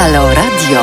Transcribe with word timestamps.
Halo 0.00 0.34
Radio. 0.34 0.80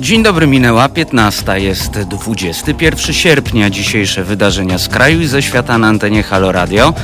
Dzień 0.00 0.22
dobry, 0.22 0.46
minęła 0.46 0.88
15. 0.88 1.60
Jest 1.60 1.90
21 1.90 3.14
sierpnia. 3.14 3.70
Dzisiejsze 3.70 4.24
wydarzenia 4.24 4.78
z 4.78 4.88
kraju 4.88 5.20
i 5.20 5.26
ze 5.26 5.42
świata 5.42 5.78
na 5.78 5.86
antenie 5.86 6.22
Halo 6.22 6.52
Radio, 6.52 6.94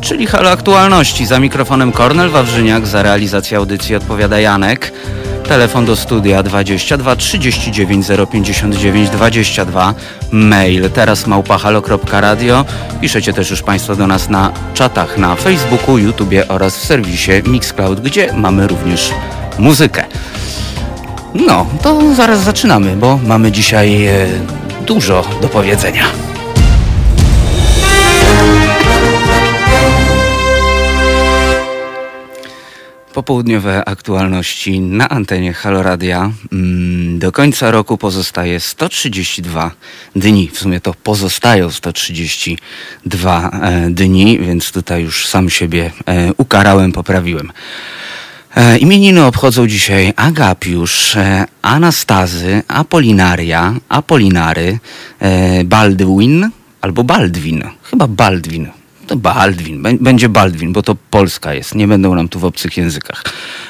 czyli 0.00 0.26
Halo 0.26 0.50
Aktualności. 0.50 1.26
Za 1.26 1.40
mikrofonem 1.40 1.92
Kornel 1.92 2.30
Wawrzyniak, 2.30 2.86
za 2.86 3.02
realizację 3.02 3.56
audycji 3.56 3.96
odpowiada 3.96 4.40
Janek. 4.40 4.92
Telefon 5.48 5.84
do 5.84 5.96
studia 5.96 6.42
22 6.42 7.16
39 7.16 8.06
059 8.30 9.10
22. 9.10 9.94
Mail 10.30 10.90
teraz 10.90 11.26
małpahalo.radio. 11.26 12.64
Piszecie 13.00 13.32
też 13.32 13.50
już 13.50 13.62
Państwo 13.62 13.96
do 13.96 14.06
nas 14.06 14.28
na 14.28 14.52
czatach 14.74 15.18
na 15.18 15.36
Facebooku, 15.36 15.98
YouTubie 15.98 16.48
oraz 16.48 16.76
w 16.76 16.84
serwisie 16.84 17.30
Mixcloud, 17.46 18.00
gdzie 18.00 18.32
mamy 18.32 18.66
również 18.66 19.12
muzykę. 19.58 20.04
No, 21.34 21.66
to 21.82 22.14
zaraz 22.14 22.40
zaczynamy, 22.40 22.96
bo 22.96 23.18
mamy 23.26 23.52
dzisiaj 23.52 24.06
e, 24.06 24.26
dużo 24.86 25.24
do 25.42 25.48
powiedzenia. 25.48 26.04
Popołudniowe 33.14 33.84
aktualności 33.84 34.80
na 34.80 35.08
antenie 35.08 35.52
Haloradia. 35.52 36.30
Mm, 36.52 37.18
do 37.18 37.32
końca 37.32 37.70
roku 37.70 37.98
pozostaje 37.98 38.60
132 38.60 39.70
dni. 40.16 40.50
W 40.52 40.58
sumie 40.58 40.80
to 40.80 40.94
pozostają 40.94 41.70
132 41.70 43.50
e, 43.62 43.90
dni, 43.90 44.38
więc 44.38 44.72
tutaj 44.72 45.02
już 45.02 45.26
sam 45.26 45.50
siebie 45.50 45.90
e, 46.06 46.32
ukarałem, 46.36 46.92
poprawiłem. 46.92 47.52
E, 48.56 48.78
imieniny 48.78 49.24
obchodzą 49.24 49.66
dzisiaj 49.66 50.12
Agapiusz, 50.16 51.16
Anastazy, 51.62 52.62
Apolinaria, 52.68 53.74
Apolinary, 53.88 54.78
Baldwin 55.64 56.50
albo 56.80 57.04
Baldwin. 57.04 57.64
Chyba 57.82 58.06
Baldwin. 58.06 58.83
To 59.06 59.16
Baldwin, 59.16 59.82
będzie 60.00 60.28
Baldwin, 60.28 60.72
bo 60.72 60.82
to 60.82 60.96
Polska 61.10 61.54
jest, 61.54 61.74
nie 61.74 61.88
będą 61.88 62.14
nam 62.14 62.28
tu 62.28 62.40
w 62.40 62.44
obcych 62.44 62.76
językach. 62.76 63.24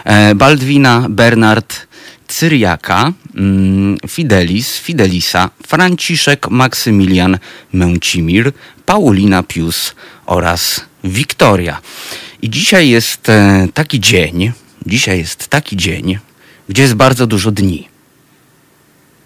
E, 0.05 0.35
Baldwina, 0.35 1.07
Bernard, 1.11 1.87
Cyriaka, 2.29 3.13
mm, 3.35 3.97
Fidelis, 4.09 4.79
Fidelisa, 4.79 5.51
Franciszek, 5.67 6.51
Maksymilian, 6.51 7.39
Męcimir, 7.73 8.53
Paulina 8.87 9.43
Pius 9.43 9.95
oraz 10.27 10.81
Wiktoria. 11.05 11.81
I 12.43 12.51
dzisiaj 12.51 12.89
jest 12.89 13.29
e, 13.29 13.69
taki 13.75 14.01
dzień, 14.01 14.53
dzisiaj 14.87 15.19
jest 15.19 15.49
taki 15.49 15.77
dzień, 15.77 16.19
gdzie 16.69 16.83
jest 16.83 16.95
bardzo 16.95 17.27
dużo 17.27 17.51
dni. 17.51 17.89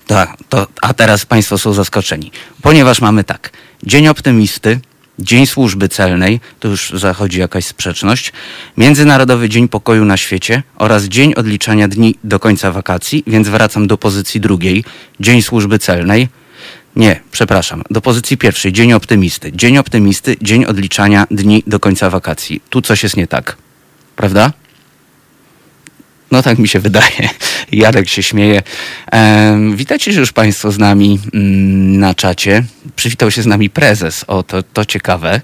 Tak, 0.06 0.36
to, 0.48 0.66
a 0.82 0.94
teraz 0.94 1.26
Państwo 1.26 1.58
są 1.58 1.72
zaskoczeni, 1.72 2.30
ponieważ 2.62 3.00
mamy 3.00 3.24
tak, 3.24 3.50
Dzień 3.82 4.08
Optymisty, 4.08 4.80
Dzień 5.18 5.46
Służby 5.46 5.88
Celnej, 5.88 6.40
to 6.60 6.68
już 6.68 6.90
zachodzi 6.90 7.40
jakaś 7.40 7.64
sprzeczność, 7.64 8.32
Międzynarodowy 8.76 9.48
Dzień 9.48 9.68
Pokoju 9.68 10.04
na 10.04 10.16
świecie 10.16 10.62
oraz 10.76 11.04
Dzień 11.04 11.34
Odliczania 11.34 11.88
Dni 11.88 12.14
do 12.24 12.40
końca 12.40 12.72
wakacji, 12.72 13.24
więc 13.26 13.48
wracam 13.48 13.86
do 13.86 13.98
pozycji 13.98 14.40
drugiej, 14.40 14.84
Dzień 15.20 15.42
Służby 15.42 15.78
Celnej. 15.78 16.28
Nie, 16.96 17.20
przepraszam, 17.30 17.82
do 17.90 18.00
pozycji 18.00 18.36
pierwszej, 18.36 18.72
Dzień 18.72 18.92
Optymisty. 18.92 19.52
Dzień 19.52 19.78
Optymisty, 19.78 20.36
Dzień 20.42 20.64
Odliczania 20.64 21.26
Dni 21.30 21.62
do 21.66 21.80
końca 21.80 22.10
wakacji. 22.10 22.62
Tu 22.70 22.82
coś 22.82 23.02
jest 23.02 23.16
nie 23.16 23.26
tak, 23.26 23.56
prawda? 24.16 24.52
No 26.30 26.42
tak 26.42 26.58
mi 26.58 26.68
się 26.68 26.80
wydaje. 26.80 27.28
Jarek 27.72 28.08
się 28.08 28.22
śmieje. 28.22 28.62
E, 29.12 29.58
witajcie 29.74 30.12
już 30.12 30.32
Państwo 30.32 30.72
z 30.72 30.78
nami 30.78 31.18
mm, 31.34 31.98
na 31.98 32.14
czacie. 32.14 32.64
Przywitał 32.96 33.30
się 33.30 33.42
z 33.42 33.46
nami 33.46 33.70
prezes. 33.70 34.24
O, 34.26 34.42
to, 34.42 34.62
to 34.62 34.84
ciekawe. 34.84 35.40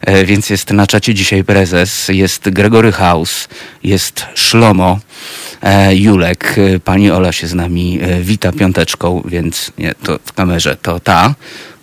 E, 0.00 0.24
więc 0.24 0.50
jest 0.50 0.70
na 0.70 0.86
czacie 0.86 1.14
dzisiaj 1.14 1.44
prezes. 1.44 2.08
Jest 2.08 2.50
Gregory 2.50 2.92
House. 2.92 3.48
Jest 3.82 4.24
Szlomo. 4.34 4.98
E, 5.62 5.96
Julek. 5.96 6.56
Pani 6.84 7.10
Ola 7.10 7.32
się 7.32 7.46
z 7.46 7.54
nami 7.54 7.98
e, 8.02 8.20
wita 8.20 8.52
piąteczką, 8.52 9.22
więc 9.24 9.72
nie, 9.78 9.94
to 9.94 10.18
w 10.24 10.32
kamerze 10.32 10.76
to 10.76 11.00
ta. 11.00 11.34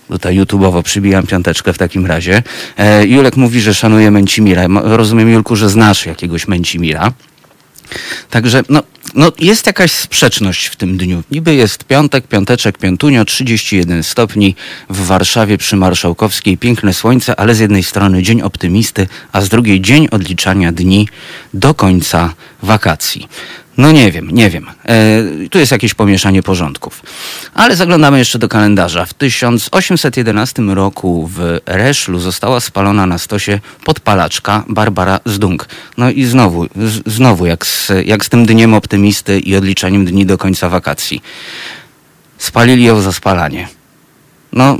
Tutaj 0.07 0.39
YouTube'owo 0.39 0.83
przybijam 0.83 1.27
piąteczkę 1.27 1.73
w 1.73 1.77
takim 1.77 2.05
razie. 2.05 2.43
E, 2.77 3.05
Julek 3.07 3.37
mówi, 3.37 3.61
że 3.61 3.73
szanuje 3.73 4.11
Męcimira. 4.11 4.67
Rozumiem, 4.83 5.29
Julku, 5.29 5.55
że 5.55 5.69
znasz 5.69 6.05
jakiegoś 6.05 6.47
Męcimira. 6.47 7.11
Także 8.29 8.63
no, 8.69 8.83
no 9.15 9.31
jest 9.39 9.67
jakaś 9.67 9.91
sprzeczność 9.91 10.67
w 10.67 10.75
tym 10.75 10.97
dniu. 10.97 11.23
Niby 11.31 11.55
jest 11.55 11.83
piątek, 11.83 12.27
piąteczek, 12.27 12.77
piątunio, 12.77 13.25
31 13.25 14.03
stopni 14.03 14.55
w 14.89 15.05
Warszawie 15.05 15.57
przy 15.57 15.75
Marszałkowskiej, 15.75 16.57
piękne 16.57 16.93
słońce, 16.93 17.39
ale 17.39 17.55
z 17.55 17.59
jednej 17.59 17.83
strony 17.83 18.23
dzień 18.23 18.41
optymisty, 18.41 19.07
a 19.31 19.41
z 19.41 19.49
drugiej 19.49 19.81
dzień 19.81 20.07
odliczania 20.11 20.71
dni 20.71 21.07
do 21.53 21.73
końca 21.73 22.33
wakacji. 22.61 23.27
No 23.77 23.91
nie 23.91 24.11
wiem, 24.11 24.31
nie 24.31 24.49
wiem. 24.49 24.65
E, 24.85 25.49
tu 25.49 25.59
jest 25.59 25.71
jakieś 25.71 25.93
pomieszanie 25.93 26.43
porządków. 26.43 27.01
Ale 27.53 27.75
zaglądamy 27.75 28.17
jeszcze 28.19 28.39
do 28.39 28.47
kalendarza. 28.47 29.05
W 29.05 29.13
1811 29.13 30.61
roku 30.61 31.29
w 31.33 31.59
Reszlu 31.65 32.19
została 32.19 32.59
spalona 32.59 33.05
na 33.05 33.17
stosie 33.17 33.59
podpalaczka 33.85 34.63
Barbara 34.67 35.19
Zdung. 35.25 35.67
No 35.97 36.09
i 36.09 36.23
znowu, 36.23 36.65
z, 36.65 37.13
znowu 37.13 37.45
jak 37.45 37.65
z, 37.65 37.91
jak 38.05 38.25
z 38.25 38.29
tym 38.29 38.45
dniem 38.45 38.73
optymisty 38.73 39.39
i 39.39 39.55
odliczaniem 39.55 40.05
dni 40.05 40.25
do 40.25 40.37
końca 40.37 40.69
wakacji. 40.69 41.21
Spalili 42.37 42.83
ją 42.83 43.01
za 43.01 43.13
spalanie. 43.13 43.67
No, 44.53 44.77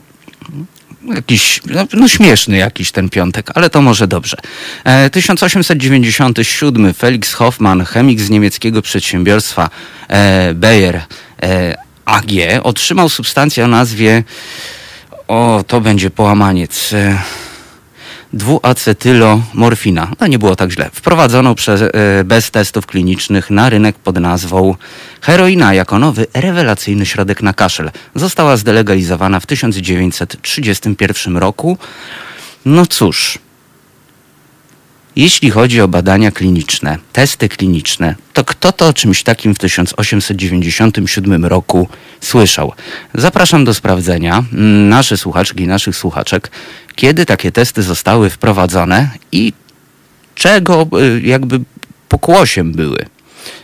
jakiś, 1.07 1.61
no, 1.65 1.87
no, 1.93 2.07
śmieszny 2.07 2.57
jakiś 2.57 2.91
ten 2.91 3.09
piątek, 3.09 3.51
ale 3.55 3.69
to 3.69 3.81
może 3.81 4.07
dobrze. 4.07 4.37
E, 4.83 5.09
1897 5.09 6.93
Felix 6.93 7.33
Hoffmann, 7.33 7.85
chemik 7.85 8.21
z 8.21 8.29
niemieckiego 8.29 8.81
przedsiębiorstwa 8.81 9.69
e, 10.07 10.53
Bayer 10.53 11.01
e, 11.43 11.75
AG, 12.05 12.31
otrzymał 12.63 13.09
substancję 13.09 13.65
o 13.65 13.67
nazwie, 13.67 14.23
o 15.27 15.63
to 15.67 15.81
będzie 15.81 16.09
połamaniec, 16.09 16.93
e, 16.93 17.17
dwuacetylomorfina. 18.33 20.11
No 20.19 20.27
nie 20.27 20.39
było 20.39 20.55
tak 20.55 20.71
źle. 20.71 20.89
Wprowadzono 20.94 21.55
przez, 21.55 21.81
e, 21.81 21.89
bez 22.23 22.51
testów 22.51 22.85
klinicznych 22.85 23.49
na 23.49 23.69
rynek 23.69 23.95
pod 23.95 24.19
nazwą 24.19 24.75
heroina 25.21 25.73
jako 25.73 25.99
nowy, 25.99 26.27
rewelacyjny 26.33 27.05
środek 27.05 27.44
na 27.44 27.53
kaszel. 27.53 27.91
Została 28.16 28.57
zdelegalizowana 28.57 29.39
w 29.39 29.45
1931 29.45 31.38
roku. 31.38 31.77
No 32.66 32.85
cóż, 32.85 33.39
jeśli 35.15 35.51
chodzi 35.51 35.81
o 35.81 35.88
badania 35.88 36.31
kliniczne, 36.31 36.97
testy 37.13 37.50
kliniczne, 37.50 38.15
to 38.33 38.45
kto 38.45 38.71
to 38.71 38.88
o 38.88 38.94
czymś 38.94 39.23
takim 39.23 39.55
w 39.55 39.59
1897 39.59 41.45
roku 41.45 41.88
słyszał? 42.21 42.71
Zapraszam 43.13 43.65
do 43.65 43.73
sprawdzenia 43.73 44.44
mm, 44.53 44.89
nasze 44.89 45.17
słuchaczki 45.17 45.63
i 45.63 45.67
naszych 45.67 45.95
słuchaczek, 45.95 46.51
kiedy 46.95 47.25
takie 47.25 47.51
testy 47.51 47.83
zostały 47.83 48.29
wprowadzone 48.29 49.09
i 49.31 49.53
czego 50.35 50.87
y, 51.01 51.21
jakby 51.21 51.59
pokłosiem 52.09 52.71
były 52.71 53.05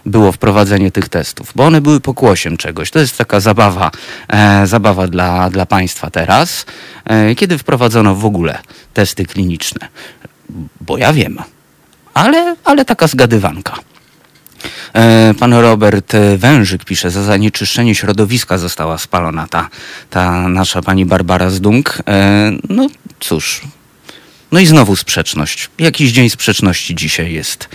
było 0.05 0.31
wprowadzenie 0.31 0.91
tych 0.91 1.09
testów, 1.09 1.51
bo 1.55 1.65
one 1.65 1.81
były 1.81 1.99
pokłosiem 1.99 2.57
czegoś. 2.57 2.91
To 2.91 2.99
jest 2.99 3.17
taka 3.17 3.39
zabawa, 3.39 3.91
e, 4.27 4.67
zabawa 4.67 5.07
dla, 5.07 5.49
dla 5.49 5.65
państwa 5.65 6.09
teraz, 6.09 6.65
e, 7.05 7.35
kiedy 7.35 7.57
wprowadzono 7.57 8.15
w 8.15 8.25
ogóle 8.25 8.59
testy 8.93 9.25
kliniczne 9.25 9.87
bo 10.81 10.97
ja 10.97 11.13
wiem. 11.13 11.37
Ale, 12.13 12.55
ale 12.63 12.85
taka 12.85 13.07
zgadywanka. 13.07 13.75
E, 14.93 15.33
pan 15.39 15.53
Robert 15.53 16.13
Wężyk 16.37 16.85
pisze, 16.85 17.11
za 17.11 17.23
zanieczyszczenie 17.23 17.95
środowiska 17.95 18.57
została 18.57 18.97
spalona 18.97 19.47
ta, 19.47 19.69
ta 20.09 20.49
nasza 20.49 20.81
pani 20.81 21.05
Barbara 21.05 21.49
Zdung. 21.49 21.97
E, 22.07 22.51
no 22.69 22.87
cóż, 23.19 23.61
no 24.51 24.59
i 24.59 24.65
znowu 24.65 24.95
sprzeczność. 24.95 25.69
Jakiś 25.79 26.11
dzień 26.11 26.29
sprzeczności 26.29 26.95
dzisiaj 26.95 27.33
jest. 27.33 27.69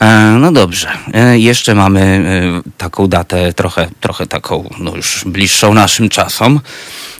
E, 0.00 0.36
no 0.40 0.52
dobrze, 0.52 0.88
jeszcze 1.34 1.74
mamy 1.74 2.24
taką 2.78 3.08
datę 3.08 3.52
trochę, 3.52 3.88
trochę 4.00 4.26
taką, 4.26 4.70
no 4.78 4.96
już 4.96 5.24
bliższą 5.26 5.74
naszym 5.74 6.08
czasom. 6.08 6.60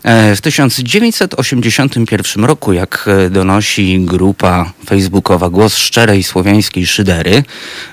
E, 0.05 0.37
w 0.37 0.41
1981 0.41 2.45
roku, 2.45 2.73
jak 2.73 3.09
e, 3.27 3.31
donosi 3.31 4.01
grupa 4.01 4.73
facebookowa 4.87 5.51
Głos 5.51 5.77
Szczerej 5.77 6.23
Słowiańskiej 6.23 6.87
Szydery, 6.87 7.43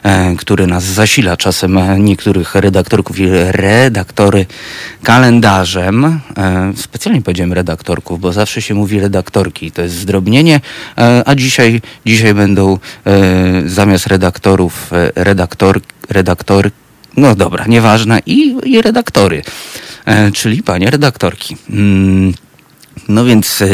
e, 0.04 0.36
który 0.36 0.68
nas 0.68 0.84
zasila 0.84 1.38
czasem 1.38 2.04
niektórych 2.04 2.56
redaktorków 2.56 3.20
i 3.20 3.30
redaktory 3.52 4.46
kalendarzem, 5.04 6.20
specjalnie 6.76 7.22
powiedziałem 7.22 7.54
redaktorków, 7.54 8.20
bo 8.20 8.34
zawsze 8.34 8.62
się 8.62 8.74
mówi 8.74 9.00
redaktorki, 9.00 9.72
to 9.72 9.82
jest 9.82 9.96
zdrobnienie, 9.96 10.60
a 11.26 11.36
dzisiaj, 11.36 11.82
dzisiaj 12.06 12.34
będą 12.34 12.78
zamiast 13.66 14.08
redaktorów 14.08 14.71
redaktor, 15.16 15.82
redaktor 16.10 16.72
no 17.18 17.36
dobra, 17.36 17.66
nieważne, 17.68 18.22
i, 18.26 18.56
i 18.64 18.82
redaktory. 18.82 19.42
E, 20.06 20.32
czyli 20.32 20.64
panie 20.64 20.90
redaktorki. 20.90 21.58
Mm, 21.70 22.34
no 23.08 23.26
więc 23.26 23.62
e, 23.62 23.68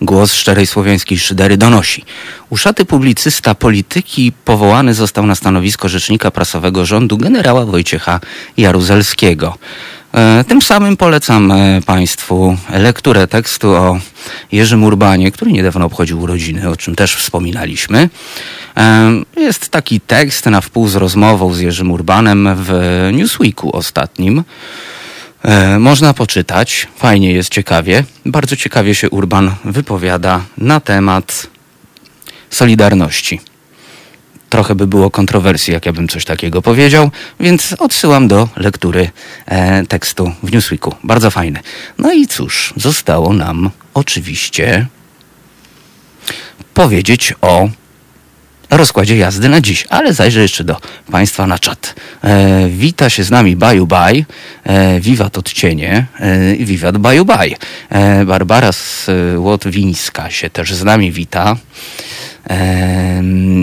głos 0.00 0.34
szczerej 0.34 0.66
słowiańskiej 0.66 1.18
szydery 1.18 1.56
donosi. 1.56 2.04
Uszaty 2.50 2.84
publicysta 2.84 3.54
polityki 3.54 4.32
powołany 4.44 4.94
został 4.94 5.26
na 5.26 5.34
stanowisko 5.34 5.88
rzecznika 5.88 6.30
prasowego 6.30 6.86
rządu 6.86 7.18
generała 7.18 7.66
Wojciecha 7.66 8.20
Jaruzelskiego. 8.56 9.58
E, 10.14 10.44
tym 10.44 10.62
samym 10.62 10.96
polecam 10.96 11.52
Państwu 11.86 12.56
lekturę 12.72 13.26
tekstu 13.26 13.70
o 13.70 13.98
Jerzym 14.52 14.84
Urbanie, 14.84 15.32
który 15.32 15.52
niedawno 15.52 15.86
obchodził 15.86 16.20
urodziny, 16.20 16.68
o 16.68 16.76
czym 16.76 16.94
też 16.94 17.16
wspominaliśmy. 17.16 18.08
Jest 19.36 19.68
taki 19.68 20.00
tekst 20.00 20.46
na 20.46 20.60
wpół 20.60 20.88
z 20.88 20.96
rozmową 20.96 21.54
z 21.54 21.60
Jerzym 21.60 21.90
Urbanem 21.90 22.48
w 22.56 22.72
Newsweeku 23.12 23.76
ostatnim. 23.76 24.44
E, 25.42 25.78
można 25.78 26.14
poczytać, 26.14 26.88
fajnie 26.96 27.32
jest, 27.32 27.50
ciekawie. 27.50 28.04
Bardzo 28.26 28.56
ciekawie 28.56 28.94
się 28.94 29.10
Urban 29.10 29.54
wypowiada 29.64 30.40
na 30.58 30.80
temat 30.80 31.46
Solidarności. 32.50 33.40
Trochę 34.50 34.74
by 34.74 34.86
było 34.86 35.10
kontrowersji, 35.10 35.72
jak 35.72 35.86
ja 35.86 35.92
bym 35.92 36.08
coś 36.08 36.24
takiego 36.24 36.62
powiedział, 36.62 37.10
więc 37.40 37.74
odsyłam 37.78 38.28
do 38.28 38.48
lektury 38.56 39.10
e, 39.46 39.86
tekstu 39.86 40.32
w 40.42 40.52
Newsweeku. 40.52 40.94
Bardzo 41.04 41.30
fajny. 41.30 41.60
No 41.98 42.12
i 42.12 42.26
cóż, 42.26 42.74
zostało 42.76 43.32
nam 43.32 43.70
oczywiście 43.94 44.86
powiedzieć 46.74 47.34
o 47.40 47.68
rozkładzie 48.70 49.16
jazdy 49.16 49.48
na 49.48 49.60
dziś. 49.60 49.86
Ale 49.88 50.14
zajrzę 50.14 50.40
jeszcze 50.40 50.64
do 50.64 50.76
Państwa 51.10 51.46
na 51.46 51.58
czat. 51.58 51.94
E, 52.24 52.68
wita 52.68 53.10
się 53.10 53.24
z 53.24 53.30
nami 53.30 53.56
Baju 53.56 53.86
Baj, 53.86 54.24
e, 54.64 55.00
wiwat 55.00 55.38
odcienie 55.38 56.06
e, 56.20 56.54
i 56.54 56.64
wiwat 56.64 56.98
Baju 56.98 57.24
Baj. 57.24 57.56
E, 57.90 58.24
Barbara 58.24 58.70
Łotwińska 59.36 60.30
się 60.30 60.50
też 60.50 60.74
z 60.74 60.84
nami 60.84 61.12
wita. 61.12 61.56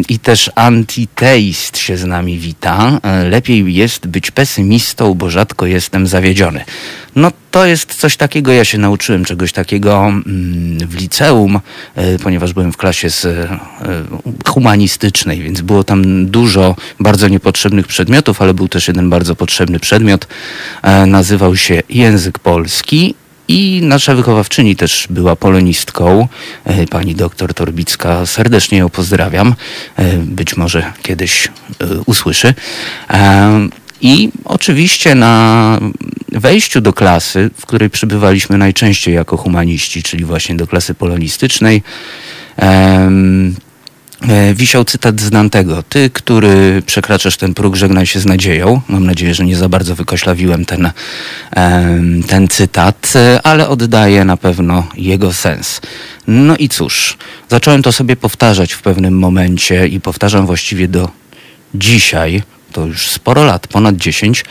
I 0.09 0.19
też 0.19 0.51
antiteist 0.55 1.77
się 1.77 1.97
z 1.97 2.05
nami 2.05 2.37
wita. 2.37 2.99
E, 3.03 3.23
lepiej 3.23 3.75
jest 3.75 4.07
być 4.07 4.31
pesymistą, 4.31 5.13
bo 5.13 5.29
rzadko 5.29 5.65
jestem 5.65 6.07
zawiedziony. 6.07 6.65
No 7.15 7.31
to 7.51 7.65
jest 7.65 7.95
coś 7.95 8.17
takiego, 8.17 8.51
ja 8.51 8.65
się 8.65 8.77
nauczyłem 8.77 9.25
czegoś 9.25 9.51
takiego 9.51 10.05
mm, 10.05 10.23
w 10.87 10.95
liceum, 10.95 11.59
e, 11.95 12.19
ponieważ 12.19 12.53
byłem 12.53 12.71
w 12.71 12.77
klasie 12.77 13.09
z 13.09 13.25
e, 13.25 13.59
humanistycznej, 14.45 15.41
więc 15.41 15.61
było 15.61 15.83
tam 15.83 16.25
dużo 16.25 16.75
bardzo 16.99 17.27
niepotrzebnych 17.27 17.87
przedmiotów, 17.87 18.41
ale 18.41 18.53
był 18.53 18.67
też 18.67 18.87
jeden 18.87 19.09
bardzo 19.09 19.35
potrzebny 19.35 19.79
przedmiot. 19.79 20.27
Nazywał 21.07 21.55
się 21.55 21.83
język 21.89 22.39
polski 22.39 23.15
i 23.47 23.79
nasza 23.83 24.15
wychowawczyni 24.15 24.75
też 24.75 25.07
była 25.09 25.35
polonistką, 25.35 26.27
e, 26.65 26.87
pani 26.87 27.15
doktor 27.15 27.53
Torbicka. 27.53 28.25
Serdecznie 28.25 28.77
ją 28.77 28.89
pozdrawiam. 28.89 29.55
E, 29.95 30.17
być 30.17 30.57
może 30.57 30.93
kiedyś 31.01 31.47
e, 31.47 31.51
usłyszy. 32.05 32.53
I 34.01 34.29
oczywiście 34.45 35.15
na 35.15 35.79
wejściu 36.31 36.81
do 36.81 36.93
klasy, 36.93 37.49
w 37.57 37.65
której 37.65 37.89
przybywaliśmy 37.89 38.57
najczęściej 38.57 39.15
jako 39.15 39.37
humaniści, 39.37 40.03
czyli 40.03 40.25
właśnie 40.25 40.55
do 40.55 40.67
klasy 40.67 40.93
polonistycznej, 40.93 41.83
wisiał 44.53 44.85
cytat 44.85 45.21
z 45.21 45.29
Dantego. 45.29 45.83
Ty, 45.83 46.09
który 46.09 46.81
przekraczasz 46.85 47.37
ten 47.37 47.53
próg, 47.53 47.75
żegnaj 47.75 48.05
się 48.05 48.19
z 48.19 48.25
nadzieją. 48.25 48.81
Mam 48.87 49.05
nadzieję, 49.05 49.33
że 49.33 49.45
nie 49.45 49.55
za 49.55 49.69
bardzo 49.69 49.95
wykoślawiłem 49.95 50.65
ten, 50.65 50.91
ten 52.27 52.47
cytat, 52.47 53.13
e, 53.15 53.41
ale 53.43 53.69
oddaję 53.69 54.25
na 54.25 54.37
pewno 54.37 54.87
jego 54.95 55.33
sens. 55.33 55.81
No 56.27 56.57
i 56.57 56.69
cóż, 56.69 57.17
zacząłem 57.49 57.83
to 57.83 57.91
sobie 57.91 58.15
powtarzać 58.15 58.73
w 58.73 58.81
pewnym 58.81 59.19
momencie 59.19 59.87
i 59.87 60.01
powtarzam 60.01 60.45
właściwie 60.45 60.87
do 60.87 61.09
dzisiaj, 61.75 62.43
to 62.71 62.85
już 62.85 63.09
sporo 63.09 63.43
lat, 63.43 63.67
ponad 63.67 63.97
10, 63.97 64.45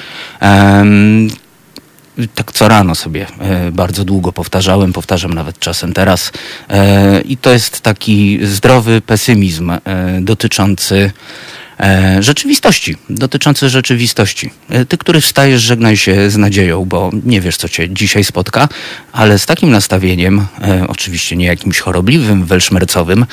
tak 2.35 2.53
co 2.53 2.69
rano 2.69 2.95
sobie 2.95 3.27
e, 3.39 3.73
bardzo 3.73 4.05
długo 4.05 4.33
powtarzałem, 4.33 4.93
powtarzam 4.93 5.35
nawet 5.35 5.59
czasem 5.59 5.93
teraz. 5.93 6.33
E, 6.71 7.21
I 7.21 7.37
to 7.37 7.53
jest 7.53 7.81
taki 7.81 8.39
zdrowy 8.43 9.01
pesymizm 9.01 9.71
e, 9.71 9.81
dotyczący 10.21 11.11
rzeczywistości, 12.21 12.97
dotyczący 13.11 13.69
rzeczywistości. 13.69 14.51
Ty, 14.89 14.99
który 14.99 15.21
wstajesz, 15.21 15.63
żegnaj 15.63 15.97
się 15.97 16.31
z 16.31 16.37
nadzieją, 16.37 16.85
bo 16.85 17.11
nie 17.25 17.41
wiesz, 17.41 17.57
co 17.57 17.69
cię 17.69 17.91
dzisiaj 17.91 18.25
spotka, 18.25 18.69
ale 19.13 19.39
z 19.39 19.47
takim 19.47 19.71
nastawieniem, 19.71 20.47
oczywiście 20.89 21.37
nie 21.37 21.47
jakimś 21.47 21.79
chorobliwym, 21.79 22.45
welszmercowym, 22.45 23.27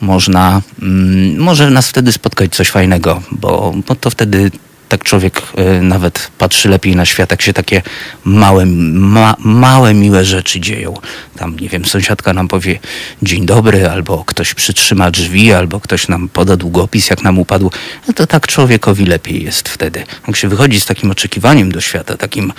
można, 0.00 0.62
mm, 0.82 1.38
może 1.38 1.70
nas 1.70 1.88
wtedy 1.88 2.12
spotkać 2.12 2.54
coś 2.54 2.68
fajnego, 2.68 3.22
bo, 3.30 3.74
bo 3.88 3.94
to 3.94 4.10
wtedy 4.10 4.50
tak 4.90 5.04
człowiek 5.04 5.42
y, 5.78 5.82
nawet 5.82 6.30
patrzy 6.38 6.68
lepiej 6.68 6.96
na 6.96 7.04
świat, 7.04 7.30
jak 7.30 7.42
się 7.42 7.52
takie 7.52 7.82
małe, 8.24 8.66
ma, 8.66 9.36
małe, 9.38 9.94
miłe 9.94 10.24
rzeczy 10.24 10.60
dzieją. 10.60 10.94
Tam, 11.36 11.56
nie 11.60 11.68
wiem, 11.68 11.84
sąsiadka 11.84 12.32
nam 12.32 12.48
powie 12.48 12.78
dzień 13.22 13.46
dobry, 13.46 13.88
albo 13.90 14.24
ktoś 14.24 14.54
przytrzyma 14.54 15.10
drzwi, 15.10 15.52
albo 15.52 15.80
ktoś 15.80 16.08
nam 16.08 16.28
poda 16.28 16.56
długopis, 16.56 17.10
jak 17.10 17.22
nam 17.22 17.38
upadł. 17.38 17.70
No 18.08 18.14
to 18.14 18.26
tak 18.26 18.46
człowiekowi 18.46 19.06
lepiej 19.06 19.44
jest 19.44 19.68
wtedy. 19.68 20.04
Jak 20.26 20.36
się 20.36 20.48
wychodzi 20.48 20.80
z 20.80 20.86
takim 20.86 21.10
oczekiwaniem 21.10 21.72
do 21.72 21.80
świata, 21.80 22.16
takim 22.16 22.52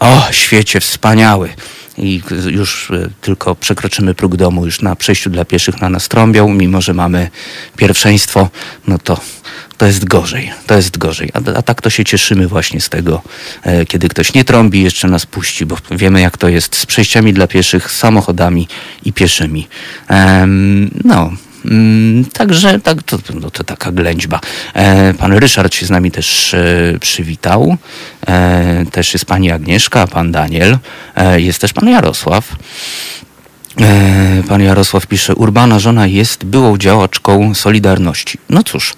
o, 0.00 0.28
świecie 0.30 0.80
wspaniały 0.80 1.48
i 1.98 2.22
już 2.46 2.90
y, 2.90 3.10
tylko 3.20 3.54
przekroczymy 3.54 4.14
próg 4.14 4.36
domu, 4.36 4.64
już 4.66 4.82
na 4.82 4.96
przejściu 4.96 5.30
dla 5.30 5.44
pieszych 5.44 5.80
na 5.80 5.90
nas 5.90 6.08
trąbią, 6.08 6.48
mimo 6.48 6.80
że 6.80 6.94
mamy 6.94 7.30
pierwszeństwo, 7.76 8.48
no 8.88 8.98
to 8.98 9.20
to 9.84 9.88
jest 9.88 10.04
gorzej, 10.04 10.52
to 10.66 10.76
jest 10.76 10.98
gorzej. 10.98 11.30
A, 11.34 11.58
a, 11.58 11.62
tak 11.62 11.82
to 11.82 11.90
się 11.90 12.04
cieszymy 12.04 12.48
właśnie 12.48 12.80
z 12.80 12.88
tego, 12.88 13.22
e, 13.62 13.86
kiedy 13.86 14.08
ktoś 14.08 14.34
nie 14.34 14.44
trąbi, 14.44 14.82
jeszcze 14.82 15.08
nas 15.08 15.26
puści, 15.26 15.66
bo 15.66 15.76
wiemy 15.90 16.20
jak 16.20 16.38
to 16.38 16.48
jest 16.48 16.76
z 16.76 16.86
przejściami 16.86 17.32
dla 17.32 17.46
pieszych, 17.46 17.92
samochodami 17.92 18.68
i 19.04 19.12
pieszymi. 19.12 19.68
No, 21.04 21.32
mm, 21.64 22.24
Także 22.24 22.80
tak, 22.80 23.02
to, 23.02 23.18
no 23.34 23.50
to 23.50 23.64
taka 23.64 23.92
ględźba. 23.92 24.40
E, 24.74 25.14
pan 25.14 25.32
Ryszard 25.32 25.74
się 25.74 25.86
z 25.86 25.90
nami 25.90 26.10
też 26.10 26.54
e, 26.54 26.98
przywitał. 27.00 27.76
Też 28.92 29.12
jest 29.12 29.24
pani 29.24 29.50
Agnieszka, 29.50 30.06
pan 30.06 30.32
Daniel. 30.32 30.78
Jest 31.36 31.60
też 31.60 31.72
pan 31.72 31.88
Jarosław. 31.88 32.56
Pan 34.48 34.62
Jarosław 34.62 35.06
pisze, 35.06 35.34
urbana 35.34 35.78
żona 35.78 36.06
jest 36.06 36.44
byłą 36.44 36.78
działaczką 36.78 37.54
Solidarności. 37.54 38.38
No 38.50 38.62
cóż, 38.62 38.94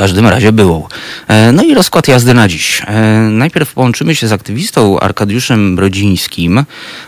każdym 0.00 0.26
razie 0.26 0.52
było. 0.52 0.88
E, 1.28 1.52
no 1.52 1.62
i 1.62 1.74
rozkład 1.74 2.08
jazdy 2.08 2.34
na 2.34 2.48
dziś. 2.48 2.82
E, 2.86 3.02
najpierw 3.20 3.72
połączymy 3.72 4.14
się 4.14 4.28
z 4.28 4.32
aktywistą 4.32 5.00
Arkadiuszem 5.00 5.76
Brodzińskim 5.76 6.64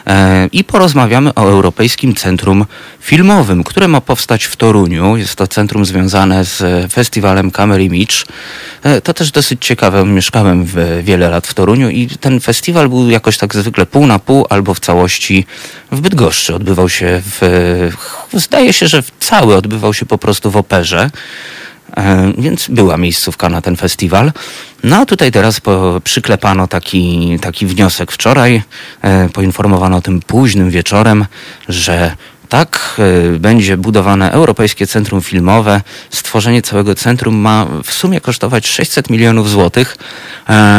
e, 0.07 0.49
i 0.53 0.65
porozmawiamy 0.65 1.35
o 1.35 1.43
Europejskim 1.43 2.15
Centrum 2.15 2.67
Filmowym, 3.01 3.65
które 3.65 3.89
ma 3.89 4.01
powstać 4.01 4.45
w 4.45 4.57
Toruniu. 4.57 5.17
Jest 5.17 5.37
to 5.37 5.47
centrum 5.47 5.85
związane 5.85 6.45
z 6.45 6.93
festiwalem 6.93 7.51
Camera 7.51 7.83
Image. 7.83 8.17
To 9.03 9.15
też 9.15 9.31
dosyć 9.31 9.67
ciekawe. 9.67 10.05
Mieszkałem 10.05 10.67
wiele 11.03 11.31
lat 11.31 11.47
w 11.47 11.55
Toruniu 11.55 11.91
i 11.91 12.09
ten 12.09 12.41
festiwal 12.41 12.89
był 12.89 13.11
jakoś 13.11 13.39
tak 13.39 13.55
zwykle 13.55 13.87
pół 13.87 14.07
na 14.07 14.19
pół 14.19 14.47
albo 14.51 14.75
w 14.75 14.81
całości 14.81 15.47
w 15.93 16.01
Bydgoszczy. 16.01 16.55
Odbywał 16.55 16.89
się 16.89 17.23
w... 17.25 17.41
Zdaje 18.33 18.73
się, 18.73 18.89
że 18.89 19.03
cały 19.21 19.57
odbywał 19.57 19.95
się 19.95 20.07
po 20.07 20.19
prostu 20.19 20.51
w 20.51 20.57
operze. 20.57 21.11
E, 21.97 22.33
więc 22.39 22.69
była 22.69 22.97
miejscówka 22.97 23.49
na 23.49 23.61
ten 23.61 23.77
festiwal. 23.77 24.33
No 24.85 24.97
a 24.97 25.07
tutaj 25.07 25.33
teraz 25.33 25.61
po, 25.61 26.01
przyklepano 26.05 26.69
taki, 26.69 27.39
taki 27.41 27.67
wniosek 27.67 28.13
wczoraj. 28.13 28.63
E, 29.03 29.29
poinformowano 29.29 29.97
o 29.97 30.01
tym 30.01 30.21
późnym 30.21 30.71
wieczorem, 30.71 31.27
że 31.69 32.17
tak, 32.49 33.01
będzie 33.39 33.77
budowane 33.77 34.33
Europejskie 34.33 34.87
Centrum 34.87 35.23
Filmowe. 35.23 35.81
Stworzenie 36.11 36.63
całego 36.63 36.95
centrum 36.95 37.35
ma 37.35 37.67
w 37.85 37.93
sumie 37.93 38.21
kosztować 38.21 38.67
600 38.67 39.11
milionów 39.11 39.51
złotych, 39.51 39.97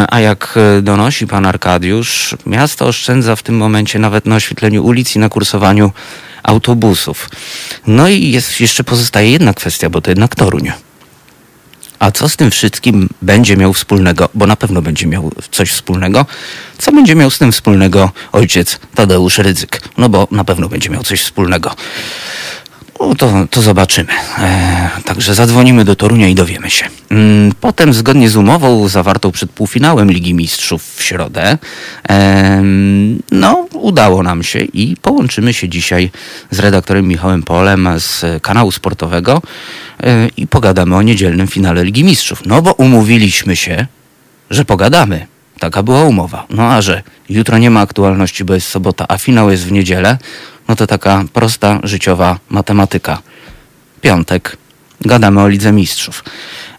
a 0.10 0.20
jak 0.20 0.60
donosi 0.82 1.28
pan 1.28 1.46
Arkadiusz, 1.46 2.36
miasto 2.46 2.86
oszczędza 2.86 3.36
w 3.36 3.44
tym 3.44 3.58
momencie 3.58 4.00
nawet 4.00 4.26
na 4.26 4.36
oświetleniu 4.36 4.84
ulic 4.84 5.16
i 5.16 5.20
na 5.20 5.30
kursowaniu 5.30 5.92
autobusów. 6.44 7.30
No 7.88 8.08
i 8.08 8.32
jest, 8.32 8.62
jeszcze 8.62 8.84
pozostaje 8.84 9.32
jedna 9.32 9.54
kwestia, 9.54 9.90
bo 9.90 10.02
to 10.02 10.12
jednak 10.12 10.36
Toruń. 10.36 10.72
A 12.04 12.12
co 12.12 12.30
z 12.30 12.36
tym 12.36 12.52
wszystkim 12.52 13.10
będzie 13.22 13.58
miał 13.58 13.74
wspólnego, 13.74 14.30
bo 14.34 14.48
na 14.48 14.56
pewno 14.56 14.82
będzie 14.82 15.08
miał 15.08 15.32
coś 15.52 15.72
wspólnego, 15.72 16.26
co 16.78 16.92
będzie 16.92 17.16
miał 17.16 17.30
z 17.30 17.38
tym 17.38 17.52
wspólnego 17.52 18.12
ojciec 18.32 18.80
Tadeusz 18.96 19.38
Rydzyk? 19.38 19.82
No 19.98 20.10
bo 20.10 20.28
na 20.32 20.44
pewno 20.44 20.70
będzie 20.70 20.90
miał 20.90 21.04
coś 21.04 21.22
wspólnego. 21.22 21.76
No 23.08 23.16
to, 23.16 23.48
to 23.50 23.62
zobaczymy. 23.62 24.14
E, 24.40 24.90
także 25.06 25.36
zadzwonimy 25.36 25.86
do 25.86 25.96
Torunia 25.96 26.28
i 26.28 26.36
dowiemy 26.36 26.70
się. 26.70 26.86
Mm, 27.10 27.52
potem, 27.62 27.94
zgodnie 27.94 28.30
z 28.30 28.36
umową 28.36 28.88
zawartą 28.88 29.32
przed 29.32 29.52
półfinałem 29.52 30.12
Ligi 30.12 30.34
Mistrzów 30.34 30.96
w 30.96 31.04
środę, 31.04 31.58
e, 32.10 32.62
no, 33.32 33.68
udało 33.74 34.24
nam 34.24 34.44
się 34.44 34.60
i 34.60 34.96
połączymy 35.02 35.54
się 35.54 35.70
dzisiaj 35.70 36.12
z 36.52 36.60
redaktorem 36.60 37.08
Michałem 37.08 37.44
Polem 37.44 37.90
z 37.98 38.26
kanału 38.42 38.72
sportowego 38.72 39.42
e, 40.04 40.28
i 40.38 40.48
pogadamy 40.48 40.96
o 40.96 41.02
niedzielnym 41.02 41.48
finale 41.48 41.84
Ligi 41.84 42.04
Mistrzów. 42.04 42.46
No 42.46 42.62
bo 42.62 42.74
umówiliśmy 42.74 43.56
się, 43.56 43.88
że 44.50 44.66
pogadamy. 44.66 45.28
Taka 45.60 45.84
była 45.84 46.04
umowa. 46.04 46.46
No 46.50 46.72
a 46.72 46.82
że 46.82 47.04
jutro 47.30 47.58
nie 47.58 47.70
ma 47.70 47.82
aktualności, 47.82 48.44
bo 48.44 48.54
jest 48.54 48.68
sobota, 48.68 49.06
a 49.08 49.18
finał 49.18 49.52
jest 49.52 49.66
w 49.66 49.72
niedzielę, 49.72 50.18
no 50.68 50.76
to 50.76 50.88
taka 50.88 51.24
prosta 51.34 51.80
życiowa 51.84 52.40
matematyka. 52.50 53.22
Piątek, 54.02 54.58
gadamy 55.02 55.42
o 55.42 55.48
Lidze 55.48 55.72
Mistrzów. 55.72 56.24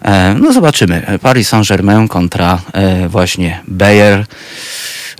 E, 0.01 0.35
no 0.41 0.53
zobaczymy. 0.53 1.19
Paris 1.21 1.49
Saint-Germain 1.49 2.07
kontra 2.07 2.61
e, 2.73 3.09
właśnie 3.09 3.59
Bayer, 3.67 4.25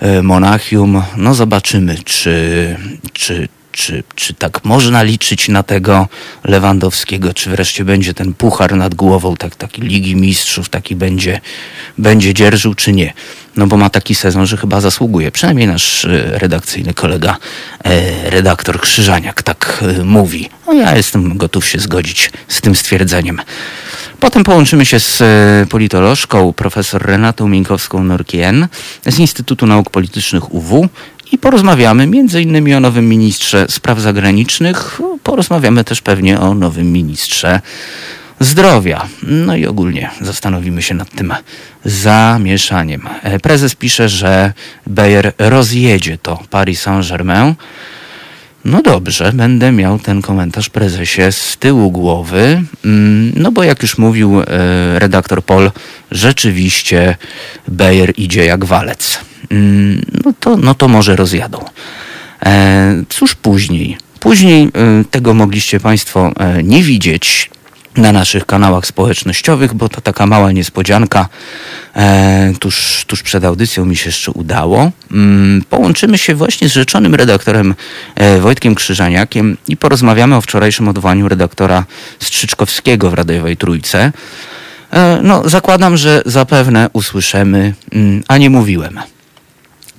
e, 0.00 0.22
Monachium. 0.22 1.02
No 1.16 1.34
zobaczymy, 1.34 1.98
czy, 2.04 2.76
czy, 3.12 3.48
czy, 3.76 4.02
czy 4.14 4.34
tak 4.34 4.64
można 4.64 5.02
liczyć 5.02 5.48
na 5.48 5.62
tego 5.62 6.08
Lewandowskiego, 6.44 7.34
czy 7.34 7.50
wreszcie 7.50 7.84
będzie 7.84 8.14
ten 8.14 8.34
puchar 8.34 8.76
nad 8.76 8.94
głową, 8.94 9.36
tak, 9.36 9.56
taki 9.56 9.82
Ligi 9.82 10.16
Mistrzów, 10.16 10.68
taki 10.68 10.96
będzie, 10.96 11.40
będzie 11.98 12.34
dzierżył, 12.34 12.74
czy 12.74 12.92
nie. 12.92 13.12
No 13.56 13.66
bo 13.66 13.76
ma 13.76 13.90
taki 13.90 14.14
sezon, 14.14 14.46
że 14.46 14.56
chyba 14.56 14.80
zasługuje. 14.80 15.30
Przynajmniej 15.30 15.66
nasz 15.66 16.04
e, 16.04 16.38
redakcyjny 16.38 16.94
kolega, 16.94 17.36
e, 17.84 18.30
redaktor 18.30 18.80
Krzyżaniak 18.80 19.42
tak 19.42 19.84
e, 20.00 20.04
mówi. 20.04 20.48
No 20.66 20.72
ja 20.72 20.96
jestem 20.96 21.38
gotów 21.38 21.68
się 21.68 21.78
zgodzić 21.78 22.30
z 22.48 22.60
tym 22.60 22.74
stwierdzeniem. 22.74 23.40
Potem 24.20 24.44
połączymy 24.44 24.86
się 24.86 25.00
z 25.00 25.22
politolożką 25.68 26.52
profesor 26.52 27.02
Renatą 27.02 27.48
Minkowską-Norkien 27.48 28.66
z 29.06 29.18
Instytutu 29.18 29.66
Nauk 29.66 29.90
Politycznych 29.90 30.54
UW 30.54 30.88
i 31.32 31.38
porozmawiamy 31.38 32.06
między 32.06 32.42
innymi 32.42 32.74
o 32.74 32.80
nowym 32.80 33.08
ministrze 33.08 33.66
spraw 33.70 34.00
zagranicznych. 34.00 35.00
Porozmawiamy 35.22 35.84
też 35.84 36.00
pewnie 36.00 36.40
o 36.40 36.54
nowym 36.54 36.92
ministrze 36.92 37.60
zdrowia. 38.40 39.06
No 39.22 39.56
i 39.56 39.66
ogólnie 39.66 40.10
zastanowimy 40.20 40.82
się 40.82 40.94
nad 40.94 41.10
tym 41.10 41.34
zamieszaniem. 41.84 43.02
E, 43.22 43.38
prezes 43.38 43.74
pisze, 43.74 44.08
że 44.08 44.52
Bayer 44.86 45.32
rozjedzie 45.38 46.18
to 46.18 46.38
Paris 46.50 46.82
Saint-Germain. 46.82 47.54
No 48.64 48.82
dobrze, 48.82 49.32
będę 49.32 49.72
miał 49.72 49.98
ten 49.98 50.22
komentarz 50.22 50.68
prezesie 50.70 51.32
z 51.32 51.56
tyłu 51.56 51.90
głowy, 51.90 52.62
mm, 52.84 53.32
no 53.36 53.52
bo 53.52 53.62
jak 53.62 53.82
już 53.82 53.98
mówił 53.98 54.40
e, 54.40 54.44
redaktor 54.98 55.44
Pol, 55.44 55.70
rzeczywiście 56.10 57.16
Bayer 57.68 58.12
idzie 58.16 58.44
jak 58.44 58.64
walec. 58.64 59.20
Mm, 59.50 60.02
no 60.24 60.32
to, 60.40 60.56
no 60.56 60.74
to 60.74 60.88
może 60.88 61.16
rozjadą. 61.16 61.64
E, 62.46 63.02
cóż 63.08 63.34
później? 63.34 63.98
Później 64.20 64.70
tego 65.10 65.34
mogliście 65.34 65.80
Państwo 65.80 66.32
nie 66.62 66.82
widzieć, 66.82 67.50
na 67.96 68.12
naszych 68.12 68.46
kanałach 68.46 68.86
społecznościowych, 68.86 69.74
bo 69.74 69.88
to 69.88 70.00
taka 70.00 70.26
mała 70.26 70.52
niespodzianka. 70.52 71.28
E, 71.96 72.52
tuż, 72.60 73.04
tuż 73.06 73.22
przed 73.22 73.44
audycją 73.44 73.84
mi 73.84 73.96
się 73.96 74.08
jeszcze 74.08 74.32
udało. 74.32 74.90
Mm, 75.12 75.62
połączymy 75.70 76.18
się 76.18 76.34
właśnie 76.34 76.68
z 76.68 76.72
rzeczonym 76.72 77.14
redaktorem 77.14 77.74
e, 78.14 78.40
Wojtkiem 78.40 78.74
Krzyżaniakiem 78.74 79.56
i 79.68 79.76
porozmawiamy 79.76 80.36
o 80.36 80.40
wczorajszym 80.40 80.88
odwołaniu 80.88 81.28
redaktora 81.28 81.84
Strzyczkowskiego 82.20 83.10
w 83.10 83.14
Radiowej 83.14 83.56
Trójce. 83.56 84.12
E, 84.90 85.20
no, 85.22 85.48
zakładam, 85.48 85.96
że 85.96 86.22
zapewne 86.26 86.90
usłyszymy, 86.92 87.74
mm, 87.92 88.22
a 88.28 88.38
nie 88.38 88.50
mówiłem. 88.50 89.00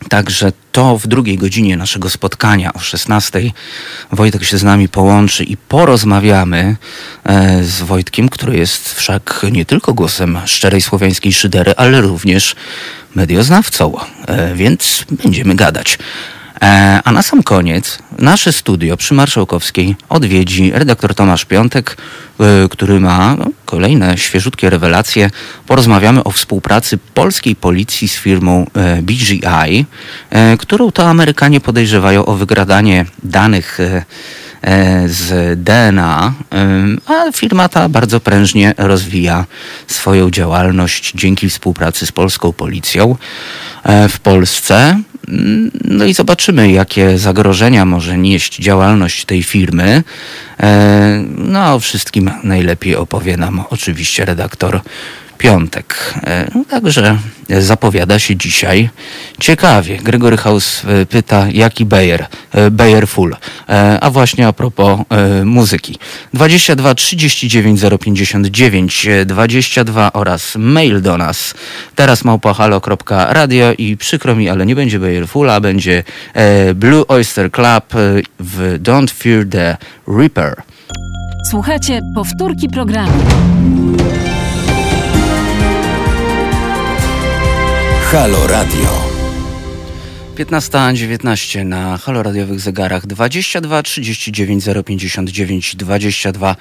Także 0.10 0.52
to 0.72 0.98
w 0.98 1.08
drugiej 1.08 1.38
godzinie 1.38 1.78
naszego 1.78 2.10
spotkania 2.10 2.74
o 2.74 2.80
16 2.80 3.42
Wojtek 4.12 4.44
się 4.44 4.58
z 4.58 4.64
nami 4.64 4.90
połączy 4.90 5.44
i 5.44 5.58
porozmawiamy 5.58 6.76
e, 7.24 7.64
z 7.64 7.82
Wojtkiem, 7.82 8.30
który 8.30 8.58
jest 8.58 8.94
wszak 8.94 9.46
nie 9.52 9.66
tylko 9.66 9.94
głosem 9.94 10.40
szczerej 10.46 10.82
słowiańskiej 10.82 11.34
szydery, 11.34 11.74
ale 11.78 12.02
również 12.02 12.56
medioznawcą, 13.16 13.94
e, 14.28 14.56
więc 14.56 15.06
będziemy 15.24 15.56
gadać. 15.56 15.98
E, 16.62 17.02
a 17.04 17.12
na 17.12 17.22
sam 17.22 17.44
koniec 17.44 18.00
nasze 18.20 18.54
studio 18.54 18.98
przy 18.98 19.14
Marszałkowskiej 19.14 19.96
odwiedzi 20.10 20.72
redaktor 20.72 21.16
Tomasz 21.16 21.46
Piątek, 21.46 21.98
e, 22.40 22.70
który 22.70 23.00
ma 23.00 23.38
kolejne 23.66 24.18
świeżutkie 24.18 24.70
rewelacje. 24.70 25.30
Porozmawiamy 25.68 26.24
o 26.24 26.32
współpracy 26.32 26.98
polskiej 27.14 27.56
policji 27.56 28.08
z 28.08 28.16
firmą 28.16 28.66
e, 28.74 29.02
BGI, 29.02 29.86
którą 30.60 30.92
to 30.92 31.10
Amerykanie 31.10 31.60
podejrzewają 31.60 32.26
o 32.26 32.34
wygradanie 32.34 33.06
danych 33.24 33.80
z 35.06 35.60
DNA, 35.60 36.34
a 37.06 37.32
firma 37.32 37.70
ta 37.70 37.90
bardzo 37.90 38.20
prężnie 38.20 38.74
rozwija 38.78 39.46
swoją 39.88 40.32
działalność 40.32 41.12
dzięki 41.16 41.50
współpracy 41.50 42.06
z 42.06 42.12
polską 42.12 42.54
policją 42.54 43.16
w 44.10 44.20
Polsce. 44.20 45.00
No 45.84 46.06
i 46.06 46.14
zobaczymy, 46.14 46.72
jakie 46.72 47.18
zagrożenia 47.18 47.86
może 47.86 48.18
nieść 48.18 48.56
działalność 48.56 49.26
tej 49.26 49.44
firmy. 49.44 50.04
E, 50.60 51.24
no, 51.38 51.74
o 51.74 51.80
wszystkim 51.80 52.32
najlepiej 52.44 52.96
opowie 52.96 53.38
nam 53.38 53.64
oczywiście 53.70 54.26
redaktor 54.26 54.82
piątek. 55.38 56.14
E, 56.24 56.52
no, 56.56 56.66
także 56.70 57.18
zapowiada 57.50 58.20
się 58.20 58.36
dzisiaj 58.36 58.90
ciekawie. 59.40 59.98
Gregory 59.98 60.38
House 60.38 60.86
e, 60.86 61.06
pyta, 61.06 61.48
jaki 61.52 61.86
Bayer? 61.86 62.28
E, 62.52 62.72
Bayer 62.72 63.08
Full. 63.08 63.36
A 64.02 64.10
właśnie 64.10 64.48
a 64.48 64.54
propos 64.54 65.00
muzyki. 65.46 66.00
22 66.34 66.96
39 66.96 67.82
059 68.00 69.08
22 69.26 70.14
oraz 70.14 70.56
mail 70.56 71.02
do 71.02 71.18
nas 71.18 71.54
teraz 71.96 72.24
małpahalo.radio 72.24 73.74
i 73.78 73.98
przykro 73.98 74.36
mi, 74.36 74.50
ale 74.50 74.66
nie 74.66 74.76
będzie 74.76 75.00
Bayer 75.00 75.28
Full, 75.28 75.50
a 75.50 75.60
będzie 75.60 76.04
Blue 76.76 77.08
Oyster 77.08 77.52
Club 77.52 77.86
w 78.40 78.80
Don't 78.84 79.12
Fear 79.12 79.46
the 79.50 79.78
Reaper. 80.08 80.56
Słuchajcie 81.50 82.02
powtórki 82.16 82.70
programu. 82.70 83.24
Halo 88.12 88.48
Radio. 88.48 88.90
15.19 90.36 91.66
na 91.66 91.98
haloradiowych 91.98 92.60
zegarach 92.60 93.06
22 93.06 93.84
39 93.84 94.84
059 94.84 95.76
22 95.76 96.56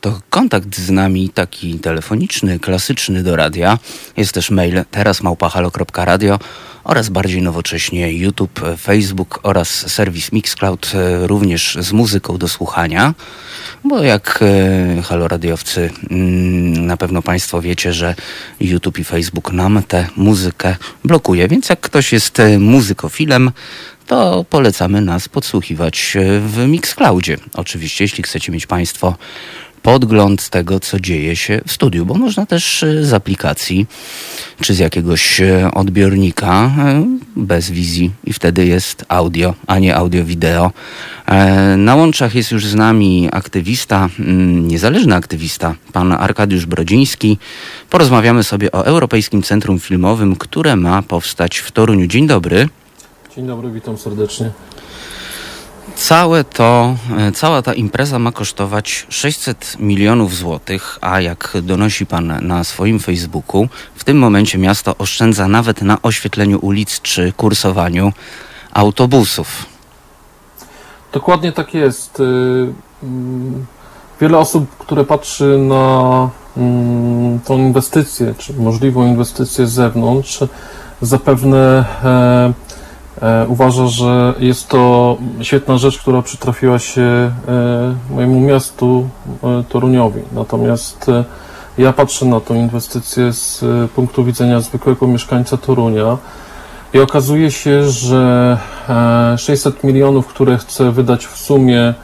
to 0.00 0.20
kontakt 0.30 0.76
z 0.76 0.90
nami 0.90 1.28
taki 1.28 1.78
telefoniczny, 1.78 2.58
klasyczny 2.58 3.22
do 3.22 3.36
radia. 3.36 3.78
Jest 4.16 4.32
też 4.32 4.50
mail 4.50 4.84
teraz 4.90 5.22
małpahalo.radio 5.22 6.38
oraz 6.84 7.08
bardziej 7.08 7.42
nowocześnie 7.42 8.12
YouTube, 8.12 8.60
Facebook 8.78 9.40
oraz 9.42 9.68
serwis 9.68 10.32
Mixcloud 10.32 10.92
e, 10.94 11.26
również 11.26 11.78
z 11.80 11.92
muzyką 11.92 12.38
do 12.38 12.48
słuchania. 12.48 13.14
Bo 13.84 14.02
jak 14.02 14.40
e, 14.98 15.02
haloradiowcy 15.02 15.90
mm, 16.10 16.86
na 16.86 16.96
pewno 16.96 17.22
Państwo 17.22 17.62
wiecie, 17.62 17.92
że 17.92 18.14
YouTube 18.60 18.98
i 18.98 19.04
Facebook 19.04 19.52
nam 19.52 19.82
tę 19.88 20.06
muzykę 20.16 20.76
blokuje. 21.04 21.48
Więc 21.48 21.68
jak 21.68 21.80
ktoś 21.80 22.12
jest 22.12 22.40
e, 22.40 22.58
muzykofilem, 22.58 23.50
to 24.06 24.44
polecamy 24.50 25.00
nas 25.00 25.28
podsłuchiwać 25.28 26.16
w 26.40 26.66
Mixcloudzie. 26.68 27.36
Oczywiście, 27.54 28.04
jeśli 28.04 28.22
chcecie 28.22 28.52
mieć 28.52 28.66
Państwo 28.66 29.16
podgląd 29.82 30.48
tego, 30.48 30.80
co 30.80 31.00
dzieje 31.00 31.36
się 31.36 31.60
w 31.66 31.72
studiu, 31.72 32.06
bo 32.06 32.14
można 32.14 32.46
też 32.46 32.82
e, 32.82 33.04
z 33.04 33.12
aplikacji 33.12 33.86
czy 34.60 34.74
z 34.74 34.78
jakiegoś 34.78 35.40
e, 35.40 35.70
odbiornika 35.74 36.70
bez 37.36 37.70
wizji 37.70 38.10
i 38.24 38.32
wtedy 38.32 38.66
jest 38.66 39.04
audio, 39.08 39.54
a 39.66 39.78
nie 39.78 39.96
audio-wideo. 39.96 40.70
Na 41.76 41.94
łączach 41.94 42.34
jest 42.34 42.50
już 42.50 42.66
z 42.66 42.74
nami 42.74 43.28
aktywista, 43.32 44.08
mm, 44.18 44.68
niezależny 44.68 45.14
aktywista, 45.14 45.74
pan 45.92 46.12
Arkadiusz 46.12 46.66
Brodziński. 46.66 47.38
Porozmawiamy 47.90 48.44
sobie 48.44 48.72
o 48.72 48.86
Europejskim 48.86 49.42
Centrum 49.42 49.80
Filmowym, 49.80 50.36
które 50.36 50.76
ma 50.76 51.02
powstać 51.02 51.58
w 51.58 51.72
Toruniu. 51.72 52.06
Dzień 52.06 52.26
dobry. 52.26 52.68
Dzień 53.36 53.46
dobry, 53.46 53.70
witam 53.70 53.98
serdecznie. 53.98 54.50
Całe 55.94 56.44
to, 56.44 56.96
e, 57.18 57.32
cała 57.32 57.62
ta 57.62 57.74
impreza 57.74 58.18
ma 58.18 58.32
kosztować 58.32 59.06
600 59.08 59.76
milionów 59.78 60.36
złotych, 60.36 60.98
a 61.00 61.20
jak 61.20 61.52
donosi 61.62 62.06
pan 62.06 62.46
na 62.46 62.64
swoim 62.64 63.00
Facebooku, 63.00 63.68
w 63.94 64.04
tym 64.04 64.18
momencie 64.18 64.58
miasto 64.58 64.94
oszczędza 64.98 65.48
nawet 65.48 65.82
na 65.82 66.02
oświetleniu 66.02 66.58
ulic 66.62 67.00
czy 67.00 67.32
kursowaniu 67.36 68.12
autobusów. 68.72 69.66
Dokładnie 71.12 71.52
tak 71.52 71.74
jest. 71.74 72.20
Y, 72.20 72.22
mm, 73.02 73.66
wiele 74.20 74.38
osób, 74.38 74.76
które 74.78 75.04
patrzy 75.04 75.58
na 75.58 76.28
mm, 76.56 77.40
tą 77.40 77.58
inwestycję, 77.58 78.34
czy 78.38 78.54
możliwą 78.54 79.06
inwestycję 79.06 79.66
z 79.66 79.72
zewnątrz, 79.72 80.44
zapewne 81.02 81.84
e, 82.04 82.52
uważa, 83.48 83.86
że 83.86 84.34
jest 84.38 84.68
to 84.68 85.16
świetna 85.42 85.78
rzecz, 85.78 85.98
która 85.98 86.22
przytrafiła 86.22 86.78
się 86.78 87.02
e, 87.02 87.32
mojemu 88.10 88.40
miastu 88.40 89.08
e, 89.42 89.64
Toruniowi. 89.68 90.20
Natomiast 90.32 91.06
ja 91.78 91.92
patrzę 91.92 92.26
na 92.26 92.40
tę 92.40 92.56
inwestycję 92.56 93.32
z 93.32 93.64
punktu 93.94 94.24
widzenia 94.24 94.60
zwykłego 94.60 95.06
mieszkańca 95.06 95.56
Torunia 95.56 96.16
i 96.94 96.98
okazuje 96.98 97.50
się, 97.50 97.90
że 97.90 98.58
600 99.38 99.84
milionów, 99.84 100.26
które 100.26 100.58
chce 100.58 100.90
wydać 100.90 101.26
w 101.26 101.36
sumie 101.36 101.94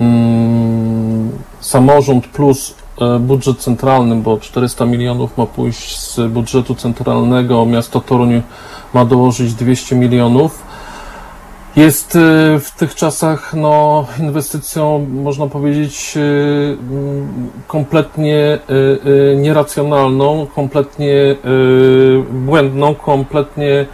mm, 0.00 1.30
samorząd 1.60 2.26
plus 2.26 2.74
budżet 3.20 3.58
centralny, 3.58 4.16
bo 4.16 4.38
400 4.38 4.86
milionów 4.86 5.38
ma 5.38 5.46
pójść 5.46 6.00
z 6.00 6.20
budżetu 6.32 6.74
centralnego, 6.74 7.66
miasto 7.66 8.00
Toruń 8.00 8.42
ma 8.94 9.04
dołożyć 9.04 9.54
200 9.54 9.96
milionów. 9.96 10.62
Jest 11.76 12.16
y, 12.16 12.18
w 12.60 12.70
tych 12.78 12.94
czasach 12.94 13.54
no, 13.54 14.06
inwestycją, 14.20 15.06
można 15.12 15.46
powiedzieć, 15.46 16.14
y, 16.16 16.76
kompletnie 17.66 18.58
nieracjonalną, 19.36 20.46
kompletnie 20.54 21.36
błędną, 22.30 22.94
kompletnie 22.94 23.86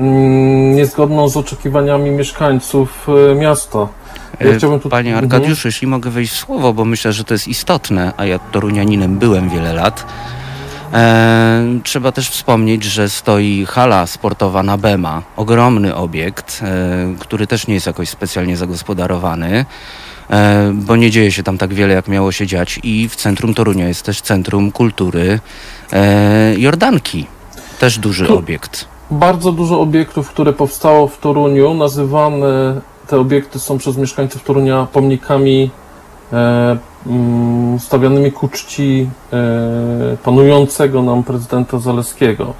mm, 0.00 0.74
niezgodną 0.74 1.28
z 1.28 1.36
oczekiwaniami 1.36 2.10
mieszkańców 2.10 3.06
miasta. 3.36 3.88
Ja 4.40 4.60
tu... 4.60 4.88
Panie 4.90 5.10
mhm. 5.10 5.24
Arkadiuszu, 5.24 5.68
jeśli 5.68 5.86
mogę 5.86 6.10
wejść 6.10 6.32
w 6.32 6.36
słowo, 6.36 6.72
bo 6.72 6.84
myślę, 6.84 7.12
że 7.12 7.24
to 7.24 7.34
jest 7.34 7.48
istotne, 7.48 8.12
a 8.16 8.24
ja 8.24 8.38
torunianinem 8.38 9.18
byłem 9.18 9.48
wiele 9.48 9.72
lat. 9.72 10.06
E, 10.92 11.80
trzeba 11.84 12.12
też 12.12 12.30
wspomnieć, 12.30 12.84
że 12.84 13.08
stoi 13.08 13.66
hala 13.68 14.06
sportowa 14.06 14.62
na 14.62 14.76
Bema, 14.76 15.22
ogromny 15.36 15.94
obiekt, 15.94 16.60
e, 16.62 17.14
który 17.18 17.46
też 17.46 17.66
nie 17.66 17.74
jest 17.74 17.86
jakoś 17.86 18.08
specjalnie 18.08 18.56
zagospodarowany, 18.56 19.64
e, 20.30 20.72
bo 20.74 20.96
nie 20.96 21.10
dzieje 21.10 21.32
się 21.32 21.42
tam 21.42 21.58
tak 21.58 21.74
wiele, 21.74 21.94
jak 21.94 22.08
miało 22.08 22.32
się 22.32 22.46
dziać. 22.46 22.80
I 22.82 23.08
w 23.08 23.16
centrum 23.16 23.54
Torunia 23.54 23.88
jest 23.88 24.02
też 24.02 24.20
Centrum 24.20 24.72
Kultury 24.72 25.40
e, 25.92 26.54
Jordanki, 26.58 27.26
też 27.78 27.98
duży 27.98 28.28
obiekt. 28.28 28.88
Bardzo 29.10 29.52
dużo 29.52 29.80
obiektów, 29.80 30.30
które 30.30 30.52
powstało 30.52 31.08
w 31.08 31.18
Toruniu, 31.18 31.74
nazywane 31.74 32.80
te 33.10 33.18
obiekty 33.18 33.58
są 33.58 33.78
przez 33.78 33.96
mieszkańców 33.96 34.44
Torunia 34.44 34.86
pomnikami 34.92 35.70
e, 36.32 36.76
Mm, 37.06 37.78
stawianymi 37.78 38.32
ku 38.32 38.48
czci 38.48 39.10
e, 39.32 40.16
panującego 40.24 41.02
nam 41.02 41.22
prezydenta 41.22 41.78
Zaleskiego. 41.78 42.54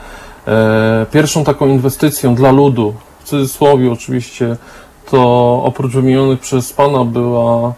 E, 0.46 1.06
pierwszą 1.12 1.44
taką 1.44 1.66
inwestycją 1.66 2.34
dla 2.34 2.50
ludu, 2.50 2.94
w 3.20 3.24
cudzysłowie 3.24 3.92
oczywiście, 3.92 4.56
to 5.10 5.62
oprócz 5.64 5.92
wymienionych 5.92 6.40
przez 6.40 6.72
Pana 6.72 7.04
była 7.04 7.72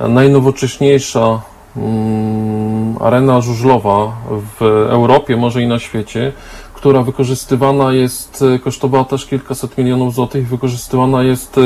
najnowocześniejsza 0.00 1.40
mm, 1.76 2.96
arena 3.00 3.40
żużlowa 3.40 4.12
w 4.30 4.62
Europie, 4.90 5.36
może 5.36 5.62
i 5.62 5.66
na 5.66 5.78
świecie, 5.78 6.32
która 6.74 7.02
wykorzystywana 7.02 7.92
jest, 7.92 8.44
kosztowała 8.64 9.04
też 9.04 9.26
kilkaset 9.26 9.78
milionów 9.78 10.14
złotych, 10.14 10.48
wykorzystywana 10.48 11.22
jest 11.22 11.60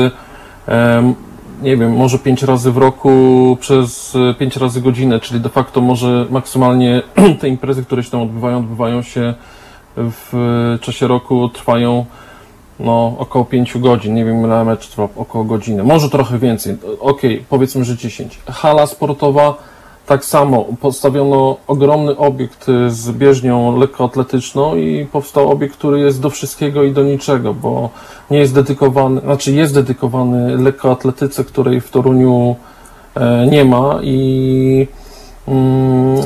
nie 1.61 1.77
wiem, 1.77 1.93
może 1.93 2.19
pięć 2.19 2.43
razy 2.43 2.71
w 2.71 2.77
roku 2.77 3.57
przez 3.59 4.15
e, 4.15 4.33
pięć 4.33 4.57
razy 4.57 4.81
godzinę, 4.81 5.19
czyli 5.19 5.39
de 5.39 5.49
facto 5.49 5.81
może 5.81 6.25
maksymalnie 6.29 7.01
te 7.39 7.49
imprezy, 7.49 7.85
które 7.85 8.03
się 8.03 8.11
tam 8.11 8.21
odbywają, 8.21 8.57
odbywają 8.57 9.01
się 9.01 9.33
w 9.97 10.77
czasie 10.81 11.07
roku, 11.07 11.49
trwają 11.49 12.05
no, 12.79 13.15
około 13.17 13.45
5 13.45 13.77
godzin, 13.77 14.13
nie 14.13 14.25
wiem 14.25 14.45
ile 14.45 14.65
mecz 14.65 14.87
trwa, 14.87 15.07
około 15.15 15.43
godziny, 15.43 15.83
może 15.83 16.09
trochę 16.09 16.39
więcej, 16.39 16.77
okej, 16.99 17.35
okay, 17.35 17.45
powiedzmy, 17.49 17.85
że 17.85 17.97
10. 17.97 18.39
Hala 18.47 18.87
sportowa 18.87 19.70
tak 20.11 20.25
samo 20.25 20.65
postawiono 20.81 21.57
ogromny 21.67 22.17
obiekt 22.17 22.65
z 22.87 23.11
bieżnią 23.11 23.77
lekkoatletyczną 23.77 24.75
i 24.75 25.05
powstał 25.11 25.51
obiekt, 25.51 25.77
który 25.77 25.99
jest 25.99 26.21
do 26.21 26.29
wszystkiego 26.29 26.83
i 26.83 26.91
do 26.91 27.03
niczego, 27.03 27.53
bo 27.53 27.89
nie 28.31 28.37
jest 28.37 28.53
dedykowany, 28.53 29.21
znaczy 29.21 29.51
jest 29.51 29.73
dedykowany 29.73 30.57
lekkoatletyce, 30.57 31.43
której 31.43 31.81
w 31.81 31.89
Toruniu 31.89 32.55
e, 33.15 33.47
nie 33.47 33.65
ma 33.65 33.99
i 34.03 34.87
mm, 35.47 36.17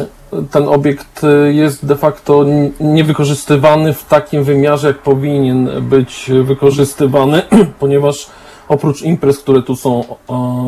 ten 0.52 0.68
obiekt 0.68 1.22
jest 1.52 1.86
de 1.86 1.96
facto 1.96 2.46
niewykorzystywany 2.80 3.94
w 3.94 4.06
takim 4.06 4.44
wymiarze, 4.44 4.88
jak 4.88 4.98
powinien 4.98 5.70
być 5.82 6.32
wykorzystywany, 6.44 7.42
ponieważ 7.80 8.28
oprócz 8.68 9.02
imprez, 9.02 9.40
które 9.40 9.62
tu 9.62 9.76
są, 9.76 10.04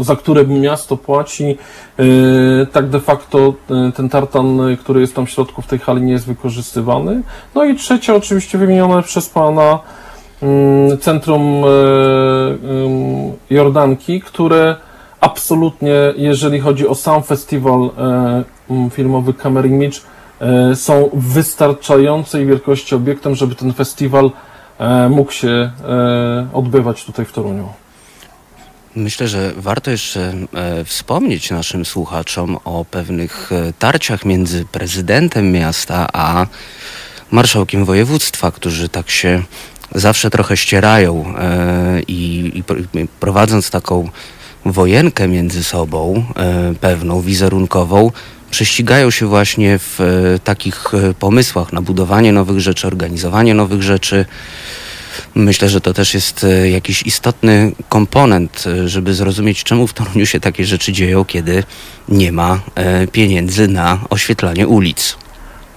za 0.01 0.15
które 0.15 0.47
miasto 0.47 0.97
płaci, 0.97 1.57
e, 1.99 2.65
tak 2.65 2.89
de 2.89 2.99
facto 2.99 3.53
e, 3.69 3.91
ten 3.91 4.10
tartan, 4.10 4.77
który 4.79 5.01
jest 5.01 5.15
tam 5.15 5.25
w 5.25 5.29
środku 5.29 5.62
w 5.62 5.67
tej 5.67 5.79
hali 5.79 6.01
nie 6.01 6.12
jest 6.12 6.27
wykorzystywany. 6.27 7.21
No 7.55 7.65
i 7.65 7.75
trzecie 7.75 8.15
oczywiście 8.15 8.57
wymienione 8.57 9.03
przez 9.03 9.29
Pana 9.29 9.79
mm, 10.41 10.97
Centrum 10.97 11.63
e, 11.63 11.67
Jordanki, 13.49 14.21
które 14.21 14.75
absolutnie, 15.21 15.93
jeżeli 16.15 16.60
chodzi 16.60 16.88
o 16.88 16.95
sam 16.95 17.23
festiwal 17.23 17.89
filmowy 18.91 19.33
Camera 19.33 19.67
Image, 19.67 19.99
są 20.75 21.10
wystarczającej 21.13 22.45
wielkości 22.45 22.95
obiektem, 22.95 23.36
żeby 23.36 23.55
ten 23.55 23.73
festiwal 23.73 24.31
mógł 25.10 25.31
się 25.31 25.71
odbywać 26.53 27.05
tutaj 27.05 27.25
w 27.25 27.31
Toruniu. 27.31 27.69
Myślę, 28.97 29.27
że 29.27 29.53
warto 29.57 29.91
jeszcze 29.91 30.33
e, 30.53 30.86
wspomnieć 30.86 31.51
naszym 31.51 31.86
słuchaczom 31.86 32.57
o 32.65 32.86
pewnych 32.86 33.51
e, 33.51 33.73
tarciach 33.79 34.25
między 34.25 34.65
prezydentem 34.65 35.51
miasta 35.51 36.07
a 36.13 36.47
marszałkiem 37.31 37.86
województwa, 37.86 38.51
którzy 38.51 38.89
tak 38.89 39.10
się 39.10 39.43
zawsze 39.95 40.29
trochę 40.29 40.57
ścierają 40.57 41.38
e, 41.38 42.01
i, 42.07 42.51
i 42.93 43.07
prowadząc 43.19 43.69
taką 43.69 44.10
wojenkę 44.65 45.27
między 45.27 45.63
sobą, 45.63 46.25
pewną 46.81 47.21
wizerunkową, 47.21 48.12
prześcigają 48.51 49.12
się 49.12 49.27
właśnie 49.27 49.79
w 49.79 49.99
takich 50.43 50.91
pomysłach 51.19 51.73
na 51.73 51.81
budowanie 51.81 52.31
nowych 52.31 52.60
rzeczy, 52.60 52.88
organizowanie 52.88 53.53
nowych 53.53 53.83
rzeczy. 53.83 54.25
Myślę, 55.36 55.69
że 55.69 55.82
to 55.82 55.93
też 55.93 56.13
jest 56.13 56.43
e, 56.43 56.69
jakiś 56.69 57.03
istotny 57.03 57.71
komponent, 57.89 58.63
e, 58.67 58.89
żeby 58.89 59.13
zrozumieć, 59.13 59.63
czemu 59.63 59.88
w 59.88 59.93
Toruniu 59.93 60.25
się 60.25 60.39
takie 60.39 60.65
rzeczy 60.65 60.93
dzieją, 60.93 61.25
kiedy 61.25 61.63
nie 62.10 62.32
ma 62.32 62.60
e, 62.75 63.08
pieniędzy 63.08 63.67
na 63.67 63.99
oświetlanie 64.10 64.67
ulic. 64.67 65.17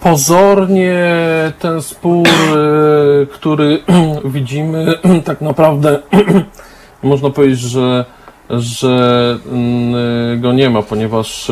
Pozornie 0.00 0.94
ten 1.58 1.82
spór, 1.82 2.28
który 3.32 3.82
widzimy, 4.24 4.94
tak 5.24 5.40
naprawdę 5.40 5.98
można 7.02 7.30
powiedzieć, 7.30 7.60
że, 7.60 8.04
że 8.50 9.38
mm, 9.52 10.40
go 10.40 10.52
nie 10.52 10.70
ma, 10.70 10.82
ponieważ 10.82 11.50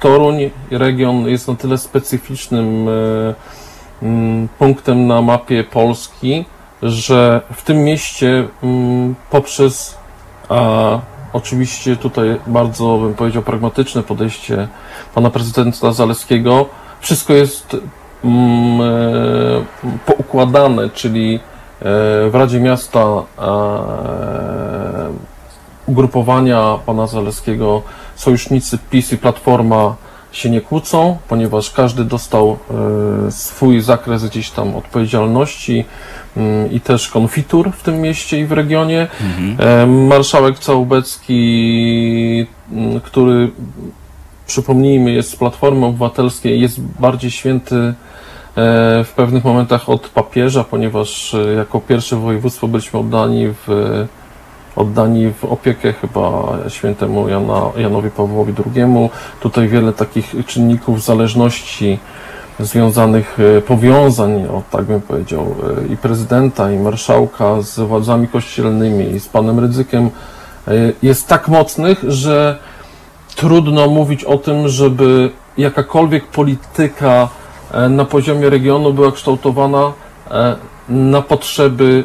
Toruń, 0.00 0.50
region 0.70 1.28
jest 1.28 1.48
na 1.48 1.54
tyle 1.54 1.78
specyficznym 1.78 2.88
mm, 4.02 4.48
punktem 4.58 5.06
na 5.06 5.22
mapie 5.22 5.64
Polski, 5.64 6.44
że 6.82 7.40
w 7.52 7.62
tym 7.62 7.84
mieście 7.84 8.48
mm, 8.62 9.14
poprzez 9.30 9.98
oczywiście 11.32 11.96
tutaj 11.96 12.40
bardzo, 12.46 12.98
bym 12.98 13.14
powiedział, 13.14 13.42
pragmatyczne 13.42 14.02
podejście 14.02 14.68
pana 15.14 15.30
prezydenta 15.30 15.92
Zaleskiego. 15.92 16.66
Wszystko 17.00 17.32
jest 17.32 17.76
mm, 18.24 18.80
e, 18.80 19.64
poukładane, 20.06 20.90
czyli 20.90 21.34
e, 21.34 21.40
w 22.30 22.34
Radzie 22.34 22.60
Miasta 22.60 23.22
ugrupowania 25.86 26.78
pana 26.86 27.06
Zaleskiego 27.06 27.82
sojusznicy 28.16 28.78
PiS 28.90 29.12
i 29.12 29.18
Platforma 29.18 29.96
się 30.32 30.50
nie 30.50 30.60
kłócą, 30.60 31.18
ponieważ 31.28 31.70
każdy 31.70 32.04
dostał 32.04 32.56
e, 33.26 33.30
swój 33.30 33.80
zakres 33.80 34.24
gdzieś 34.24 34.50
tam 34.50 34.76
odpowiedzialności 34.76 35.84
i 36.72 36.80
też 36.80 37.08
konfitur 37.08 37.72
w 37.72 37.82
tym 37.82 38.00
mieście 38.00 38.40
i 38.40 38.46
w 38.46 38.52
regionie. 38.52 39.06
E, 39.58 39.86
Marszałek 39.86 40.58
Całubecki, 40.58 42.46
mm, 42.72 43.00
który 43.00 43.50
przypomnijmy 44.46 45.12
jest 45.12 45.30
z 45.30 45.36
Platformy 45.36 45.86
Obywatelskiej, 45.86 46.60
jest 46.60 46.80
bardziej 46.80 47.30
święty 47.30 47.76
e, 47.76 47.94
w 49.04 49.12
pewnych 49.16 49.44
momentach 49.44 49.88
od 49.88 50.08
papieża, 50.08 50.64
ponieważ 50.64 51.34
e, 51.34 51.52
jako 51.52 51.80
pierwsze 51.80 52.16
województwo 52.16 52.68
byliśmy 52.68 53.00
oddani 53.00 53.48
w 53.66 53.68
oddani 54.76 55.32
w 55.32 55.44
opiekę 55.44 55.92
chyba 55.92 56.58
świętemu 56.68 57.28
Jana, 57.28 57.60
Janowi 57.76 58.10
Pawłowi 58.10 58.52
II. 58.76 58.84
Tutaj 59.40 59.68
wiele 59.68 59.92
takich 59.92 60.34
czynników 60.46 61.02
zależności 61.04 61.98
związanych, 62.64 63.38
e, 63.58 63.60
powiązań, 63.60 64.46
o 64.46 64.62
tak 64.70 64.84
bym 64.84 65.00
powiedział, 65.00 65.54
e, 65.88 65.92
i 65.92 65.96
prezydenta, 65.96 66.72
i 66.72 66.78
marszałka 66.78 67.62
z 67.62 67.80
władzami 67.80 68.28
kościelnymi, 68.28 69.10
i 69.10 69.20
z 69.20 69.28
panem 69.28 69.60
Rydzykiem 69.60 70.10
e, 70.68 70.72
jest 71.02 71.28
tak 71.28 71.48
mocnych, 71.48 72.04
że 72.08 72.58
trudno 73.36 73.86
mówić 73.86 74.24
o 74.24 74.38
tym, 74.38 74.68
żeby 74.68 75.30
jakakolwiek 75.58 76.26
polityka 76.26 77.28
na 77.90 78.04
poziomie 78.04 78.50
regionu 78.50 78.92
była 78.92 79.12
kształtowana 79.12 79.92
na 80.88 81.22
potrzeby 81.22 82.04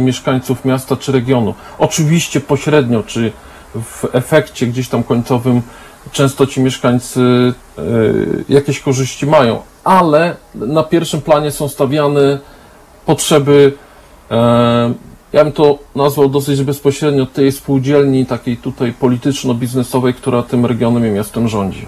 mieszkańców 0.00 0.64
miasta 0.64 0.96
czy 0.96 1.12
regionu. 1.12 1.54
Oczywiście 1.78 2.40
pośrednio, 2.40 3.02
czy 3.02 3.32
w 3.74 4.04
efekcie 4.12 4.66
gdzieś 4.66 4.88
tam 4.88 5.02
końcowym 5.02 5.62
często 6.12 6.46
ci 6.46 6.60
mieszkańcy 6.60 7.20
jakieś 8.48 8.80
korzyści 8.80 9.26
mają, 9.26 9.62
ale 9.86 10.36
na 10.54 10.82
pierwszym 10.82 11.22
planie 11.22 11.50
są 11.50 11.68
stawiane 11.68 12.38
potrzeby, 13.06 13.72
e, 14.30 14.94
ja 15.32 15.44
bym 15.44 15.52
to 15.52 15.78
nazwał 15.94 16.28
dosyć 16.28 16.62
bezpośrednio, 16.62 17.26
tej 17.26 17.52
spółdzielni 17.52 18.26
takiej 18.26 18.56
tutaj 18.56 18.92
polityczno-biznesowej, 18.92 20.14
która 20.14 20.42
tym 20.42 20.66
regionem 20.66 21.06
i 21.06 21.10
miastem 21.10 21.48
rządzi. 21.48 21.86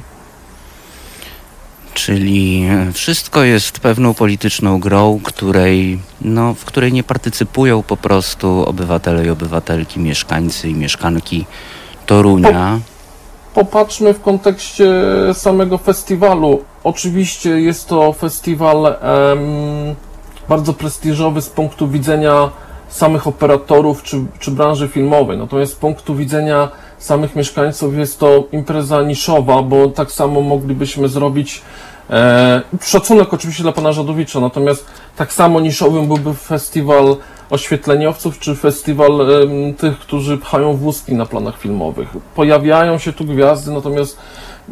Czyli 1.94 2.68
wszystko 2.92 3.42
jest 3.42 3.80
pewną 3.80 4.14
polityczną 4.14 4.80
grą, 4.80 5.20
której, 5.24 5.98
no, 6.20 6.54
w 6.54 6.64
której 6.64 6.92
nie 6.92 7.02
partycypują 7.02 7.82
po 7.82 7.96
prostu 7.96 8.64
obywatele 8.66 9.26
i 9.26 9.30
obywatelki, 9.30 10.00
mieszkańcy 10.00 10.68
i 10.68 10.74
mieszkanki 10.74 11.46
Torunia. 12.06 12.80
Popatrzmy 13.54 14.14
w 14.14 14.20
kontekście 14.20 14.92
samego 15.32 15.78
festiwalu. 15.78 16.62
Oczywiście 16.84 17.50
jest 17.60 17.88
to 17.88 18.12
festiwal 18.12 18.86
em, 18.86 19.94
bardzo 20.48 20.72
prestiżowy 20.72 21.42
z 21.42 21.48
punktu 21.48 21.88
widzenia 21.88 22.50
samych 22.88 23.26
operatorów 23.26 24.02
czy, 24.02 24.16
czy 24.38 24.50
branży 24.50 24.88
filmowej. 24.88 25.38
Natomiast 25.38 25.72
z 25.72 25.76
punktu 25.76 26.14
widzenia 26.14 26.68
samych 26.98 27.36
mieszkańców 27.36 27.96
jest 27.96 28.18
to 28.18 28.44
impreza 28.52 29.02
niszowa, 29.02 29.62
bo 29.62 29.88
tak 29.88 30.12
samo 30.12 30.40
moglibyśmy 30.40 31.08
zrobić 31.08 31.62
e, 32.10 32.62
szacunek 32.80 33.34
oczywiście 33.34 33.62
dla 33.62 33.72
pana 33.72 33.92
Żadowicza, 33.92 34.40
natomiast 34.40 34.86
tak 35.16 35.32
samo 35.32 35.60
niszowym 35.60 36.06
byłby 36.06 36.34
festiwal 36.34 37.16
oświetleniowców 37.50 38.38
czy 38.38 38.54
festiwal 38.54 39.20
e, 39.20 39.72
tych, 39.72 39.98
którzy 39.98 40.38
pchają 40.38 40.76
wózki 40.76 41.14
na 41.14 41.26
planach 41.26 41.58
filmowych. 41.58 42.08
Pojawiają 42.34 42.98
się 42.98 43.12
tu 43.12 43.24
gwiazdy, 43.24 43.72
natomiast 43.72 44.18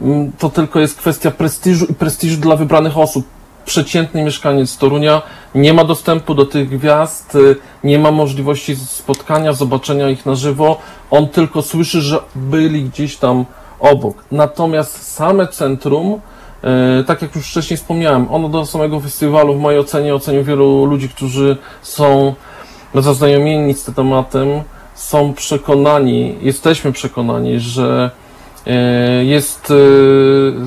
m, 0.02 0.32
to 0.38 0.50
tylko 0.50 0.80
jest 0.80 0.98
kwestia 0.98 1.30
prestiżu 1.30 1.86
i 1.86 1.94
prestiżu 1.94 2.36
dla 2.36 2.56
wybranych 2.56 2.98
osób 2.98 3.24
przeciętny 3.66 4.22
mieszkaniec 4.22 4.76
Torunia 4.78 5.22
nie 5.54 5.74
ma 5.74 5.84
dostępu 5.84 6.34
do 6.34 6.46
tych 6.46 6.68
gwiazd, 6.68 7.34
y, 7.34 7.56
nie 7.84 7.98
ma 7.98 8.10
możliwości 8.10 8.76
spotkania, 8.76 9.52
zobaczenia 9.52 10.10
ich 10.10 10.26
na 10.26 10.34
żywo. 10.34 10.78
On 11.10 11.28
tylko 11.28 11.62
słyszy, 11.62 12.00
że 12.00 12.18
byli 12.34 12.84
gdzieś 12.84 13.16
tam 13.16 13.44
obok. 13.80 14.24
Natomiast 14.32 15.14
same 15.14 15.48
centrum, 15.48 16.20
y, 17.00 17.04
tak 17.04 17.22
jak 17.22 17.36
już 17.36 17.50
wcześniej 17.50 17.76
wspomniałem, 17.76 18.26
ono 18.30 18.48
do 18.48 18.66
samego 18.66 19.00
festiwalu 19.00 19.54
w 19.54 19.60
mojej 19.60 19.80
ocenie, 19.80 20.14
ocenił 20.14 20.44
wielu 20.44 20.84
ludzi, 20.84 21.08
którzy 21.08 21.56
są 21.82 22.34
zaznajomieni 23.02 23.74
z 23.74 23.84
tym 23.84 23.94
tematem, 23.94 24.48
są 24.94 25.34
przekonani, 25.34 26.34
jesteśmy 26.40 26.92
przekonani, 26.92 27.60
że 27.60 28.10
E, 28.66 29.24
jest 29.24 29.70
e, 29.70 29.74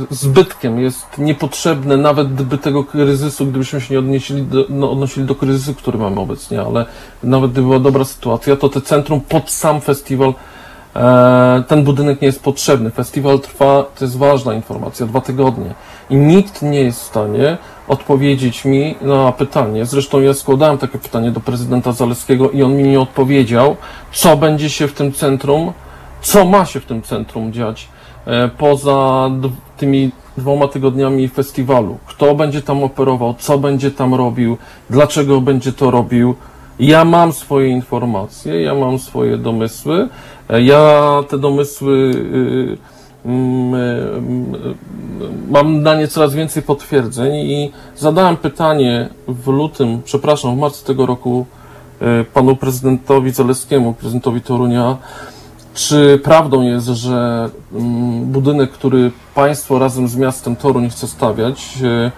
zbytkiem, 0.09 0.79
jest 0.79 1.17
niepotrzebne, 1.17 1.97
nawet 1.97 2.33
gdyby 2.33 2.57
tego 2.57 2.83
kryzysu, 2.83 3.45
gdybyśmy 3.45 3.81
się 3.81 3.93
nie 3.93 3.99
odnieśli 3.99 4.43
do, 4.43 4.65
no, 4.69 4.91
odnosili 4.91 5.25
do 5.25 5.35
kryzysu, 5.35 5.73
który 5.73 5.97
mamy 5.97 6.19
obecnie, 6.19 6.61
ale 6.61 6.85
nawet 7.23 7.51
gdyby 7.51 7.67
była 7.67 7.79
dobra 7.79 8.05
sytuacja, 8.05 8.55
to 8.55 8.69
te 8.69 8.81
centrum 8.81 9.21
pod 9.21 9.51
sam 9.51 9.81
festiwal, 9.81 10.33
e, 10.95 11.63
ten 11.67 11.83
budynek 11.83 12.21
nie 12.21 12.25
jest 12.25 12.43
potrzebny. 12.43 12.91
Festiwal 12.91 13.39
trwa, 13.39 13.85
to 13.99 14.05
jest 14.05 14.17
ważna 14.17 14.53
informacja, 14.53 15.05
dwa 15.05 15.21
tygodnie 15.21 15.73
i 16.09 16.15
nikt 16.15 16.61
nie 16.61 16.81
jest 16.81 16.99
w 16.99 17.03
stanie 17.03 17.57
odpowiedzieć 17.87 18.65
mi 18.65 18.95
na 19.01 19.31
pytanie. 19.31 19.85
Zresztą 19.85 20.21
ja 20.21 20.33
składałem 20.33 20.77
takie 20.77 20.97
pytanie 20.97 21.31
do 21.31 21.39
prezydenta 21.39 21.91
Zaleskiego 21.91 22.51
i 22.51 22.63
on 22.63 22.75
mi 22.75 22.83
nie 22.83 22.99
odpowiedział, 22.99 23.75
co 24.11 24.37
będzie 24.37 24.69
się 24.69 24.87
w 24.87 24.93
tym 24.93 25.11
centrum 25.11 25.73
co 26.21 26.45
ma 26.45 26.65
się 26.65 26.79
w 26.79 26.85
tym 26.85 27.01
centrum 27.01 27.53
dziać 27.53 27.87
e, 28.25 28.49
poza 28.49 29.29
tymi 29.77 30.11
dwoma 30.37 30.67
tygodniami 30.67 31.27
festiwalu. 31.27 31.97
Kto 32.05 32.35
będzie 32.35 32.61
tam 32.61 32.83
operował, 32.83 33.35
co 33.39 33.57
będzie 33.57 33.91
tam 33.91 34.13
robił, 34.13 34.57
dlaczego 34.89 35.41
będzie 35.41 35.73
to 35.73 35.91
robił. 35.91 36.35
Ja 36.79 37.05
mam 37.05 37.33
swoje 37.33 37.67
informacje, 37.67 38.61
ja 38.61 38.75
mam 38.75 38.99
swoje 38.99 39.37
domysły. 39.37 40.09
E, 40.49 40.61
ja 40.61 41.23
te 41.29 41.37
domysły 41.37 41.95
y, 41.95 42.19
mm, 42.19 42.73
y, 42.73 42.77
mam 45.49 45.81
na 45.81 45.95
nie 45.95 46.07
coraz 46.07 46.33
więcej 46.33 46.63
potwierdzeń 46.63 47.35
i 47.35 47.71
zadałem 47.97 48.37
pytanie 48.37 49.09
w 49.27 49.47
lutym, 49.47 50.01
przepraszam, 50.05 50.55
w 50.55 50.59
marcu 50.59 50.85
tego 50.85 51.05
roku 51.05 51.45
e, 52.01 52.23
panu 52.23 52.55
prezydentowi 52.55 53.31
Zaleskiemu, 53.31 53.93
prezydentowi 53.93 54.41
Torunia, 54.41 54.97
czy 55.73 56.19
prawdą 56.23 56.61
jest, 56.61 56.87
że 56.87 57.49
mm, 57.73 58.25
budynek, 58.25 58.71
który 58.71 59.11
państwo 59.35 59.79
razem 59.79 60.07
z 60.07 60.15
miastem 60.15 60.55
Toruń 60.55 60.89
chce 60.89 61.07
stawiać, 61.07 61.77
e, 61.83 62.11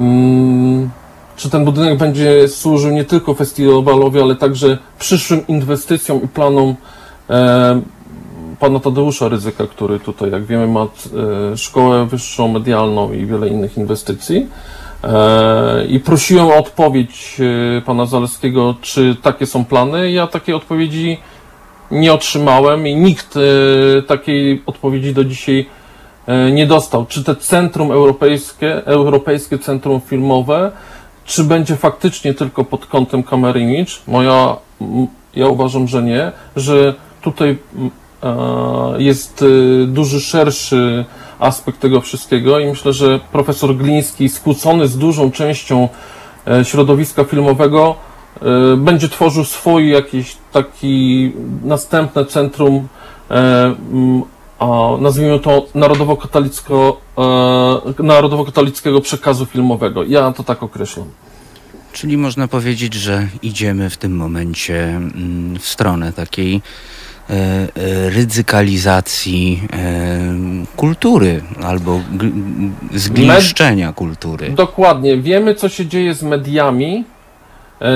mm, 0.00 0.90
czy 1.36 1.50
ten 1.50 1.64
budynek 1.64 1.98
będzie 1.98 2.48
służył 2.48 2.90
nie 2.90 3.04
tylko 3.04 3.34
festiwalowi, 3.34 4.20
ale 4.20 4.36
także 4.36 4.78
przyszłym 4.98 5.46
inwestycjom 5.46 6.22
i 6.22 6.28
planom 6.28 6.74
e, 7.30 7.80
pana 8.60 8.80
Tadeusza 8.80 9.28
Ryzyka, 9.28 9.66
który 9.66 10.00
tutaj, 10.00 10.30
jak 10.30 10.44
wiemy, 10.44 10.66
ma 10.66 10.82
e, 10.82 11.56
szkołę 11.56 12.06
wyższą 12.06 12.48
medialną 12.48 13.12
i 13.12 13.26
wiele 13.26 13.48
innych 13.48 13.76
inwestycji. 13.76 14.46
I 15.88 16.00
prosiłem 16.00 16.46
o 16.46 16.56
odpowiedź 16.56 17.40
pana 17.86 18.06
Zaleskiego, 18.06 18.74
czy 18.80 19.16
takie 19.22 19.46
są 19.46 19.64
plany. 19.64 20.12
Ja 20.12 20.26
takiej 20.26 20.54
odpowiedzi 20.54 21.18
nie 21.90 22.12
otrzymałem 22.12 22.86
i 22.86 22.96
nikt 22.96 23.36
e, 23.36 24.02
takiej 24.02 24.62
odpowiedzi 24.66 25.14
do 25.14 25.24
dzisiaj 25.24 25.66
e, 26.26 26.52
nie 26.52 26.66
dostał. 26.66 27.06
Czy 27.06 27.24
te 27.24 27.36
centrum 27.36 27.92
europejskie, 27.92 28.86
europejskie 28.86 29.58
centrum 29.58 30.00
filmowe, 30.00 30.72
czy 31.24 31.44
będzie 31.44 31.76
faktycznie 31.76 32.34
tylko 32.34 32.64
pod 32.64 32.86
kątem 32.86 33.22
kamery 33.22 33.60
image? 33.60 33.92
Moja, 34.06 34.56
ja 35.36 35.48
uważam, 35.48 35.88
że 35.88 36.02
nie, 36.02 36.32
że 36.56 36.94
tutaj 37.22 37.50
e, 37.50 37.56
jest 38.98 39.44
duży, 39.86 40.20
szerszy 40.20 41.04
aspekt 41.38 41.80
tego 41.80 42.00
wszystkiego 42.00 42.58
i 42.58 42.66
myślę, 42.66 42.92
że 42.92 43.20
profesor 43.32 43.76
Gliński, 43.76 44.28
skłócony 44.28 44.88
z 44.88 44.98
dużą 44.98 45.30
częścią 45.30 45.88
środowiska 46.62 47.24
filmowego, 47.24 47.96
E, 48.42 48.76
będzie 48.76 49.08
tworzył 49.08 49.44
swój 49.44 49.90
jakiś 49.90 50.36
taki 50.52 51.32
następne 51.64 52.24
centrum, 52.24 52.88
e, 53.30 53.74
nazwijmy 55.00 55.38
to 55.38 55.66
narodowo-katolicko, 55.74 57.00
e, 57.98 58.02
narodowo-katolickiego 58.02 59.00
przekazu 59.00 59.46
filmowego. 59.46 60.04
Ja 60.04 60.32
to 60.32 60.42
tak 60.42 60.62
określam. 60.62 61.06
Czyli 61.92 62.16
można 62.16 62.48
powiedzieć, 62.48 62.94
że 62.94 63.28
idziemy 63.42 63.90
w 63.90 63.96
tym 63.96 64.16
momencie 64.16 65.00
w 65.58 65.66
stronę 65.66 66.12
takiej 66.12 66.62
rydzykalizacji 68.08 69.62
kultury 70.76 71.42
albo 71.64 72.00
zgliszczenia 72.94 73.92
kultury. 73.92 74.50
Dokładnie. 74.50 75.16
Wiemy, 75.16 75.54
co 75.54 75.68
się 75.68 75.86
dzieje 75.86 76.14
z 76.14 76.22
mediami, 76.22 77.04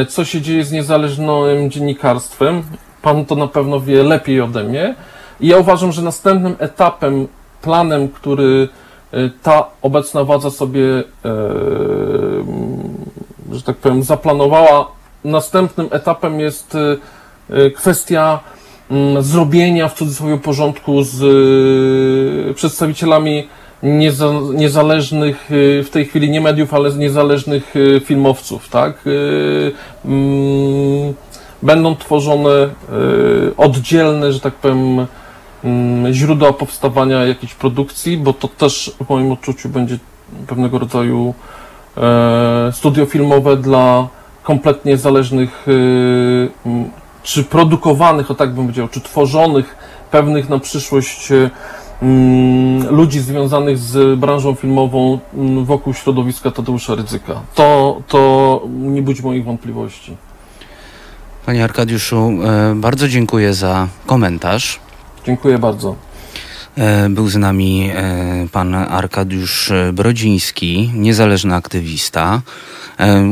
co 0.08 0.24
się 0.24 0.40
dzieje 0.40 0.64
z 0.64 0.72
niezależnym 0.72 1.70
dziennikarstwem. 1.70 2.62
Pan 3.02 3.24
to 3.24 3.34
na 3.34 3.46
pewno 3.46 3.80
wie 3.80 4.02
lepiej 4.02 4.40
ode 4.40 4.64
mnie. 4.64 4.94
I 5.40 5.46
ja 5.48 5.58
uważam, 5.58 5.92
że 5.92 6.02
następnym 6.02 6.56
etapem, 6.58 7.28
planem, 7.62 8.08
który 8.08 8.68
ta 9.42 9.66
obecna 9.82 10.24
władza 10.24 10.50
sobie, 10.50 10.82
że 13.52 13.62
tak 13.64 13.76
powiem, 13.76 14.02
zaplanowała, 14.02 14.88
następnym 15.24 15.88
etapem 15.90 16.40
jest 16.40 16.76
kwestia 17.76 18.40
zrobienia 19.20 19.88
w 19.88 19.94
cudzysłowie 19.94 20.38
porządku 20.38 21.02
z 21.02 21.22
y, 22.50 22.54
przedstawicielami 22.54 23.48
nieza, 23.82 24.32
niezależnych 24.54 25.50
y, 25.50 25.82
w 25.86 25.90
tej 25.90 26.04
chwili 26.04 26.30
nie 26.30 26.40
mediów, 26.40 26.74
ale 26.74 26.92
niezależnych 26.92 27.76
y, 27.76 28.00
filmowców, 28.04 28.68
tak? 28.68 29.04
Mm, 30.04 31.14
będą 31.62 31.96
tworzone 31.96 32.68
oddzielne, 33.56 34.32
że 34.32 34.40
tak 34.40 34.54
powiem, 34.54 35.06
mm, 35.64 36.12
źródła 36.12 36.52
powstawania 36.52 37.24
jakiejś 37.24 37.54
produkcji, 37.54 38.16
bo 38.16 38.32
to 38.32 38.48
też 38.48 38.92
w 39.06 39.10
moim 39.10 39.32
odczuciu 39.32 39.68
będzie 39.68 39.98
pewnego 40.46 40.78
rodzaju 40.78 41.34
e, 41.96 42.70
studio 42.72 43.06
filmowe 43.06 43.56
dla 43.56 44.08
kompletnie 44.42 44.96
zależnych 44.96 45.66
czy 47.24 47.44
produkowanych, 47.44 48.30
o 48.30 48.34
tak 48.34 48.54
bym 48.54 48.64
powiedział, 48.64 48.88
czy 48.88 49.00
tworzonych 49.00 49.76
pewnych 50.10 50.48
na 50.48 50.58
przyszłość 50.58 51.32
e, 51.32 51.50
mm, 52.02 52.96
ludzi 52.96 53.20
związanych 53.20 53.78
z 53.78 54.18
branżą 54.18 54.54
filmową 54.54 55.18
mm, 55.34 55.64
wokół 55.64 55.94
środowiska 55.94 56.50
Tadeusza 56.50 56.94
Rydzyka. 56.94 57.40
To, 57.54 58.00
to 58.08 58.62
nie 58.68 59.02
budzi 59.02 59.22
moich 59.22 59.44
wątpliwości. 59.44 60.16
Panie 61.46 61.64
Arkadiuszu, 61.64 62.30
e, 62.44 62.74
bardzo 62.74 63.08
dziękuję 63.08 63.54
za 63.54 63.88
komentarz. 64.06 64.80
Dziękuję 65.26 65.58
bardzo. 65.58 65.94
E, 66.76 67.08
był 67.08 67.28
z 67.28 67.36
nami 67.36 67.90
pan 68.52 68.74
Arkadiusz 68.74 69.72
Brodziński, 69.92 70.90
niezależny 70.94 71.54
aktywista 71.54 72.42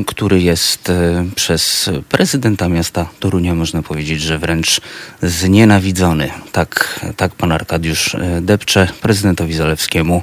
który 0.07 0.43
jest 0.43 0.91
e, 0.91 1.25
przez 1.35 1.91
prezydenta 2.09 2.69
miasta 2.69 3.09
Torunia, 3.21 3.55
można 3.55 3.83
powiedzieć, 3.83 4.21
że 4.21 4.39
wręcz 4.39 4.81
znienawidzony. 5.23 6.31
Tak, 6.53 7.01
tak 7.17 7.35
pan 7.35 7.53
Arkadiusz 7.53 8.15
e, 8.15 8.41
depcze 8.41 8.89
prezydentowi 9.01 9.55
Zalewskiemu 9.55 10.23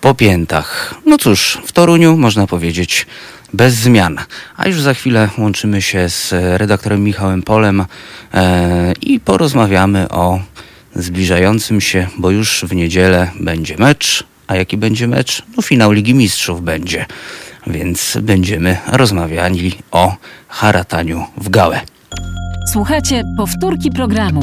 po 0.00 0.14
piętach. 0.14 0.94
No 1.06 1.18
cóż, 1.18 1.58
w 1.66 1.72
Toruniu 1.72 2.16
można 2.16 2.46
powiedzieć 2.46 3.06
bez 3.52 3.74
zmian. 3.74 4.18
A 4.56 4.68
już 4.68 4.80
za 4.80 4.94
chwilę 4.94 5.28
łączymy 5.38 5.82
się 5.82 6.08
z 6.08 6.32
redaktorem 6.32 7.04
Michałem 7.04 7.42
Polem 7.42 7.84
e, 8.34 8.92
i 9.00 9.20
porozmawiamy 9.20 10.08
o 10.08 10.40
zbliżającym 10.96 11.80
się, 11.80 12.06
bo 12.18 12.30
już 12.30 12.64
w 12.68 12.74
niedzielę 12.74 13.30
będzie 13.40 13.76
mecz. 13.78 14.24
A 14.46 14.56
jaki 14.56 14.76
będzie 14.76 15.08
mecz? 15.08 15.42
No 15.56 15.62
finał 15.62 15.92
Ligi 15.92 16.14
Mistrzów 16.14 16.62
będzie 16.62 17.06
więc 17.66 18.18
będziemy 18.22 18.76
rozmawiali 18.86 19.78
o 19.90 20.16
harataniu 20.48 21.26
w 21.36 21.48
gałę. 21.48 21.80
Słuchajcie 22.72 23.22
powtórki 23.36 23.90
programu. 23.90 24.40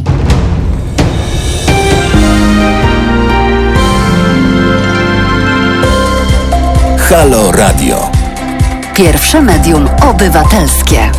Halo 6.97 7.51
Radio. 7.51 8.11
Pierwsze 8.95 9.41
medium 9.41 9.89
obywatelskie. 10.01 11.11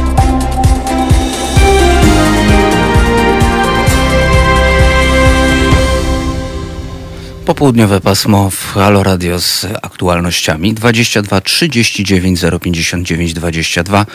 Popołudniowe 7.50 8.00
pasmo 8.00 8.50
w 8.50 8.72
Halo 8.74 9.02
Radio 9.02 9.40
z 9.40 9.66
aktualnościami 9.82 10.74
22 10.74 11.40
39 11.40 12.40
059 12.60 13.34
22 13.34 14.06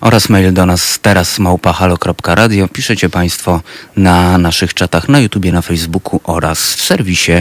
oraz 0.00 0.28
mail 0.28 0.52
do 0.52 0.66
nas 0.66 0.98
teraz 0.98 1.38
małpahalo.radio. 1.38 2.68
Piszecie 2.68 3.08
Państwo 3.08 3.60
na 3.96 4.38
naszych 4.38 4.74
czatach 4.74 5.08
na 5.08 5.20
YouTubie, 5.20 5.52
na 5.52 5.62
Facebooku 5.62 6.20
oraz 6.24 6.74
w 6.74 6.84
serwisie 6.84 7.32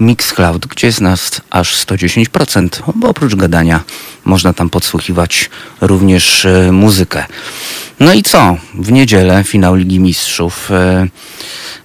Mixcloud, 0.00 0.66
gdzie 0.66 0.86
jest 0.86 1.00
nas 1.00 1.40
aż 1.50 1.86
110%, 1.86 2.68
bo 2.94 3.08
oprócz 3.08 3.34
gadania 3.34 3.80
można 4.24 4.52
tam 4.52 4.70
podsłuchiwać 4.70 5.50
również 5.80 6.44
e, 6.44 6.72
muzykę. 6.72 7.24
No 8.00 8.12
i 8.12 8.22
co? 8.22 8.56
W 8.74 8.92
niedzielę 8.92 9.44
finał 9.44 9.74
Ligi 9.74 10.00
Mistrzów. 10.00 10.70
E, 10.70 11.06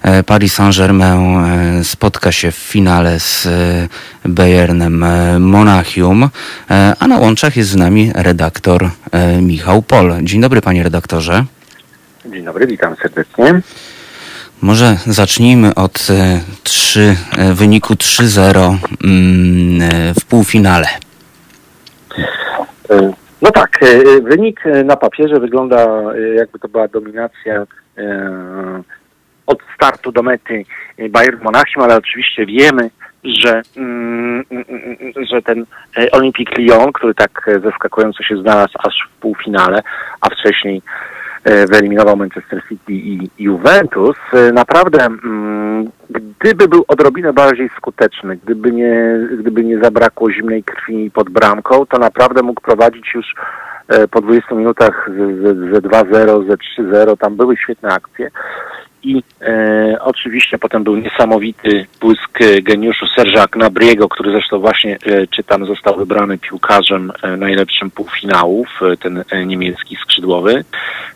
e, 0.02 0.22
Paris 0.22 0.54
Saint-Germain 0.54 1.84
spotka 1.84 2.32
się 2.32 2.52
w 2.52 2.56
finale 2.56 2.85
z 3.18 3.48
Bayernem 4.24 5.04
Monachium, 5.40 6.28
a 7.00 7.06
na 7.06 7.18
łączach 7.18 7.56
jest 7.56 7.70
z 7.70 7.76
nami 7.76 8.12
redaktor 8.14 8.90
Michał 9.42 9.82
Pol. 9.82 10.14
Dzień 10.22 10.40
dobry 10.40 10.60
panie 10.60 10.82
redaktorze. 10.82 11.44
Dzień 12.26 12.44
dobry, 12.44 12.66
witam 12.66 12.96
serdecznie. 13.02 13.60
Może 14.62 14.96
zacznijmy 15.06 15.74
od 15.74 16.06
3, 16.62 17.16
wyniku 17.54 17.94
3-0 17.94 18.76
mm, 19.04 20.14
w 20.20 20.24
półfinale. 20.24 20.86
No 23.42 23.50
tak, 23.50 23.82
e, 23.82 23.86
e, 23.86 24.20
wynik 24.20 24.66
e, 24.66 24.84
na 24.84 24.96
papierze 24.96 25.40
wygląda 25.40 26.02
jakby 26.36 26.58
to 26.58 26.68
była 26.68 26.88
dominacja 26.88 27.66
od 29.46 29.58
startu 29.74 30.12
do 30.12 30.22
mety 30.22 30.64
Bayern 31.10 31.42
Monachium, 31.42 31.84
ale 31.84 31.96
oczywiście 31.96 32.46
wiemy, 32.46 32.90
że, 33.24 33.62
mm, 33.76 34.44
mm, 34.50 34.64
mm, 34.68 35.26
że 35.30 35.42
ten 35.42 35.66
Olympique 36.12 36.58
Lyon, 36.58 36.92
który 36.92 37.14
tak 37.14 37.50
zaskakująco 37.64 38.22
się 38.22 38.36
znalazł 38.36 38.78
aż 38.78 38.94
w 39.10 39.20
półfinale, 39.20 39.82
a 40.20 40.30
wcześniej 40.30 40.82
E, 41.46 41.66
wyeliminował 41.66 42.16
Manchester 42.16 42.62
City 42.68 42.92
i 42.92 43.30
Juventus. 43.38 44.16
E, 44.32 44.52
naprawdę, 44.52 45.04
mm, 45.04 45.90
gdyby 46.40 46.68
był 46.68 46.84
odrobinę 46.88 47.32
bardziej 47.32 47.70
skuteczny, 47.76 48.36
gdyby 48.44 48.72
nie, 48.72 49.18
gdyby 49.40 49.64
nie 49.64 49.78
zabrakło 49.78 50.32
zimnej 50.32 50.62
krwi 50.62 51.10
pod 51.10 51.30
bramką, 51.30 51.86
to 51.86 51.98
naprawdę 51.98 52.42
mógł 52.42 52.60
prowadzić 52.60 53.14
już 53.14 53.26
e, 53.26 53.40
po 54.10 54.20
20 54.20 54.54
minutach 54.54 55.10
ze 55.72 55.80
2-0, 55.80 56.46
ze 56.46 56.82
3-0. 56.82 57.16
Tam 57.18 57.36
były 57.36 57.56
świetne 57.56 57.88
akcje 57.88 58.30
i 59.06 59.22
e, 59.42 59.96
oczywiście 60.00 60.58
potem 60.58 60.84
był 60.84 60.96
niesamowity 60.96 61.86
błysk 62.00 62.38
geniuszu 62.62 63.06
Serge'a 63.18 63.50
Gnabriego, 63.50 64.08
który 64.08 64.30
zresztą 64.30 64.58
właśnie 64.58 64.98
e, 65.06 65.26
czytam 65.26 65.66
został 65.66 65.96
wybrany 65.96 66.38
piłkarzem 66.38 67.12
e, 67.22 67.36
najlepszym 67.36 67.90
półfinałów, 67.90 68.68
e, 68.82 68.96
ten 68.96 69.24
e, 69.30 69.46
niemiecki 69.46 69.96
skrzydłowy. 69.96 70.64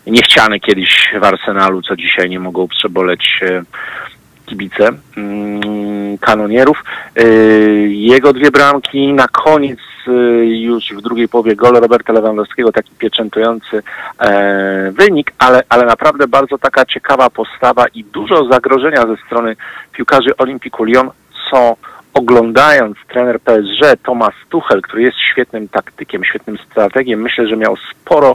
Niechciany 0.07 0.61
kiedyś 0.61 1.11
w 1.21 1.25
Arsenalu, 1.25 1.83
co 1.83 1.97
dzisiaj 1.97 2.31
nie 2.31 2.41
mogą 2.41 2.69
przeboleć 2.69 3.41
e, 3.43 3.63
kibice 4.47 4.89
mm, 5.17 6.19
kanonierów. 6.19 6.85
E, 7.17 7.25
jego 7.89 8.33
dwie 8.33 8.51
bramki 8.51 9.13
na 9.13 9.29
koniec 9.29 9.79
już 10.45 10.93
w 10.93 11.03
drugiej 11.03 11.29
połowie 11.29 11.57
gol 11.57 11.75
Roberta 11.75 12.13
Lewandowskiego, 12.13 12.73
taki 12.73 12.91
pieczętujący 12.99 13.83
e, 14.19 14.93
wynik, 14.93 15.33
ale, 15.39 15.63
ale 15.69 15.87
naprawdę 15.87 16.29
bardzo 16.29 16.59
taka 16.59 16.85
ciekawa 16.85 17.31
postawa 17.31 17.87
i 17.95 18.05
dużo 18.05 18.49
zagrożenia 18.53 19.07
ze 19.07 19.17
strony 19.27 19.57
piłkarzy 19.93 20.37
Olimpiku 20.37 20.85
Lyon, 20.85 21.11
co 21.51 21.77
oglądając 22.15 22.97
trener 23.09 23.41
PSG 23.41 24.03
Thomas 24.03 24.35
Tuchel, 24.49 24.83
który 24.83 25.03
jest 25.03 25.19
świetnym 25.33 25.69
taktykiem, 25.69 26.25
świetnym 26.25 26.59
strategiem, 26.71 27.23
myślę, 27.23 27.49
że 27.49 27.57
miał 27.57 27.77
sporo 27.77 28.35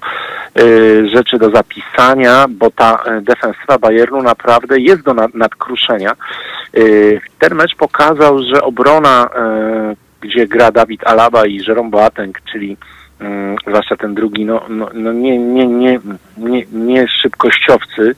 y, 0.59 1.09
rzeczy 1.09 1.37
do 1.37 1.49
zapisania, 1.49 2.45
bo 2.49 2.71
ta 2.71 3.03
e, 3.05 3.21
defensywa 3.21 3.77
Bayernu 3.77 4.21
naprawdę 4.21 4.79
jest 4.79 5.01
do 5.01 5.13
nad, 5.13 5.33
nadkruszenia. 5.33 6.15
Y, 6.77 7.21
ten 7.39 7.55
mecz 7.55 7.75
pokazał, 7.75 8.43
że 8.43 8.61
obrona 8.61 9.29
y, 9.91 10.04
gdzie 10.25 10.47
gra 10.47 10.71
Dawid 10.71 11.07
Alaba 11.07 11.45
i 11.45 11.61
Jerome 11.67 11.89
Boateng, 11.89 12.41
czyli 12.51 12.77
um, 13.21 13.55
zwłaszcza 13.67 13.95
ten 13.95 14.15
drugi, 14.15 14.45
no, 14.45 14.61
no, 14.69 14.89
no 14.93 15.13
nie, 15.13 15.37
nie, 15.37 15.67
nie, 15.67 15.99
nie, 16.37 16.65
nie 16.71 17.07
szybkościowcy, 17.07 18.15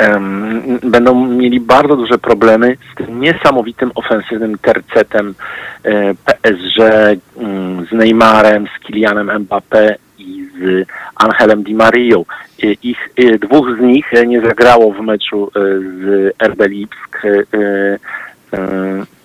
um, 0.00 0.78
będą 0.82 1.26
mieli 1.26 1.60
bardzo 1.60 1.96
duże 1.96 2.18
problemy 2.18 2.76
z 2.92 2.96
tym 2.96 3.20
niesamowitym 3.20 3.90
ofensywnym 3.94 4.58
tercetem 4.58 5.34
e, 5.84 6.14
PSG, 6.14 6.78
um, 7.34 7.86
z 7.86 7.92
Neymarem, 7.92 8.66
z 8.66 8.86
Kilianem 8.86 9.30
Mbappé 9.46 9.94
i 10.18 10.48
z 10.58 10.88
Angelem 11.16 11.62
Di 11.62 11.74
Marią. 11.74 12.24
Ich 12.82 12.98
dwóch 13.40 13.76
z 13.78 13.80
nich 13.80 14.06
nie 14.26 14.40
zagrało 14.40 14.92
w 14.92 15.00
meczu 15.00 15.50
z 15.54 16.34
RB 16.42 16.66
Lipsk 16.68 17.22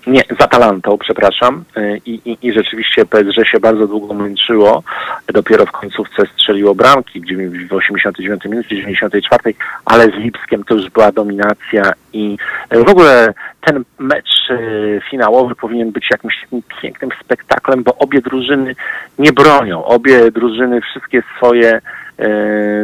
nie, 0.08 0.22
z 0.40 0.42
Atalantą, 0.42 0.98
przepraszam. 0.98 1.64
Y, 1.78 2.02
I, 2.06 2.22
i, 2.26 2.48
I 2.48 2.54
rzeczywiście 2.54 3.06
PSG 3.06 3.48
się 3.52 3.60
bardzo 3.60 3.88
długo 3.88 4.14
męczyło. 4.14 4.84
Dopiero 5.28 5.66
w 5.66 5.72
końcówce 5.72 6.24
strzeliło 6.34 6.76
bramki 6.76 7.22
w 7.70 7.74
89 7.74 8.46
minucie, 8.46 8.76
94, 8.76 9.54
ale 9.86 10.06
z 10.06 10.14
Lipskiem 10.14 10.64
to 10.64 10.76
już 10.76 10.90
była 10.90 11.12
dominacja 11.12 11.94
i 12.14 12.38
w 12.72 12.90
ogóle 12.90 13.34
ten 13.62 13.84
mecz 14.00 14.50
y, 14.50 15.02
finałowy 15.10 15.56
powinien 15.56 15.92
być 15.92 16.08
jakimś 16.12 16.48
pięknym 16.82 17.12
spektaklem, 17.24 17.84
bo 17.84 17.96
obie 17.98 18.22
drużyny 18.22 18.76
nie 19.20 19.34
bronią. 19.34 19.86
Obie 19.86 20.32
drużyny 20.32 20.82
wszystkie 20.82 21.24
swoje 21.38 21.82
y, 22.20 22.22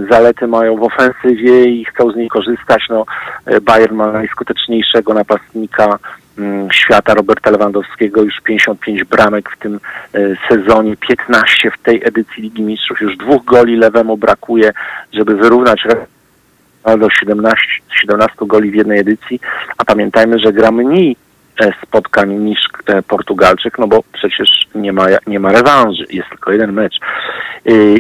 zalety 0.09 0.47
mają 0.47 0.75
w 0.75 0.83
ofensywie 0.83 1.65
i 1.65 1.85
chcą 1.85 2.11
z 2.11 2.15
niej 2.15 2.29
korzystać. 2.29 2.83
No, 2.89 3.05
Bayern 3.61 3.95
ma 3.95 4.11
najskuteczniejszego 4.11 5.13
napastnika 5.13 5.99
świata 6.71 7.13
Roberta 7.13 7.51
Lewandowskiego, 7.51 8.23
już 8.23 8.41
55 8.43 9.03
bramek 9.03 9.49
w 9.49 9.59
tym 9.59 9.79
e, 10.13 10.19
sezonie, 10.49 10.97
15 10.97 11.71
w 11.71 11.83
tej 11.83 12.01
edycji 12.05 12.43
Ligi 12.43 12.61
Mistrzów. 12.61 13.01
Już 13.01 13.17
dwóch 13.17 13.45
goli 13.45 13.75
lewemu 13.75 14.17
brakuje, 14.17 14.71
żeby 15.13 15.35
wyrównać 15.35 15.83
do 16.97 17.09
17, 17.09 17.57
17 18.01 18.35
goli 18.41 18.71
w 18.71 18.75
jednej 18.75 18.99
edycji, 18.99 19.39
a 19.77 19.85
pamiętajmy, 19.85 20.39
że 20.39 20.53
gra 20.53 20.71
mniej 20.71 21.15
e, 21.61 21.73
spotkań 21.83 22.33
niż 22.33 22.59
e, 22.85 23.01
Portugalczyk, 23.01 23.79
no 23.79 23.87
bo 23.87 24.03
przecież 24.13 24.49
nie 24.75 24.93
ma, 24.93 25.05
nie 25.27 25.39
ma 25.39 25.51
rewanży, 25.51 26.05
jest 26.09 26.29
tylko 26.29 26.51
jeden 26.51 26.73
mecz. 26.73 26.99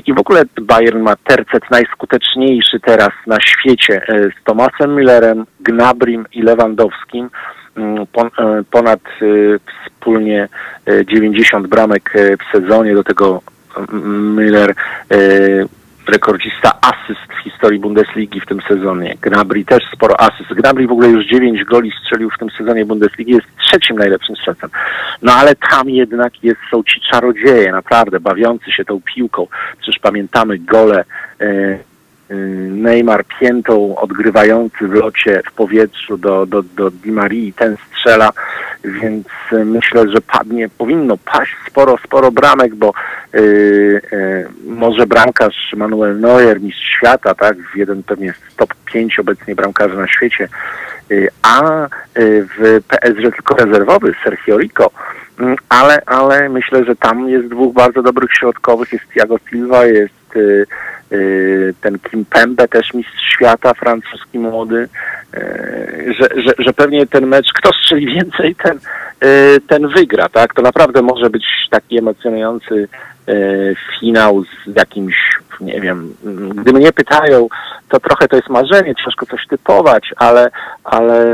I 0.05 0.13
w 0.13 0.19
ogóle 0.19 0.43
Bayern 0.61 0.99
ma 0.99 1.15
tercet 1.15 1.63
najskuteczniejszy 1.71 2.79
teraz 2.79 3.09
na 3.27 3.37
świecie 3.41 4.01
z 4.09 4.43
Tomasem 4.43 4.95
Millerem, 4.95 5.45
Gnabrim 5.59 6.25
i 6.31 6.41
Lewandowskim. 6.41 7.29
Mm, 7.77 7.97
e, 8.01 8.63
ponad 8.71 8.99
e, 8.99 9.25
wspólnie 9.85 10.47
90 11.05 11.65
e, 11.65 11.67
bramek 11.67 12.13
w 12.13 12.51
sezonie, 12.51 12.95
do 12.95 13.03
tego 13.03 13.41
Müller 14.35 14.73
rekordzista 16.07 16.79
asyst 16.81 17.21
w 17.39 17.43
historii 17.43 17.79
Bundesligi 17.79 18.41
w 18.41 18.45
tym 18.45 18.61
sezonie. 18.67 19.17
Gnabry 19.21 19.65
też 19.65 19.83
sporo 19.93 20.21
asyst. 20.21 20.53
Gnabry 20.53 20.87
w 20.87 20.91
ogóle 20.91 21.09
już 21.09 21.25
9 21.25 21.63
goli 21.63 21.91
strzelił 22.01 22.29
w 22.29 22.37
tym 22.37 22.49
sezonie 22.49 22.85
Bundesligi, 22.85 23.31
jest 23.31 23.47
trzecim 23.57 23.97
najlepszym 23.97 24.35
strzelcem. 24.35 24.69
No 25.21 25.33
ale 25.33 25.55
tam 25.55 25.89
jednak 25.89 26.43
jest, 26.43 26.59
są 26.71 26.83
ci 26.83 27.01
czarodzieje, 27.11 27.71
naprawdę, 27.71 28.19
bawiący 28.19 28.71
się 28.71 28.85
tą 28.85 29.01
piłką. 29.01 29.47
Przecież 29.79 29.99
pamiętamy 29.99 30.57
gole 30.57 31.03
Y, 31.41 31.79
Neymar 32.69 33.25
piętą 33.39 33.95
odgrywający 33.95 34.87
w 34.87 34.93
locie 34.93 35.41
w 35.49 35.51
powietrzu 35.51 36.17
do, 36.17 36.45
do, 36.45 36.63
do 36.63 36.91
Di 36.91 37.11
Marii, 37.11 37.53
ten 37.53 37.77
strzela, 37.87 38.31
więc 38.83 39.27
myślę, 39.65 40.09
że 40.09 40.21
padnie, 40.21 40.69
powinno 40.77 41.17
paść 41.17 41.55
sporo, 41.67 41.97
sporo 42.05 42.31
bramek, 42.31 42.75
bo 42.75 42.93
yy, 43.33 43.41
yy, 44.11 44.47
może 44.65 45.07
bramkarz 45.07 45.73
Manuel 45.75 46.19
Neuer, 46.19 46.61
mistrz 46.61 46.97
świata, 46.97 47.35
tak, 47.35 47.57
jeden 47.75 48.03
pewnie 48.03 48.33
z 48.33 48.55
top 48.55 48.73
5 48.85 49.19
obecnie 49.19 49.55
bramkarzy 49.55 49.97
na 49.97 50.07
świecie, 50.07 50.47
yy, 51.09 51.27
a 51.41 51.87
w 52.59 52.79
PSG 52.87 53.35
tylko 53.35 53.55
rezerwowy, 53.55 54.15
Sergio 54.23 54.57
Rico, 54.57 54.91
ale, 55.69 56.01
ale 56.05 56.49
myślę, 56.49 56.85
że 56.85 56.95
tam 56.95 57.29
jest 57.29 57.47
dwóch 57.47 57.73
bardzo 57.73 58.01
dobrych 58.01 58.33
środkowych, 58.33 58.93
jest 58.93 59.05
Thiago 59.13 59.37
Silva, 59.49 59.85
jest 59.85 60.16
Y, 60.16 60.16
ten 61.81 61.99
Kim 61.99 62.25
Pembe, 62.25 62.67
też 62.67 62.93
mistrz 62.93 63.33
świata, 63.33 63.73
francuski 63.73 64.39
młody, 64.39 64.89
y, 65.37 66.13
że, 66.19 66.41
że, 66.41 66.53
że 66.57 66.73
pewnie 66.73 67.07
ten 67.07 67.27
mecz, 67.27 67.53
kto 67.53 67.69
strzeli 67.73 68.05
więcej, 68.05 68.55
ten, 68.55 68.79
y, 69.23 69.61
ten 69.67 69.87
wygra, 69.87 70.29
tak? 70.29 70.53
To 70.53 70.61
naprawdę 70.61 71.01
może 71.01 71.29
być 71.29 71.45
taki 71.71 71.97
emocjonujący 71.97 72.87
finał 73.99 74.43
z 74.43 74.75
jakimś, 74.75 75.15
nie 75.61 75.81
wiem, 75.81 76.13
gdy 76.55 76.73
mnie 76.73 76.91
pytają, 76.91 77.47
to 77.89 77.99
trochę 77.99 78.27
to 78.27 78.35
jest 78.35 78.49
marzenie, 78.49 78.95
ciężko 78.95 79.25
coś 79.25 79.47
typować, 79.47 80.13
ale, 80.17 80.49
ale 80.83 81.25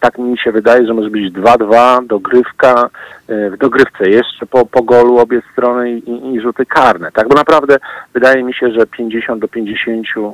tak 0.00 0.18
mi 0.18 0.38
się 0.38 0.52
wydaje, 0.52 0.86
że 0.86 0.94
może 0.94 1.10
być 1.10 1.32
2-2, 1.32 2.06
dogrywka, 2.06 2.90
w 3.30 3.56
dogrywce 3.56 4.10
jeszcze 4.10 4.46
po, 4.46 4.66
po 4.66 4.82
golu 4.82 5.18
obie 5.18 5.42
strony 5.52 5.90
i, 5.90 6.34
i 6.34 6.40
rzuty 6.40 6.66
karne, 6.66 7.12
tak? 7.12 7.28
Bo 7.28 7.34
naprawdę 7.34 7.78
wydaje 8.14 8.42
mi 8.42 8.54
się, 8.54 8.70
że 8.70 8.86
50 8.86 9.40
do 9.40 9.48
50 9.48 10.06
e, 10.16 10.30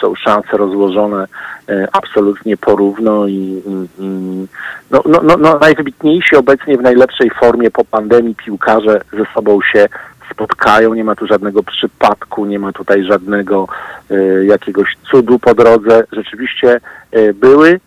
są 0.00 0.14
szanse 0.14 0.56
rozłożone 0.56 1.26
e, 1.68 1.88
absolutnie 1.92 2.56
porówno 2.56 3.26
i, 3.26 3.62
i, 3.66 3.88
i 3.98 4.46
no, 4.90 5.02
no, 5.06 5.20
no, 5.22 5.36
no, 5.36 5.58
najwybitniejsi 5.58 6.36
obecnie 6.36 6.78
w 6.78 6.82
najlepszej 6.82 7.30
formie 7.30 7.70
po 7.70 7.84
pandemii 7.84 8.34
piłkarze 8.34 9.00
ze 9.12 9.24
sobą 9.34 9.58
się 9.72 9.88
spotkają, 10.30 10.94
nie 10.94 11.04
ma 11.04 11.16
tu 11.16 11.26
żadnego 11.26 11.62
przypadku, 11.62 12.46
nie 12.46 12.58
ma 12.58 12.72
tutaj 12.72 13.04
żadnego 13.04 13.68
y, 14.10 14.44
jakiegoś 14.46 14.96
cudu 15.10 15.38
po 15.38 15.54
drodze. 15.54 16.04
Rzeczywiście 16.12 16.80
y, 17.16 17.34
były 17.34 17.80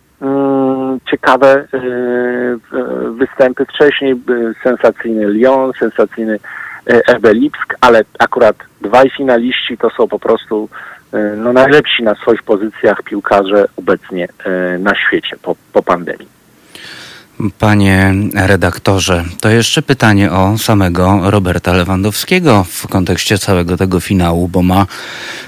ciekawe 1.11 1.67
y, 1.73 1.77
y, 1.77 3.11
występy 3.11 3.65
wcześniej. 3.65 4.15
Sensacyjny 4.63 5.27
Lyon, 5.27 5.71
sensacyjny 5.79 6.39
RB 7.07 7.33
Lipsk, 7.33 7.75
ale 7.81 8.03
akurat 8.19 8.55
dwaj 8.81 9.09
finaliści 9.09 9.77
to 9.77 9.89
są 9.89 10.07
po 10.07 10.19
prostu 10.19 10.69
no, 11.37 11.53
najlepsi 11.53 12.03
na 12.03 12.15
swoich 12.15 12.43
pozycjach 12.43 13.03
piłkarze 13.03 13.65
obecnie 13.77 14.27
na 14.79 14.95
świecie 14.95 15.35
po, 15.41 15.55
po 15.73 15.83
pandemii. 15.83 16.42
Panie 17.59 18.13
redaktorze, 18.33 19.25
to 19.41 19.49
jeszcze 19.49 19.81
pytanie 19.81 20.31
o 20.31 20.57
samego 20.57 21.19
Roberta 21.23 21.73
Lewandowskiego 21.73 22.65
w 22.69 22.87
kontekście 22.87 23.37
całego 23.37 23.77
tego 23.77 23.99
finału, 23.99 24.47
bo 24.47 24.61
ma 24.61 24.85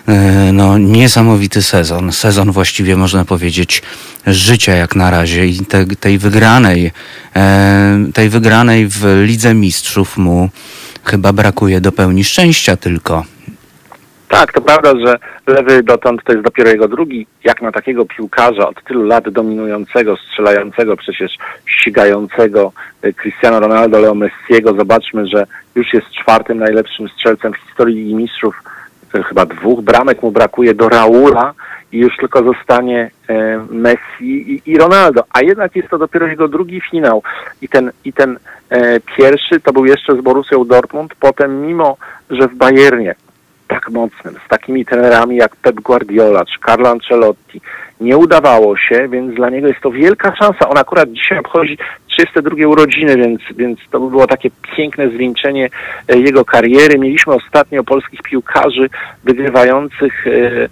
e, 0.08 0.52
no, 0.54 0.78
niesamowity 0.78 1.62
sezon. 1.62 2.12
Sezon 2.12 2.52
właściwie 2.52 2.98
można 2.98 3.26
powiedzieć 3.26 3.82
życia 4.28 4.74
jak 4.74 4.96
na 4.96 5.12
razie 5.12 5.48
i 5.48 5.60
te, 5.60 5.86
tej 5.86 6.18
wygranej, 6.18 6.92
e, 7.36 8.06
tej 8.14 8.30
wygranej 8.30 8.88
w 8.88 9.24
Lidze 9.26 9.54
Mistrzów 9.54 10.18
mu 10.18 10.50
chyba 11.04 11.34
brakuje 11.34 11.82
do 11.82 11.92
pełni 11.92 12.24
szczęścia 12.24 12.78
tylko. 12.78 13.35
Tak, 14.28 14.54
to 14.54 14.62
prawda, 14.62 14.94
że 15.06 15.20
lewy 15.48 15.84
dotąd 15.84 16.24
to 16.24 16.32
jest 16.32 16.46
dopiero 16.46 16.70
jego 16.70 16.88
drugi, 16.88 17.28
jak 17.44 17.62
na 17.62 17.72
takiego 17.72 18.06
piłkarza 18.06 18.70
od 18.70 18.84
tylu 18.84 19.04
lat 19.04 19.30
dominującego, 19.30 20.18
strzelającego, 20.18 20.98
przecież 20.98 21.38
ścigającego 21.66 22.72
y, 23.06 23.14
Cristiano 23.14 23.60
Ronaldo, 23.60 24.00
Leo 24.00 24.16
Messiego. 24.16 24.74
Zobaczmy, 24.74 25.28
że 25.28 25.48
już 25.76 25.94
jest 25.94 26.12
czwartym 26.12 26.58
najlepszym 26.58 27.10
strzelcem 27.10 27.54
w 27.54 27.58
historii 27.58 27.96
Ligi 27.96 28.16
Mistrzów. 28.16 28.64
Y, 29.16 29.24
chyba 29.24 29.46
dwóch 29.46 29.82
bramek 29.82 30.24
mu 30.24 30.32
brakuje 30.32 30.74
do 30.74 30.90
Raula 30.90 31.54
i 31.92 31.98
już 31.98 32.18
tylko 32.18 32.44
zostanie 32.44 33.12
e, 33.30 33.66
Messi 33.70 34.62
i, 34.66 34.78
Ronaldo. 34.78 35.24
A 35.34 35.42
jednak 35.42 35.76
jest 35.76 35.90
to 35.90 35.98
dopiero 35.98 36.28
jego 36.28 36.48
drugi 36.48 36.82
finał. 36.82 37.24
I 37.62 37.70
ten, 37.70 37.92
i 38.06 38.14
ten 38.14 38.40
e, 38.70 39.00
pierwszy 39.00 39.60
to 39.60 39.74
był 39.74 39.86
jeszcze 39.86 40.18
z 40.18 40.22
Borussią 40.22 40.66
Dortmund. 40.66 41.16
Potem, 41.20 41.68
mimo 41.68 41.98
że 42.30 42.48
w 42.48 42.56
Bayernie 42.56 43.16
tak 43.68 43.90
mocnym, 43.90 44.36
z 44.46 44.50
takimi 44.50 44.86
trenerami 44.86 45.36
jak 45.36 45.56
Pep 45.56 45.76
Guardiola 45.76 46.46
czy 46.46 46.60
Carlo 46.66 46.90
Ancelotti 46.90 47.62
nie 48.02 48.18
udawało 48.18 48.78
się, 48.78 49.08
więc 49.08 49.36
dla 49.36 49.50
niego 49.50 49.68
jest 49.68 49.82
to 49.82 49.92
wielka 49.92 50.36
szansa. 50.36 50.70
On 50.70 50.78
akurat 50.78 51.12
dzisiaj 51.12 51.40
obchodzi 51.40 51.78
32 52.08 52.68
urodziny, 52.68 53.18
więc, 53.18 53.42
więc 53.56 53.80
to 53.92 54.00
by 54.00 54.10
było 54.10 54.28
takie 54.28 54.50
piękne 54.78 55.10
zwieńczenie 55.10 55.70
e, 56.08 56.18
jego 56.18 56.46
kariery. 56.46 57.00
Mieliśmy 57.00 57.34
ostatnio 57.34 57.84
polskich 57.84 58.22
piłkarzy 58.22 58.90
wygrywających 59.24 60.28
mm, 60.28 60.70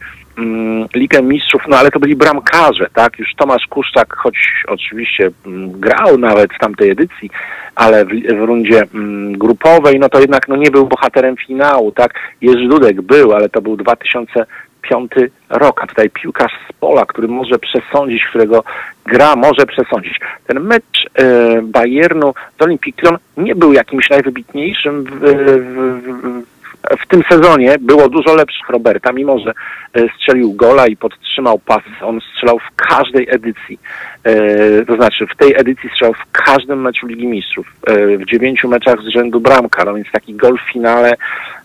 Ligę 0.96 1.22
Mistrzów, 1.22 1.62
no 1.68 1.78
ale 1.78 1.92
to 1.92 2.00
byli 2.00 2.16
bramkarze, 2.16 2.88
tak? 2.94 3.20
Już 3.20 3.36
Tomasz 3.36 3.68
Kuszczak, 3.68 4.16
choć 4.18 4.38
oczywiście 4.68 5.32
mm, 5.46 5.72
grał 5.72 6.18
nawet 6.18 6.54
w 6.54 6.60
tamtej 6.60 6.90
edycji, 6.90 7.30
ale 7.76 8.06
w, 8.06 8.10
w 8.10 8.46
rundzie 8.46 8.84
mm, 8.94 9.38
grupowej, 9.38 10.00
no 10.00 10.10
to 10.10 10.20
jednak 10.20 10.48
no, 10.48 10.56
nie 10.56 10.72
był 10.72 10.88
bohaterem 10.88 11.38
finału, 11.38 11.92
tak? 11.92 12.14
Jerzy 12.42 12.68
był, 13.02 13.34
ale 13.34 13.50
to 13.50 13.62
był 13.62 13.78
2005 13.78 15.12
rok, 15.50 15.84
a 15.84 15.88
tutaj 15.88 16.10
piłkarz 16.10 16.54
z 16.70 16.74
pola, 16.74 17.06
który 17.06 17.28
może 17.28 17.60
przesądzić, 17.60 18.24
którego 18.30 18.64
gra 19.06 19.36
może 19.36 19.66
przesądzić. 19.66 20.20
Ten 20.48 20.60
mecz 20.60 21.08
e, 21.16 21.62
Bayernu 21.62 22.34
z 22.60 22.62
Olympique 22.62 23.04
Lyon 23.04 23.18
nie 23.38 23.56
był 23.56 23.74
jakimś 23.74 24.10
najwybitniejszym 24.10 25.04
w, 25.04 25.10
w, 25.10 25.24
w, 25.26 26.53
w 27.00 27.08
tym 27.08 27.24
sezonie 27.30 27.76
było 27.80 28.10
dużo 28.10 28.36
lepszych 28.36 28.70
Roberta, 28.70 29.12
mimo 29.12 29.40
że 29.40 29.54
e, 29.94 30.06
strzelił 30.16 30.54
gola 30.54 30.88
i 30.88 30.98
podtrzymał 30.98 31.60
pas. 31.60 31.84
On 32.02 32.20
strzelał 32.22 32.60
w 32.60 32.76
każdej 32.76 33.28
edycji. 33.30 33.80
E, 34.24 34.86
to 34.86 34.96
znaczy 34.96 35.28
w 35.28 35.38
tej 35.38 35.54
edycji 35.56 35.90
strzelał 35.90 36.14
w 36.14 36.32
każdym 36.32 36.82
meczu 36.82 37.08
Ligi 37.08 37.28
Mistrzów. 37.28 37.68
E, 37.88 38.18
w 38.18 38.26
dziewięciu 38.26 38.68
meczach 38.68 39.02
z 39.02 39.08
rzędu 39.08 39.40
bramka, 39.40 39.86
no 39.86 39.94
więc 39.94 40.08
taki 40.12 40.34
gol 40.34 40.58
w 40.58 40.72
finale 40.74 41.14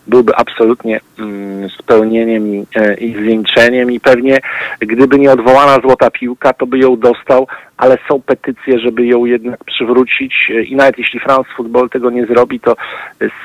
byłby 0.07 0.35
absolutnie 0.35 0.99
mm, 1.19 1.69
spełnieniem 1.69 2.65
i, 2.99 3.13
zwieńczeniem 3.13 3.91
i 3.91 3.99
pewnie 3.99 4.39
gdyby 4.79 5.19
nie 5.19 5.31
odwołana 5.31 5.81
złota 5.81 6.11
piłka, 6.11 6.53
to 6.53 6.67
by 6.67 6.77
ją 6.77 6.97
dostał, 6.97 7.47
ale 7.77 7.97
są 8.07 8.21
petycje, 8.21 8.79
żeby 8.79 9.05
ją 9.05 9.25
jednak 9.25 9.63
przywrócić 9.63 10.51
i 10.65 10.75
nawet 10.75 10.97
jeśli 10.97 11.19
France 11.19 11.49
Football 11.57 11.89
tego 11.89 12.09
nie 12.09 12.25
zrobi, 12.25 12.59
to 12.59 12.75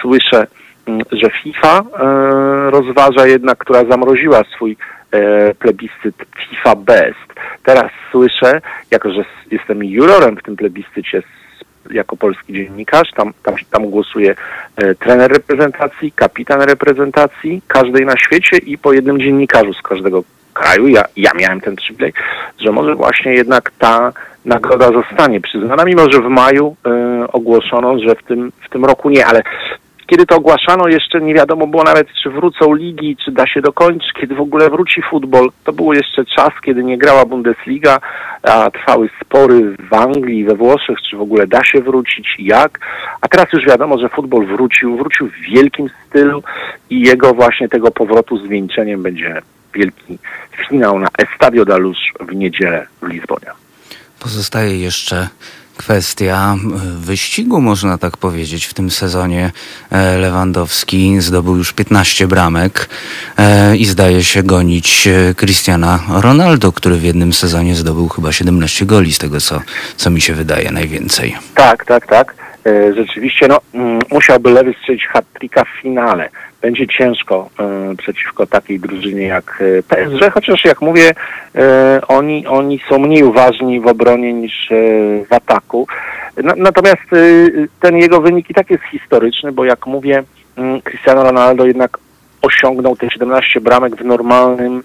słyszę, 0.01 0.47
że 1.13 1.31
FIFA 1.31 1.79
e, 1.79 1.85
rozważa 2.71 3.27
jednak, 3.27 3.59
która 3.59 3.85
zamroziła 3.85 4.43
swój 4.55 4.77
e, 5.11 5.55
plebiscyt 5.55 6.15
FIFA 6.51 6.77
Best. 6.77 7.35
Teraz 7.63 7.91
słyszę, 8.11 8.61
jako 8.91 9.11
że 9.11 9.25
jestem 9.51 9.85
jurorem 9.85 10.37
w 10.37 10.43
tym 10.43 10.57
plebiscycie 10.57 11.23
jako 11.91 12.17
polski 12.17 12.53
dziennikarz, 12.53 13.11
tam, 13.17 13.33
tam, 13.43 13.55
tam 13.71 13.91
głosuje 13.91 14.35
trener 14.99 15.33
reprezentacji, 15.33 16.13
kapitan 16.13 16.61
reprezentacji, 16.61 17.63
każdej 17.69 18.07
na 18.07 18.17
świecie 18.17 18.57
i 18.57 18.79
po 18.79 18.93
jednym 18.93 19.21
dziennikarzu 19.21 19.75
z 19.75 19.83
każdego 19.83 20.25
kraju. 20.55 20.89
Ja, 20.89 21.05
ja 21.17 21.31
miałem 21.41 21.61
ten 21.61 21.77
przywilej, 21.77 22.13
że 22.59 22.73
może 22.73 22.95
właśnie 22.95 23.35
jednak 23.35 23.73
ta 23.79 24.13
nagroda 24.45 24.93
zostanie 24.93 25.41
przyznana, 25.41 25.85
mimo 25.85 26.03
że 26.13 26.21
w 26.21 26.29
maju 26.29 26.77
e, 26.87 27.27
ogłoszono, 27.33 27.99
że 27.99 28.15
w 28.15 28.23
tym, 28.23 28.53
w 28.67 28.69
tym 28.69 28.85
roku 28.85 29.11
nie, 29.11 29.27
ale 29.27 29.43
kiedy 30.07 30.27
to 30.27 30.37
ogłaszano, 30.37 30.89
jeszcze 30.89 31.21
nie 31.21 31.35
wiadomo 31.35 31.67
było 31.67 31.83
nawet, 31.83 32.09
czy 32.23 32.31
wrócą 32.31 32.75
ligi, 32.75 33.17
czy 33.25 33.33
da 33.33 33.47
się 33.47 33.61
dokończyć, 33.61 34.13
kiedy 34.21 34.35
w 34.35 34.41
ogóle 34.41 34.71
wróci 34.71 35.03
futbol. 35.11 35.51
To 35.65 35.73
był 35.73 35.93
jeszcze 35.93 36.25
czas, 36.25 36.51
kiedy 36.65 36.85
nie 36.85 36.99
grała 36.99 37.25
Bundesliga, 37.25 38.01
a 38.43 38.71
trwały 38.71 39.11
spory 39.21 39.77
w 39.91 39.95
Anglii, 39.95 40.45
we 40.45 40.55
Włoszech, 40.55 40.99
czy 41.11 41.17
w 41.17 41.21
ogóle 41.21 41.47
da 41.47 41.65
się 41.65 41.81
wrócić, 41.81 42.37
jak. 42.39 42.79
A 43.21 43.29
teraz 43.29 43.53
już 43.53 43.67
wiadomo, 43.67 43.99
że 43.99 44.09
futbol 44.09 44.47
wrócił, 44.47 44.97
wrócił 44.97 45.29
w 45.29 45.55
wielkim 45.55 45.91
stylu 46.07 46.43
i 46.91 47.01
jego 47.01 47.35
właśnie 47.35 47.69
tego 47.69 47.91
powrotu 47.91 48.47
zwieńczeniem 48.47 49.03
będzie 49.03 49.43
wielki 49.75 50.19
finał 50.69 50.99
na 50.99 51.09
Estadio 51.19 51.65
da 51.65 51.77
Luz 51.77 51.99
w 52.21 52.35
niedzielę 52.35 52.87
w 53.03 53.07
Lizbonie. 53.07 53.47
Pozostaje 54.21 54.79
jeszcze 54.79 55.29
kwestia 55.77 56.55
e, 56.55 56.69
wyścigu, 57.01 57.61
można 57.61 57.99
tak 57.99 58.17
powiedzieć. 58.17 58.67
W 58.67 58.75
tym 58.75 58.91
sezonie 58.91 59.53
e, 59.91 60.19
Lewandowski 60.19 61.21
zdobył 61.21 61.57
już 61.57 61.73
15 61.73 62.27
bramek 62.27 62.89
e, 63.39 63.77
i 63.77 63.85
zdaje 63.85 64.25
się 64.25 64.43
gonić 64.43 65.09
Cristiana 65.37 66.01
Ronaldo, 66.09 66.73
który 66.73 66.97
w 66.97 67.03
jednym 67.03 67.33
sezonie 67.33 67.75
zdobył 67.75 68.09
chyba 68.09 68.33
17 68.33 68.87
goli, 68.87 69.13
z 69.13 69.19
tego 69.19 69.41
co, 69.41 69.61
co 69.97 70.11
mi 70.11 70.21
się 70.21 70.35
wydaje 70.35 70.71
najwięcej. 70.71 71.37
Tak, 71.55 71.85
tak, 71.85 72.07
tak. 72.07 72.35
Rzeczywiście, 72.97 73.49
no, 73.49 73.61
mm, 73.75 73.99
musiałby 74.11 74.51
Lewy 74.51 74.75
strzelić 74.81 75.07
hat-tricka 75.07 75.65
w 75.65 75.83
finale. 75.83 76.29
Będzie 76.65 76.87
ciężko 76.87 77.51
e, 77.59 77.97
przeciwko 77.97 78.47
takiej 78.47 78.81
drużynie 78.81 79.23
jak 79.23 79.63
e, 79.79 79.83
PSG, 79.83 80.33
chociaż 80.35 80.65
jak 80.65 80.81
mówię, 80.81 81.13
e, 81.55 82.01
oni, 82.09 82.47
oni 82.47 82.81
są 82.89 82.99
mniej 82.99 83.23
uważni 83.23 83.81
w 83.81 83.87
obronie 83.87 84.33
niż 84.33 84.69
w 85.29 85.33
ataku. 85.33 85.87
Na, 86.43 86.55
natomiast 86.57 87.03
ten 87.81 87.97
jego 87.97 88.21
wynik 88.21 88.51
i 88.51 88.55
tak 88.55 88.71
jest 88.71 88.85
historyczny, 88.85 89.53
bo 89.53 89.65
jak 89.65 89.87
mówię, 89.87 90.23
mm, 90.57 90.83
Cristiano 90.83 91.23
Ronaldo 91.23 91.67
jednak 91.67 91.99
osiągnął 92.43 92.97
te 92.97 93.11
17 93.11 93.61
bramek 93.61 93.97
w 93.97 94.05
normalnym 94.05 94.83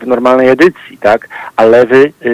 w 0.00 0.06
normalnej 0.06 0.48
edycji, 0.48 0.98
tak? 1.00 1.28
A 1.56 1.64
Lewy 1.64 2.12
e, 2.22 2.30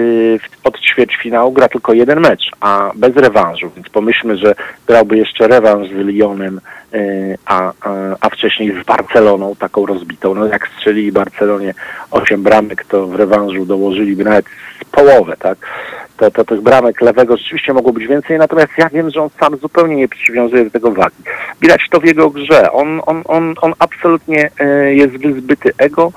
od 0.65 0.81
ćwierćfinału 0.81 1.53
gra 1.53 1.69
tylko 1.69 1.93
jeden 1.93 2.21
mecz, 2.21 2.51
a 2.61 2.91
bez 2.95 3.17
rewanżu, 3.17 3.71
więc 3.77 3.89
pomyślmy, 3.89 4.37
że 4.37 4.55
grałby 4.87 5.17
jeszcze 5.17 5.49
rewanż 5.49 5.89
z 5.89 5.93
Lyonem, 5.93 6.61
e, 6.93 6.99
a, 7.47 7.73
a, 7.81 7.93
a 8.21 8.31
wcześniej 8.31 8.83
z 8.83 8.87
Barceloną, 8.87 9.57
taką 9.57 9.87
rozbitą. 9.87 10.35
No 10.35 10.47
jak 10.47 10.69
strzelili 10.69 11.13
Barcelonie 11.13 11.75
8 12.11 12.43
bramek, 12.43 12.85
to 12.85 13.07
w 13.07 13.15
rewanżu 13.15 13.67
dołożyliby 13.67 14.25
nawet 14.25 14.47
połowę, 14.93 15.37
tak? 15.39 15.59
To, 16.17 16.31
to 16.31 16.45
tych 16.45 16.61
bramek 16.61 17.01
lewego 17.01 17.37
rzeczywiście 17.37 17.73
mogło 17.73 17.93
być 17.93 18.07
więcej, 18.07 18.39
natomiast 18.39 18.73
ja 18.79 18.89
wiem, 18.89 19.11
że 19.11 19.23
on 19.23 19.31
sam 19.41 19.57
zupełnie 19.57 19.97
nie 19.97 20.09
przywiązuje 20.09 20.65
do 20.65 20.71
tego 20.71 20.93
wagi. 20.93 21.17
Widać 21.63 21.89
to 21.91 22.01
w 22.01 22.05
jego 22.05 22.31
grze. 22.31 22.73
On, 22.73 23.01
on, 23.07 23.23
on, 23.25 23.55
on 23.61 23.75
absolutnie 23.79 24.51
e, 24.61 24.95
jest 24.95 25.17
wyzbyty 25.17 25.73
ego, 25.79 26.13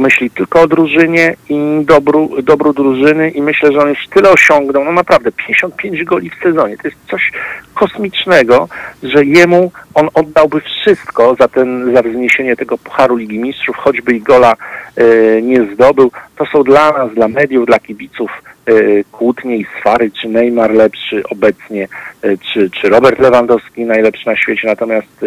myśli 0.00 0.30
tylko 0.30 0.60
o 0.60 0.68
drużynie 0.68 1.36
i 1.48 1.58
dobru, 1.84 2.42
dobru 2.42 2.72
drużyny 2.72 3.30
i 3.30 3.42
myślę, 3.42 3.72
że 3.72 3.78
on 3.78 3.88
już 3.88 4.08
tyle 4.08 4.30
osiągnął, 4.30 4.84
no 4.84 4.92
naprawdę 4.92 5.32
55 5.32 6.04
goli 6.04 6.30
w 6.30 6.42
sezonie, 6.42 6.76
to 6.76 6.88
jest 6.88 7.00
coś 7.10 7.32
kosmicznego, 7.74 8.68
że 9.02 9.24
jemu 9.24 9.72
on 9.94 10.08
oddałby 10.14 10.60
wszystko 10.60 11.36
za 11.40 11.48
ten, 11.48 11.94
za 11.94 12.02
wzniesienie 12.02 12.56
tego 12.56 12.78
Pucharu 12.78 13.16
Ligi 13.16 13.38
Mistrzów, 13.38 13.76
choćby 13.76 14.12
i 14.12 14.20
gola 14.20 14.54
e, 14.96 15.42
nie 15.42 15.64
zdobył. 15.74 16.10
To 16.36 16.46
są 16.46 16.62
dla 16.62 16.92
nas, 16.92 17.14
dla 17.14 17.28
mediów, 17.28 17.66
dla 17.66 17.78
kibiców 17.78 18.30
e, 18.66 18.72
kłótnie 19.12 19.56
i 19.56 19.66
swary, 19.80 20.10
czy 20.10 20.28
Neymar 20.28 20.70
lepszy 20.70 21.22
obecnie, 21.30 21.88
e, 22.22 22.36
czy, 22.36 22.70
czy 22.70 22.88
Robert 22.88 23.18
Lewandowski 23.18 23.84
najlepszy 23.84 24.26
na 24.26 24.36
świecie, 24.36 24.68
natomiast 24.68 25.24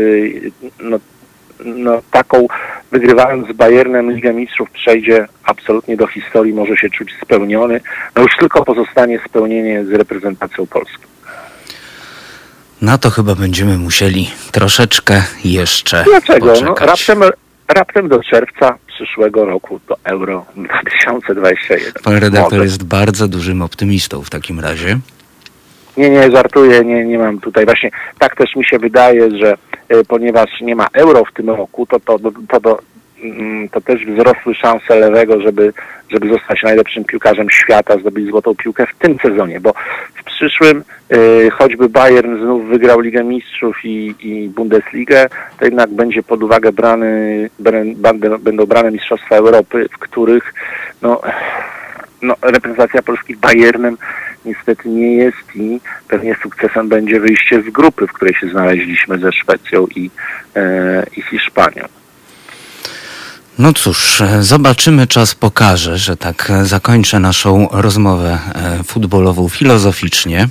no, 0.79 0.99
no, 1.65 2.01
taką 2.11 2.47
wygrywając 2.91 3.47
z 3.47 3.51
Bayernem 3.51 4.11
Ligę 4.11 4.33
Mistrzów 4.33 4.71
przejdzie 4.71 5.27
absolutnie 5.43 5.97
do 5.97 6.07
historii, 6.07 6.53
może 6.53 6.77
się 6.77 6.89
czuć 6.89 7.15
spełniony. 7.21 7.81
No 8.15 8.21
już 8.21 8.31
tylko 8.39 8.65
pozostanie 8.65 9.19
spełnienie 9.29 9.85
z 9.85 9.91
reprezentacją 9.91 10.67
Polski. 10.67 11.03
Na 12.81 12.97
to 12.97 13.09
chyba 13.09 13.35
będziemy 13.35 13.77
musieli 13.77 14.31
troszeczkę 14.51 15.23
jeszcze 15.45 16.03
Dlaczego? 16.03 16.45
No, 16.45 16.53
poczekać. 16.53 17.07
raptem, 17.07 17.31
raptem 17.67 18.09
do 18.09 18.23
czerwca 18.23 18.77
przyszłego 18.87 19.45
roku 19.45 19.79
do 19.87 19.97
Euro 20.03 20.45
2021. 20.55 21.93
Pan 22.03 22.13
redaktor 22.13 22.51
Może. 22.51 22.63
jest 22.63 22.83
bardzo 22.83 23.27
dużym 23.27 23.61
optymistą 23.61 24.21
w 24.21 24.29
takim 24.29 24.59
razie. 24.59 24.99
Nie, 25.97 26.09
nie, 26.09 26.31
żartuję, 26.31 26.83
nie, 26.85 27.05
nie 27.05 27.17
mam 27.17 27.39
tutaj. 27.39 27.65
Właśnie 27.65 27.91
tak 28.19 28.35
też 28.35 28.55
mi 28.55 28.65
się 28.65 28.79
wydaje, 28.79 29.37
że 29.37 29.57
ponieważ 30.07 30.61
nie 30.61 30.75
ma 30.75 30.87
euro 30.93 31.25
w 31.25 31.33
tym 31.33 31.49
roku, 31.49 31.85
to 31.85 31.99
to, 31.99 32.19
to, 32.49 32.59
to, 32.61 32.79
mm, 33.23 33.69
to 33.69 33.81
też 33.81 34.05
wzrosły 34.05 34.55
szanse 34.55 34.95
lewego, 34.95 35.41
żeby, 35.41 35.73
żeby 36.09 36.29
zostać 36.29 36.63
najlepszym 36.63 37.03
piłkarzem 37.03 37.49
świata, 37.49 37.97
zdobyć 37.97 38.27
złotą 38.27 38.55
piłkę 38.55 38.87
w 38.87 38.97
tym 38.97 39.17
sezonie, 39.21 39.59
bo 39.59 39.73
w 40.15 40.23
przyszłym 40.23 40.83
e, 41.09 41.49
choćby 41.49 41.89
Bayern 41.89 42.37
znów 42.37 42.65
wygrał 42.65 42.99
Ligę 42.99 43.23
Mistrzów 43.23 43.85
i, 43.85 44.15
i 44.19 44.49
Bundesligę, 44.49 45.29
to 45.59 45.65
jednak 45.65 45.89
będzie 45.89 46.23
pod 46.23 46.43
uwagę 46.43 46.71
brany, 46.71 47.49
będą 48.39 48.65
brane 48.65 48.91
Mistrzostwa 48.91 49.35
Europy, 49.35 49.85
w 49.91 49.97
których 49.97 50.53
no, 51.01 51.21
no, 52.23 52.35
reprezentacja 52.41 53.01
Polski 53.01 53.35
Bayernem 53.35 53.97
niestety 54.45 54.89
nie 54.89 55.15
jest 55.15 55.55
i 55.55 55.79
pewnie 56.07 56.35
sukcesem 56.43 56.89
będzie 56.89 57.19
wyjście 57.19 57.61
z 57.61 57.69
grupy, 57.69 58.07
w 58.07 58.13
której 58.13 58.35
się 58.35 58.49
znaleźliśmy 58.49 59.19
ze 59.19 59.31
Szwecją 59.31 59.87
i, 59.95 60.09
e, 60.55 61.05
i 61.17 61.21
Hiszpanią. 61.21 61.85
No 63.59 63.73
cóż, 63.73 64.21
e, 64.21 64.43
zobaczymy, 64.43 65.07
czas 65.07 65.35
pokaże, 65.35 65.97
że 65.97 66.17
tak 66.17 66.49
e, 66.49 66.65
zakończę 66.65 67.19
naszą 67.19 67.67
rozmowę 67.71 68.39
e, 68.55 68.83
futbolową 68.83 69.49
filozoficznie. 69.49 70.47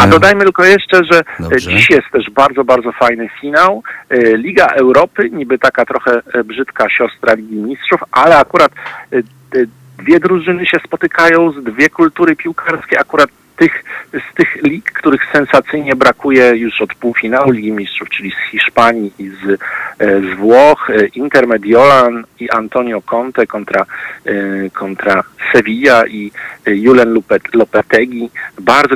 A 0.00 0.06
dodajmy 0.06 0.44
tylko 0.44 0.64
jeszcze, 0.64 1.00
że 1.12 1.20
Dobrze. 1.40 1.70
dziś 1.70 1.90
jest 1.90 2.06
też 2.12 2.30
bardzo, 2.30 2.64
bardzo 2.64 2.92
fajny 2.92 3.28
finał. 3.40 3.82
Liga 4.36 4.66
Europy, 4.66 5.30
niby 5.32 5.58
taka 5.58 5.84
trochę 5.84 6.22
brzydka 6.44 6.90
siostra 6.90 7.34
Ligi 7.34 7.56
Mistrzów, 7.56 8.00
ale 8.12 8.36
akurat 8.36 8.72
dwie 10.02 10.20
drużyny 10.20 10.66
się 10.66 10.78
spotykają 10.86 11.52
z 11.52 11.64
dwie 11.64 11.88
kultury 11.88 12.36
piłkarskie, 12.36 13.00
akurat 13.00 13.30
tych, 13.56 13.84
z 14.12 14.34
tych 14.34 14.62
lig, 14.62 14.92
których 14.92 15.22
sensacyjnie 15.32 15.96
brakuje 15.96 16.56
już 16.56 16.80
od 16.80 16.94
półfinału 16.94 17.50
Ligi 17.50 17.72
Mistrzów, 17.72 18.08
czyli 18.08 18.30
z 18.30 18.50
Hiszpanii 18.50 19.12
i 19.18 19.28
z, 19.28 19.60
e, 19.98 20.20
z 20.20 20.38
Włoch, 20.38 20.90
e, 20.90 21.06
Inter 21.06 21.46
Mediolan 21.46 22.24
i 22.40 22.50
Antonio 22.50 23.02
Conte 23.02 23.46
kontra, 23.46 23.86
e, 24.26 24.32
kontra 24.70 25.22
Sevilla 25.52 26.06
i 26.06 26.30
Julen 26.66 27.14
Lopet- 27.14 27.54
Lopetegui. 27.54 28.30
Bardzo 28.60 28.94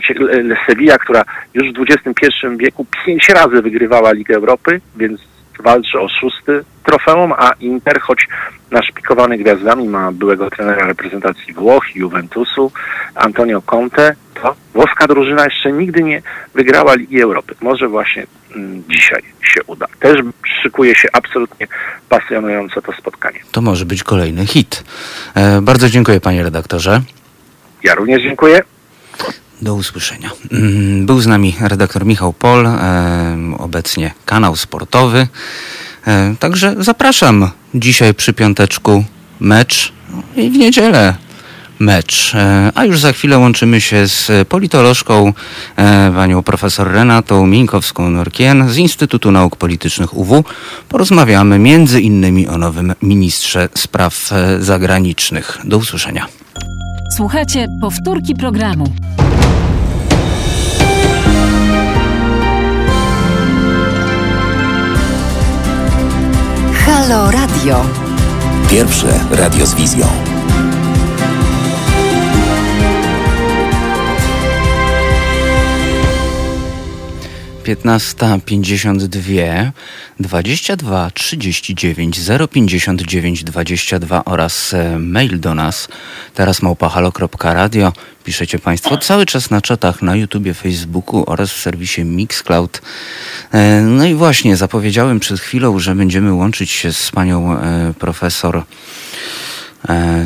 Sevilla, 0.66 0.98
która 0.98 1.24
już 1.54 1.72
w 1.72 1.82
XXI 1.90 2.56
wieku 2.56 2.86
pięć 3.06 3.28
razy 3.28 3.62
wygrywała 3.62 4.12
Ligę 4.12 4.34
Europy, 4.34 4.80
więc 4.96 5.20
walczy 5.62 6.00
o 6.00 6.08
szósty 6.08 6.64
trofeum, 6.84 7.32
a 7.32 7.52
Inter, 7.60 8.00
choć 8.00 8.28
naszpikowany 8.70 9.38
gwiazdami 9.38 9.88
ma 9.88 10.12
byłego 10.12 10.50
trenera 10.50 10.86
reprezentacji 10.86 11.54
Włoch 11.54 11.96
i 11.96 11.98
Juventusu, 11.98 12.72
Antonio 13.14 13.62
Conte, 13.62 14.14
to 14.34 14.54
włoska 14.74 15.06
drużyna 15.06 15.44
jeszcze 15.44 15.72
nigdy 15.72 16.02
nie 16.02 16.22
wygrała 16.54 16.94
Ligi 16.94 17.22
Europy. 17.22 17.54
Może 17.60 17.88
właśnie 17.88 18.26
mm, 18.56 18.82
dzisiaj 18.88 19.22
się 19.42 19.60
uda. 19.66 19.86
Też 20.00 20.20
szykuje 20.62 20.94
się 20.94 21.08
absolutnie 21.12 21.66
pasjonujące 22.08 22.82
to 22.82 22.92
spotkanie. 22.92 23.40
To 23.52 23.60
może 23.60 23.84
być 23.84 24.04
kolejny 24.04 24.46
hit. 24.46 24.84
E, 25.34 25.62
bardzo 25.62 25.88
dziękuję 25.88 26.20
panie 26.20 26.42
redaktorze. 26.42 27.00
Ja 27.82 27.94
również 27.94 28.22
dziękuję. 28.22 28.60
Do 29.66 29.74
usłyszenia. 29.74 30.30
Mm, 30.52 31.06
Był 31.06 31.20
z 31.20 31.26
nami 31.26 31.54
redaktor 31.60 32.06
Michał 32.06 32.32
Pol, 32.32 32.68
obecnie 33.58 34.14
kanał 34.24 34.56
sportowy. 34.56 35.26
Także 36.38 36.74
zapraszam 36.78 37.50
dzisiaj 37.74 38.14
przy 38.14 38.32
piąteczku 38.32 39.04
mecz 39.40 39.92
i 40.36 40.50
w 40.50 40.56
niedzielę 40.56 41.14
mecz. 41.78 42.34
E, 42.34 42.72
A 42.74 42.84
już 42.84 43.00
za 43.00 43.12
chwilę 43.12 43.38
łączymy 43.38 43.80
się 43.80 44.06
z 44.06 44.48
politolożką 44.48 45.32
e, 45.76 46.12
panią 46.14 46.42
profesor 46.42 46.92
Renatą 46.92 47.46
Mińkowską-Norkien 47.46 48.68
z 48.68 48.76
Instytutu 48.76 49.30
Nauk 49.30 49.56
Politycznych 49.56 50.16
UW. 50.16 50.44
Porozmawiamy 50.88 51.58
między 51.58 52.00
innymi 52.00 52.48
o 52.48 52.58
nowym 52.58 52.94
ministrze 53.02 53.68
spraw 53.74 54.32
e, 54.32 54.62
zagranicznych. 54.62 55.58
Do 55.64 55.78
usłyszenia. 55.78 56.26
Słuchajcie 57.16 57.66
powtórki 57.80 58.34
programu. 58.34 58.92
Halo 66.86 67.30
Radio. 67.30 67.84
Pierwsze 68.70 69.20
radio 69.30 69.66
z 69.66 69.74
wizją. 69.74 70.25
15.52 77.66 79.70
22 80.20 81.10
39 81.10 82.20
059 82.50 83.44
22 83.44 84.24
oraz 84.24 84.74
e, 84.74 84.98
mail 84.98 85.40
do 85.40 85.54
nas 85.54 85.88
teraz 86.34 86.62
małpahalo.radio 86.62 87.92
piszecie 88.24 88.58
Państwo 88.58 88.98
cały 88.98 89.26
czas 89.26 89.50
na 89.50 89.60
czatach 89.60 90.02
na 90.02 90.16
YouTubie, 90.16 90.54
Facebooku 90.54 91.24
oraz 91.26 91.52
w 91.52 91.60
serwisie 91.60 92.04
Mixcloud. 92.04 92.82
E, 93.52 93.80
No 93.80 94.04
i 94.04 94.14
właśnie 94.14 94.56
zapowiedziałem 94.56 95.20
przed 95.20 95.40
chwilą, 95.40 95.78
że 95.78 95.94
będziemy 95.94 96.32
łączyć 96.32 96.70
się 96.70 96.92
z 96.92 97.10
panią 97.10 97.58
e, 97.58 97.94
profesor 97.98 98.62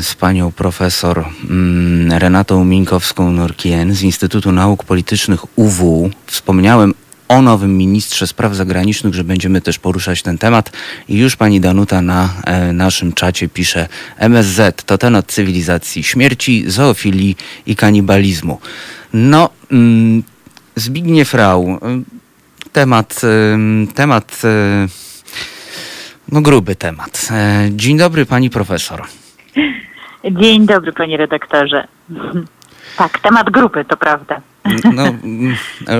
z 0.01 0.15
panią 0.15 0.51
profesor 0.51 1.25
mm, 1.49 2.11
Renatą 2.11 2.65
Minkowską-Norkien 2.65 3.91
z 3.91 4.01
Instytutu 4.01 4.51
Nauk 4.51 4.83
Politycznych 4.83 5.59
UW. 5.59 6.09
Wspomniałem 6.25 6.93
o 7.31 7.41
nowym 7.41 7.77
ministrze 7.77 8.27
spraw 8.27 8.55
zagranicznych, 8.55 9.13
że 9.13 9.23
będziemy 9.23 9.61
też 9.61 9.79
poruszać 9.79 10.21
ten 10.21 10.37
temat 10.37 10.71
i 11.09 11.17
już 11.17 11.35
pani 11.35 11.61
Danuta 11.61 12.01
na 12.01 12.29
e, 12.45 12.73
naszym 12.73 13.13
czacie 13.13 13.49
pisze 13.49 13.87
MSZ 14.17 14.83
to 14.85 14.97
temat 14.97 15.25
cywilizacji 15.25 16.03
śmierci, 16.03 16.63
zoofilii 16.67 17.35
i 17.65 17.75
kanibalizmu. 17.75 18.59
No, 19.13 19.49
mm, 19.71 20.23
Zbigniew 20.75 21.33
Rau, 21.33 21.69
y, 21.69 21.79
temat, 22.71 23.21
y, 23.23 23.93
temat, 23.93 24.41
y, 24.43 24.87
no 26.31 26.41
gruby 26.41 26.75
temat. 26.75 27.27
E, 27.31 27.69
Dzień 27.71 27.97
dobry 27.97 28.25
pani 28.25 28.49
profesor. 28.49 29.03
Dzień 30.31 30.65
dobry, 30.65 30.93
panie 30.93 31.17
redaktorze. 31.17 31.87
Tak, 32.97 33.19
temat 33.19 33.49
grupy, 33.49 33.85
to 33.85 33.97
prawda. 33.97 34.41
No, 34.93 35.07
mm, 35.07 35.55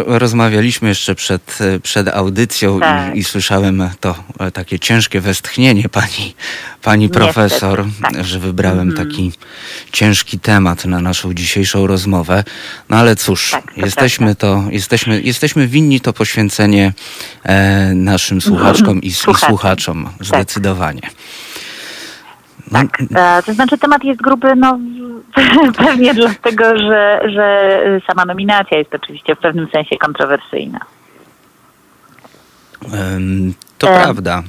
rozmawialiśmy 0.06 0.90
jeszcze 0.90 1.16
przed, 1.16 1.60
przed 1.84 2.08
audycją 2.08 2.80
Tak. 2.80 3.16
i, 3.16 3.20
i 3.20 3.24
słyszałem 3.24 3.90
to 4.00 4.16
e, 4.40 4.52
takie 4.52 4.80
ciężkie 4.80 5.22
westchnienie 5.22 5.90
pani, 5.90 6.36
pani 6.82 7.10
profesor, 7.10 7.86
tak. 8.02 8.26
że 8.26 8.40
wybrałem 8.40 8.94
taki 8.94 9.32
ciężki 9.92 10.40
temat 10.40 10.86
na 10.86 11.00
naszą 11.00 11.34
dzisiejszą 11.34 11.88
rozmowę. 11.88 12.44
No 12.90 12.98
ale 12.98 13.16
cóż, 13.16 13.52
Tak, 13.52 13.76
to 13.76 13.82
jesteśmy 13.86 14.36
to, 14.36 14.64
jesteśmy, 14.70 15.22
jesteśmy 15.22 15.68
winni 15.68 16.02
to 16.02 16.14
poświęcenie 16.14 16.94
e, 17.44 17.94
naszym 17.94 18.42
słuchaczkom 18.42 19.02
i, 19.02 19.08
i 19.08 19.14
Słuchaczom. 19.14 19.50
słuchaczom, 19.50 20.10
zdecydowanie. 20.20 21.02
Tak, 22.72 23.02
e, 23.16 23.44
to 23.44 23.54
znaczy 23.54 23.78
temat 23.78 24.04
jest 24.04 24.22
gruby, 24.22 24.56
no 24.56 24.80
pewnie 25.86 26.14
dlatego, 26.14 26.78
że, 26.78 27.22
że 27.26 27.80
sama 28.08 28.26
nominacja 28.26 28.78
jest 28.78 28.96
oczywiście 28.96 29.36
w 29.36 29.40
pewnym 29.40 29.68
sensie 29.74 29.98
kontrowersyjna. 29.98 30.80
to 33.78 33.88
prawda. 33.88 34.44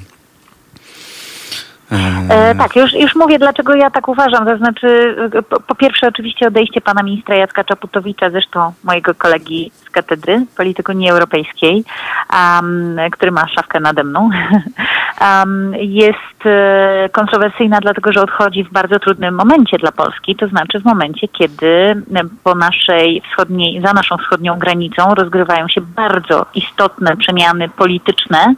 E, 2.29 2.55
tak, 2.55 2.77
już, 2.77 2.93
już 2.93 3.15
mówię, 3.15 3.39
dlaczego 3.39 3.75
ja 3.75 3.91
tak 3.91 4.09
uważam. 4.09 4.47
To 4.47 4.57
znaczy, 4.57 5.17
e, 5.35 5.43
po, 5.43 5.61
po 5.61 5.75
pierwsze, 5.75 6.09
oczywiście 6.09 6.47
odejście 6.47 6.81
pana 6.81 7.03
ministra 7.03 7.37
Jacka 7.37 7.65
Czaputowicza, 7.65 8.31
zresztą 8.31 8.73
mojego 8.85 9.15
kolegi 9.15 9.71
z 9.75 9.91
katedry 9.91 10.47
polityki 10.57 10.93
Unii 10.93 11.11
Europejskiej, 11.11 11.85
um, 12.33 12.97
który 13.13 13.33
ma 13.33 13.49
szafkę 13.49 13.81
nade 13.81 14.05
mną, 14.05 14.31
um, 15.21 15.75
jest 15.75 16.47
e, 16.47 17.09
kontrowersyjna, 17.13 17.79
dlatego 17.81 18.13
że 18.13 18.21
odchodzi 18.21 18.65
w 18.65 18.73
bardzo 18.73 18.99
trudnym 18.99 19.35
momencie 19.35 19.79
dla 19.79 19.93
Polski, 19.93 20.37
to 20.37 20.49
znaczy 20.49 20.81
w 20.81 20.85
momencie, 20.85 21.29
kiedy 21.29 21.67
e, 21.67 21.97
po 22.45 22.55
naszej 22.55 23.23
wschodniej, 23.31 23.81
za 23.81 23.93
naszą 23.93 24.17
wschodnią 24.17 24.59
granicą 24.59 25.15
rozgrywają 25.15 25.69
się 25.69 25.81
bardzo 25.81 26.47
istotne 26.55 27.17
przemiany 27.17 27.69
polityczne, 27.69 28.55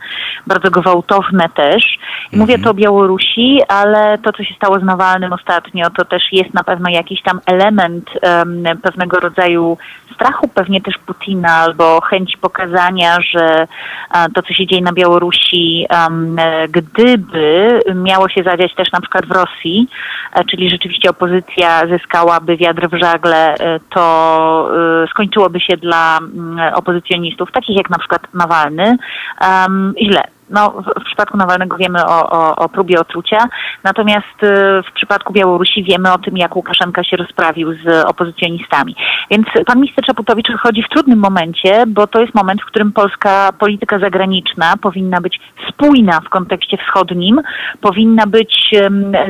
bardzo 0.47 0.71
gwałtowne 0.71 1.49
też. 1.49 1.99
Mówię 2.33 2.59
to 2.59 2.71
o 2.71 2.75
Białorusi, 2.75 3.24
ale 3.69 4.19
to, 4.19 4.33
co 4.33 4.45
się 4.45 4.55
stało 4.55 4.81
z 4.81 4.83
Nawalnym 4.83 5.33
ostatnio, 5.33 5.91
to 5.91 6.05
też 6.05 6.23
jest 6.33 6.55
na 6.55 6.65
pewno 6.65 6.91
jakiś 6.91 7.23
tam 7.23 7.41
element 7.47 8.11
em, 8.23 8.65
pewnego 8.83 9.21
rodzaju 9.21 9.79
strachu, 10.15 10.49
pewnie 10.49 10.81
też 10.81 10.95
Putina, 11.07 11.53
albo 11.53 12.01
chęci 12.01 12.39
pokazania, 12.39 13.19
że 13.21 13.67
a, 14.11 14.29
to, 14.29 14.43
co 14.43 14.55
się 14.55 14.67
dzieje 14.67 14.83
na 14.83 14.93
Białorusi, 14.93 15.87
e, 15.91 16.69
gdyby 16.69 17.81
miało 17.95 18.29
się 18.29 18.43
zadziać 18.43 18.75
też 18.75 18.93
na 18.93 19.01
przykład 19.01 19.27
w 19.27 19.31
Rosji, 19.31 19.89
e, 20.33 20.45
czyli 20.45 20.71
rzeczywiście 20.71 21.11
opozycja 21.11 21.87
zyskałaby 21.87 22.57
wiatr 22.57 22.89
w 22.89 22.99
żagle, 22.99 23.55
e, 23.55 23.81
to 23.91 24.71
e, 25.05 25.07
skończyłoby 25.07 25.61
się 25.61 25.77
dla 25.77 26.19
mm, 26.19 26.75
opozycjonistów, 26.75 27.53
takich 27.53 27.77
jak 27.77 27.91
na 27.91 27.99
przykład 27.99 28.35
Nawalny, 28.35 28.97
em, 29.41 29.95
źle. 30.03 30.34
No, 30.51 30.71
w, 31.01 31.05
przypadku 31.05 31.37
Nawalnego 31.37 31.77
wiemy 31.77 32.07
o, 32.07 32.31
o, 32.31 32.57
o 32.57 32.69
próbie 32.69 33.01
otrucia, 33.01 33.39
natomiast 33.85 34.43
y, 34.43 34.83
w 34.91 34.93
przypadku 34.95 35.33
Białorusi 35.33 35.85
wiemy 35.85 36.13
o 36.13 36.19
tym, 36.19 36.37
jak 36.37 36.57
Łukaszenka 36.57 37.05
się 37.05 37.17
rozprawił 37.17 37.75
z 37.75 38.05
opozycjonistami. 38.07 38.97
Więc 39.31 39.47
pan 39.67 39.81
minister 39.81 40.05
Czaputowicz 40.05 40.51
wychodzi 40.51 40.83
w 40.83 40.89
trudnym 40.89 41.19
momencie, 41.19 41.85
bo 41.87 42.07
to 42.07 42.21
jest 42.21 42.35
moment, 42.35 42.63
w 42.63 42.67
którym 42.67 42.93
polska 42.93 43.53
polityka 43.59 43.99
zagraniczna 43.99 44.75
powinna 44.83 45.21
być 45.21 45.41
spójna 45.69 46.21
w 46.21 46.29
kontekście 46.29 46.77
wschodnim, 46.77 47.41
powinna 47.81 48.27
być 48.27 48.75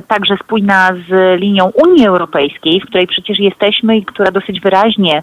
także 0.09 0.37
spójna 0.45 0.91
z 1.09 1.41
linią 1.41 1.71
Unii 1.85 2.07
Europejskiej, 2.07 2.81
w 2.81 2.87
której 2.87 3.07
przecież 3.07 3.39
jesteśmy 3.39 3.97
i 3.97 4.05
która 4.05 4.31
dosyć 4.31 4.61
wyraźnie, 4.61 5.23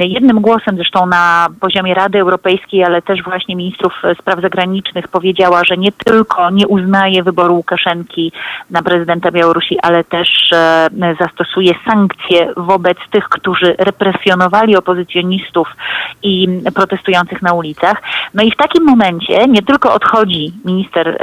jednym 0.00 0.40
głosem 0.40 0.76
zresztą 0.76 1.06
na 1.06 1.48
poziomie 1.60 1.94
Rady 1.94 2.20
Europejskiej, 2.20 2.84
ale 2.84 3.02
też 3.02 3.22
właśnie 3.22 3.56
ministrów 3.56 3.92
spraw 4.20 4.40
zagranicznych 4.40 4.83
powiedziała, 5.10 5.64
że 5.64 5.76
nie 5.76 5.92
tylko 5.92 6.50
nie 6.50 6.68
uznaje 6.68 7.22
wyboru 7.22 7.54
Łukaszenki 7.54 8.32
na 8.70 8.82
prezydenta 8.82 9.30
Białorusi, 9.30 9.80
ale 9.82 10.04
też 10.04 10.52
e, 10.52 10.88
zastosuje 11.20 11.74
sankcje 11.88 12.52
wobec 12.56 12.98
tych, 13.10 13.28
którzy 13.28 13.74
represjonowali 13.78 14.76
opozycjonistów 14.76 15.68
i 16.22 16.48
protestujących 16.74 17.42
na 17.42 17.52
ulicach. 17.52 18.02
No 18.34 18.42
i 18.42 18.50
w 18.50 18.56
takim 18.56 18.84
momencie 18.84 19.46
nie 19.48 19.62
tylko 19.62 19.94
odchodzi 19.94 20.52
minister 20.64 21.18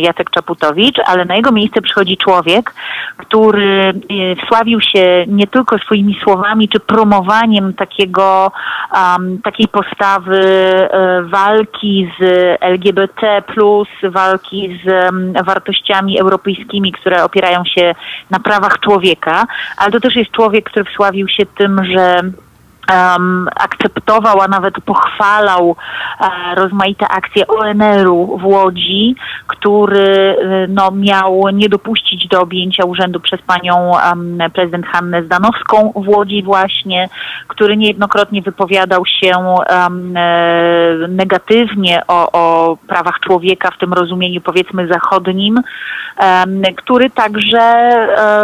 Jacek 0.00 0.30
Czaputowicz, 0.30 0.98
ale 1.06 1.24
na 1.24 1.36
jego 1.36 1.52
miejsce 1.52 1.82
przychodzi 1.82 2.16
człowiek, 2.16 2.74
który 3.16 3.88
e, 3.88 3.92
wsławił 4.44 4.80
się 4.80 5.24
nie 5.26 5.46
tylko 5.46 5.78
swoimi 5.78 6.18
słowami 6.22 6.68
czy 6.68 6.80
promowaniem 6.80 7.74
takiego, 7.74 8.52
um, 8.92 9.42
takiej 9.42 9.68
postawy 9.68 10.38
e, 10.38 11.22
walki 11.22 12.10
z 12.20 12.22
LGBT, 12.60 12.99
walki 14.02 14.80
z 14.84 15.10
wartościami 15.46 16.20
europejskimi, 16.20 16.92
które 16.92 17.24
opierają 17.24 17.64
się 17.64 17.94
na 18.30 18.40
prawach 18.40 18.80
człowieka, 18.80 19.46
ale 19.76 19.92
to 19.92 20.00
też 20.00 20.16
jest 20.16 20.30
człowiek, 20.30 20.64
który 20.70 20.84
wsławił 20.84 21.28
się 21.28 21.46
tym, 21.46 21.84
że 21.84 22.20
akceptował, 23.56 24.40
a 24.40 24.48
nawet 24.48 24.74
pochwalał 24.84 25.76
e, 26.20 26.54
rozmaite 26.54 27.08
akcje 27.08 27.46
ONR-u 27.46 28.38
w 28.38 28.44
Łodzi, 28.46 29.16
który 29.46 30.36
e, 30.42 30.66
no, 30.68 30.90
miał 30.90 31.42
nie 31.52 31.68
dopuścić 31.68 32.28
do 32.28 32.40
objęcia 32.40 32.84
urzędu 32.84 33.20
przez 33.20 33.42
panią 33.42 33.92
prezydent 34.54 34.86
Hannę 34.86 35.22
Zdanowską 35.22 35.92
w 35.96 36.08
Łodzi 36.08 36.42
właśnie, 36.42 37.08
który 37.48 37.76
niejednokrotnie 37.76 38.42
wypowiadał 38.42 39.06
się 39.06 39.30
e, 39.30 39.88
negatywnie 41.08 42.02
o, 42.08 42.32
o 42.32 42.76
prawach 42.86 43.20
człowieka 43.20 43.70
w 43.70 43.78
tym 43.78 43.92
rozumieniu 43.92 44.40
powiedzmy 44.40 44.88
zachodnim, 44.88 45.60
który 46.76 47.10
także 47.10 47.90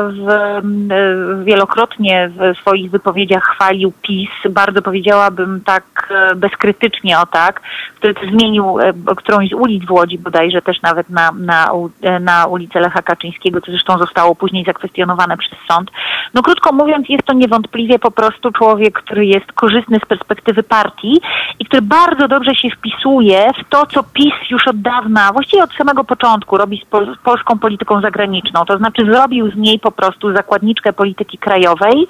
w, 0.08 1.44
wielokrotnie 1.44 2.30
w 2.36 2.58
swoich 2.58 2.90
wypowiedziach 2.90 3.44
chwalił 3.44 3.92
PiS, 4.02 4.25
bardzo 4.50 4.82
powiedziałabym 4.82 5.60
tak 5.64 5.84
e, 6.10 6.34
bezkrytycznie 6.34 7.18
o 7.18 7.26
tak, 7.26 7.60
który 7.94 8.14
zmienił 8.30 8.76
którąś 9.16 9.50
z 9.50 9.52
ulic 9.52 9.86
w 9.86 9.90
Łodzi 9.90 10.18
bodajże 10.18 10.62
też 10.62 10.82
nawet 10.82 11.10
na, 11.10 11.30
na, 11.32 11.70
na 12.20 12.46
ulicę 12.46 12.80
Lecha 12.80 13.02
Kaczyńskiego, 13.02 13.60
co 13.60 13.70
zresztą 13.70 13.98
zostało 13.98 14.34
później 14.34 14.64
zakwestionowane 14.64 15.36
przez 15.36 15.58
sąd. 15.68 15.90
No 16.34 16.42
krótko 16.42 16.72
mówiąc, 16.72 17.08
jest 17.08 17.24
to 17.24 17.32
niewątpliwie 17.32 17.98
po 17.98 18.10
prostu 18.10 18.52
człowiek, 18.52 18.94
który 18.94 19.26
jest 19.26 19.52
korzystny 19.52 19.98
z 20.04 20.08
perspektywy 20.08 20.62
partii 20.62 21.20
i 21.58 21.64
który 21.64 21.82
bardzo 21.82 22.28
dobrze 22.28 22.54
się 22.54 22.70
wpisuje 22.70 23.50
w 23.60 23.68
to, 23.68 23.86
co 23.86 24.02
PiS 24.02 24.34
już 24.50 24.68
od 24.68 24.80
dawna, 24.80 25.32
właściwie 25.32 25.62
od 25.62 25.72
samego 25.72 26.04
początku 26.04 26.56
robi 26.56 26.82
z, 26.82 26.84
pol 26.84 27.16
z 27.16 27.18
polską 27.24 27.58
polityką 27.58 28.00
zagraniczną. 28.00 28.64
To 28.64 28.78
znaczy 28.78 29.04
zrobił 29.04 29.50
z 29.50 29.56
niej 29.56 29.78
po 29.78 29.92
prostu 29.92 30.32
zakładniczkę 30.32 30.92
polityki 30.92 31.38
krajowej 31.38 32.06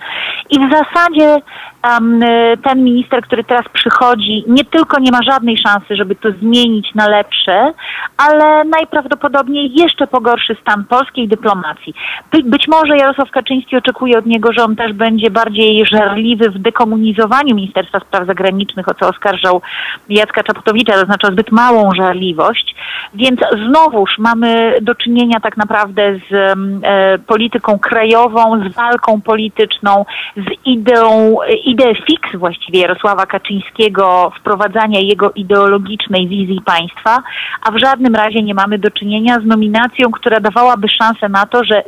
i 0.51 0.59
w 0.59 0.71
zasadzie 0.71 1.43
um, 1.91 2.21
ten 2.65 2.85
minister, 2.85 3.23
który 3.23 3.45
teraz 3.45 3.65
przychodzi, 3.73 4.45
nie 4.47 4.65
tylko 4.65 5.01
nie 5.01 5.11
ma 5.11 5.23
żadnej 5.23 5.59
szansy, 5.59 5.97
żeby 5.97 6.15
to 6.15 6.31
zmienić 6.31 6.95
na 6.95 7.09
lepsze, 7.09 7.73
ale 8.17 8.65
najprawdopodobniej 8.65 9.73
jeszcze 9.75 10.07
pogorszy 10.07 10.57
stan 10.63 10.85
polskiej 10.85 11.29
dyplomacji. 11.29 11.95
By, 12.33 12.43
być 12.43 12.69
może 12.69 12.97
Jarosław 12.97 13.31
Kaczyński 13.31 13.77
oczekuje 13.77 14.19
od 14.19 14.27
niego, 14.27 14.53
że 14.53 14.65
on 14.65 14.77
też 14.77 14.93
będzie 14.93 15.31
bardziej 15.31 15.87
żarliwy 15.87 16.51
w 16.51 16.59
dekomunizowaniu 16.59 17.55
Ministerstwa 17.55 18.01
Spraw 18.01 18.27
Zagranicznych, 18.27 18.89
o 18.89 18.95
co 18.95 19.09
oskarżał 19.09 19.63
Jacka 20.09 20.43
Czaputowicza, 20.43 20.93
to 20.93 21.07
znaczy 21.07 21.27
zbyt 21.33 21.53
małą 21.53 21.91
żarliwość. 21.97 22.75
Więc 23.15 23.41
znowuż 23.67 24.11
mamy 24.19 24.75
do 24.83 24.95
czynienia 24.95 25.41
tak 25.41 25.57
naprawdę 25.57 26.19
z 26.31 26.33
e, 26.33 27.19
polityką 27.19 27.79
krajową, 27.79 28.69
z 28.71 28.75
walką 28.75 29.21
polityczną, 29.21 30.05
z 30.37 30.67
ideą, 30.67 31.37
ideę 31.77 31.95
fix 31.95 32.39
właściwie 32.39 32.81
Jarosława 32.81 33.27
Kaczyńskiego, 33.27 34.33
wprowadzania 34.41 35.01
jego 35.01 35.31
ideologicznej 35.31 36.29
wizji 36.29 36.61
państwa, 36.65 37.23
a 37.63 37.71
w 37.71 37.79
żadnym 37.79 38.15
razie 38.15 38.43
nie 38.43 38.55
mamy 38.55 38.79
do 38.79 38.91
czynienia 38.91 39.41
z 39.41 39.45
nominacją, 39.45 40.11
która 40.11 40.41
dawałaby 40.41 40.89
szansę 40.89 41.29
na 41.29 41.47
to, 41.47 41.65
że 41.65 41.83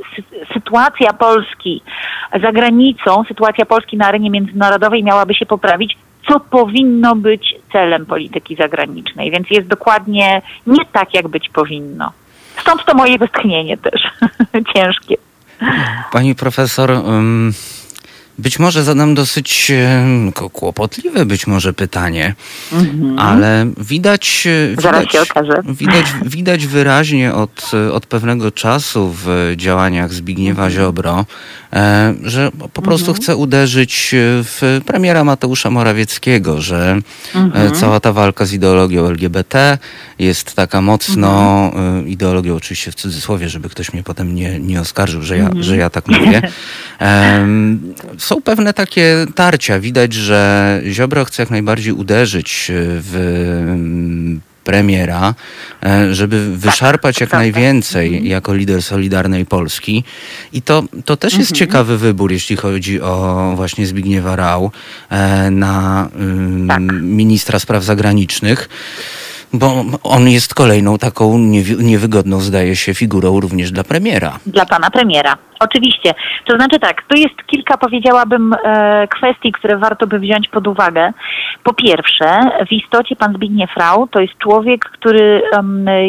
sytuacja 0.53 1.12
Polski 1.12 1.82
za 2.43 2.53
granicą, 2.53 3.24
sytuacja 3.28 3.66
Polski 3.66 3.97
na 3.97 4.07
arenie 4.07 4.30
międzynarodowej 4.30 5.05
miałaby 5.05 5.34
się 5.34 5.47
poprawić, 5.47 5.97
co 6.28 6.41
powinno 6.41 7.16
być 7.16 7.55
celem 7.72 8.07
polityki 8.07 8.57
zagranicznej. 8.57 9.30
Więc 9.30 9.51
jest 9.51 9.68
dokładnie 9.68 10.43
nie 10.66 10.84
tak, 10.93 11.14
jak 11.14 11.28
być 11.28 11.49
powinno. 11.49 12.12
Stąd 12.61 12.84
to 12.84 12.95
moje 12.95 13.18
westchnienie 13.18 13.76
też 13.76 14.03
ciężkie. 14.74 15.16
Pani 16.12 16.34
profesor, 16.34 16.91
być 18.39 18.59
może 18.59 18.82
zadam 18.84 19.14
dosyć 19.14 19.72
kłopotliwe 20.53 21.26
być 21.26 21.47
może 21.47 21.72
pytanie, 21.72 22.34
mhm. 22.72 23.18
ale 23.18 23.66
widać, 23.76 24.49
widać, 24.76 25.16
widać, 25.66 26.07
widać 26.24 26.66
wyraźnie 26.66 27.34
od, 27.34 27.70
od 27.93 28.07
pewnego 28.07 28.51
czasu 28.51 29.14
w 29.24 29.53
działaniach 29.57 30.12
Zbigniewa 30.12 30.66
mhm. 30.66 30.70
Ziobro, 30.70 31.26
e, 31.67 31.67
że 32.22 32.50
po 32.72 32.82
prostu 32.82 33.10
mhm. 33.10 33.22
chce 33.22 33.36
uderzyć 33.36 34.14
w 34.44 34.80
premiera 34.86 35.24
Mateusza 35.24 35.70
Morawieckiego, 35.70 36.60
że 36.60 36.98
e, 37.34 37.38
mhm. 37.38 37.74
cała 37.74 38.00
ta 38.00 38.12
walka 38.12 38.44
z 38.44 38.52
ideologią 38.52 39.06
LGBT 39.06 39.78
jest 40.18 40.54
taka 40.54 40.80
mocno 40.80 41.64
mhm. 41.66 42.06
E, 42.06 42.08
ideologią, 42.08 42.56
oczywiście 42.56 42.92
w 42.92 42.94
cudzysłowie, 42.94 43.48
żeby 43.48 43.68
ktoś 43.68 43.92
mnie 43.92 44.02
potem 44.02 44.34
nie, 44.34 44.60
nie 44.60 44.80
oskarżył, 44.80 45.22
że 45.22 45.36
ja, 45.36 45.44
mhm. 45.44 45.62
że 45.62 45.76
ja 45.76 45.90
tak 45.90 46.08
mówię. 46.08 46.42
są 48.18 48.42
pewne 48.42 48.74
takie 48.74 49.26
tarcia. 49.34 49.80
Widać, 49.80 50.12
że 50.12 50.80
Ziobro 50.86 51.24
chce 51.24 51.42
jak 51.42 51.50
najbardziej 51.50 51.92
uderzyć 51.92 52.70
w 52.74 53.14
premiera, 54.68 55.34
e, 55.82 56.14
żeby 56.14 56.48
tak, 56.50 56.58
wyszarpać 56.58 57.20
jak 57.20 57.32
najwięcej 57.32 58.06
mhm. 58.06 58.26
jako 58.26 58.54
lider 58.54 58.82
Solidarnej 58.82 59.46
Polski. 59.46 60.04
I 60.52 60.62
to, 60.62 60.82
to 61.04 61.16
też 61.16 61.32
jest 61.32 61.50
mhm. 61.50 61.58
ciekawy 61.58 61.98
wybór, 61.98 62.32
jeśli 62.32 62.56
chodzi 62.56 63.00
o 63.00 63.52
właśnie 63.56 63.86
Zbigniewa 63.86 64.36
Rau 64.36 64.70
e, 65.10 65.50
na 65.50 66.08
tak. 66.68 66.82
ministra 67.02 67.58
spraw 67.58 67.84
zagranicznych 67.84 68.68
bo 69.52 69.84
on 70.02 70.28
jest 70.28 70.54
kolejną 70.54 70.98
taką 70.98 71.38
niewygodną, 71.78 72.40
zdaje 72.40 72.76
się, 72.76 72.94
figurą 72.94 73.40
również 73.40 73.72
dla 73.72 73.84
premiera. 73.84 74.38
Dla 74.46 74.66
pana 74.66 74.90
premiera. 74.90 75.38
Oczywiście. 75.61 76.14
To 76.44 76.56
znaczy 76.56 76.78
tak, 76.78 77.02
tu 77.02 77.16
jest 77.16 77.46
kilka, 77.46 77.76
powiedziałabym, 77.76 78.54
e, 78.64 79.09
kwestii, 79.09 79.52
które 79.52 79.76
warto 79.76 80.06
by 80.06 80.18
wziąć 80.18 80.48
pod 80.48 80.66
uwagę. 80.66 81.12
Po 81.64 81.74
pierwsze, 81.74 82.40
w 82.68 82.72
istocie 82.72 83.16
pan 83.16 83.34
Zbigniew 83.34 83.76
Rau 83.76 84.06
to 84.06 84.20
jest 84.20 84.38
człowiek, 84.38 84.84
który 84.84 85.42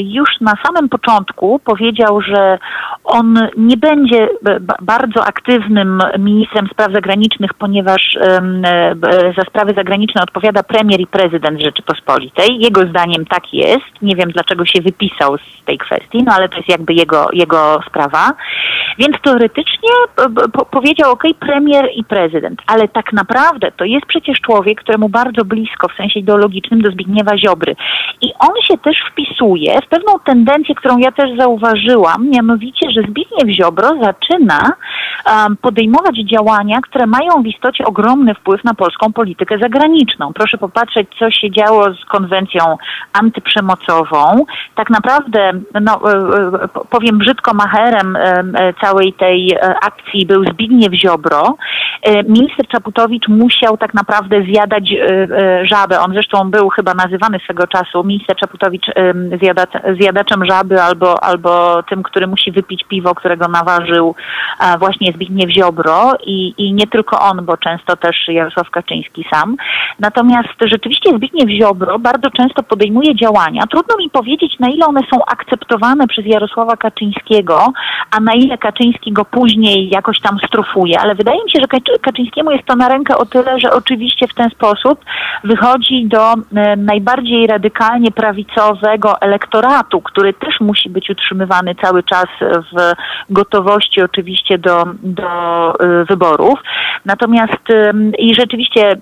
już 0.03 0.29
na 0.41 0.53
samym 0.65 0.89
początku 0.89 1.59
powiedział, 1.59 2.21
że 2.21 2.59
on 3.03 3.49
nie 3.57 3.77
będzie 3.77 4.29
bardzo 4.81 5.25
aktywnym 5.25 6.01
ministrem 6.19 6.67
spraw 6.67 6.93
zagranicznych, 6.93 7.53
ponieważ 7.53 8.01
e, 8.15 8.41
za 9.37 9.41
sprawy 9.41 9.73
zagraniczne 9.73 10.23
odpowiada 10.23 10.63
premier 10.63 10.99
i 10.99 11.07
prezydent 11.07 11.61
Rzeczypospolitej. 11.61 12.59
Jego 12.59 12.81
zdaniem 12.81 13.25
tak 13.25 13.53
jest. 13.53 14.01
Nie 14.01 14.15
wiem, 14.15 14.31
dlaczego 14.31 14.65
się 14.65 14.81
wypisał 14.81 15.37
z 15.37 15.65
tej 15.65 15.77
kwestii, 15.77 16.23
no 16.23 16.33
ale 16.35 16.49
to 16.49 16.57
jest 16.57 16.69
jakby 16.69 16.93
jego, 16.93 17.27
jego 17.33 17.79
sprawa. 17.87 18.33
Więc 18.97 19.21
to 19.21 19.38
teoretycznie 19.39 19.89
powiedział 20.71 21.11
ok, 21.11 21.23
premier 21.39 21.89
i 21.95 22.03
prezydent, 22.03 22.61
ale 22.67 22.87
tak 22.87 23.13
naprawdę 23.13 23.71
to 23.71 23.85
jest 23.85 24.05
przecież 24.05 24.41
człowiek, 24.41 24.81
któremu 24.81 25.09
bardzo 25.09 25.45
blisko 25.45 25.87
w 25.87 25.97
sensie 25.97 26.19
ideologicznym 26.19 26.81
do 26.81 26.91
Zbigniewa 26.91 27.37
Ziobry. 27.37 27.75
I 28.21 28.33
on 28.39 28.55
się 28.67 28.77
też 28.77 28.97
wpisuje 29.11 29.81
w 29.81 29.87
pewną 29.87 30.19
tendencję, 30.25 30.75
którą 30.75 30.97
ja 30.97 31.11
też 31.11 31.29
zauważyłam, 31.37 32.29
mianowicie, 32.29 32.91
że 32.91 33.01
Zbigniew 33.01 33.57
Ziobro 33.57 33.89
zaczyna 34.01 34.59
um, 35.25 35.57
podejmować 35.57 36.15
działania, 36.15 36.81
które 36.81 37.07
mają 37.07 37.43
w 37.43 37.47
istocie 37.47 37.85
ogromny 37.85 38.33
wpływ 38.35 38.63
na 38.63 38.73
polską 38.73 39.13
politykę 39.13 39.57
zagraniczną. 39.57 40.33
Proszę 40.33 40.57
popatrzeć, 40.57 41.07
co 41.19 41.31
się 41.31 41.51
działo 41.51 41.93
z 41.93 42.05
konwencją 42.05 42.77
antyprzemocową. 43.13 44.45
Tak 44.75 44.89
naprawdę, 44.89 45.51
no, 45.81 45.99
e, 46.03 46.17
e, 46.63 46.67
powiem 46.89 47.17
brzydko, 47.17 47.53
macherem 47.53 48.15
e, 48.15 48.73
całej 48.81 49.13
tej 49.13 49.28
tej 49.29 49.51
e, 49.53 49.75
akcji 49.81 50.25
był 50.25 50.45
Zbigniew 50.45 50.93
Ziobro, 50.93 51.57
e, 52.03 52.23
minister 52.23 52.67
Czaputowicz 52.67 53.27
musiał 53.27 53.77
tak 53.77 53.93
naprawdę 53.93 54.43
zjadać 54.43 54.91
e, 54.91 55.27
żabę. 55.65 55.99
On 55.99 56.13
zresztą 56.13 56.51
był 56.51 56.69
chyba 56.69 56.93
nazywany 56.93 57.39
swego 57.39 57.67
czasu 57.67 58.03
minister 58.03 58.35
Czaputowicz 58.35 58.85
zjadaczem 59.99 60.45
żaby 60.45 60.81
albo, 60.81 61.23
albo 61.23 61.83
tym, 61.83 62.03
który 62.03 62.27
musi 62.27 62.51
wypić 62.51 62.83
piwo, 62.83 63.15
którego 63.15 63.47
naważył 63.47 64.15
właśnie 64.79 65.11
Zbigniew 65.11 65.49
Ziobro 65.51 66.13
i, 66.25 66.53
i 66.57 66.73
nie 66.73 66.87
tylko 66.87 67.19
on, 67.19 67.45
bo 67.45 67.57
często 67.57 67.95
też 67.95 68.15
Jarosław 68.27 68.69
Kaczyński 68.69 69.25
sam. 69.33 69.55
Natomiast 69.99 70.55
rzeczywiście 70.61 71.09
Zbigniew 71.09 71.49
Ziobro 71.49 71.99
bardzo 71.99 72.29
często 72.29 72.63
podejmuje 72.63 73.15
działania. 73.15 73.63
Trudno 73.71 73.97
mi 73.97 74.09
powiedzieć, 74.09 74.59
na 74.59 74.69
ile 74.69 74.85
one 74.85 75.01
są 75.13 75.25
akceptowane 75.25 76.07
przez 76.07 76.25
Jarosława 76.25 76.77
Kaczyńskiego, 76.77 77.73
a 78.11 78.19
na 78.19 78.33
ile 78.33 78.57
Kaczyński 78.57 79.11
go 79.19 79.25
później 79.25 79.89
jakoś 79.89 80.19
tam 80.19 80.37
strofuje, 80.47 80.99
ale 80.99 81.15
wydaje 81.15 81.43
mi 81.43 81.51
się, 81.51 81.59
że 81.61 81.97
Kaczyńskiemu 82.01 82.51
jest 82.51 82.65
to 82.65 82.75
na 82.75 82.89
rękę 82.89 83.17
o 83.17 83.25
tyle, 83.25 83.59
że 83.59 83.73
oczywiście 83.73 84.27
w 84.27 84.33
ten 84.33 84.49
sposób 84.49 85.05
wychodzi 85.43 86.05
do 86.05 86.33
e, 86.33 86.75
najbardziej 86.75 87.47
radykalnie 87.47 88.11
prawicowego 88.11 89.21
elektoratu, 89.21 90.01
który 90.01 90.33
też 90.33 90.59
musi 90.59 90.89
być 90.89 91.09
utrzymywany 91.09 91.75
cały 91.75 92.03
czas 92.03 92.25
w 92.41 92.93
gotowości 93.29 94.01
oczywiście 94.01 94.57
do, 94.57 94.85
do 95.03 95.29
e, 95.79 96.05
wyborów. 96.05 96.59
Natomiast 97.05 97.63
e, 97.69 97.91
i 98.17 98.35
rzeczywiście 98.35 98.97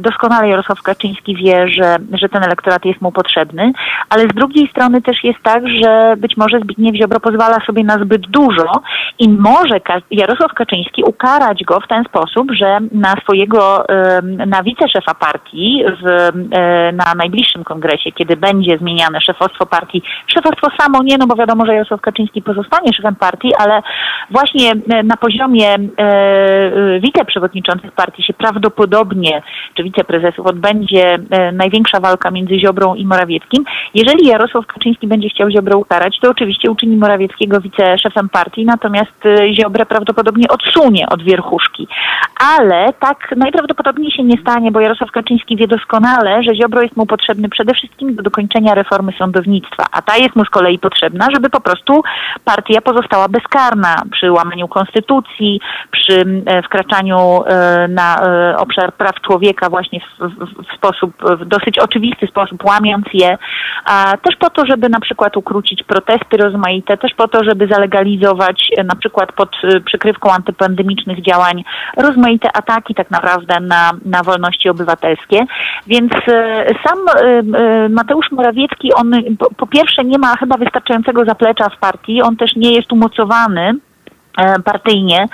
doskonale 0.00 0.48
Jarosław 0.48 0.82
Kaczyński 0.82 1.36
wie, 1.36 1.68
że, 1.68 1.96
że 2.12 2.28
ten 2.28 2.42
elektorat 2.44 2.84
jest 2.84 3.00
mu 3.00 3.12
potrzebny, 3.12 3.72
ale 4.10 4.22
z 4.22 4.34
drugiej 4.34 4.68
strony 4.68 5.02
też 5.02 5.24
jest 5.24 5.42
tak, 5.42 5.62
że 5.82 6.14
być 6.16 6.36
może 6.36 6.60
Zbigniew 6.60 6.96
Ziobro 6.96 7.20
pozwala 7.20 7.58
sobie 7.66 7.84
na 7.84 7.94
zbyt 7.94 8.26
dużo 8.26 8.82
i 9.18 9.28
może 9.28 9.49
Jarosław 10.10 10.54
Kaczyński 10.54 11.04
ukarać 11.04 11.64
go 11.64 11.80
w 11.80 11.88
ten 11.88 12.04
sposób, 12.04 12.52
że 12.52 12.78
na 12.92 13.14
swojego, 13.22 13.84
na 14.46 14.62
wiceszefa 14.62 15.14
partii 15.14 15.84
w, 16.02 16.06
e, 16.06 16.92
na 16.92 17.14
najbliższym 17.16 17.64
kongresie, 17.64 18.12
kiedy 18.12 18.36
będzie 18.36 18.78
zmieniane 18.78 19.20
szefostwo 19.20 19.66
partii, 19.66 20.02
szefostwo 20.26 20.68
samo 20.80 21.02
nie, 21.02 21.18
no 21.18 21.26
bo 21.26 21.36
wiadomo, 21.36 21.66
że 21.66 21.74
Jarosław 21.74 22.00
Kaczyński 22.00 22.42
pozostanie 22.42 22.92
szefem 22.92 23.16
partii, 23.16 23.54
ale 23.58 23.82
właśnie 24.30 24.72
e, 24.72 25.02
na 25.02 25.16
poziomie 25.16 25.74
e, 25.74 27.00
wiceprzewodniczących 27.00 27.92
partii 27.92 28.22
się 28.22 28.32
prawdopodobnie, 28.32 29.42
czy 29.74 29.82
wiceprezesów 29.82 30.46
odbędzie 30.46 31.16
największa 31.52 32.00
walka 32.00 32.30
między 32.30 32.58
Ziobrą 32.58 32.94
i 32.94 33.06
Morawieckim. 33.06 33.64
Jeżeli 33.94 34.26
Jarosław 34.26 34.66
Kaczyński 34.66 35.06
będzie 35.06 35.28
chciał 35.28 35.50
Ziobrę 35.50 35.76
ukarać, 35.76 36.18
to 36.20 36.30
oczywiście 36.30 36.70
uczyni 36.70 36.96
Morawieckiego 36.96 37.60
wiceszefem 37.60 38.28
partii, 38.28 38.64
natomiast 38.64 39.24
Ziobrę 39.54 39.86
prawdopodobnie 39.86 40.48
odsunie 40.48 41.08
od 41.08 41.22
wierchuszki. 41.22 41.88
Ale 42.56 42.92
tak 43.00 43.34
najprawdopodobniej 43.36 44.12
się 44.12 44.22
nie 44.22 44.38
stanie, 44.38 44.70
bo 44.70 44.80
Jarosław 44.80 45.10
Kaczyński 45.10 45.56
wie 45.56 45.66
doskonale, 45.66 46.42
że 46.42 46.54
Ziobro 46.54 46.82
jest 46.82 46.96
mu 46.96 47.06
potrzebny 47.06 47.48
przede 47.48 47.74
wszystkim 47.74 48.14
do 48.14 48.22
dokończenia 48.22 48.74
reformy 48.74 49.12
sądownictwa, 49.18 49.84
a 49.92 50.02
ta 50.02 50.16
jest 50.16 50.36
mu 50.36 50.44
z 50.44 50.50
kolei 50.50 50.78
potrzebna, 50.78 51.26
żeby 51.34 51.50
po 51.50 51.60
prostu 51.60 52.02
partia 52.44 52.80
pozostała 52.80 53.28
bezkarna 53.28 54.02
przy 54.12 54.32
łamaniu 54.32 54.68
konstytucji, 54.68 55.60
przy 55.90 56.42
e, 56.46 56.62
wkraczaniu 56.62 57.18
e, 57.46 57.88
na 57.88 58.16
e, 58.16 58.56
obszar 58.56 58.92
praw 58.92 59.20
człowieka 59.20 59.70
właśnie 59.70 60.00
w, 60.00 60.18
w, 60.18 60.64
w 60.68 60.76
sposób, 60.76 61.12
w 61.40 61.44
dosyć 61.44 61.78
oczywisty 61.78 62.26
sposób, 62.26 62.64
łamiąc 62.64 63.06
je, 63.12 63.38
a 63.84 64.16
też 64.16 64.36
po 64.36 64.50
to, 64.50 64.66
żeby 64.66 64.88
na 64.88 65.00
przykład 65.00 65.36
ukrócić 65.36 65.82
protesty 65.82 66.36
rozmaite, 66.36 66.96
też 66.96 67.14
po 67.14 67.28
to, 67.28 67.44
żeby 67.44 67.66
zalegalizować 67.66 68.70
na 68.84 68.94
przykład 68.96 69.29
pod 69.32 69.50
przykrywką 69.84 70.32
antypandemicznych 70.32 71.22
działań 71.22 71.64
rozmaite 71.96 72.56
ataki 72.56 72.94
tak 72.94 73.10
naprawdę 73.10 73.60
na, 73.60 73.92
na 74.04 74.22
wolności 74.22 74.68
obywatelskie. 74.68 75.46
Więc 75.86 76.12
sam 76.86 76.98
Mateusz 77.90 78.30
Morawiecki, 78.30 78.92
on 78.94 79.12
po, 79.56 79.66
pierwsze 79.66 80.04
nie 80.04 80.18
ma 80.18 80.36
chyba 80.36 80.56
wystarczającego 80.56 81.24
zaplecza 81.24 81.68
w 81.68 81.78
partii, 81.78 82.22
on 82.22 82.36
też 82.36 82.56
nie 82.56 82.72
jest 82.72 82.92
umocowany 82.92 83.74
partyjnie 84.64 85.26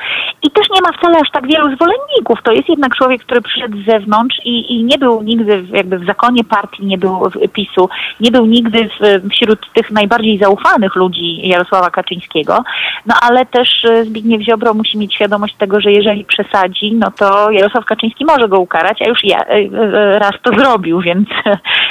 i 0.43 0.51
też 0.51 0.67
nie 0.71 0.81
ma 0.81 0.93
wcale 0.93 1.19
aż 1.19 1.31
tak 1.31 1.47
wielu 1.47 1.77
zwolenników. 1.77 2.43
To 2.43 2.53
jest 2.53 2.69
jednak 2.69 2.97
człowiek, 2.97 3.23
który 3.23 3.41
przyszedł 3.41 3.83
z 3.83 3.87
zewnątrz 3.87 4.37
i, 4.45 4.75
i 4.75 4.85
nie 4.85 4.99
był 4.99 5.23
nigdy 5.23 5.63
w, 5.63 5.71
jakby 5.71 5.99
w 5.99 6.07
zakonie 6.07 6.45
partii, 6.45 6.87
nie 6.87 6.99
był 6.99 7.31
w 7.31 7.49
PiSu, 7.53 7.89
nie 8.21 8.31
był 8.31 8.47
nigdy 8.47 8.89
w, 9.01 9.31
wśród 9.31 9.73
tych 9.73 9.91
najbardziej 9.91 10.39
zaufanych 10.39 10.97
ludzi 10.97 11.49
Jarosława 11.49 11.91
Kaczyńskiego. 11.91 12.65
No 13.07 13.15
ale 13.23 13.47
też 13.47 13.85
e, 13.85 14.05
Zbigniew 14.05 14.43
Ziobro 14.43 14.75
musi 14.75 14.99
mieć 14.99 15.15
świadomość 15.15 15.55
tego, 15.55 15.81
że 15.81 15.93
jeżeli 15.93 16.25
przesadzi, 16.25 16.95
no 16.95 17.11
to 17.11 17.51
Jarosław 17.51 17.85
Kaczyński 17.85 18.25
może 18.25 18.49
go 18.49 18.61
ukarać, 18.61 19.03
a 19.03 19.09
już 19.09 19.25
ja, 19.25 19.39
e, 19.45 20.19
raz 20.19 20.33
to 20.43 20.53
zrobił, 20.61 21.01
więc, 21.01 21.29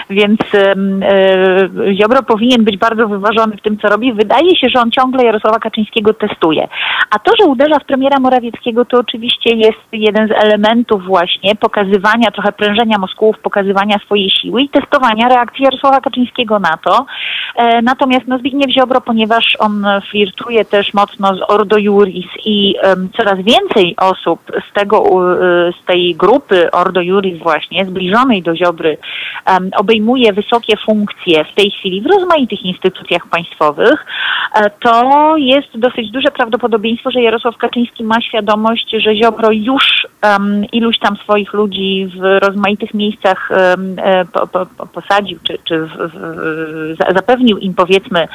więc 0.09 0.39
Ziobro 1.93 2.23
powinien 2.23 2.63
być 2.63 2.77
bardzo 2.77 3.07
wyważony 3.07 3.57
w 3.57 3.61
tym, 3.61 3.77
co 3.77 3.89
robi. 3.89 4.13
Wydaje 4.13 4.55
się, 4.55 4.67
że 4.69 4.81
on 4.81 4.91
ciągle 4.91 5.25
Jarosława 5.25 5.59
Kaczyńskiego 5.59 6.13
testuje. 6.13 6.67
A 7.09 7.19
to, 7.19 7.31
że 7.39 7.45
uderza 7.45 7.79
w 7.79 7.85
premiera 7.85 8.19
Morawieckiego, 8.19 8.85
to 8.85 8.97
oczywiście 8.97 9.55
jest 9.55 9.79
jeden 9.91 10.27
z 10.27 10.31
elementów 10.31 11.05
właśnie 11.05 11.55
pokazywania, 11.55 12.31
trochę 12.31 12.51
prężenia 12.51 12.97
Moskłów, 12.97 13.39
pokazywania 13.39 13.99
swojej 13.99 14.29
siły 14.29 14.61
i 14.61 14.69
testowania 14.69 15.29
reakcji 15.29 15.63
Jarosława 15.63 16.01
Kaczyńskiego 16.01 16.59
na 16.59 16.77
to. 16.85 17.05
E, 17.55 17.81
natomiast 17.81 18.27
no, 18.27 18.37
Zbigniew 18.37 18.71
Ziobro, 18.71 19.01
ponieważ 19.01 19.57
on 19.59 19.85
flirtuje 20.09 20.65
też 20.65 20.93
mocno 20.93 21.35
z 21.35 21.39
Ordo 21.47 21.77
Juris 21.77 22.27
i 22.45 22.75
coraz 23.17 23.39
więcej 23.39 23.95
osób 23.97 24.39
z 24.69 24.73
tego, 24.73 25.03
z 25.81 25.85
tej 25.85 26.15
grupy 26.15 26.71
Ordo 26.71 27.01
Juris 27.01 27.39
właśnie, 27.39 27.85
zbliżonej 27.85 28.41
do 28.41 28.55
Ziobry, 28.55 28.97
obejmuje 29.77 30.33
wysokie 30.33 30.77
funkcje 30.77 31.45
w 31.45 31.53
tej 31.53 31.71
chwili 31.71 32.01
w 32.01 32.05
rozmaitych 32.05 32.65
instytucjach 32.65 33.27
państwowych, 33.27 34.05
e, 34.55 34.69
to 34.69 35.33
jest 35.37 35.77
dosyć 35.79 36.11
duże 36.11 36.31
prawdopodobieństwo, 36.31 36.84
prawdopodobieństwo, 36.85 37.11
że 37.11 37.21
Jarosław 37.21 37.57
Kaczyński 37.57 38.03
ma 38.03 38.21
świadomość, 38.21 38.95
że 38.99 39.15
Ziobro 39.15 39.51
już 39.51 40.07
um, 40.23 40.65
iluś 40.71 40.99
tam 40.99 41.17
swoich 41.17 41.53
ludzi 41.53 42.07
w 42.15 42.39
rozmaitych 42.47 42.93
miejscach 42.93 43.49
um, 43.51 43.95
po, 44.33 44.47
po, 44.47 44.85
posadził, 44.85 45.39
czy, 45.43 45.57
czy 45.63 45.79
w, 45.79 45.89
w, 45.89 47.13
zapewnił 47.15 47.57
im 47.57 47.73
powiedzmy 47.73 48.27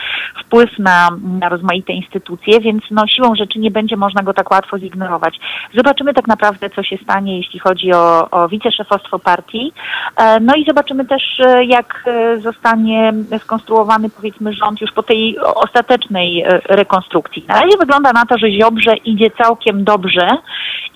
wpływ 0.45 0.79
na, 0.79 1.11
na 1.41 1.49
rozmaite 1.49 1.93
instytucje, 1.93 2.61
więc 2.61 2.83
no, 2.91 3.07
siłą 3.07 3.35
rzeczy 3.35 3.59
nie 3.59 3.71
będzie 3.71 3.97
można 3.97 4.23
go 4.23 4.35
tak 4.35 4.51
łatwo 4.51 4.79
zignorować. 4.79 5.41
Zobaczymy 5.75 6.15
tak 6.15 6.29
naprawdę, 6.29 6.71
co 6.71 6.83
się 6.83 6.97
stanie, 6.97 7.37
jeśli 7.37 7.59
chodzi 7.59 7.93
o, 7.93 8.31
o 8.31 8.49
wiceszefostwo 8.49 9.19
partii. 9.19 9.73
E, 10.17 10.41
no 10.41 10.55
i 10.55 10.65
zobaczymy 10.65 11.05
też, 11.05 11.23
e, 11.41 11.65
jak 11.65 12.05
zostanie 12.39 13.13
skonstruowany 13.39 14.11
powiedzmy 14.11 14.53
rząd 14.53 14.81
już 14.81 14.93
po 14.93 15.03
tej 15.03 15.39
ostatecznej 15.39 16.45
rekonstrukcji. 16.65 17.45
Na 17.49 17.61
razie 17.61 17.77
wygląda 17.79 18.13
na 18.13 18.27
to, 18.27 18.39
że 18.41 18.51
Ziobrze 18.51 18.97
idzie 18.97 19.30
całkiem 19.43 19.84
dobrze 19.84 20.28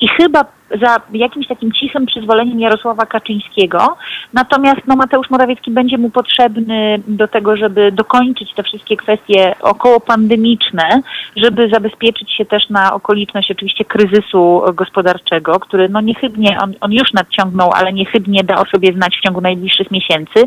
i 0.01 0.09
chyba 0.09 0.45
za 0.71 0.97
jakimś 1.13 1.47
takim 1.47 1.73
cichym 1.73 2.07
przyzwoleniem 2.07 2.61
Jarosława 2.61 3.07
Kaczyńskiego. 3.07 3.97
Natomiast 4.33 4.81
no, 4.87 4.97
Mateusz 4.97 5.31
Morawiecki 5.31 5.71
będzie 5.71 5.99
mu 5.99 6.11
potrzebny 6.11 7.01
do 7.09 7.29
tego, 7.29 7.57
żeby 7.57 7.93
dokończyć 7.93 8.55
te 8.55 8.63
wszystkie 8.63 8.97
kwestie 8.97 9.55
okołopandemiczne, 9.61 11.03
żeby 11.37 11.69
zabezpieczyć 11.69 12.33
się 12.33 12.45
też 12.45 12.71
na 12.71 12.95
okoliczność 12.95 13.51
oczywiście 13.51 13.85
kryzysu 13.85 14.63
gospodarczego, 14.75 15.61
który 15.61 15.89
no 15.89 16.01
niechybnie, 16.01 16.59
on, 16.63 16.75
on 16.81 16.93
już 16.93 17.13
nadciągnął, 17.13 17.71
ale 17.75 17.93
niechybnie 17.93 18.45
da 18.45 18.55
o 18.55 18.65
sobie 18.65 18.93
znać 18.93 19.17
w 19.17 19.21
ciągu 19.21 19.41
najbliższych 19.41 19.91
miesięcy. 19.91 20.45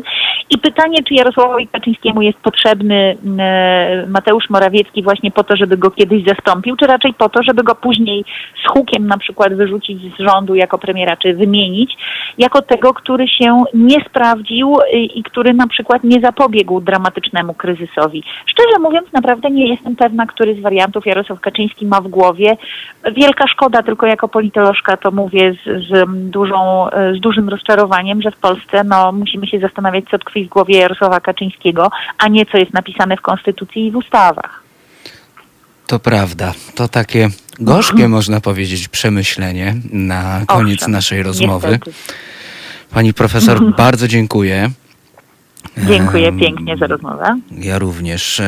I 0.50 0.58
pytanie, 0.58 0.98
czy 1.08 1.14
Jarosławowi 1.14 1.68
Kaczyńskiemu 1.68 2.22
jest 2.22 2.38
potrzebny 2.38 3.16
e, 3.38 4.06
Mateusz 4.08 4.50
Morawiecki 4.50 5.02
właśnie 5.02 5.30
po 5.30 5.44
to, 5.44 5.56
żeby 5.56 5.76
go 5.76 5.90
kiedyś 5.90 6.24
zastąpił, 6.24 6.76
czy 6.76 6.86
raczej 6.86 7.14
po 7.14 7.28
to, 7.28 7.42
żeby 7.42 7.62
go 7.62 7.74
później 7.74 8.24
z 8.64 8.70
hukiem 8.70 9.06
na 9.06 9.18
przykład 9.18 9.54
wyrzucić 9.54 10.07
z 10.16 10.22
rządu 10.22 10.54
jako 10.54 10.78
premiera, 10.78 11.16
czy 11.16 11.34
wymienić, 11.34 11.96
jako 12.38 12.62
tego, 12.62 12.94
który 12.94 13.28
się 13.28 13.64
nie 13.74 14.04
sprawdził 14.04 14.76
y, 14.80 14.96
i 14.96 15.22
który 15.22 15.54
na 15.54 15.66
przykład 15.66 16.04
nie 16.04 16.20
zapobiegł 16.20 16.80
dramatycznemu 16.80 17.54
kryzysowi. 17.54 18.22
Szczerze 18.46 18.78
mówiąc, 18.80 19.12
naprawdę 19.12 19.50
nie 19.50 19.68
jestem 19.68 19.96
pewna, 19.96 20.26
który 20.26 20.54
z 20.54 20.60
wariantów 20.60 21.06
Jarosław 21.06 21.40
Kaczyński 21.40 21.86
ma 21.86 22.00
w 22.00 22.08
głowie. 22.08 22.56
Wielka 23.12 23.46
szkoda, 23.46 23.82
tylko 23.82 24.06
jako 24.06 24.28
politolożka 24.28 24.96
to 24.96 25.10
mówię 25.10 25.52
z, 25.52 25.88
z, 25.88 26.06
dużą, 26.30 26.88
y, 26.88 27.14
z 27.16 27.20
dużym 27.20 27.48
rozczarowaniem, 27.48 28.22
że 28.22 28.30
w 28.30 28.36
Polsce 28.36 28.84
no, 28.84 29.12
musimy 29.12 29.46
się 29.46 29.58
zastanawiać, 29.58 30.04
co 30.10 30.18
tkwi 30.18 30.44
w 30.44 30.48
głowie 30.48 30.78
Jarosława 30.78 31.20
Kaczyńskiego, 31.20 31.90
a 32.18 32.28
nie 32.28 32.46
co 32.46 32.58
jest 32.58 32.74
napisane 32.74 33.16
w 33.16 33.20
Konstytucji 33.20 33.86
i 33.86 33.90
w 33.90 33.96
ustawach. 33.96 34.67
To 35.88 35.98
prawda. 35.98 36.54
To 36.74 36.88
takie 36.88 37.30
gorzkie, 37.60 38.08
można 38.18 38.40
powiedzieć, 38.40 38.88
przemyślenie 38.88 39.76
na 39.92 40.42
koniec 40.46 40.78
Owszem, 40.78 40.92
naszej 40.92 41.22
rozmowy. 41.22 41.68
Niestety. 41.68 41.92
Pani 42.90 43.14
profesor, 43.14 43.72
bardzo 43.76 44.08
dziękuję. 44.08 44.70
Dziękuję 45.88 46.32
pięknie 46.32 46.76
za 46.76 46.86
rozmowę. 46.86 47.40
Ja 47.50 47.78
również. 47.78 48.42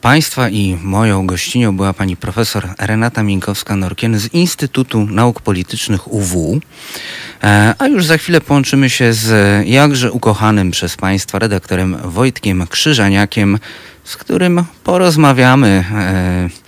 Państwa 0.00 0.48
i 0.48 0.78
moją 0.82 1.26
gościnią 1.26 1.76
była 1.76 1.92
pani 1.92 2.16
profesor 2.16 2.68
Renata 2.78 3.22
Minkowska-Norkien 3.22 4.18
z 4.18 4.34
Instytutu 4.34 5.06
Nauk 5.06 5.40
Politycznych 5.40 6.12
UW. 6.12 6.60
E, 7.42 7.74
a 7.78 7.86
już 7.86 8.06
za 8.06 8.18
chwilę 8.18 8.40
połączymy 8.40 8.90
się 8.90 9.12
z 9.12 9.66
jakże 9.68 10.12
ukochanym 10.12 10.70
przez 10.70 10.96
państwa 10.96 11.38
redaktorem 11.38 11.96
Wojtkiem 12.04 12.66
Krzyżaniakiem, 12.66 13.58
z 14.04 14.16
którym 14.16 14.64
porozmawiamy 14.84 15.84
e, 15.94 16.63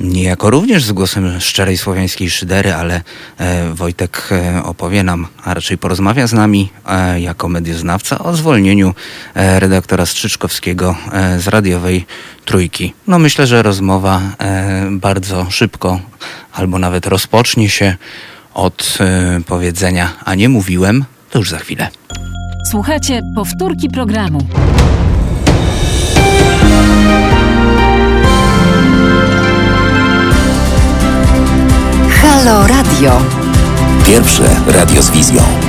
niejako 0.00 0.50
również 0.50 0.84
z 0.84 0.92
głosem 0.92 1.40
szczerej 1.40 1.78
słowiańskiej 1.78 2.30
szydery, 2.30 2.74
ale 2.74 3.02
e, 3.38 3.74
Wojtek 3.74 4.28
e, 4.32 4.62
opowie 4.64 5.02
nam, 5.02 5.26
a 5.44 5.54
raczej 5.54 5.78
porozmawia 5.78 6.26
z 6.26 6.32
nami 6.32 6.70
e, 6.86 7.20
jako 7.20 7.48
medioznawca 7.48 8.18
o 8.18 8.36
zwolnieniu 8.36 8.94
redaktora 9.34 10.06
Strzyczkowskiego 10.06 10.96
z 11.38 11.48
radiowej 11.48 12.06
Trójki. 12.44 12.94
No 13.06 13.18
myślę, 13.18 13.46
że 13.46 13.62
rozmowa 13.62 14.20
bardzo 14.90 15.50
szybko 15.50 16.00
albo 16.52 16.78
nawet 16.78 17.06
rozpocznie 17.06 17.68
się 17.68 17.96
od 18.54 18.98
powiedzenia, 19.46 20.12
a 20.24 20.34
nie 20.34 20.48
mówiłem, 20.48 21.04
to 21.30 21.38
już 21.38 21.50
za 21.50 21.58
chwilę. 21.58 21.88
Słuchajcie 22.70 23.20
powtórki 23.36 23.88
programu. 23.88 24.48
Halo 32.30 32.66
Radio. 32.66 33.22
Pierwsze 34.06 34.44
radio 34.66 35.02
z 35.02 35.10
wizją. 35.10 35.59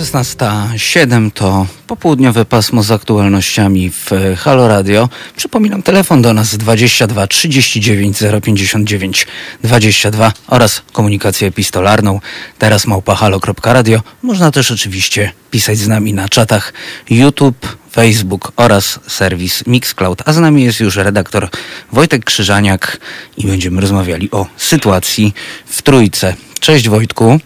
16.07 0.00 1.30
to 1.30 1.66
popołudniowe 1.86 2.44
pasmo 2.44 2.82
z 2.82 2.90
aktualnościami 2.90 3.90
w 3.90 4.10
Halo 4.38 4.68
Radio. 4.68 5.08
Przypominam, 5.36 5.82
telefon 5.82 6.22
do 6.22 6.34
nas 6.34 6.56
22 6.56 7.26
39 7.26 8.18
059 8.42 9.26
22 9.62 10.32
oraz 10.46 10.82
komunikację 10.92 11.48
epistolarną 11.48 12.20
teraz 12.58 12.86
małpahalo.radio. 12.86 14.02
Można 14.22 14.50
też 14.50 14.70
oczywiście 14.70 15.32
pisać 15.50 15.78
z 15.78 15.88
nami 15.88 16.14
na 16.14 16.28
czatach 16.28 16.72
YouTube, 17.10 17.76
Facebook 17.92 18.52
oraz 18.56 19.00
serwis 19.08 19.66
Mixcloud. 19.66 20.22
A 20.26 20.32
z 20.32 20.38
nami 20.38 20.64
jest 20.64 20.80
już 20.80 20.96
redaktor 20.96 21.48
Wojtek 21.92 22.24
Krzyżaniak 22.24 23.00
i 23.36 23.46
będziemy 23.46 23.80
rozmawiali 23.80 24.30
o 24.30 24.46
sytuacji 24.56 25.34
w 25.66 25.82
Trójce. 25.82 26.34
Cześć 26.60 26.88
Wojtku. 26.88 27.40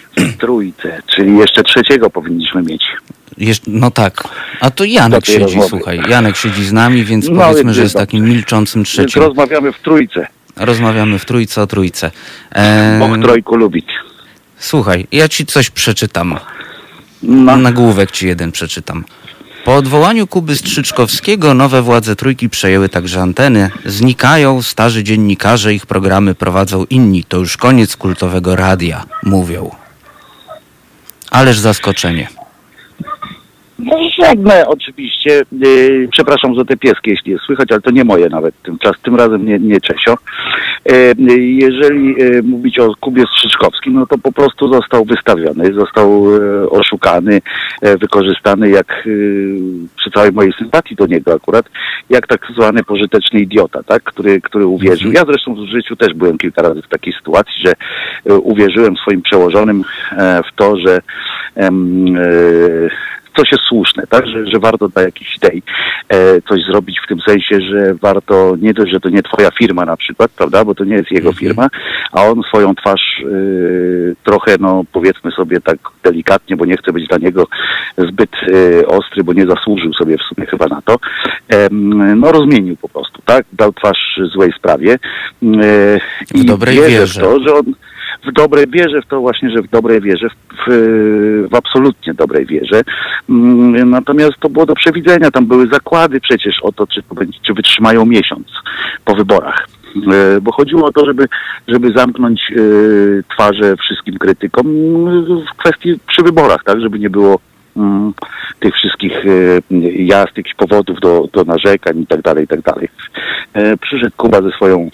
Trójce, 0.40 1.02
czyli 1.16 1.38
jeszcze 1.38 1.62
trzeciego 1.62 2.10
powinniśmy 2.10 2.62
mieć. 2.62 2.82
Jesz 3.38 3.60
no 3.66 3.90
tak. 3.90 4.28
A 4.60 4.70
to 4.70 4.84
Janek 4.84 5.26
siedzi, 5.26 5.38
rozmowy. 5.38 5.68
słuchaj. 5.68 6.00
Janek 6.08 6.36
siedzi 6.36 6.64
z 6.64 6.72
nami, 6.72 7.04
więc 7.04 7.28
No, 7.28 7.40
powiedzmy, 7.40 7.64
więc 7.64 7.76
że 7.76 7.82
jest 7.82 7.94
takim 7.94 8.24
milczącym 8.24 8.78
Więc 8.80 8.88
trzecim. 8.88 9.22
rozmawiamy 9.22 9.72
w 9.72 9.78
trójce. 9.80 10.26
Rozmawiamy 10.56 11.18
w 11.18 11.24
trójce 11.24 11.62
o 11.62 11.66
trójce. 11.66 12.10
E, 12.54 13.18
trojku 13.22 13.56
lubić. 13.56 13.86
słuchaj, 14.58 15.06
ja 15.12 15.28
ci 15.28 15.46
coś 15.46 15.70
przeczytam. 15.70 16.38
No, 17.22 17.56
Nagłówek 17.56 18.10
ci 18.10 18.26
jeden 18.26 18.52
przeczytam. 18.52 19.04
Po 19.64 19.76
odwołaniu 19.76 20.26
Kuby 20.26 20.56
Strzyczkowskiego 20.56 21.54
nowe 21.54 21.82
władze 21.82 22.16
trójki 22.16 22.48
przejęły 22.48 22.88
także 22.88 23.20
anteny. 23.20 23.70
Znikają 23.84 24.62
starzy 24.62 25.04
dziennikarze, 25.04 25.74
ich 25.74 25.86
programy 25.86 26.34
prowadzą 26.34 26.84
inni. 26.90 27.24
To 27.24 27.38
już 27.38 27.56
koniec 27.56 27.96
kultowego 27.96 28.56
radia, 28.56 29.04
mówią. 29.22 29.70
Ależ 31.32 31.58
zaskoczenie. 31.58 32.28
No 33.78 33.96
żadne 34.18 34.66
oczywiście. 34.66 35.42
Yy, 35.52 36.08
przepraszam 36.10 36.56
za 36.56 36.64
te 36.64 36.76
pieski, 36.76 37.10
jeśli 37.10 37.32
je 37.32 37.38
słychać, 37.38 37.72
ale 37.72 37.80
to 37.80 37.90
nie 37.90 38.04
moje 38.04 38.28
nawet 38.28 38.54
tym, 38.62 38.78
czas, 38.78 38.92
tym 39.02 39.16
razem 39.16 39.46
nie, 39.46 39.58
nie 39.58 39.80
Czesio. 39.80 40.14
Yy, 40.84 41.38
jeżeli 41.38 42.14
yy, 42.18 42.42
mówić 42.42 42.78
o 42.78 42.94
Kubie 43.00 43.24
Strzyczkowskim, 43.36 43.92
no 43.94 44.06
to 44.06 44.18
po 44.18 44.32
prostu 44.32 44.72
został 44.72 45.04
wystawiony, 45.04 45.74
został 45.74 46.30
yy, 46.30 46.70
oszukany, 46.70 47.40
yy, 47.82 47.98
wykorzystany 47.98 48.70
jak 48.70 49.08
przy 49.96 50.10
całej 50.10 50.32
mojej 50.32 50.52
sympatii 50.52 50.94
do 50.94 51.06
niego 51.06 51.34
akurat, 51.34 51.66
jak 52.10 52.26
tak 52.26 52.46
zwany 52.56 52.84
pożyteczny 52.84 53.40
idiota, 53.40 53.82
tak, 53.82 54.02
który, 54.02 54.40
który 54.40 54.66
uwierzył. 54.66 55.12
Ja 55.12 55.24
zresztą 55.24 55.54
w 55.54 55.68
życiu 55.68 55.96
też 55.96 56.14
byłem 56.14 56.38
kilka 56.38 56.62
razy 56.62 56.82
w 56.82 56.88
takiej 56.88 57.12
sytuacji, 57.12 57.54
że 57.64 57.72
e, 58.26 58.34
uwierzyłem 58.34 58.96
swoim 58.96 59.22
przełożonym 59.22 59.84
e, 60.12 60.42
w 60.42 60.56
to, 60.56 60.76
że 60.76 61.00
e, 61.56 61.70
coś 63.36 63.52
jest 63.52 63.64
słuszne, 63.64 64.06
tak, 64.06 64.26
że, 64.26 64.46
że 64.46 64.58
warto 64.58 64.88
dla 64.88 65.02
jakichś 65.02 65.36
idei 65.36 65.62
e, 66.08 66.42
coś 66.42 66.64
zrobić 66.64 67.00
w 67.04 67.08
tym 67.08 67.20
sensie, 67.20 67.60
że 67.60 67.94
warto, 67.94 68.56
nie 68.60 68.74
dość, 68.74 68.92
że 68.92 69.00
to 69.00 69.08
nie 69.08 69.22
twoja 69.22 69.50
firma 69.50 69.84
na 69.84 69.96
przykład, 69.96 70.30
prawda, 70.30 70.64
bo 70.64 70.74
to 70.74 70.84
nie 70.84 70.94
jest 70.94 71.10
jego 71.10 71.32
firma, 71.32 71.68
a 72.12 72.24
on 72.24 72.42
swoją 72.42 72.74
twarz 72.74 73.22
e, 73.24 73.24
trochę, 74.24 74.56
no 74.60 74.84
powiedzmy 74.92 75.30
sobie 75.30 75.60
tak 75.60 75.78
delikatnie, 76.02 76.56
bo 76.56 76.64
nie 76.64 76.76
chce 76.76 76.92
być 76.92 77.08
dla 77.08 77.18
niego 77.18 77.46
zbyt 77.98 78.30
e, 78.82 78.86
ostry, 78.86 79.24
bo 79.24 79.32
nie 79.32 79.46
zasłużył 79.46 79.94
sobie 79.94 80.18
w 80.18 80.22
sumie 80.22 80.46
chyba 80.46 80.66
na 80.66 80.82
to, 80.82 80.96
em, 81.48 82.20
no 82.20 82.32
rozmienił 82.32 82.76
po 82.76 82.88
prostu, 82.88 83.22
tak, 83.24 83.44
dał 83.52 83.72
twarz 83.72 84.20
złej 84.32 84.52
sprawie. 84.52 84.92
E, 84.92 84.98
W 85.42 86.34
i 86.34 86.44
dobrej 86.44 86.76
wierzę. 86.76 87.20
W 87.20 87.24
to, 87.24 87.40
że 87.40 87.54
on 87.54 87.74
w 88.24 88.32
dobrej 88.32 88.66
wierze 88.68 89.02
w 89.02 89.06
to 89.06 89.20
właśnie, 89.20 89.50
że 89.50 89.62
w 89.62 89.70
dobrej 89.70 90.00
wierze, 90.00 90.28
w, 90.28 90.70
w, 91.50 91.54
absolutnie 91.54 92.14
dobrej 92.14 92.46
wierze. 92.46 92.82
Mm, 93.30 93.90
Natomiast 93.90 94.32
to 94.40 94.48
było 94.48 94.66
do 94.66 94.74
przewidzenia. 94.74 95.30
Tam 95.30 95.46
były 95.46 95.68
zakłady 95.68 96.20
przecież 96.20 96.54
o 96.62 96.72
to, 96.72 96.86
czy, 96.86 97.02
to 97.02 97.14
będzie, 97.14 97.38
czy 97.42 97.54
wytrzymają 97.54 98.06
miesiąc 98.06 98.46
po 99.04 99.14
wyborach. 99.14 99.68
E, 100.12 100.40
Bo 100.40 100.52
chodziło 100.52 100.86
o 100.86 100.92
to, 100.92 101.04
żeby, 101.04 101.28
żeby 101.68 101.92
zamknąć 101.96 102.40
e, 102.50 102.54
twarze 103.34 103.76
wszystkim 103.76 104.18
krytykom 104.18 104.66
mm, 104.66 105.24
w 105.26 105.56
kwestii 105.56 105.98
przy 106.08 106.22
wyborach, 106.22 106.64
tak, 106.64 106.80
żeby 106.80 106.98
nie 106.98 107.10
było 107.10 107.38
mm, 107.76 108.12
tych 108.60 108.74
wszystkich 108.74 109.26
e, 109.26 109.76
jazd, 110.04 110.36
jakichś 110.36 110.54
powodów 110.54 111.00
do, 111.00 111.28
do 111.32 111.44
narzekań 111.44 112.00
i 112.00 112.06
tak 112.06 112.22
dalej, 112.22 112.44
i 112.44 112.48
tak 112.48 112.60
dalej. 112.60 112.88
Przyszedł 113.80 114.12
Kuba 114.16 114.42
ze 114.42 114.50
swoją 114.50 114.90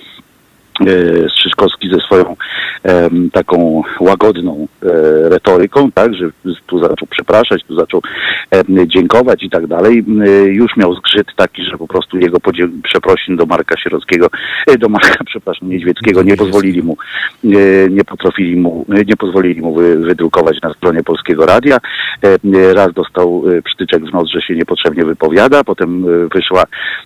e, 0.80 1.28
Strzyżkowski 1.30 1.88
ze 1.90 2.00
swoją 2.00 2.36
em, 2.82 3.30
taką 3.30 3.82
łagodną 4.00 4.66
e, 4.82 4.88
retoryką, 5.28 5.92
tak, 5.92 6.14
że 6.14 6.30
tu 6.66 6.78
zaczął 6.78 7.08
przepraszać, 7.10 7.64
tu 7.64 7.78
zaczął 7.78 8.02
em, 8.50 8.64
dziękować 8.88 9.42
i 9.42 9.50
tak 9.50 9.66
dalej. 9.66 10.04
E, 10.26 10.30
Już 10.44 10.76
miał 10.76 10.94
zgrzyt 10.94 11.26
taki, 11.36 11.64
że 11.64 11.78
po 11.78 11.86
prostu 11.86 12.18
jego 12.18 12.38
przeprosin 12.82 13.36
do 13.36 13.46
Marka 13.46 13.76
Sierockiego, 13.76 14.26
e, 14.66 14.78
do 14.78 14.88
Marka, 14.88 15.24
przepraszam, 15.30 15.68
Niedźwieckiego 15.68 16.22
nie 16.22 16.36
pozwolili 16.36 16.82
mu, 16.82 16.96
e, 17.44 17.48
nie 17.90 18.04
potrafili 18.04 18.56
mu, 18.56 18.86
e, 18.90 19.04
nie 19.04 19.16
pozwolili 19.16 19.60
mu 19.60 19.74
wy, 19.74 19.96
wydrukować 19.96 20.62
na 20.62 20.74
stronie 20.74 21.02
Polskiego 21.02 21.46
Radia. 21.46 21.78
E, 22.24 22.28
e, 22.54 22.74
Raz 22.74 22.92
dostał 22.92 23.44
e, 23.58 23.62
przytyczek 23.62 24.04
w 24.04 24.12
nos, 24.12 24.30
że 24.30 24.40
się 24.40 24.54
niepotrzebnie 24.54 25.04
wypowiada, 25.04 25.64
potem 25.64 26.04
e, 26.04 26.28
wyszła 26.34 26.64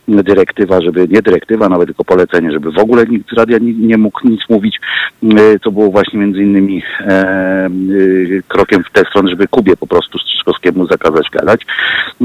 dyrektywa, 0.08 0.80
żeby, 0.80 1.08
nie 1.10 1.22
dyrektywa, 1.22 1.68
nawet 1.68 1.86
tylko 1.88 2.04
polecenie, 2.04 2.52
żeby 2.52 2.72
w 2.72 2.78
ogóle 2.78 3.04
nikt 3.06 3.30
z 3.30 3.38
radia 3.38 3.58
nie, 3.62 3.72
nie 3.72 3.98
mógł 3.98 4.28
nic 4.28 4.40
mówić, 4.48 4.80
e, 5.22 5.58
co 5.58 5.70
było 5.70 5.90
właśnie 5.90 6.20
między 6.20 6.42
innymi 6.42 6.82
e, 7.00 7.06
e, 7.06 7.68
krokiem 8.48 8.84
w 8.84 8.92
tę 8.92 9.04
stronę, 9.10 9.30
żeby 9.30 9.48
Kubie 9.48 9.76
po 9.76 9.86
prostu 9.86 10.18
Strzyczkowskiemu 10.18 10.86
zakazać 10.86 11.30
gadać, 11.30 11.66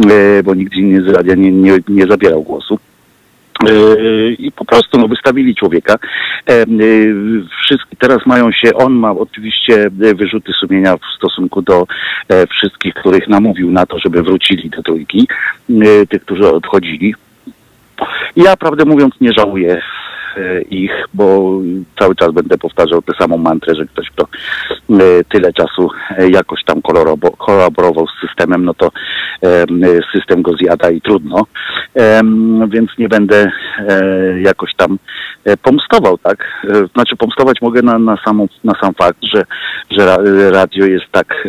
e, 0.09 0.43
bo 0.43 0.55
nikt 0.55 0.73
inny 0.73 1.03
z 1.03 1.07
radia 1.07 1.35
nie, 1.35 1.51
nie, 1.51 1.79
nie 1.87 2.07
zabierał 2.07 2.43
głosu. 2.43 2.79
E, 3.65 4.31
I 4.31 4.51
po 4.51 4.65
prostu 4.65 4.97
no, 4.97 5.07
wystawili 5.07 5.55
człowieka. 5.55 5.95
E, 6.49 6.53
e, 6.53 6.65
Wszyscy 7.63 7.95
teraz 7.99 8.25
mają 8.25 8.51
się, 8.51 8.73
on 8.73 8.93
ma 8.93 9.11
oczywiście 9.11 9.85
e, 9.85 10.13
wyrzuty 10.13 10.53
sumienia 10.53 10.97
w 10.97 11.17
stosunku 11.17 11.61
do 11.61 11.87
e, 12.29 12.47
wszystkich, 12.47 12.93
których 12.93 13.27
namówił 13.27 13.71
na 13.71 13.85
to, 13.85 13.99
żeby 13.99 14.23
wrócili 14.23 14.69
do 14.69 14.83
trójki, 14.83 15.27
e, 15.69 16.05
tych, 16.05 16.21
którzy 16.21 16.47
odchodzili. 16.47 17.15
Ja 18.35 18.57
prawdę 18.57 18.85
mówiąc 18.85 19.13
nie 19.21 19.33
żałuję 19.33 19.73
e, 19.73 19.81
ich, 20.69 20.91
bo 21.13 21.51
cały 21.99 22.15
czas 22.15 22.31
będę 22.31 22.57
powtarzał 22.57 23.01
tę 23.01 23.13
samą 23.19 23.37
mantrę, 23.37 23.75
że 23.75 23.85
ktoś, 23.85 24.09
kto 24.09 24.23
e, 24.23 25.23
tyle 25.29 25.53
czasu 25.53 25.89
e, 26.17 26.29
jakoś 26.29 26.63
tam 26.63 26.81
kolaborował 27.37 28.05
z 28.07 28.27
systemem, 28.27 28.65
no 28.65 28.73
to 28.73 28.91
em, 29.41 29.81
system 30.15 30.41
go 30.41 30.53
zjada 30.53 30.89
i 30.89 31.01
trudno. 31.01 31.45
Więc 32.69 32.89
nie 32.97 33.09
będę 33.09 33.51
e, 33.79 34.41
jakoś 34.41 34.75
tam 34.75 34.97
e, 35.45 35.57
pomstował, 35.57 36.17
tak? 36.17 36.43
E, 36.63 36.87
Znaczy 36.93 37.15
pomstować 37.15 37.61
mogę 37.61 37.81
na, 37.81 37.99
na, 37.99 38.17
samą, 38.25 38.47
na 38.63 38.73
sam 38.81 38.93
fakt, 38.93 39.17
że, 39.33 39.43
że 39.91 40.05
ra- 40.05 40.51
radio 40.51 40.85
jest 40.85 41.05
tak 41.11 41.47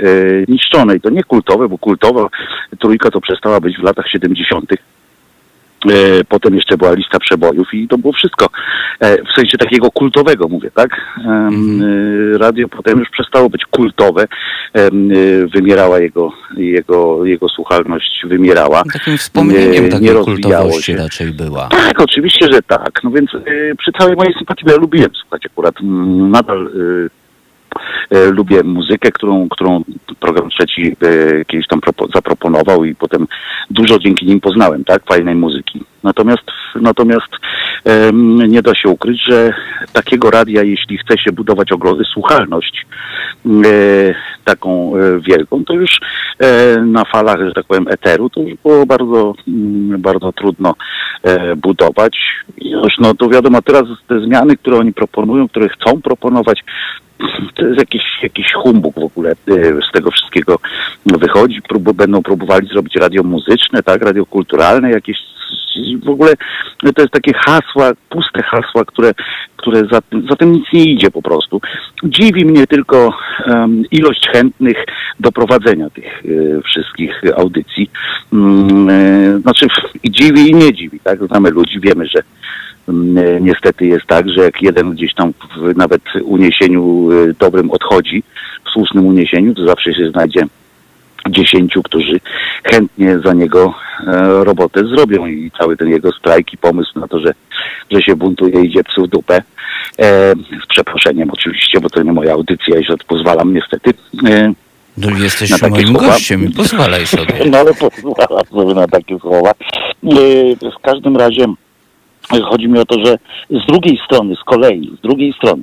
niszczone 0.48 0.96
i 0.96 1.00
to 1.00 1.10
nie 1.10 1.22
kultowe, 1.24 1.68
bo 1.68 1.78
kultowa 1.78 2.28
trójka 2.80 3.10
to 3.10 3.20
przestała 3.20 3.60
być 3.60 3.76
w 3.78 3.82
latach 3.82 4.08
70. 4.08 4.70
E, 5.86 6.24
Potem 6.28 6.54
jeszcze 6.54 6.76
była 6.76 6.92
lista 6.92 7.18
przebojów 7.18 7.74
i 7.74 7.88
to 7.88 7.98
było 7.98 8.12
wszystko. 8.12 8.46
E, 9.00 9.16
W 9.22 9.32
sensie 9.36 9.58
takiego 9.58 9.90
kultowego 9.90 10.48
mówię, 10.48 10.70
tak? 10.74 10.90
Em, 11.24 11.82
e, 12.34 12.38
Radio 12.38 12.68
potem 12.68 12.98
już 12.98 13.08
przestało 13.10 13.50
być 13.50 13.64
kultowe. 13.70 14.24
Wymierała 15.54 15.98
jego, 15.98 16.32
jego, 16.56 17.24
jego 17.24 17.48
słuchalność, 17.48 18.22
wymierała. 18.24 18.82
Takim 18.92 19.16
wspomnieniem 19.18 19.84
Nie- 19.84 19.90
takiej 19.90 20.14
kultowości 20.24 20.82
się. 20.92 20.96
raczej 20.96 21.26
była. 21.32 21.68
Tak, 21.68 22.00
oczywiście, 22.00 22.46
że 22.52 22.62
tak. 22.62 22.90
No 23.04 23.10
więc 23.10 23.30
przy 23.78 23.92
całej 23.98 24.16
mojej 24.16 24.34
sympatii, 24.34 24.64
ja 24.68 24.76
lubiłem 24.76 25.10
słuchać 25.22 25.46
akurat, 25.46 25.74
nadal 26.30 26.70
lubię 28.10 28.62
muzykę, 28.62 29.12
którą, 29.12 29.48
którą 29.48 29.84
program 30.20 30.50
trzeci 30.50 30.96
y, 31.02 31.44
kiedyś 31.46 31.66
tam 31.66 31.80
propo, 31.80 32.06
zaproponował 32.14 32.84
i 32.84 32.94
potem 32.94 33.26
dużo 33.70 33.98
dzięki 33.98 34.26
nim 34.26 34.40
poznałem, 34.40 34.84
tak, 34.84 35.02
fajnej 35.08 35.34
muzyki. 35.34 35.84
Natomiast, 36.02 36.42
natomiast 36.74 37.28
nie 38.48 38.62
da 38.62 38.74
się 38.74 38.88
ukryć, 38.88 39.20
że 39.28 39.52
takiego 39.92 40.30
radia, 40.30 40.62
jeśli 40.62 40.98
chce 40.98 41.18
się 41.18 41.32
budować 41.32 41.72
ogro- 41.72 42.04
słuchalność 42.12 42.86
e, 43.46 44.14
taką 44.44 44.96
e, 44.96 45.20
wielką, 45.20 45.64
to 45.64 45.74
już 45.74 46.00
e, 46.38 46.76
na 46.82 47.04
falach, 47.04 47.40
że 47.40 47.52
tak 47.52 47.64
powiem, 47.64 47.86
eteru, 47.88 48.30
to 48.30 48.40
już 48.40 48.58
było 48.62 48.86
bardzo, 48.86 49.34
mm, 49.48 50.02
bardzo 50.02 50.32
trudno 50.32 50.74
e, 51.22 51.56
budować. 51.56 52.18
Już, 52.62 52.98
no 52.98 53.14
to 53.14 53.28
wiadomo, 53.28 53.62
teraz 53.62 53.84
te 54.08 54.20
zmiany, 54.20 54.56
które 54.56 54.78
oni 54.78 54.92
proponują, 54.92 55.48
które 55.48 55.68
chcą 55.68 56.02
proponować, 56.02 56.64
to 57.58 57.66
jest 57.66 57.78
jakiś, 57.78 58.02
jakiś 58.22 58.52
humbug 58.52 58.94
w 58.94 59.04
ogóle 59.04 59.30
e, 59.30 59.34
z 59.88 59.92
tego 59.92 60.10
wszystkiego 60.10 60.58
wychodzi. 61.06 61.62
Prób, 61.62 61.92
będą 61.92 62.22
próbowali 62.22 62.68
zrobić 62.68 62.94
radio 62.96 63.22
muzyczne, 63.22 63.82
tak, 63.82 64.02
radio 64.02 64.26
kulturalne, 64.26 64.90
jakieś 64.90 65.16
w 66.04 66.08
ogóle 66.08 66.34
no 66.82 66.92
to 66.92 67.02
jest 67.02 67.12
takie 67.12 67.32
hasła, 67.34 67.92
puste 68.08 68.42
hasła, 68.42 68.84
które, 68.84 69.14
które 69.56 69.80
za, 69.92 70.00
za 70.28 70.36
tym 70.36 70.52
nic 70.52 70.64
nie 70.72 70.84
idzie 70.84 71.10
po 71.10 71.22
prostu. 71.22 71.60
Dziwi 72.04 72.44
mnie 72.44 72.66
tylko 72.66 73.14
em, 73.44 73.84
ilość 73.90 74.28
chętnych 74.32 74.76
do 75.20 75.32
prowadzenia 75.32 75.90
tych 75.90 76.22
e, 76.24 76.62
wszystkich 76.62 77.22
audycji. 77.36 77.90
Mm, 78.32 78.88
e, 78.90 79.38
Znaczy 79.40 79.66
i 80.02 80.10
dziwi 80.10 80.50
i 80.50 80.54
nie 80.54 80.72
dziwi, 80.72 81.00
tak? 81.00 81.26
Znamy 81.26 81.50
ludzi, 81.50 81.80
wiemy, 81.80 82.06
że 82.06 82.22
niestety 83.40 83.86
jest 83.86 84.06
tak, 84.06 84.28
że 84.28 84.42
jak 84.44 84.62
jeden 84.62 84.90
gdzieś 84.90 85.14
tam 85.14 85.32
w 85.56 85.76
nawet 85.76 86.02
uniesieniu 86.24 87.08
e, 87.12 87.34
dobrym 87.38 87.70
odchodzi, 87.70 88.22
w 88.66 88.70
słusznym 88.70 89.06
uniesieniu, 89.06 89.54
to 89.54 89.66
zawsze 89.66 89.94
się 89.94 90.10
znajdzie 90.10 90.42
dziesięciu, 91.28 91.82
którzy 91.82 92.20
chętnie 92.64 93.18
za 93.18 93.32
niego 93.32 93.74
e, 94.06 94.44
robotę 94.44 94.86
zrobią 94.86 95.26
i 95.26 95.50
cały 95.58 95.76
ten 95.76 95.88
jego 95.88 96.12
strajk 96.12 96.52
i 96.52 96.56
pomysł 96.58 97.00
na 97.00 97.08
to, 97.08 97.20
że, 97.20 97.34
że 97.90 98.02
się 98.02 98.16
buntuje, 98.16 98.64
idzie 98.64 98.84
psu 98.84 99.04
w 99.04 99.08
dupę. 99.08 99.42
E, 99.98 100.34
z 100.64 100.66
przeproszeniem 100.68 101.30
oczywiście, 101.30 101.80
bo 101.80 101.90
to 101.90 102.02
nie 102.02 102.12
moja 102.12 102.32
audycja 102.32 102.78
i 102.78 102.84
że 102.84 102.94
pozwalam 103.06 103.54
niestety. 103.54 103.90
E, 104.28 104.52
No, 104.96 105.18
jesteś 105.18 105.62
Na 105.62 105.68
moim 105.68 105.86
słowa? 105.86 106.06
gościem 106.06 106.44
i 106.44 106.50
pozwalaj 106.50 107.06
sobie. 107.06 107.34
no 107.50 107.58
ale 107.58 107.74
pozwalam 107.74 108.44
sobie 108.50 108.74
na 108.74 108.88
takie 108.88 109.18
słowa. 109.18 109.50
E, 109.50 110.70
w 110.78 110.82
każdym 110.82 111.16
razie 111.16 111.44
e, 111.44 111.54
chodzi 112.50 112.68
mi 112.68 112.78
o 112.78 112.84
to, 112.84 113.04
że 113.04 113.18
z 113.50 113.66
drugiej 113.66 114.00
strony, 114.04 114.36
z 114.36 114.44
kolei, 114.44 114.96
z 114.98 115.00
drugiej 115.00 115.32
strony, 115.32 115.62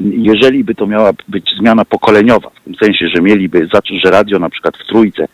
jeżeli 0.00 0.64
by 0.64 0.74
to 0.74 0.86
miała 0.86 1.12
być 1.28 1.50
zmiana 1.58 1.84
pokoleniowa, 1.84 2.50
w 2.50 2.64
tym 2.64 2.74
sensie, 2.74 3.08
że 3.08 3.22
mieliby 3.22 3.68
że 4.04 4.10
radio 4.10 4.38
na 4.38 4.50
przykład 4.50 4.76
w 4.76 4.86
Trójce, 4.86 5.28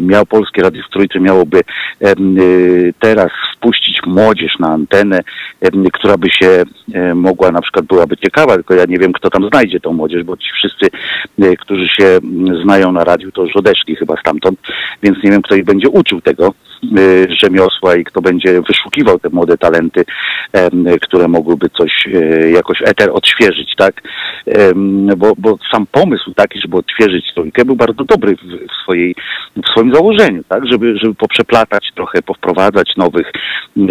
miał 0.00 0.26
Polskie 0.26 0.62
Radio 0.62 0.82
w 0.82 0.92
Trójce 0.92 1.20
miałoby 1.20 1.60
y, 2.02 2.94
teraz 3.00 3.30
wpuścić 3.56 3.98
młodzież 4.06 4.58
na 4.58 4.68
antenę, 4.68 5.20
która 5.92 6.16
by 6.16 6.30
się 6.30 6.64
e, 6.94 7.14
mogła, 7.14 7.50
na 7.50 7.60
przykład 7.60 7.84
byłaby 7.84 8.16
ciekawa, 8.16 8.54
tylko 8.54 8.74
ja 8.74 8.84
nie 8.84 8.98
wiem, 8.98 9.12
kto 9.12 9.30
tam 9.30 9.48
znajdzie 9.48 9.80
tą 9.80 9.92
młodzież, 9.92 10.24
bo 10.24 10.36
ci 10.36 10.50
wszyscy, 10.52 10.86
e, 11.38 11.56
którzy 11.56 11.88
się 11.88 12.18
znają 12.62 12.92
na 12.92 13.04
radiu, 13.04 13.32
to 13.32 13.42
już 13.42 13.56
odeszli 13.56 13.96
chyba 13.96 14.16
stamtąd, 14.20 14.60
więc 15.02 15.24
nie 15.24 15.30
wiem, 15.30 15.42
kto 15.42 15.54
ich 15.54 15.64
będzie 15.64 15.88
uczył 15.88 16.20
tego 16.20 16.46
e, 16.48 17.34
rzemiosła 17.36 17.96
i 17.96 18.04
kto 18.04 18.20
będzie 18.20 18.62
wyszukiwał 18.62 19.18
te 19.18 19.28
młode 19.28 19.58
talenty, 19.58 20.04
które 21.02 21.28
mogłyby 21.28 21.70
coś 21.70 22.08
jakoś 22.52 22.82
eter 22.82 23.10
odświeżyć, 23.12 23.37
tak? 23.78 24.02
Em, 24.46 25.06
Bo, 25.16 25.32
bo 25.38 25.58
sam 25.72 25.86
pomysł 25.92 26.34
taki, 26.34 26.60
żeby 26.60 26.76
odświeżyć 26.76 27.34
trójkę 27.34 27.64
był 27.64 27.76
bardzo 27.76 28.04
dobry 28.04 28.36
w, 28.36 28.40
w, 28.40 28.82
swojej, 28.82 29.14
w 29.56 29.68
swoim 29.70 29.94
założeniu, 29.94 30.42
tak? 30.48 30.66
Żeby, 30.66 30.98
żeby 30.98 31.14
poprzeplatać 31.14 31.92
trochę, 31.94 32.22
powprowadzać 32.22 32.96
nowych, 32.96 33.32
e, 33.78 33.82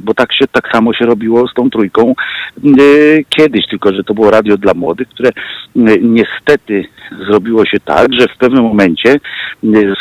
bo 0.00 0.14
tak 0.14 0.32
się 0.32 0.44
tak 0.52 0.68
samo 0.72 0.94
się 0.94 1.04
robiło 1.04 1.48
z 1.48 1.54
tą 1.54 1.70
trójką 1.70 2.14
e, 2.58 2.70
kiedyś, 3.28 3.66
tylko 3.70 3.94
że 3.94 4.04
to 4.04 4.14
było 4.14 4.30
radio 4.30 4.56
dla 4.56 4.74
młodych, 4.74 5.08
które 5.08 5.30
e, 5.30 5.32
niestety 6.00 6.84
zrobiło 7.26 7.66
się 7.66 7.80
tak, 7.80 8.08
że 8.18 8.26
w 8.28 8.36
pewnym 8.38 8.62
momencie 8.64 9.10
e, 9.12 9.18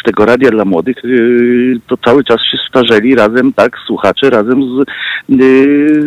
z 0.02 0.04
tego 0.06 0.26
radia 0.26 0.50
dla 0.50 0.66
młodych 0.66 0.98
e, 0.98 1.08
to 1.88 1.98
cały 1.98 2.24
czas 2.24 2.38
się 2.52 2.58
starzeli 2.70 3.16
razem, 3.16 3.54
tak, 3.54 3.78
słuchacze 3.88 4.30
razem 4.30 4.62
z, 4.64 4.82
e, 4.82 4.86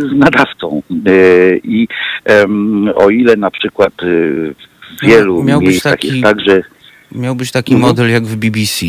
z 0.08 0.12
nadawcą. 0.12 0.82
I 1.64 1.88
o 2.94 3.10
ile 3.10 3.36
na 3.36 3.50
przykład 3.50 3.92
w 4.02 5.06
wielu 5.06 5.42
Miał 5.42 5.60
miejscach 5.60 5.92
taki- 5.92 6.08
jest 6.08 6.22
tak, 6.22 6.40
że 6.40 6.62
Miał 7.12 7.34
być 7.34 7.52
taki 7.52 7.74
Mhm. 7.74 7.90
model 7.90 8.10
jak 8.10 8.24
w 8.24 8.36
BBC, 8.36 8.86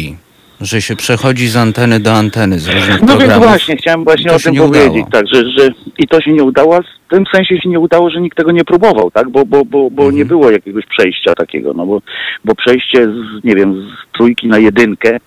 że 0.61 0.81
się 0.81 0.95
przechodzi 0.95 1.47
z 1.47 1.55
anteny 1.55 1.99
do 1.99 2.13
anteny 2.13 2.59
z 2.59 2.67
różnych 2.67 3.01
No 3.01 3.17
więc 3.17 3.33
właśnie, 3.33 3.77
chciałem 3.77 4.03
właśnie 4.03 4.31
o 4.33 4.39
tym 4.39 4.55
powiedzieć, 4.55 4.89
udało. 4.89 5.07
tak, 5.11 5.27
że, 5.33 5.49
że 5.57 5.69
i 5.97 6.07
to 6.07 6.21
się 6.21 6.31
nie 6.33 6.43
udało, 6.43 6.79
w 7.07 7.09
tym 7.13 7.23
sensie 7.35 7.61
się 7.61 7.69
nie 7.69 7.79
udało, 7.79 8.09
że 8.09 8.21
nikt 8.21 8.37
tego 8.37 8.51
nie 8.51 8.63
próbował, 8.65 9.11
tak, 9.11 9.29
bo, 9.29 9.45
bo, 9.45 9.65
bo, 9.65 9.89
bo 9.91 10.01
Mhm. 10.03 10.15
nie 10.15 10.25
było 10.25 10.51
jakiegoś 10.51 10.85
przejścia 10.85 11.33
takiego, 11.33 11.73
no 11.73 11.85
bo, 11.85 12.01
bo 12.45 12.55
przejście 12.55 13.05
z, 13.05 13.43
nie 13.43 13.55
wiem, 13.55 13.73
z 13.75 14.17
trójki 14.17 14.47
na 14.47 14.59
jedynkę, 14.59 15.17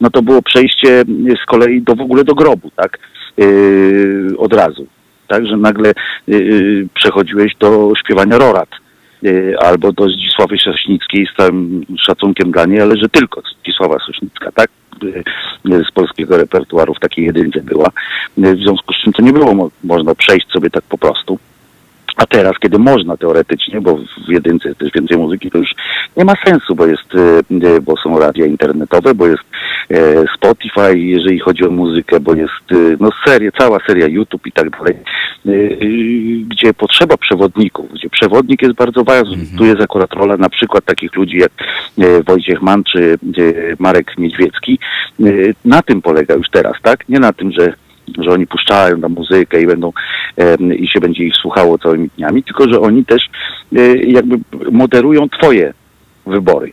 no 0.00 0.10
to 0.10 0.22
było 0.22 0.42
przejście 0.42 1.04
z 1.42 1.46
kolei 1.46 1.82
do 1.82 1.94
w 1.94 2.00
ogóle 2.00 2.24
do 2.24 2.34
grobu, 2.34 2.70
tak, 2.76 2.98
yy, 3.36 4.34
od 4.38 4.52
razu, 4.52 4.86
tak, 5.28 5.46
że 5.46 5.56
nagle 5.56 5.92
yy, 6.26 6.86
przechodziłeś 6.94 7.52
do 7.60 7.92
śpiewania 8.04 8.38
rorat. 8.38 8.68
Yy, 9.22 9.56
Albo 9.58 9.92
do 9.92 10.08
Zdzisławy 10.08 10.56
Sośnickiej 10.58 11.26
z 11.26 11.36
całym 11.36 11.86
szacunkiem 11.98 12.50
dla 12.50 12.66
niej, 12.66 12.80
ale 12.80 12.96
że 12.96 13.08
tylko 13.08 13.42
Zdzisława 13.60 13.98
Sośnicka, 14.06 14.52
tak? 14.52 14.70
Yy, 15.64 15.84
z 15.88 15.90
polskiego 15.92 16.36
repertuaru 16.36 16.94
w 16.94 17.00
takiej 17.00 17.24
jedynce 17.24 17.60
była. 17.60 17.88
W 18.36 18.56
związku 18.62 18.94
z 18.94 18.96
czym 18.96 19.12
to 19.12 19.22
nie 19.22 19.32
było 19.32 19.54
mo- 19.54 19.70
można 19.84 20.14
przejść 20.14 20.50
sobie 20.50 20.70
tak 20.70 20.84
po 20.84 20.98
prostu. 20.98 21.38
A 22.16 22.26
teraz, 22.26 22.58
kiedy 22.58 22.78
można 22.78 23.16
teoretycznie, 23.16 23.80
bo 23.80 23.96
w 24.28 24.28
jedynce 24.28 24.68
jest 24.68 24.80
też 24.80 24.92
więcej 24.92 25.18
muzyki, 25.18 25.50
to 25.50 25.58
już 25.58 25.70
nie 26.16 26.24
ma 26.24 26.32
sensu, 26.44 26.74
bo 26.74 26.86
jest, 26.86 27.14
e, 27.14 27.76
e, 27.76 27.80
bo 27.80 27.96
są 27.96 28.18
radia 28.18 28.46
internetowe, 28.46 29.14
bo 29.14 29.26
jest 29.26 29.42
e, 29.90 30.24
Spotify, 30.36 30.98
jeżeli 30.98 31.38
chodzi 31.38 31.66
o 31.66 31.70
muzykę, 31.70 32.20
bo 32.20 32.34
jest 32.34 32.52
no 33.00 33.10
serie, 33.26 33.52
cała 33.58 33.78
seria 33.86 34.06
YouTube 34.06 34.46
i 34.46 34.52
tak 34.52 34.70
dalej, 34.70 34.96
gdzie 36.48 36.74
potrzeba 36.74 37.16
przewodników, 37.16 37.92
gdzie 37.92 38.10
przewodnik 38.10 38.62
jest 38.62 38.74
bardzo 38.74 39.04
ważny. 39.04 39.36
Tu 39.58 39.64
jest 39.64 39.80
akurat 39.80 40.12
rola 40.12 40.36
na 40.36 40.48
przykład 40.48 40.84
takich 40.84 41.16
ludzi 41.16 41.36
jak 41.36 41.52
Wojciech 42.26 42.62
Mann 42.62 42.84
czy 42.84 43.18
Marek 43.78 44.18
Niedźwiecki. 44.18 44.78
Na 45.64 45.82
tym 45.82 46.02
polega 46.02 46.34
już 46.34 46.50
teraz, 46.50 46.76
tak? 46.82 47.08
Nie 47.08 47.18
na 47.18 47.32
tym, 47.32 47.52
że 47.52 47.74
że 48.18 48.30
oni 48.30 48.46
puszczają 48.46 49.00
tam 49.00 49.12
muzykę 49.12 49.62
i 49.62 49.66
będą 49.66 49.92
em, 50.36 50.74
i 50.74 50.88
się 50.88 51.00
będzie 51.00 51.24
ich 51.24 51.34
słuchało 51.34 51.78
całymi 51.78 52.10
dniami, 52.16 52.42
tylko 52.42 52.72
że 52.72 52.80
oni 52.80 53.04
też 53.04 53.22
e, 53.76 53.96
jakby 53.96 54.38
moderują 54.72 55.28
twoje 55.28 55.74
wybory. 56.26 56.72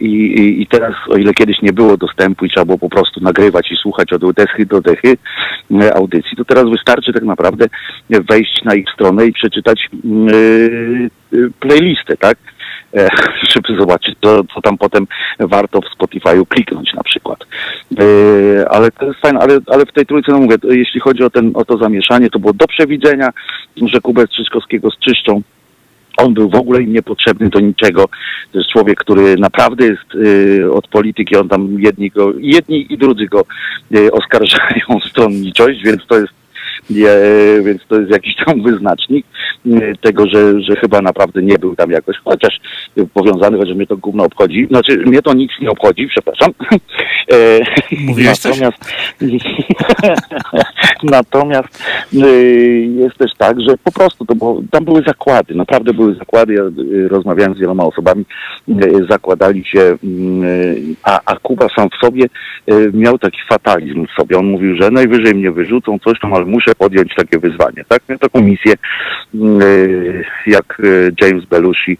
I, 0.00 0.06
i, 0.06 0.62
I 0.62 0.66
teraz, 0.66 0.94
o 1.08 1.16
ile 1.16 1.34
kiedyś 1.34 1.62
nie 1.62 1.72
było 1.72 1.96
dostępu 1.96 2.44
i 2.44 2.50
trzeba 2.50 2.64
było 2.64 2.78
po 2.78 2.88
prostu 2.88 3.20
nagrywać 3.20 3.72
i 3.72 3.76
słuchać 3.76 4.12
od 4.12 4.32
dechy 4.32 4.66
do 4.66 4.80
dechy 4.80 5.16
e, 5.82 5.94
audycji, 5.94 6.36
to 6.36 6.44
teraz 6.44 6.70
wystarczy 6.70 7.12
tak 7.12 7.22
naprawdę 7.22 7.66
wejść 8.10 8.64
na 8.64 8.74
ich 8.74 8.90
stronę 8.94 9.26
i 9.26 9.32
przeczytać 9.32 9.88
mm, 10.04 10.28
e, 10.28 10.32
e, 10.32 11.50
playlistę, 11.60 12.16
tak? 12.16 12.38
E, 12.96 13.08
żeby 13.54 13.76
zobaczyć, 13.78 14.14
co, 14.22 14.44
co 14.54 14.60
tam 14.62 14.78
potem 14.78 15.06
warto 15.40 15.80
w 15.80 15.98
Spotify'u 15.98 16.46
kliknąć 16.48 16.94
na 16.94 17.02
przykład. 17.02 17.46
E, 17.98 18.68
ale 18.68 18.90
to 18.90 19.06
jest 19.06 19.20
fajne, 19.20 19.40
ale, 19.40 19.58
ale 19.66 19.86
w 19.86 19.92
tej 19.92 20.06
trójce, 20.06 20.32
no 20.32 20.38
mówię, 20.38 20.56
jeśli 20.70 21.00
chodzi 21.00 21.22
o, 21.22 21.30
ten, 21.30 21.50
o 21.54 21.64
to 21.64 21.78
zamieszanie, 21.78 22.30
to 22.30 22.38
było 22.38 22.52
do 22.52 22.66
przewidzenia, 22.66 23.30
że 23.76 24.00
Kubę 24.00 24.26
Strzyczkowskiego 24.26 24.90
z 24.90 24.98
Czyszczą 24.98 25.42
on 26.16 26.34
był 26.34 26.50
w 26.50 26.54
ogóle 26.54 26.82
im 26.82 26.92
niepotrzebny 26.92 27.48
do 27.48 27.60
niczego. 27.60 28.08
To 28.52 28.58
jest 28.58 28.70
człowiek, 28.70 28.98
który 28.98 29.36
naprawdę 29.36 29.86
jest 29.86 30.14
y, 30.14 30.72
od 30.72 30.88
polityki, 30.88 31.36
on 31.36 31.48
tam 31.48 31.80
jedni, 31.80 32.10
go, 32.10 32.32
jedni 32.38 32.92
i 32.92 32.98
drudzy 32.98 33.26
go 33.26 33.44
y, 33.94 34.12
oskarżają 34.12 34.86
o 34.96 35.00
stronniczość, 35.00 35.82
więc 35.84 36.06
to 36.06 36.18
jest 36.18 36.32
więc 37.62 37.82
to 37.88 38.00
jest 38.00 38.10
jakiś 38.10 38.34
tam 38.46 38.62
wyznacznik 38.62 39.26
y, 39.66 39.94
tego, 40.00 40.26
że, 40.26 40.62
że 40.62 40.76
chyba 40.76 41.02
naprawdę 41.02 41.42
nie 41.42 41.58
był 41.58 41.76
tam 41.76 41.90
jakoś, 41.90 42.16
chociaż 42.24 42.60
powiązany, 43.14 43.58
chociaż 43.58 43.74
mnie 43.74 43.86
to 43.86 43.96
gówno 43.96 44.24
obchodzi. 44.24 44.66
Znaczy, 44.66 44.96
mnie 44.96 45.22
to 45.22 45.34
nic 45.34 45.50
nie 45.60 45.70
obchodzi, 45.70 46.08
przepraszam. 46.08 46.52
E, 47.32 47.60
Mówiłeś 48.00 48.44
natomiast, 48.44 48.94
natomiast 51.02 51.84
y, 52.14 52.88
jest 52.96 53.16
też 53.16 53.30
tak, 53.38 53.60
że 53.60 53.74
po 53.84 53.92
prostu 53.92 54.24
to 54.24 54.34
było, 54.34 54.62
tam 54.70 54.84
były 54.84 55.02
zakłady, 55.06 55.54
naprawdę 55.54 55.94
były 55.94 56.14
zakłady. 56.14 56.54
Ja 56.54 56.62
y, 56.62 57.08
rozmawiałem 57.08 57.54
z 57.54 57.58
wieloma 57.58 57.84
osobami, 57.84 58.24
y, 58.68 59.06
zakładali 59.10 59.64
się, 59.64 59.80
y, 59.80 59.96
a, 61.02 61.20
a 61.24 61.36
Kuba 61.36 61.68
sam 61.76 61.88
w 61.90 62.06
sobie 62.06 62.26
miał 62.92 63.18
taki 63.18 63.38
fatalizm 63.48 64.06
w 64.06 64.20
sobie. 64.20 64.38
On 64.38 64.46
mówił, 64.46 64.76
że 64.76 64.90
najwyżej 64.90 65.34
mnie 65.34 65.50
wyrzucą, 65.50 65.98
coś 65.98 66.20
tam, 66.20 66.34
ale 66.34 66.44
muszę 66.44 66.73
podjąć 66.74 67.14
takie 67.16 67.38
wyzwanie. 67.38 67.84
Tak? 67.88 68.02
Miał 68.08 68.18
taką 68.18 68.40
misję, 68.40 68.74
y, 69.34 70.24
jak 70.46 70.80
y, 70.80 71.12
James 71.20 71.44
Belushi 71.44 71.92
y, 71.92 71.96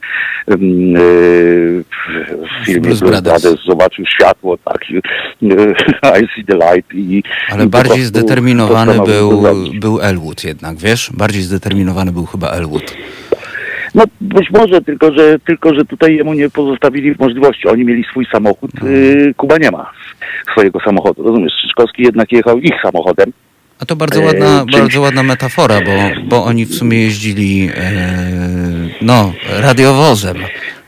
w 2.63 2.65
filmie 2.65 2.81
Blues 2.81 3.01
Brothers. 3.01 3.43
Brothers 3.43 3.67
zobaczył 3.67 4.05
światło, 4.07 4.59
tak, 4.65 4.79
I 6.23 6.27
see 6.35 6.45
the 6.45 6.55
light 6.55 6.95
i 6.95 7.23
Ale 7.51 7.65
i 7.65 7.69
bardziej 7.69 7.91
prostu 7.91 8.09
zdeterminowany 8.09 8.95
był, 9.07 9.43
był 9.81 10.01
Elwood 10.01 10.45
jednak, 10.45 10.77
wiesz? 10.77 11.11
Bardziej 11.13 11.43
zdeterminowany 11.43 12.13
był 12.13 12.27
chyba 12.27 12.49
Elwood. 12.49 12.95
No 13.95 14.05
być 14.21 14.51
może, 14.51 14.83
tylko 14.83 15.13
że, 15.13 15.39
tylko 15.39 15.75
że 15.75 15.85
tutaj 15.85 16.17
jemu 16.17 16.35
nie 16.35 16.51
pozostawili 16.51 17.15
możliwości. 17.19 17.69
Oni 17.69 17.85
mieli 17.85 18.05
swój 18.05 18.27
samochód, 18.33 18.71
y, 18.85 19.35
Kuba 19.37 19.59
nie 19.59 19.71
ma 19.71 19.91
swojego 20.53 20.81
samochodu. 20.81 21.23
Rozumiesz, 21.23 21.53
Strzyczkowski 21.53 22.03
jednak 22.03 22.33
jechał 22.33 22.59
ich 22.59 22.75
samochodem. 22.83 23.33
A 23.79 23.85
to 23.87 23.97
bardzo 23.97 24.21
E, 24.23 24.25
ładna, 24.25 24.61
czymś- 24.61 24.73
bardzo 24.81 25.01
ładna 25.01 25.23
metafora, 25.23 25.81
bo, 25.81 25.93
bo 26.29 26.45
oni 26.45 26.65
w 26.67 26.75
sumie 26.75 26.99
jeździli 27.03 27.71
e, 27.75 28.13
no, 29.03 29.33
radiowozem. 29.49 30.37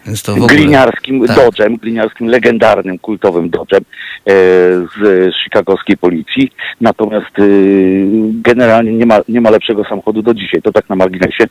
Więc 0.07 0.23
to 0.23 0.33
w 0.33 0.37
ogóle... 0.37 0.57
gliniarskim 0.57 1.27
tak. 1.27 1.37
Dodżem, 1.37 1.77
gliniarskim 1.77 2.27
legendarnym, 2.27 2.99
kultowym 2.99 3.51
Dodżem. 3.51 3.81
Z 4.27 5.35
chicagowskiej 5.45 5.97
policji. 5.97 6.53
Natomiast 6.81 7.39
y, 7.39 8.07
generalnie 8.33 8.93
nie 8.93 9.07
ma, 9.07 9.19
nie 9.29 9.41
ma 9.41 9.51
lepszego 9.51 9.85
samochodu 9.85 10.23
do 10.23 10.35
dzisiaj. 10.35 10.63
To 10.63 10.73
tak 10.73 10.89
na 10.89 10.97
marginesie 10.97 11.45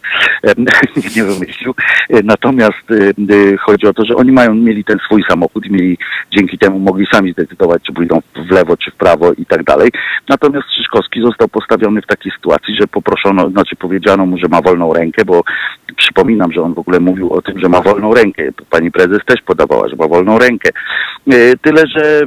e, 0.43 0.53
nikt 0.95 1.15
nie 1.15 1.23
wymyślił. 1.23 1.73
E, 2.09 2.23
Natomiast 2.23 2.91
y, 2.91 3.13
y, 3.31 3.57
chodzi 3.57 3.87
o 3.87 3.93
to, 3.93 4.05
że 4.05 4.15
oni 4.15 4.31
mają, 4.31 4.55
mieli 4.55 4.83
ten 4.83 4.97
swój 5.05 5.23
samochód 5.29 5.65
i 5.65 5.71
mieli 5.71 5.97
dzięki 6.37 6.57
temu 6.57 6.79
mogli 6.79 7.07
sami 7.11 7.31
zdecydować, 7.31 7.81
czy 7.83 7.93
pójdą 7.93 8.21
w 8.49 8.51
lewo, 8.51 8.77
czy 8.77 8.91
w 8.91 8.95
prawo 8.95 9.33
i 9.33 9.45
tak 9.45 9.63
dalej. 9.63 9.89
Natomiast 10.29 10.67
Szyszkowski 10.77 11.21
został 11.21 11.47
postawiony 11.47 12.01
w 12.01 12.07
takiej 12.07 12.31
sytuacji, 12.31 12.75
że 12.81 12.87
poproszono, 12.87 13.49
znaczy 13.49 13.75
powiedziano 13.75 14.25
mu, 14.25 14.37
że 14.37 14.47
ma 14.49 14.61
wolną 14.61 14.93
rękę, 14.93 15.25
bo 15.25 15.41
przypominam, 15.97 16.51
że 16.51 16.61
on 16.61 16.73
w 16.73 16.79
ogóle 16.79 16.99
mówił 16.99 17.33
o 17.33 17.41
tym, 17.41 17.59
że 17.59 17.69
ma 17.69 17.81
wolną 17.81 18.13
rękę. 18.13 18.43
Pani 18.69 18.91
prezes 18.91 19.19
też 19.25 19.41
podawała, 19.41 19.87
że 19.87 19.95
ma 19.95 20.07
wolną 20.07 20.39
rękę. 20.39 20.69
E, 21.31 21.57
Tyle, 21.61 21.83
że 21.87 22.21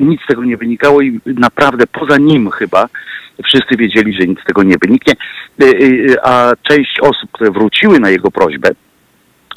nic 0.00 0.20
z 0.22 0.26
tego 0.26 0.44
nie 0.44 0.56
wynikało 0.56 1.02
i 1.02 1.20
naprawdę 1.24 1.84
poza 1.86 2.18
nim 2.18 2.50
chyba 2.50 2.88
wszyscy 3.44 3.76
wiedzieli, 3.76 4.12
że 4.20 4.26
nic 4.26 4.40
z 4.40 4.44
tego 4.44 4.62
nie 4.62 4.74
wyniknie, 4.82 5.14
E, 5.62 5.66
e, 5.66 6.26
a 6.26 6.52
część 6.62 7.00
osób, 7.00 7.30
które 7.32 7.50
wróciły 7.50 8.00
na 8.00 8.10
jego 8.10 8.30
prośbę, 8.30 8.68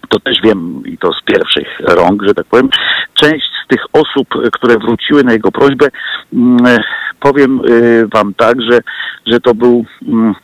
to 0.09 0.19
też 0.19 0.37
wiem 0.43 0.83
i 0.85 0.97
to 0.97 1.13
z 1.13 1.23
pierwszych 1.25 1.79
rąk, 1.79 2.23
że 2.23 2.33
tak 2.33 2.45
powiem, 2.45 2.69
część 3.13 3.45
z 3.65 3.67
tych 3.67 3.81
osób, 3.93 4.27
które 4.53 4.77
wróciły 4.77 5.23
na 5.23 5.33
jego 5.33 5.51
prośbę, 5.51 5.87
mm, 6.33 6.77
powiem 7.19 7.61
e, 7.61 8.07
wam 8.07 8.33
tak, 8.33 8.61
że, 8.61 8.79
że 9.25 9.39
to 9.39 9.55
był 9.55 9.85
mm, 10.07 10.35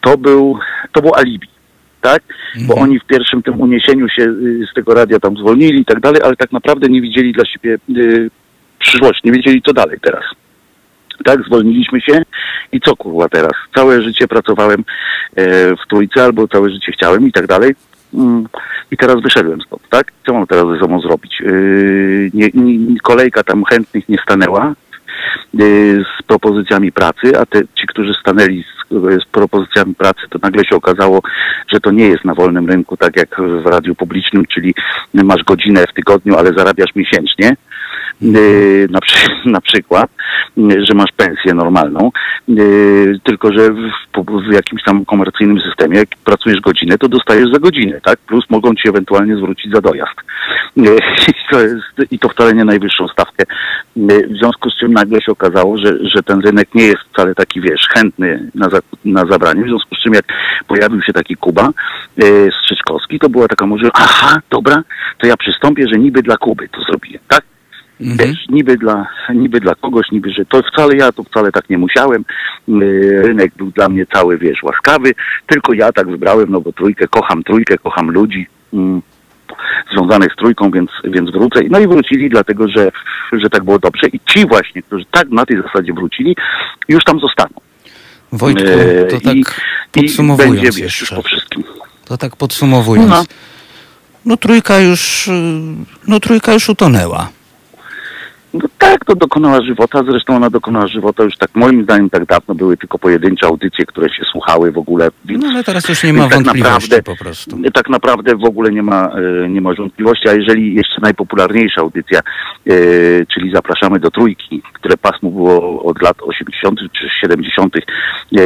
to 0.00 0.18
był 0.18 0.58
to 0.92 1.02
był 1.02 1.14
alibi. 1.14 1.48
Tak? 2.00 2.22
Bo 2.68 2.74
oni 2.74 2.98
w 2.98 3.04
pierwszym 3.04 3.42
tym 3.42 3.60
uniesieniu 3.60 4.08
się 4.08 4.22
y, 4.22 4.66
z 4.70 4.74
tego 4.74 4.94
radia 4.94 5.18
tam 5.18 5.36
zwolnili 5.36 5.80
i 5.80 5.84
tak 5.84 6.00
dalej, 6.00 6.22
ale 6.24 6.36
tak 6.36 6.52
naprawdę 6.52 6.88
nie 6.88 7.00
widzieli 7.00 7.32
dla 7.32 7.44
siebie 7.44 7.78
przyszłości, 8.80 9.22
nie 9.24 9.32
wiedzieli 9.32 9.62
co 9.62 9.72
dalej 9.72 9.98
teraz. 10.02 10.24
Tak, 11.24 11.42
zwolniliśmy 11.46 12.00
się 12.00 12.22
i 12.72 12.80
co 12.80 12.96
kurwa 12.96 13.28
teraz? 13.28 13.52
Całe 13.74 14.02
życie 14.02 14.28
pracowałem 14.28 14.84
e, 15.36 15.44
w 15.76 15.88
trójce 15.88 16.24
albo 16.24 16.48
całe 16.48 16.70
życie 16.70 16.92
chciałem 16.92 17.28
i 17.28 17.32
tak 17.32 17.46
dalej. 17.46 17.74
Mm, 18.14 18.48
I 18.90 18.96
teraz 18.96 19.16
wyszedłem 19.22 19.60
stąd, 19.60 19.82
tak? 19.90 20.12
Co 20.26 20.32
mam 20.32 20.46
teraz 20.46 20.64
ze 20.66 20.78
sobą 20.78 21.00
zrobić? 21.00 21.40
Yy, 21.40 22.30
nie, 22.34 22.48
nie, 22.54 23.00
kolejka 23.02 23.42
tam 23.42 23.64
chętnych 23.64 24.08
nie 24.08 24.18
stanęła 24.18 24.74
yy, 25.54 26.04
z 26.18 26.22
propozycjami 26.26 26.92
pracy, 26.92 27.38
a 27.38 27.46
te, 27.46 27.60
ci, 27.60 27.86
którzy 27.86 28.14
stanęli 28.20 28.62
z, 28.62 29.22
z 29.22 29.24
propozycjami 29.24 29.94
pracy, 29.94 30.20
to 30.30 30.38
nagle 30.42 30.64
się 30.64 30.76
okazało, 30.76 31.20
że 31.72 31.80
to 31.80 31.90
nie 31.90 32.08
jest 32.08 32.24
na 32.24 32.34
wolnym 32.34 32.70
rynku, 32.70 32.96
tak 32.96 33.16
jak 33.16 33.40
w 33.62 33.66
radiu 33.66 33.94
publicznym, 33.94 34.46
czyli 34.46 34.74
masz 35.14 35.44
godzinę 35.44 35.84
w 35.86 35.94
tygodniu, 35.94 36.36
ale 36.36 36.52
zarabiasz 36.52 36.94
miesięcznie. 36.94 37.56
Yy, 38.22 38.88
na, 38.90 39.00
na 39.52 39.60
przykład, 39.60 40.10
yy, 40.56 40.84
że 40.84 40.94
masz 40.94 41.12
pensję 41.16 41.54
normalną, 41.54 42.10
yy, 42.48 43.20
tylko 43.24 43.52
że 43.52 43.70
w, 43.70 43.90
w 44.48 44.52
jakimś 44.52 44.82
tam 44.82 45.04
komercyjnym 45.04 45.60
systemie, 45.60 45.98
jak 45.98 46.08
pracujesz 46.24 46.60
godzinę, 46.60 46.98
to 46.98 47.08
dostajesz 47.08 47.52
za 47.52 47.58
godzinę, 47.58 48.00
tak? 48.00 48.18
Plus 48.18 48.44
mogą 48.50 48.74
ci 48.74 48.88
ewentualnie 48.88 49.36
zwrócić 49.36 49.72
za 49.72 49.80
dojazd. 49.80 50.14
To, 51.50 51.60
jest, 51.60 52.12
I 52.12 52.18
to 52.18 52.28
wcale 52.28 52.54
nie 52.54 52.64
najwyższą 52.64 53.08
stawkę. 53.08 53.44
W 53.96 54.36
związku 54.40 54.70
z 54.70 54.78
czym 54.78 54.92
nagle 54.92 55.22
się 55.22 55.32
okazało, 55.32 55.78
że, 55.78 56.08
że 56.14 56.22
ten 56.22 56.40
rynek 56.40 56.74
nie 56.74 56.84
jest 56.84 57.02
wcale 57.12 57.34
taki, 57.34 57.60
wiesz, 57.60 57.88
chętny 57.94 58.50
na, 58.54 58.68
za, 58.68 58.78
na 59.04 59.24
zabranie. 59.26 59.64
W 59.64 59.68
związku 59.68 59.94
z 59.94 60.02
czym 60.02 60.14
jak 60.14 60.24
pojawił 60.66 61.02
się 61.02 61.12
taki 61.12 61.36
Kuba 61.36 61.70
Strzyczkowski, 62.62 63.18
to 63.18 63.28
była 63.28 63.48
taka 63.48 63.66
możliwość, 63.66 63.96
aha, 63.98 64.40
dobra, 64.50 64.82
to 65.18 65.26
ja 65.26 65.36
przystąpię, 65.36 65.84
że 65.92 65.98
niby 65.98 66.22
dla 66.22 66.36
Kuby 66.36 66.68
to 66.68 66.82
zrobiłem, 66.82 67.22
tak? 67.28 67.49
Wiesz, 68.00 68.38
niby 68.48 68.76
dla, 68.76 69.06
niby 69.34 69.60
dla 69.60 69.74
kogoś, 69.74 70.10
niby, 70.12 70.30
że 70.32 70.44
to 70.44 70.62
wcale 70.72 70.96
ja 70.96 71.12
to 71.12 71.22
wcale 71.24 71.52
tak 71.52 71.70
nie 71.70 71.78
musiałem. 71.78 72.24
Yy, 72.68 73.22
Rynek 73.22 73.52
był 73.56 73.70
dla 73.70 73.88
mnie 73.88 74.06
cały, 74.06 74.38
wiesz, 74.38 74.62
łaskawy, 74.62 75.12
tylko 75.46 75.72
ja 75.72 75.92
tak 75.92 76.06
wybrałem, 76.10 76.46
no 76.50 76.60
bo 76.60 76.72
trójkę, 76.72 77.08
kocham 77.08 77.42
trójkę, 77.42 77.78
kocham 77.78 78.10
ludzi 78.10 78.46
mm, 78.74 79.02
związanych 79.92 80.32
z 80.32 80.36
trójką, 80.36 80.70
więc, 80.70 80.90
więc 81.04 81.30
wrócę. 81.30 81.60
No 81.70 81.78
i 81.80 81.86
wrócili 81.88 82.30
dlatego, 82.30 82.68
że, 82.68 82.90
że 83.32 83.50
tak 83.50 83.64
było 83.64 83.78
dobrze 83.78 84.06
i 84.12 84.20
ci 84.26 84.46
właśnie, 84.48 84.82
którzy 84.82 85.04
tak 85.10 85.28
na 85.30 85.46
tej 85.46 85.62
zasadzie 85.62 85.92
wrócili, 85.92 86.36
już 86.88 87.04
tam 87.04 87.20
zostaną. 87.20 87.60
Wojtku, 88.32 88.64
Yy, 88.68 89.06
to 89.10 89.20
tak 89.20 89.36
i- 89.36 89.40
I 89.40 90.02
podsumowując 90.02 90.54
będzie, 90.54 90.66
wiesz, 90.66 90.78
już 90.78 91.00
jeszcze, 91.00 91.16
po 91.16 91.22
wszystkim. 91.22 91.64
to 92.04 92.16
tak 92.16 92.36
podsumowując, 92.36 93.08
No. 93.10 93.24
no 94.26 94.36
trójka 94.36 94.78
już, 94.80 95.28
y, 95.28 95.32
no 96.08 96.20
trójka 96.20 96.52
już 96.52 96.68
utonęła. 96.68 97.28
No 98.54 98.60
tak, 98.78 99.04
to 99.04 99.14
dokonała 99.14 99.62
żywota, 99.62 100.02
zresztą 100.10 100.36
ona 100.36 100.50
dokonała 100.50 100.86
żywota 100.86 101.22
już 101.22 101.36
tak, 101.36 101.50
moim 101.54 101.82
zdaniem 101.84 102.10
tak 102.10 102.24
dawno 102.24 102.54
były 102.54 102.76
tylko 102.76 102.98
pojedyncze 102.98 103.46
audycje, 103.46 103.86
które 103.86 104.08
się 104.08 104.22
słuchały 104.32 104.72
w 104.72 104.78
ogóle. 104.78 105.08
Więc, 105.24 105.44
No 105.44 105.50
ale 105.50 105.64
teraz 105.64 105.88
już 105.88 106.04
nie 106.04 106.12
ma 106.12 106.22
tak 106.28 106.34
wątpliwości 106.34 106.90
naprawdę- 106.90 107.02
po 107.02 107.16
prostu. 107.24 107.56
Tak 107.74 107.88
naprawdę 107.88 108.36
w 108.36 108.44
ogóle 108.44 108.70
nie 108.70 108.82
ma, 108.82 109.10
e, 109.44 109.48
nie 109.48 109.60
ma 109.60 109.74
wątpliwości, 109.74 110.28
a 110.28 110.32
jeżeli 110.32 110.74
jeszcze 110.74 111.00
najpopularniejsza 111.02 111.80
audycja, 111.80 112.20
e, 112.20 112.72
czyli 113.34 113.50
Zapraszamy 113.54 114.00
do 114.00 114.10
Trójki, 114.10 114.62
które 114.72 114.96
pasmo 114.96 115.30
było 115.30 115.82
od 115.82 116.02
lat 116.02 116.16
80. 116.22 116.80
czy 116.92 117.08
70., 117.20 117.74
e, 117.76 118.40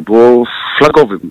było 0.00 0.44
flagowym 0.78 1.30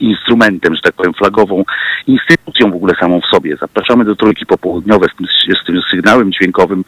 instrumentem, 0.00 0.74
że 0.74 0.82
tak 0.82 0.92
powiem, 0.92 1.14
flagową 1.14 1.64
instytucją 2.06 2.70
w 2.70 2.74
ogóle 2.74 2.94
samą 3.00 3.20
w 3.20 3.36
sobie. 3.36 3.56
Zapraszamy 3.56 4.04
do 4.04 4.16
Trójki 4.16 4.46
popołudniowe 4.46 5.06
z 5.14 5.16
tym, 5.16 5.26
z 5.62 5.66
tym 5.66 5.80
sygnałem 5.90 6.32
dźwiękowym, 6.32 6.84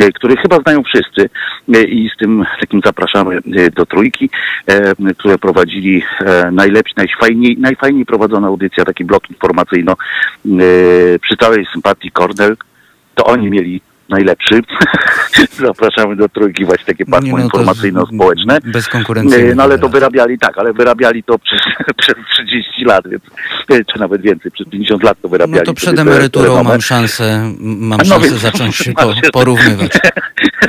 e, 0.00 0.12
który 0.12 0.36
chyba 0.36 0.56
znają 0.56 0.82
wszyscy 0.82 1.30
e, 1.74 1.82
i 1.82 2.10
z 2.14 2.16
tym 2.16 2.44
takim 2.60 2.80
zapraszamy 2.84 3.38
do 3.76 3.86
Trójki, 3.86 4.30
które 5.18 5.38
prowadzili 5.38 6.02
najlepsi, 6.52 6.94
najfajniej, 6.96 7.56
najfajniej 7.58 8.06
prowadzona 8.06 8.46
audycja, 8.46 8.84
taki 8.84 9.04
blok 9.04 9.30
informacyjno 9.30 9.96
przy 11.20 11.36
całej 11.36 11.66
sympatii 11.72 12.10
Cornell, 12.10 12.56
to 13.14 13.24
oni 13.24 13.50
mieli 13.50 13.80
najlepszy. 14.08 14.60
Zapraszamy 15.66 16.16
do 16.16 16.28
Trójki 16.28 16.64
właśnie 16.64 16.84
takie 16.84 17.04
pasmo 17.06 17.26
Nie, 17.26 17.32
no 17.32 17.38
informacyjno-społeczne. 17.44 18.58
Bezkonkurencyjne. 18.64 19.52
E, 19.52 19.54
No 19.54 19.62
ale 19.62 19.78
to 19.78 19.88
wyrabiali 19.88 20.38
tak, 20.38 20.58
ale 20.58 20.72
wyrabiali 20.72 21.22
to 21.24 21.38
przez, 21.38 21.60
przez 22.02 22.14
30 22.32 22.84
lat, 22.84 23.08
więc, 23.08 23.22
e, 23.70 23.84
czy 23.84 23.98
nawet 24.00 24.22
więcej, 24.22 24.50
przez 24.50 24.68
50 24.68 25.02
lat 25.02 25.18
to 25.22 25.28
wyrabiali. 25.28 25.58
No 25.58 25.64
to 25.64 25.74
przed 25.74 25.98
emeryturą 25.98 26.62
mam 26.62 26.80
szansę, 26.80 27.52
mam 27.60 27.98
No 27.98 28.04
szansę 28.04 28.28
więc- 28.28 28.40
zacząć 28.42 28.76
się 28.84 28.92
porównywać. 29.32 29.92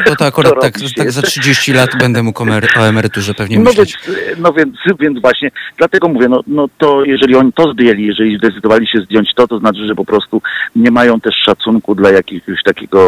To 0.06 0.16
to 0.16 0.26
akurat 0.26 0.54
tak, 0.62 0.74
tak 0.98 1.12
za 1.12 1.20
jeszcze. 1.22 1.22
30 1.42 1.74
lat 1.74 1.90
będę 2.00 2.24
mógł 2.24 2.44
o 2.44 2.46
emery- 2.46 2.80
o 2.80 2.88
emeryturze 2.88 3.34
pewnie 3.34 3.58
No 3.58 3.64
myśleć. 3.64 3.98
więc, 4.08 4.40
no 4.40 4.54
więc, 4.54 4.76
więc 5.00 5.22
właśnie, 5.22 5.52
dlatego 5.78 6.08
mówię, 6.10 6.28
no, 6.30 6.44
no 6.48 6.68
to 6.78 7.04
jeżeli 7.06 7.36
oni 7.36 7.54
to 7.54 7.74
zdjęli, 7.74 8.06
jeżeli 8.06 8.38
zdecydowali 8.38 8.88
się 8.88 9.00
zdjąć 9.02 9.34
to, 9.36 9.48
to 9.48 9.60
znaczy, 9.60 9.88
że 9.88 9.96
po 9.96 10.06
prostu 10.06 10.42
nie 10.76 10.92
mają 10.92 11.20
też 11.20 11.36
szacunku 11.46 11.96
dla 11.96 12.10
jakiegoś 12.12 12.64
takiego, 12.64 13.02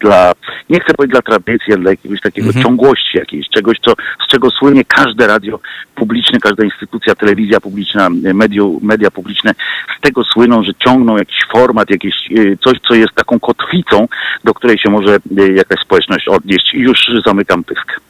dla, 0.00 0.32
nie 0.70 0.80
chcę 0.80 0.94
powiedzieć 0.94 1.12
dla 1.12 1.22
tradycji, 1.22 1.72
ale 1.72 1.78
dla 1.82 1.90
jakiegoś 1.90 2.20
takiego 2.20 2.46
Mhm. 2.48 2.64
ciągłości 2.64 3.18
jakiejś, 3.18 3.48
czegoś, 3.48 3.76
co, 3.84 3.92
z 4.24 4.30
czego 4.30 4.50
słynie 4.50 4.84
każde 4.84 5.26
radio 5.26 5.60
publiczne, 5.94 6.38
każda 6.40 6.64
instytucja, 6.64 7.14
telewizja 7.14 7.60
publiczna, 7.60 8.08
mediu, 8.34 8.80
media 8.82 9.10
publiczne, 9.10 9.54
z 9.98 10.00
tego 10.00 10.24
słyną, 10.24 10.62
że 10.62 10.72
ciągną 10.84 11.16
jakiś 11.16 11.38
format, 11.52 11.90
jakieś 11.90 12.14
e, 12.32 12.56
coś, 12.64 12.78
co 12.88 12.94
jest 12.94 13.14
taką 13.14 13.40
kotwicą, 13.40 14.08
do 14.44 14.54
której 14.54 14.78
się 14.78 14.90
może 14.90 15.14
e, 15.38 15.52
jakaś 15.52 15.77
społeczność 15.84 16.28
odnieść. 16.28 16.74
I 16.74 16.78
już 16.78 16.98
zamykam 17.26 17.64
pysk. 17.64 18.00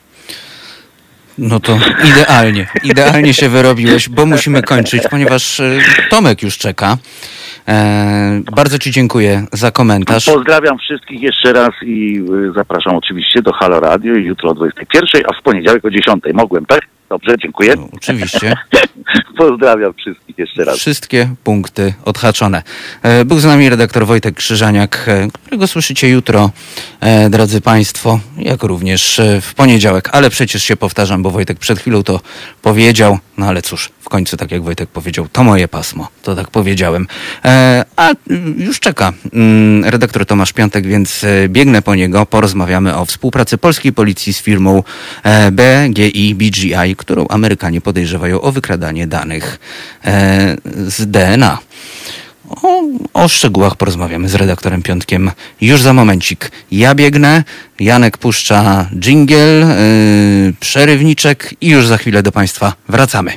No 1.39 1.61
to 1.61 1.79
idealnie, 2.05 2.67
idealnie 2.85 3.35
się 3.35 3.49
wyrobiłeś, 3.49 4.09
bo 4.09 4.27
musimy 4.27 4.63
kończyć, 4.63 5.03
ponieważ 5.11 5.61
y, 5.61 5.79
Tomek 6.11 6.43
już 6.43 6.59
czeka. 6.59 6.97
E, 7.69 8.41
bardzo 8.53 8.79
Ci 8.79 8.91
dziękuję 8.91 9.47
za 9.53 9.71
komentarz. 9.71 10.25
Pozdrawiam 10.27 10.79
wszystkich 10.79 11.23
jeszcze 11.23 11.53
raz 11.53 11.71
i 11.83 12.23
y, 12.49 12.53
zapraszam 12.53 12.97
oczywiście 12.97 13.43
do 13.43 13.53
Halo 13.53 13.81
Radio 13.81 14.15
jutro 14.15 14.51
o 14.51 14.55
21, 14.55 15.23
a 15.31 15.41
w 15.41 15.43
poniedziałek 15.43 15.85
o 15.85 15.91
10. 15.91 16.25
Mogłem, 16.35 16.67
tak? 16.67 16.81
Dobrze, 17.09 17.35
dziękuję. 17.43 17.75
No, 17.77 17.89
oczywiście. 17.93 18.57
Pozdrawiam 19.39 19.95
wszystkich 19.95 20.39
jeszcze 20.39 20.65
raz. 20.65 20.79
Wszystkie 20.79 21.29
punkty 21.45 21.95
odhaczone. 22.05 22.63
E, 23.03 23.25
Był 23.25 23.41
z 23.41 23.45
nami 23.45 23.69
redaktor 23.69 24.07
Wojtek 24.07 24.35
Krzyżaniak, 24.35 25.05
e, 25.09 25.29
którego 25.33 25.67
słyszycie 25.67 26.09
jutro, 26.09 26.51
e, 27.01 27.31
drodzy 27.31 27.61
Państwo, 27.61 28.21
jak 28.39 28.63
również 28.63 29.21
w 29.43 29.55
poniedziałek. 29.55 30.09
Ale 30.13 30.31
przecież 30.31 30.63
się 30.63 30.77
powtarzam, 30.77 31.23
bo 31.23 31.31
Wojtek 31.31 31.59
przed 31.59 31.79
chwilą 31.79 32.03
to 32.03 32.21
powiedział. 32.63 33.19
No 33.39 33.47
ale 33.47 33.63
cóż, 33.63 33.91
w 34.01 34.09
końcu, 34.09 34.37
tak 34.37 34.51
jak 34.51 34.63
Wojtek 34.63 34.89
powiedział, 34.89 35.29
to 35.33 35.45
moje 35.45 35.69
pasmo. 35.69 36.09
To 36.23 36.35
tak 36.35 36.51
powiedziałem. 36.51 37.07
A 37.97 38.11
już 38.57 38.81
czeka 38.81 39.13
mm, 39.33 39.85
redaktor 39.85 40.27
Tomasz 40.27 40.53
Piątek, 40.53 40.87
więc 40.87 41.27
biegnę 41.49 41.83
po 41.83 41.95
niego. 41.95 42.27
Porozmawiamy 42.27 42.97
o 42.97 43.05
współpracy 43.05 43.59
polskiej 43.59 43.93
policji 43.93 44.33
z 44.33 44.43
firmą 44.43 44.83
BGI 45.53 46.35
BGI, 46.35 46.97
którą 46.99 47.27
Amerykanie 47.29 47.81
podejrzewają 47.81 48.41
o 48.41 48.53
wykradanie 48.53 49.07
danych 49.07 49.59
e, 50.05 50.57
z 50.87 51.11
DNA. 51.11 51.59
O, 52.63 52.83
o, 53.15 53.29
szczegółach 53.29 53.77
porozmawiamy 53.77 54.29
z 54.29 54.35
redaktorem 54.35 54.83
Piątkiem 54.83 55.31
już 55.61 55.83
za 55.83 55.93
momencik. 55.93 56.51
Ja 56.71 56.95
biegnę, 56.95 57.45
Janek 57.81 58.19
puszcza 58.19 58.89
dżingiel, 58.99 59.61
yy, 59.61 60.55
przerywniczek 60.61 61.55
i 61.61 61.69
już 61.69 61.87
za 61.87 61.99
chwilę 61.99 62.23
do 62.23 62.33
Państwa 62.33 62.73
wracamy. 62.89 63.33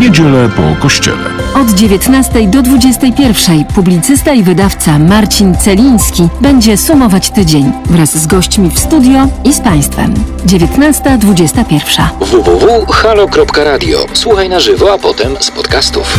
Niedzielę 0.00 0.48
po 0.56 0.82
kościele. 0.82 1.30
Od 1.54 1.70
19 1.70 2.48
do 2.48 2.62
21 2.62 3.64
publicysta 3.64 4.32
i 4.32 4.42
wydawca 4.42 4.98
Marcin 4.98 5.56
Celiński 5.56 6.28
będzie 6.40 6.76
sumować 6.76 7.30
tydzień 7.30 7.72
wraz 7.90 8.18
z 8.18 8.26
gośćmi 8.26 8.70
w 8.70 8.78
studio 8.78 9.28
i 9.44 9.52
z 9.52 9.60
Państwem. 9.60 10.14
19.21. 10.46 12.02
www.halo.radio. 12.20 14.06
Słuchaj 14.12 14.48
na 14.48 14.60
żywo, 14.60 14.92
a 14.92 14.98
potem 14.98 15.36
z 15.40 15.50
podcastów. 15.50 16.18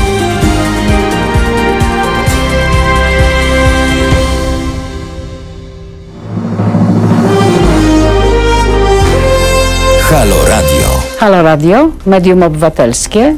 Halo 10.10 10.36
Radio. 10.48 10.88
Halo 11.20 11.44
Radio, 11.44 11.90
medium 12.06 12.44
obywatelskie. 12.44 13.36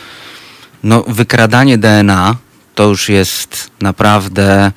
no, 0.83 1.03
wykradanie 1.07 1.77
DNA 1.77 2.35
to 2.75 2.83
już 2.83 3.09
jest 3.09 3.71
naprawdę 3.81 4.71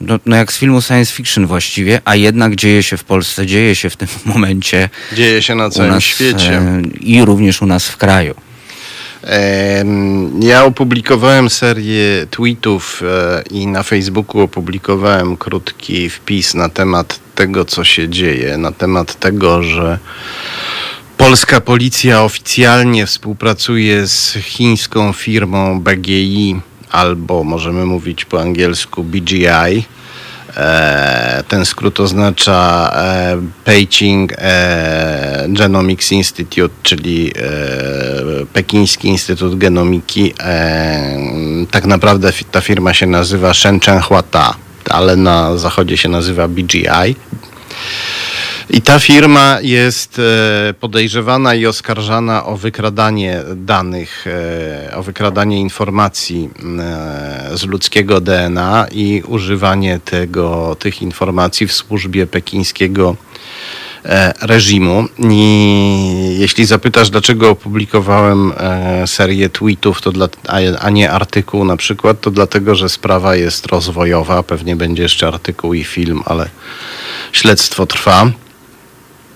no, 0.00 0.18
no 0.26 0.36
jak 0.36 0.52
z 0.52 0.58
filmu 0.58 0.82
science 0.82 1.12
fiction 1.12 1.46
właściwie, 1.46 2.00
a 2.04 2.16
jednak 2.16 2.56
dzieje 2.56 2.82
się 2.82 2.96
w 2.96 3.04
Polsce, 3.04 3.46
dzieje 3.46 3.74
się 3.74 3.90
w 3.90 3.96
tym 3.96 4.08
momencie 4.34 4.88
Dzieje 5.12 5.42
się 5.42 5.54
na 5.54 5.70
całym 5.70 5.90
nas 5.90 6.02
świecie. 6.04 6.58
e, 6.58 6.82
i 7.00 7.24
również 7.24 7.62
u 7.62 7.66
nas 7.66 7.88
w 7.88 7.96
kraju. 7.96 8.34
Ja 10.40 10.64
opublikowałem 10.64 11.50
serię 11.50 12.26
tweetów 12.30 13.02
e, 13.02 13.42
i 13.50 13.66
na 13.66 13.82
Facebooku 13.82 14.40
opublikowałem 14.40 15.36
krótki 15.36 16.10
wpis 16.10 16.54
na 16.54 16.68
temat 16.68 17.20
tego, 17.34 17.64
co 17.64 17.84
się 17.84 18.08
dzieje, 18.08 18.58
na 18.58 18.72
temat 18.72 19.14
tego, 19.14 19.62
że 19.62 19.98
polska 21.16 21.60
policja 21.60 22.22
oficjalnie 22.22 23.06
współpracuje 23.06 24.06
z 24.06 24.32
chińską 24.32 25.12
firmą 25.12 25.80
BGI, 25.80 26.60
albo 26.90 27.44
możemy 27.44 27.86
mówić 27.86 28.24
po 28.24 28.40
angielsku 28.40 29.04
BGI. 29.04 29.84
E, 30.56 31.42
Ten 31.48 31.66
skrót 31.66 32.00
oznacza 32.00 32.92
Beijing 33.66 34.32
e, 34.38 35.46
Genomics 35.48 36.12
Institute, 36.12 36.74
czyli 36.82 37.32
e, 37.36 38.46
Pekiński 38.52 39.08
Instytut 39.08 39.58
Genomiki. 39.58 40.34
Tak 41.70 41.84
naprawdę 41.86 42.32
ta 42.50 42.60
firma 42.60 42.94
się 42.94 43.06
nazywa 43.06 43.54
Shenzhen 43.54 44.00
Huata, 44.00 44.54
ale 44.90 45.16
na 45.16 45.56
zachodzie 45.56 45.96
się 45.96 46.08
nazywa 46.08 46.48
BGI. 46.48 47.16
I 48.72 48.82
ta 48.82 48.98
firma 48.98 49.58
jest 49.62 50.18
e, 50.18 50.74
podejrzewana 50.74 51.54
i 51.54 51.66
oskarżana 51.66 52.46
o 52.46 52.56
wykradanie 52.56 53.42
danych, 53.56 54.26
e, 54.26 54.96
o 54.96 55.02
wykradanie 55.02 55.60
informacji 55.60 56.50
e, 56.78 57.58
z 57.58 57.64
ludzkiego 57.64 58.20
DNA 58.20 58.86
i 58.92 59.22
używanie 59.26 60.00
tego, 60.04 60.76
tych 60.78 61.02
informacji 61.02 61.66
w 61.66 61.72
służbie 61.72 62.26
pekińskiego 62.26 63.16
reżimu. 64.40 65.04
I 65.18 66.36
jeśli 66.38 66.64
zapytasz, 66.64 67.10
dlaczego 67.10 67.50
opublikowałem 67.50 68.52
serię 69.06 69.50
tweetów, 69.50 70.02
to 70.02 70.12
dla, 70.12 70.28
a 70.80 70.90
nie 70.90 71.10
artykuł 71.10 71.64
na 71.64 71.76
przykład, 71.76 72.20
to 72.20 72.30
dlatego, 72.30 72.74
że 72.74 72.88
sprawa 72.88 73.36
jest 73.36 73.66
rozwojowa. 73.66 74.42
Pewnie 74.42 74.76
będzie 74.76 75.02
jeszcze 75.02 75.28
artykuł 75.28 75.74
i 75.74 75.84
film, 75.84 76.22
ale 76.26 76.48
śledztwo 77.32 77.86
trwa. 77.86 78.32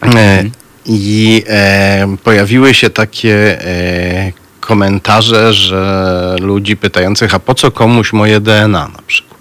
E, 0.02 0.44
I 0.86 1.42
e, 1.48 2.16
pojawiły 2.24 2.74
się 2.74 2.90
takie 2.90 3.64
e, 3.64 4.32
komentarze, 4.60 5.54
że 5.54 6.36
ludzi 6.40 6.76
pytających, 6.76 7.34
a 7.34 7.38
po 7.38 7.54
co 7.54 7.70
komuś 7.70 8.12
moje 8.12 8.40
DNA 8.40 8.88
na 8.88 9.02
przykład. 9.06 9.36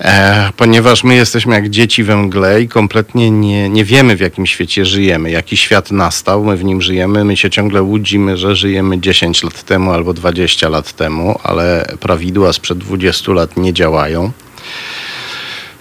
E, 0.00 0.50
ponieważ 0.56 1.04
my 1.04 1.14
jesteśmy 1.14 1.54
jak 1.54 1.70
dzieci 1.70 2.04
we 2.04 2.16
mgle 2.16 2.62
i 2.62 2.68
kompletnie 2.68 3.30
nie, 3.30 3.68
nie 3.68 3.84
wiemy, 3.84 4.16
w 4.16 4.20
jakim 4.20 4.46
świecie 4.46 4.84
żyjemy, 4.84 5.30
jaki 5.30 5.56
świat 5.56 5.90
nastał, 5.90 6.44
my 6.44 6.56
w 6.56 6.64
nim 6.64 6.82
żyjemy, 6.82 7.24
my 7.24 7.36
się 7.36 7.50
ciągle 7.50 7.82
łudzimy, 7.82 8.36
że 8.36 8.56
żyjemy 8.56 9.00
10 9.00 9.42
lat 9.42 9.62
temu 9.62 9.92
albo 9.92 10.14
20 10.14 10.68
lat 10.68 10.92
temu, 10.92 11.40
ale 11.42 11.86
prawidła 12.00 12.52
sprzed 12.52 12.78
20 12.78 13.32
lat 13.32 13.56
nie 13.56 13.72
działają. 13.72 14.32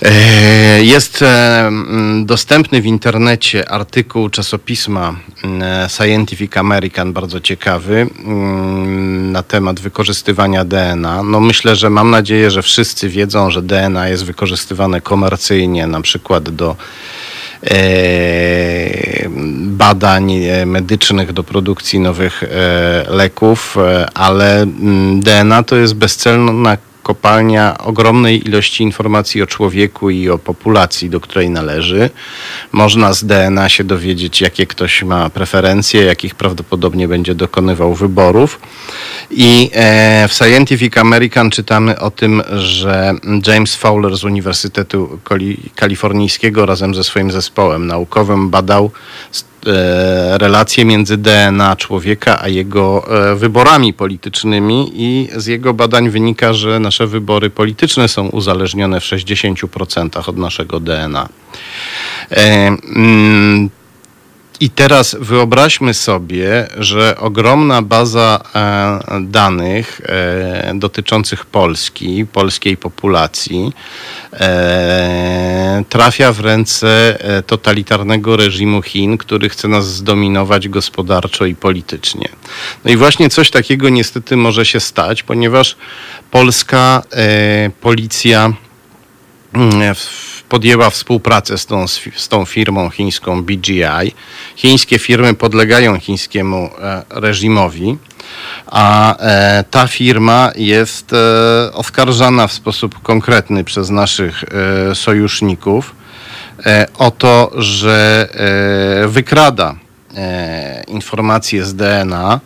E, 0.05 0.83
Jest 0.83 1.21
e, 1.21 1.71
dostępny 2.25 2.81
w 2.81 2.85
internecie 2.85 3.69
artykuł 3.69 4.29
czasopisma 4.29 5.15
mm, 5.43 5.89
Scientific 5.89 6.57
American, 6.57 7.13
bardzo 7.13 7.39
ciekawy, 7.39 8.07
mm, 8.25 9.31
na 9.31 9.43
temat 9.43 9.79
wykorzystywania 9.79 10.65
DNA. 10.65 11.23
No 11.23 11.39
myślę, 11.39 11.75
że 11.75 11.89
mam 11.89 12.09
nadzieję, 12.11 12.51
że 12.51 12.61
wszyscy 12.61 13.09
wiedzą, 13.09 13.51
że 13.51 13.61
DNA 13.61 14.07
jest 14.07 14.25
wykorzystywane 14.25 15.01
komercyjnie, 15.01 15.87
na 15.87 16.01
przykład 16.01 16.49
do 16.49 16.75
e, 17.63 17.75
badań 19.67 20.33
e, 20.33 20.65
medycznych, 20.65 21.33
do 21.33 21.43
produkcji 21.43 21.99
nowych 21.99 22.43
e, 22.43 22.47
leków, 23.09 23.77
e, 23.77 24.09
ale 24.13 24.65
DNA 25.19 25.63
to 25.63 25.75
jest 25.75 25.93
bezcelna 25.93 26.77
kopalnia 27.05 27.77
ogromnej 27.77 28.47
ilości 28.47 28.83
informacji 28.83 29.41
o 29.41 29.47
człowieku 29.47 30.09
i 30.09 30.29
o 30.29 30.37
populacji, 30.37 31.09
do 31.09 31.19
której 31.19 31.49
należy. 31.49 32.09
Można 32.71 33.13
z 33.13 33.23
DNA 33.25 33.69
się 33.69 33.83
dowiedzieć, 33.83 34.41
jakie 34.41 34.67
ktoś 34.67 35.03
ma 35.03 35.29
preferencje, 35.29 36.03
jakich 36.03 36.35
prawdopodobnie 36.35 37.07
będzie 37.07 37.35
dokonywał 37.35 37.93
wyborów. 37.93 38.59
I 39.31 39.69
e, 39.73 40.27
w 40.27 40.33
Scientific 40.33 40.97
American 40.97 41.49
czytamy 41.49 41.99
o 41.99 42.11
tym, 42.11 42.41
że 42.57 43.13
James 43.47 43.75
Fowler 43.75 44.17
z 44.17 44.23
Uniwersytetu 44.23 45.19
Kalifornijskiego 45.75 46.65
razem 46.65 46.95
ze 46.95 47.03
swoim 47.03 47.31
zespołem 47.31 47.87
naukowym 47.87 48.49
badał 48.49 48.91
relacje 50.37 50.85
między 50.85 51.17
DNA 51.17 51.75
człowieka 51.75 52.41
a 52.41 52.47
jego 52.47 53.05
e, 53.31 53.35
wyborami 53.35 53.93
politycznymi 53.93 54.91
i 54.93 55.29
z 55.35 55.45
jego 55.45 55.73
badań 55.73 56.09
wynika, 56.09 56.53
że 56.53 56.79
nasze 56.79 57.07
wybory 57.07 57.49
polityczne 57.49 58.07
są 58.07 58.27
uzależnione 58.27 58.99
w 58.99 59.03
60% 59.03 60.29
od 60.29 60.37
naszego 60.37 60.79
DNA. 60.79 61.29
I 64.59 64.69
teraz 64.69 65.15
wyobraźmy 65.19 65.93
sobie, 65.93 66.67
że 66.77 67.17
ogromna 67.19 67.81
baza 67.81 68.39
e, 68.55 69.21
danych 69.21 70.01
e, 70.05 70.73
dotyczących 70.75 71.45
Polski, 71.45 72.25
polskiej 72.25 72.77
populacji, 72.77 73.73
e, 74.33 75.83
trafia 75.89 76.31
w 76.31 76.39
ręce 76.39 77.17
totalitarnego 77.47 78.37
reżimu 78.37 78.81
Chin, 78.81 79.17
który 79.17 79.49
chce 79.49 79.67
nas 79.67 79.87
zdominować 79.87 80.69
gospodarczo 80.69 81.45
i 81.45 81.55
politycznie. 81.55 82.29
No 82.85 82.91
i 82.91 82.97
właśnie 82.97 83.29
coś 83.29 83.51
takiego 83.51 83.89
niestety 83.89 84.37
może 84.37 84.65
się 84.65 84.79
stać, 84.79 85.23
ponieważ 85.23 85.75
polska 86.31 87.03
policja 87.81 88.53
mm, 89.53 89.95
w 89.95 90.34
podjęła 90.49 90.89
współpracę 90.89 91.57
z 91.57 91.65
tą, 91.65 91.87
z 92.15 92.27
tą 92.29 92.45
firmą 92.45 92.89
chińską 92.89 93.43
BGI. 93.43 94.13
Chińskie 94.55 94.99
firmy 94.99 95.33
podlegają 95.33 95.99
chińskiemu 95.99 96.69
reżimowi 97.09 97.97
a 98.65 99.17
e, 99.17 99.63
ta 99.71 99.87
firma 99.87 100.51
jest 100.55 101.13
e, 101.13 101.73
oskarżana 101.73 102.47
w 102.47 102.53
sposób 102.53 103.01
konkretny 103.01 103.63
przez 103.63 103.89
naszych 103.89 104.43
e, 104.43 104.95
sojuszników 104.95 105.95
o 106.97 107.11
to, 107.11 107.51
że 107.55 108.29
wykrada 109.07 109.75
informacje 110.87 111.65
z 111.65 111.75
DNA 111.75 112.39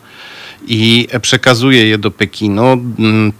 i 0.66 1.08
przekazuje 1.22 1.88
je 1.88 1.98
do 1.98 2.10
Pekinu. 2.10 2.64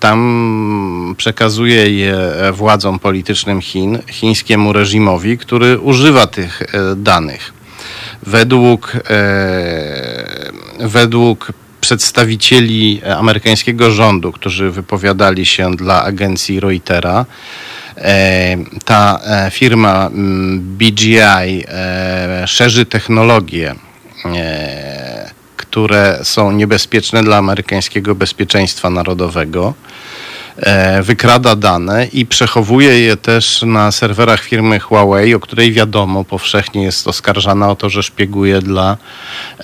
Tam 0.00 1.14
przekazuje 1.16 1.90
je 1.90 2.16
władzom 2.52 2.98
politycznym 2.98 3.60
Chin, 3.60 3.98
chińskiemu 4.10 4.72
reżimowi, 4.72 5.38
który 5.38 5.78
używa 5.78 6.26
tych 6.26 6.62
danych. 6.96 7.52
Według, 8.22 8.92
według 10.80 11.52
przedstawicieli 11.80 13.00
e, 13.04 13.16
amerykańskiego 13.16 13.90
rządu, 13.90 14.32
którzy 14.32 14.70
wypowiadali 14.70 15.46
się 15.46 15.76
dla 15.76 16.04
agencji 16.04 16.60
Reutera. 16.60 17.26
E, 17.96 18.56
ta 18.84 19.20
e, 19.24 19.50
firma 19.50 20.06
mm, 20.06 20.60
BGI 20.60 21.64
szerzy 22.46 22.86
technologie, 22.86 23.74
które 25.70 26.18
są 26.22 26.52
niebezpieczne 26.52 27.22
dla 27.22 27.36
amerykańskiego 27.36 28.14
bezpieczeństwa 28.14 28.90
narodowego. 28.90 29.74
E, 30.56 31.02
wykrada 31.02 31.56
dane 31.56 32.06
i 32.06 32.26
przechowuje 32.26 33.00
je 33.00 33.16
też 33.16 33.62
na 33.62 33.92
serwerach 33.92 34.42
firmy 34.42 34.80
Huawei, 34.80 35.34
o 35.34 35.40
której 35.40 35.72
wiadomo 35.72 36.24
powszechnie 36.24 36.82
jest 36.84 37.08
oskarżana 37.08 37.70
o 37.70 37.76
to, 37.76 37.90
że 37.90 38.02
szpieguje 38.02 38.62
dla 38.62 38.96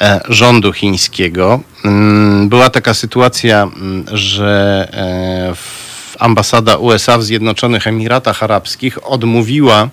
e, 0.00 0.20
rządu 0.28 0.72
chińskiego. 0.72 1.60
Mm, 1.84 2.48
była 2.48 2.70
taka 2.70 2.94
sytuacja, 2.94 3.62
mm, 3.62 4.04
że 4.12 4.88
e, 4.92 5.54
ambasada 6.18 6.76
USA 6.76 7.18
w 7.18 7.24
Zjednoczonych 7.24 7.86
Emiratach 7.86 8.42
Arabskich 8.42 9.10
odmówiła 9.10 9.88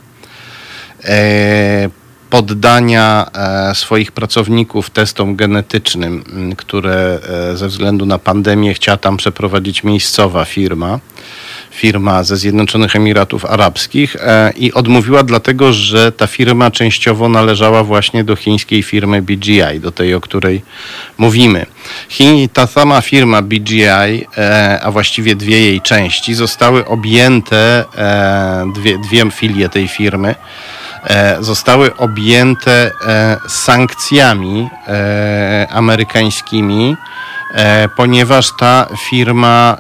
poddania 2.33 3.25
e, 3.33 3.75
swoich 3.75 4.11
pracowników 4.11 4.89
testom 4.89 5.35
genetycznym, 5.35 6.23
które 6.57 7.19
e, 7.53 7.57
ze 7.57 7.67
względu 7.67 8.05
na 8.05 8.19
pandemię 8.19 8.73
chciała 8.73 8.97
tam 8.97 9.17
przeprowadzić 9.17 9.83
miejscowa 9.83 10.45
firma 10.45 10.99
firma 11.71 12.23
ze 12.23 12.37
Zjednoczonych 12.37 12.95
Emiratów 12.95 13.45
Arabskich 13.45 14.15
e, 14.15 14.53
i 14.57 14.73
odmówiła 14.73 15.23
dlatego, 15.23 15.73
że 15.73 16.11
ta 16.11 16.27
firma 16.27 16.71
częściowo 16.71 17.29
należała 17.29 17.83
właśnie 17.83 18.23
do 18.23 18.35
chińskiej 18.35 18.83
firmy 18.83 19.21
BGI, 19.21 19.79
do 19.79 19.91
tej, 19.91 20.13
o 20.13 20.21
której 20.21 20.61
mówimy. 21.17 21.65
Chin, 22.09 22.49
ta 22.49 22.67
sama 22.67 23.01
firma 23.01 23.41
BGI, 23.41 24.27
a 24.81 24.91
właściwie 24.91 25.35
dwie 25.35 25.59
jej 25.59 25.81
części, 25.81 26.33
zostały 26.33 26.85
objęte, 26.85 27.85
dwie, 28.75 28.97
dwie 28.97 29.31
filie 29.31 29.69
tej 29.69 29.87
firmy, 29.87 30.35
zostały 31.39 31.95
objęte 31.97 32.91
e, 33.07 33.37
sankcjami 33.47 34.69
e, 34.87 35.67
amerykańskimi, 35.71 36.97
ponieważ 37.95 38.51
ta 38.59 38.87
firma 39.09 39.77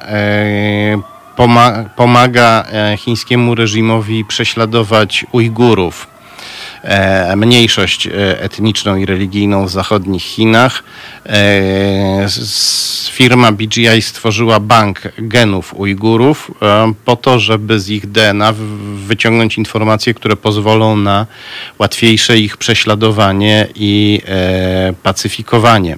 pomaga 1.95 2.63
chińskiemu 2.97 3.55
reżimowi 3.55 4.25
prześladować 4.25 5.25
Ujgurów. 5.31 6.07
E, 6.07 6.12
mniejszość 7.35 8.07
e, 8.07 8.41
etniczną 8.41 8.95
i 8.95 9.05
religijną 9.05 9.65
w 9.65 9.69
zachodnich 9.71 10.23
Chinach. 10.23 10.83
E, 11.25 12.27
firma 13.11 13.51
BGI 13.51 14.01
stworzyła 14.01 14.59
bank 14.59 15.01
genów 15.17 15.73
Ujgurów 15.73 16.51
po 17.05 17.15
to, 17.15 17.39
żeby 17.39 17.79
z 17.79 17.89
ich 17.89 18.11
DNA 18.11 18.53
wyciągnąć 18.95 19.57
informacje, 19.57 20.13
które 20.13 20.35
pozwolą 20.35 20.97
na 20.97 21.27
łatwiejsze 21.79 22.37
ich 22.37 22.57
prześladowanie 22.57 23.67
i 23.75 24.21
pacyfikowanie. 25.03 25.97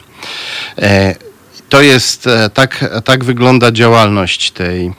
To 1.69 1.81
jest, 1.81 2.29
tak, 2.53 3.01
tak 3.05 3.23
wygląda 3.23 3.71
działalność 3.71 4.51
tej, 4.51 4.91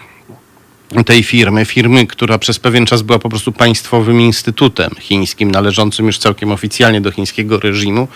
tej 1.06 1.22
firmy, 1.22 1.64
firmy, 1.64 2.06
która 2.06 2.38
przez 2.38 2.58
pewien 2.58 2.86
czas 2.86 3.02
była 3.02 3.18
po 3.18 3.28
prostu 3.28 3.52
państwowym 3.52 4.20
instytutem 4.20 4.90
chińskim, 5.00 5.50
należącym 5.50 6.06
już 6.06 6.18
całkiem 6.18 6.52
oficjalnie 6.52 7.00
do 7.00 7.10
chińskiego 7.10 7.60
reżimu. 7.60 8.08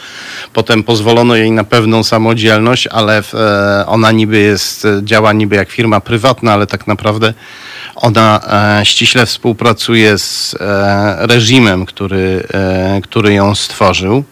Potem 0.52 0.82
pozwolono 0.82 1.36
jej 1.36 1.50
na 1.50 1.64
pewną 1.64 2.04
samodzielność, 2.04 2.86
ale 2.86 3.22
e, 3.34 3.86
ona 3.86 4.12
niby 4.12 4.38
jest, 4.38 4.86
działa 5.02 5.32
niby 5.32 5.56
jak 5.56 5.70
firma 5.70 6.00
prywatna, 6.00 6.52
ale 6.52 6.66
tak 6.66 6.86
naprawdę 6.86 7.34
ona 7.96 8.40
e, 8.80 8.86
ściśle 8.86 9.26
współpracuje 9.26 10.18
z 10.18 10.56
e, 10.60 11.26
reżimem, 11.26 11.86
który, 11.86 12.46
który 13.02 13.34
ją 13.34 13.54
stworzył. 13.54 14.24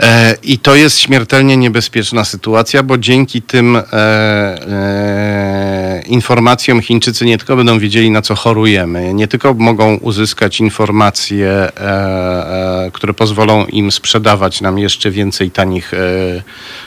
E, 0.00 0.36
I 0.42 0.58
to 0.58 0.74
jest 0.74 0.98
śmiertelnie 0.98 1.56
niebezpieczna 1.56 2.24
sytuacja, 2.24 2.82
bo 2.82 2.98
dzięki 2.98 3.42
tym 3.42 3.76
e, 3.76 3.82
e, 3.92 6.02
informacjom 6.06 6.82
Chińczycy 6.82 7.24
nie 7.24 7.38
tylko 7.38 7.56
będą 7.56 7.78
wiedzieli, 7.78 8.10
na 8.10 8.22
co 8.22 8.34
chorujemy, 8.34 9.14
nie 9.14 9.28
tylko 9.28 9.54
mogą 9.54 9.96
uzyskać 9.96 10.60
informacje, 10.60 11.50
e, 11.50 12.86
e 12.86 12.90
które 12.92 13.14
pozwolą 13.14 13.66
im 13.66 13.92
sprzedawać 13.92 14.60
nam 14.60 14.78
jeszcze 14.78 15.10
więcej 15.10 15.50
tanich 15.50 15.94
e, 15.94 15.98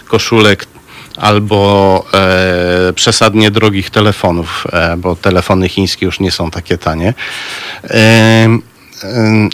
koszulek, 0.07 0.65
albo 1.17 2.05
e, 2.13 2.93
przesadnie 2.93 3.51
drogich 3.51 3.89
telefonów, 3.89 4.67
e, 4.71 4.97
bo 4.97 5.15
telefony 5.15 5.69
chińskie 5.69 6.05
już 6.05 6.19
nie 6.19 6.31
są 6.31 6.51
takie 6.51 6.77
tanie. 6.77 7.13
E, 7.83 8.72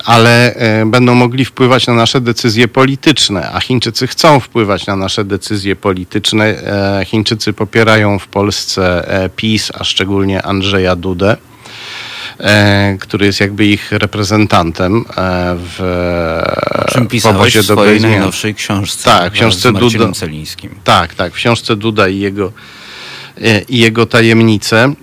ale 0.05 0.55
e, 0.55 0.85
będą 0.85 1.15
mogli 1.15 1.45
wpływać 1.45 1.87
na 1.87 1.93
nasze 1.93 2.21
decyzje 2.21 2.67
polityczne, 2.67 3.51
a 3.51 3.59
Chińczycy 3.59 4.07
chcą 4.07 4.39
wpływać 4.39 4.87
na 4.87 4.95
nasze 4.95 5.25
decyzje 5.25 5.75
polityczne. 5.75 6.45
E, 6.45 7.05
Chińczycy 7.05 7.53
popierają 7.53 8.19
w 8.19 8.27
Polsce 8.27 9.07
e, 9.23 9.29
PiS, 9.29 9.71
a 9.73 9.83
szczególnie 9.83 10.41
Andrzeja 10.41 10.95
Dudę 10.95 11.37
który 12.99 13.25
jest 13.25 13.39
jakby 13.39 13.65
ich 13.65 13.91
reprezentantem 13.91 15.05
w 15.55 15.79
czym 16.91 17.07
w 17.07 17.63
swojej 17.63 18.01
najnowszej 18.01 18.55
książce. 18.55 19.03
Tak, 19.03 19.33
książce 19.33 19.73
Duda. 19.73 20.11
Celińskim. 20.11 20.75
Tak, 20.83 21.15
tak, 21.15 21.33
w 21.33 21.35
książce 21.35 21.75
Duda 21.75 22.07
i 22.07 22.19
jego, 22.19 22.51
i 23.69 23.77
jego 23.77 24.05
tajemnice. 24.05 24.93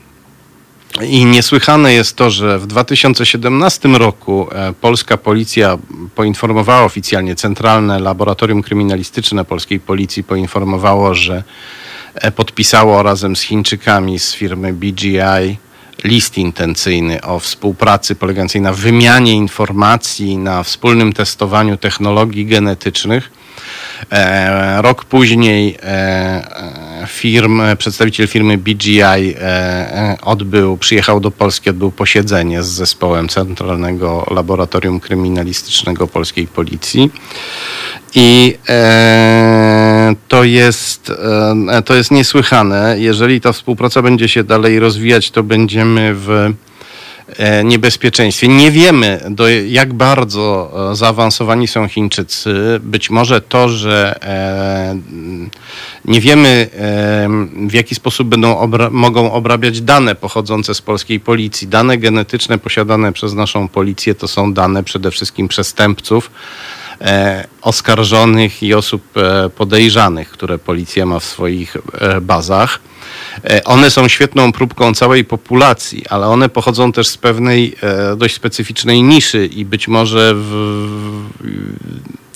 I 1.03 1.25
niesłychane 1.25 1.93
jest 1.93 2.17
to, 2.17 2.31
że 2.31 2.59
w 2.59 2.67
2017 2.67 3.89
roku 3.89 4.49
e, 4.53 4.73
polska 4.73 5.17
policja 5.17 5.79
poinformowała 6.15 6.85
oficjalnie, 6.85 7.35
Centralne 7.35 7.99
Laboratorium 7.99 8.63
Kryminalistyczne 8.63 9.45
Polskiej 9.45 9.81
Policji 9.81 10.25
poinformowało, 10.25 11.15
że 11.15 11.45
e, 12.15 12.33
podpisało 12.33 13.03
razem 13.03 13.37
z 13.37 13.41
Chińczykami 13.41 14.19
z 14.19 14.35
firmy 14.35 14.73
BGI 14.73 15.59
list 16.05 16.39
intencyjny 16.39 17.23
o 17.23 17.39
współpracy 17.39 18.15
polegającej 18.15 18.61
na 18.61 18.73
wymianie 18.73 19.33
informacji, 19.33 20.39
na 20.39 20.63
wspólnym 20.63 21.13
testowaniu 21.13 21.77
technologii 21.77 22.47
genetycznych. 22.47 23.31
E, 24.13 24.83
rok 24.83 25.05
później 25.05 25.79
firm, 27.07 27.63
przedstawiciel 27.79 28.27
firmy 28.27 28.59
BGI 28.59 29.01
e, 29.01 29.41
e, 29.41 30.17
odbył, 30.23 30.77
przyjechał 30.77 31.21
do 31.21 31.31
Polski, 31.31 31.71
odbył 31.71 31.91
posiedzenie 31.91 32.63
z 32.63 32.67
zespołem 32.67 33.29
Centralnego 33.29 34.27
Laboratorium 34.31 35.01
Kryminalistycznego 35.01 36.07
Polskiej 36.07 36.47
Policji. 36.47 37.11
I 38.15 38.59
e, 38.69 40.15
to, 40.29 40.45
jest, 40.45 41.13
e, 41.71 41.83
to 41.83 41.95
jest 41.95 42.11
niesłychane. 42.11 42.97
Jeżeli 42.99 43.41
ta 43.41 43.53
współpraca 43.53 44.03
będzie 44.03 44.29
się 44.29 44.45
dalej 44.45 44.79
rozwijać, 44.79 45.31
to 45.31 45.43
będziemy 45.43 46.15
w 46.15 46.29
E, 46.29 46.76
niebezpieczeństwie. 47.65 48.49
Nie 48.49 48.71
wiemy, 48.71 49.21
do 49.31 49.49
jak 49.49 49.95
bardzo 49.95 50.73
e, 50.91 50.97
zaawansowani 50.97 51.69
są 51.69 51.89
Chińczycy. 51.89 52.81
Być 52.83 53.11
może 53.11 53.41
to, 53.41 53.69
że 53.69 54.19
e, 54.23 54.97
nie 56.05 56.21
wiemy, 56.21 56.69
w 57.69 57.73
jaki 57.73 57.95
sposób 57.95 58.29
będą 58.29 58.59
obra 58.59 58.91
mogą 58.91 59.33
obrabiać 59.33 59.81
dane 59.81 60.15
pochodzące 60.15 60.75
z 60.75 60.83
polskiej 60.83 61.21
policji. 61.21 61.69
Dane 61.69 61.99
genetyczne 61.99 62.59
posiadane 62.59 63.13
przez 63.13 63.35
naszą 63.35 63.69
policję 63.69 64.15
to 64.15 64.29
są 64.29 64.53
dane 64.53 64.85
przede 64.85 65.11
wszystkim 65.11 65.49
przestępców. 65.49 66.31
oskarżonych 67.63 68.63
i 68.63 68.75
osób 68.75 69.03
podejrzanych, 69.57 70.31
które 70.31 70.59
policja 70.59 71.07
ma 71.07 71.19
w 71.19 71.25
swoich 71.25 71.77
bazach. 72.23 72.81
E, 73.45 73.65
one 73.65 73.91
są 73.91 74.09
świetną 74.09 74.53
próbką 74.53 74.95
całej 74.95 75.25
populacji, 75.25 76.05
ale 76.09 76.27
one 76.27 76.49
pochodzą 76.49 76.93
też 76.93 77.09
z 77.09 77.17
pewnej 77.17 77.77
e, 77.83 78.17
dość 78.17 78.35
specyficznej 78.35 79.03
niszy 79.03 79.47
i 79.47 79.65
być 79.65 79.89
może 79.89 80.33
w, 80.35 80.53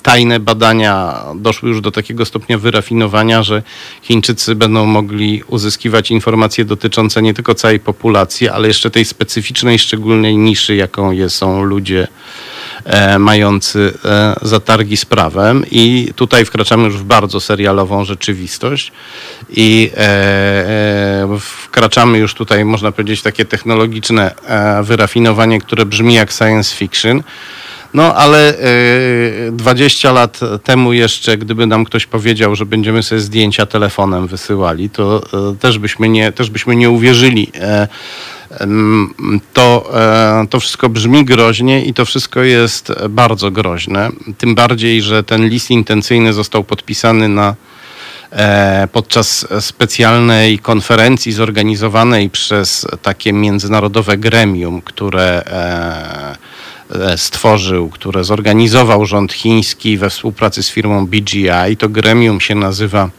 tajne 0.01 0.39
badania 0.39 1.23
doszły 1.35 1.69
już 1.69 1.81
do 1.81 1.91
takiego 1.91 2.25
stopnia 2.25 2.57
wyrafinowania, 2.57 3.43
że 3.43 3.63
Chińczycy 4.01 4.55
będą 4.55 4.85
mogli 4.85 5.43
uzyskiwać 5.47 6.11
informacje 6.11 6.65
dotyczące 6.65 7.21
nie 7.21 7.33
tylko 7.33 7.55
całej 7.55 7.79
populacji, 7.79 8.49
ale 8.49 8.67
jeszcze 8.67 8.91
tej 8.91 9.05
specyficznej, 9.05 9.79
szczególnej 9.79 10.37
niszy, 10.37 10.75
jaką 10.75 11.29
są 11.29 11.63
ludzie 11.63 12.07
mający 13.19 13.93
e, 14.05 14.35
zatargi 14.41 14.97
z 14.97 15.05
prawem. 15.05 15.65
I 15.71 16.13
tutaj 16.15 16.45
wkraczamy 16.45 16.83
już 16.83 16.97
w 16.97 17.03
bardzo 17.03 17.39
serialową 17.39 18.05
rzeczywistość 18.05 18.91
i 19.49 19.91
e, 19.97 19.99
e 19.99 21.39
wkraczamy 21.39 22.17
już 22.17 22.33
tutaj, 22.33 22.65
można 22.65 22.91
powiedzieć, 22.91 23.21
takie 23.21 23.45
technologiczne 23.45 24.35
e, 24.45 24.83
wyrafinowanie, 24.83 25.61
które 25.61 25.85
brzmi 25.85 26.13
jak 26.13 26.31
science 26.31 26.75
fiction. 26.75 27.23
No 27.93 28.15
ale 28.15 28.53
y, 29.47 29.51
20 29.51 30.11
lat 30.11 30.39
temu 30.63 30.93
jeszcze, 30.93 31.37
gdyby 31.37 31.65
nam 31.65 31.85
ktoś 31.85 32.05
powiedział, 32.05 32.55
że 32.55 32.65
będziemy 32.65 33.03
sobie 33.03 33.21
zdjęcia 33.21 33.65
telefonem 33.65 34.27
wysyłali, 34.27 34.89
to 34.89 35.21
też, 35.59 35.79
byśmy 35.79 36.09
nie, 36.09 36.31
też 36.31 36.49
byśmy 36.49 36.75
nie 36.75 36.89
uwierzyli. 36.89 37.51
To, 39.53 39.91
e, 39.93 40.47
to 40.49 40.59
wszystko 40.59 40.89
brzmi 40.89 41.25
groźnie 41.25 41.85
i 41.85 41.93
to 41.93 42.05
wszystko 42.05 42.41
jest 42.41 42.93
bardzo 43.09 43.51
groźne. 43.51 44.09
Tym 44.37 44.55
bardziej, 44.55 45.01
że 45.01 45.23
ten 45.23 45.47
list 45.47 45.71
intencyjny 45.71 46.33
został 46.33 46.63
podpisany 46.63 47.29
na 47.29 47.55
e, 48.31 48.87
podczas 48.91 49.47
specjalnej 49.59 50.59
konferencji 50.59 51.31
zorganizowanej 51.31 52.29
przez 52.29 52.87
takie 53.01 53.33
międzynarodowe 53.33 54.17
gremium, 54.17 54.81
które 54.81 55.43
E, 56.95 57.17
stworzył, 57.17 57.89
które 57.89 58.23
zorganizował 58.23 59.05
rząd 59.05 59.33
chiński 59.33 59.97
we 59.97 60.09
współpracy 60.09 60.63
z 60.63 60.69
firmą 60.69 61.07
BGI. 61.07 61.77
To 61.77 61.89
gremium 61.89 62.41
się 62.41 62.55
nazywa 62.55 63.09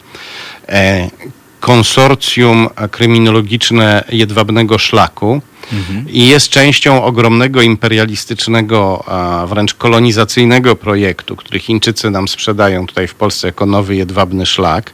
Konsorcjum 1.63 2.69
Kryminologiczne 2.91 4.05
Jedwabnego 4.09 4.79
Szlaku. 4.79 5.41
Mhm. 5.73 6.09
I 6.09 6.27
jest 6.27 6.49
częścią 6.49 7.05
ogromnego 7.05 7.63
imperialistycznego, 7.63 9.05
wręcz 9.47 9.75
kolonizacyjnego 9.75 10.77
projektu, 10.77 11.37
który 11.37 11.61
Chińczycy 11.61 12.11
nam 12.11 12.29
sprzedają 12.29 12.87
tutaj 12.87 13.09
w 13.09 13.15
Polsce 13.15 13.47
jako 13.47 13.67
nowy 13.67 13.97
jedwabny 13.97 14.47
szlak. 14.47 14.93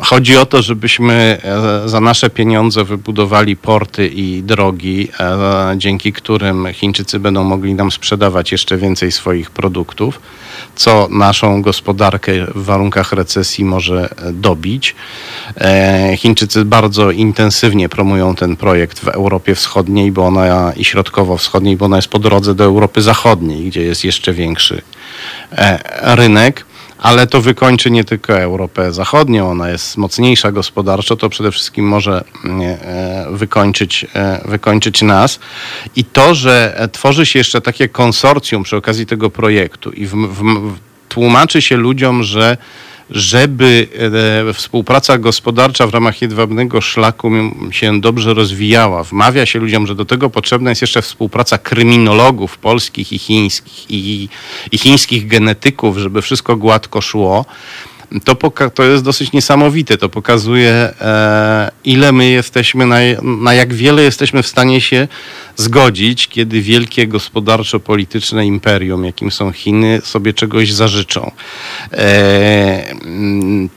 Chodzi 0.00 0.36
o 0.36 0.46
to, 0.46 0.62
żebyśmy 0.62 1.38
e, 1.84 1.88
za 1.88 2.00
nasze 2.00 2.30
pieniądze 2.30 2.84
wybudowali 2.84 3.56
porty 3.56 4.08
i 4.08 4.42
drogi, 4.42 5.08
e, 5.20 5.74
dzięki 5.76 6.12
którym 6.12 6.66
Chińczycy 6.72 7.20
będą 7.20 7.44
mogli 7.44 7.74
nam 7.74 7.90
sprzedawać 7.90 8.52
jeszcze 8.52 8.76
więcej 8.76 9.12
swoich 9.12 9.50
produktów, 9.50 10.20
co 10.76 11.08
naszą 11.10 11.62
gospodarkę 11.62 12.32
w 12.54 12.64
warunkach 12.64 13.12
recesji 13.12 13.64
może 13.64 14.14
e, 14.16 14.32
dobić. 14.32 14.94
Chińczycy 16.16 16.64
bardzo 16.64 17.10
intensywnie 17.10 17.88
promują 17.88 18.34
ten 18.34 18.56
projekt 18.56 18.98
w 18.98 19.08
Europie 19.08 19.54
Wschodniej 19.54 20.12
bo 20.12 20.26
ona, 20.26 20.72
i 20.72 20.84
Środkowo-Wschodniej, 20.84 21.76
bo 21.76 21.86
ona 21.86 21.96
jest 21.96 22.08
po 22.08 22.18
drodze 22.18 22.54
do 22.54 22.64
Europy 22.64 23.02
Zachodniej, 23.02 23.64
gdzie 23.64 23.82
jest 23.82 24.04
jeszcze 24.04 24.32
większy 24.32 24.82
rynek 26.02 26.64
ale 27.00 27.26
to 27.26 27.40
wykończy 27.40 27.90
nie 27.90 28.04
tylko 28.04 28.38
Europę 28.38 28.92
Zachodnią, 28.92 29.50
ona 29.50 29.70
jest 29.70 29.96
mocniejsza 29.96 30.52
gospodarczo, 30.52 31.16
to 31.16 31.28
przede 31.28 31.52
wszystkim 31.52 31.88
może 31.88 32.24
mm, 32.44 32.60
e, 32.60 33.26
wykończyć, 33.30 34.06
e, 34.14 34.40
wykończyć 34.44 35.02
nas. 35.02 35.40
I 35.96 36.04
to, 36.04 36.34
że 36.34 36.88
tworzy 36.92 37.26
się 37.26 37.38
jeszcze 37.38 37.60
takie 37.60 37.88
konsorcjum 37.88 38.62
przy 38.62 38.76
okazji 38.76 39.06
tego 39.06 39.30
projektu 39.30 39.90
i 39.90 40.06
w, 40.06 40.14
w, 40.14 40.78
tłumaczy 41.08 41.62
się 41.62 41.76
ludziom, 41.76 42.22
że 42.22 42.56
żeby 43.10 43.88
e, 44.48 44.52
współpraca 44.52 45.18
gospodarcza 45.18 45.86
w 45.86 45.94
ramach 45.94 46.22
jedwabnego 46.22 46.80
szlaku 46.80 47.30
się 47.70 48.00
dobrze 48.00 48.34
rozwijała. 48.34 49.04
Wmawia 49.04 49.46
się 49.46 49.58
ludziom, 49.58 49.86
że 49.86 49.94
do 49.94 50.04
tego 50.04 50.30
potrzebna 50.30 50.70
jest 50.70 50.82
jeszcze 50.82 51.02
współpraca 51.02 51.58
kryminologów 51.58 52.58
polskich 52.58 53.12
i 53.12 53.18
chińskich 53.18 53.90
i, 53.90 54.28
i 54.72 54.78
chińskich 54.78 55.26
genetyków, 55.26 55.98
żeby 55.98 56.22
wszystko 56.22 56.56
gładko 56.56 57.00
szło 57.00 57.44
to, 58.24 58.50
to 58.70 58.82
jest 58.82 59.04
dosyć 59.04 59.32
niesamowite. 59.32 59.98
To 59.98 60.08
pokazuje, 60.08 60.72
e, 61.00 61.70
ile 61.84 62.12
my 62.12 62.30
jesteśmy, 62.30 62.86
na, 62.86 62.96
na 63.22 63.54
jak 63.54 63.74
wiele 63.74 64.02
jesteśmy 64.02 64.42
w 64.42 64.46
stanie 64.46 64.80
się 64.80 65.08
zgodzić, 65.56 66.28
kiedy 66.28 66.62
wielkie 66.62 67.06
gospodarczo-polityczne 67.06 68.46
imperium, 68.46 69.04
jakim 69.04 69.30
są 69.30 69.52
Chiny, 69.52 70.00
sobie 70.04 70.34
czegoś 70.34 70.72
zażyczą. 70.72 71.30
E, 71.92 72.94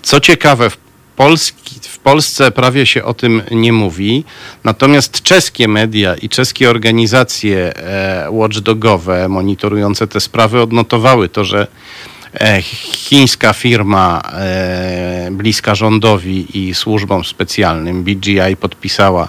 co 0.01 0.19
ciekawe, 0.19 0.69
w 0.69 0.77
Polski, 1.15 1.80
w 1.81 1.99
Polsce 1.99 2.51
prawie 2.51 2.85
się 2.85 3.03
o 3.03 3.14
tym 3.14 3.41
nie 3.51 3.73
mówi, 3.73 4.23
natomiast 4.64 5.22
czeskie 5.22 5.68
media 5.68 6.15
i 6.15 6.30
czeskie 6.30 6.69
organizacje 6.69 7.77
e, 7.77 8.27
watchdogowe 8.31 9.30
monitorujące 9.30 10.07
te 10.07 10.19
sprawy 10.19 10.61
odnotowały 10.61 11.30
to, 11.30 11.43
że 11.43 11.68
chińska 12.61 13.53
firma 13.53 14.22
e, 14.34 15.30
bliska 15.31 15.76
rządowi 15.76 16.68
i 16.68 16.73
służbom 16.73 17.23
specjalnym 17.23 18.03
BGI 18.03 18.57
podpisała 18.60 19.27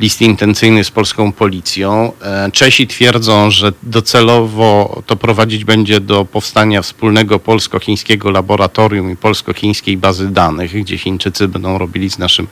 list 0.00 0.22
intencyjny 0.22 0.84
z 0.84 0.90
polską 0.90 1.32
policją. 1.32 2.12
E, 2.22 2.50
Czesi 2.50 2.86
twierdzą, 2.86 3.50
że 3.50 3.72
docelowo 3.82 5.02
to 5.06 5.16
prowadzić 5.16 5.64
będzie 5.64 6.00
do 6.00 6.24
powstania 6.24 6.82
wspólnego 6.82 7.38
polsko-chińskiego 7.38 8.30
laboratorium 8.30 9.10
i 9.10 9.16
polsko-chińskiej 9.16 9.96
bazy 9.96 10.28
danych, 10.28 10.72
gdzie 10.72 10.98
Chińczycy 10.98 11.48
będą 11.48 11.78
robili 11.78 12.10
z 12.10 12.18
naszym 12.18 12.46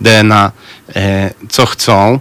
DNA 0.00 0.52
co 1.48 1.66
chcą. 1.66 2.20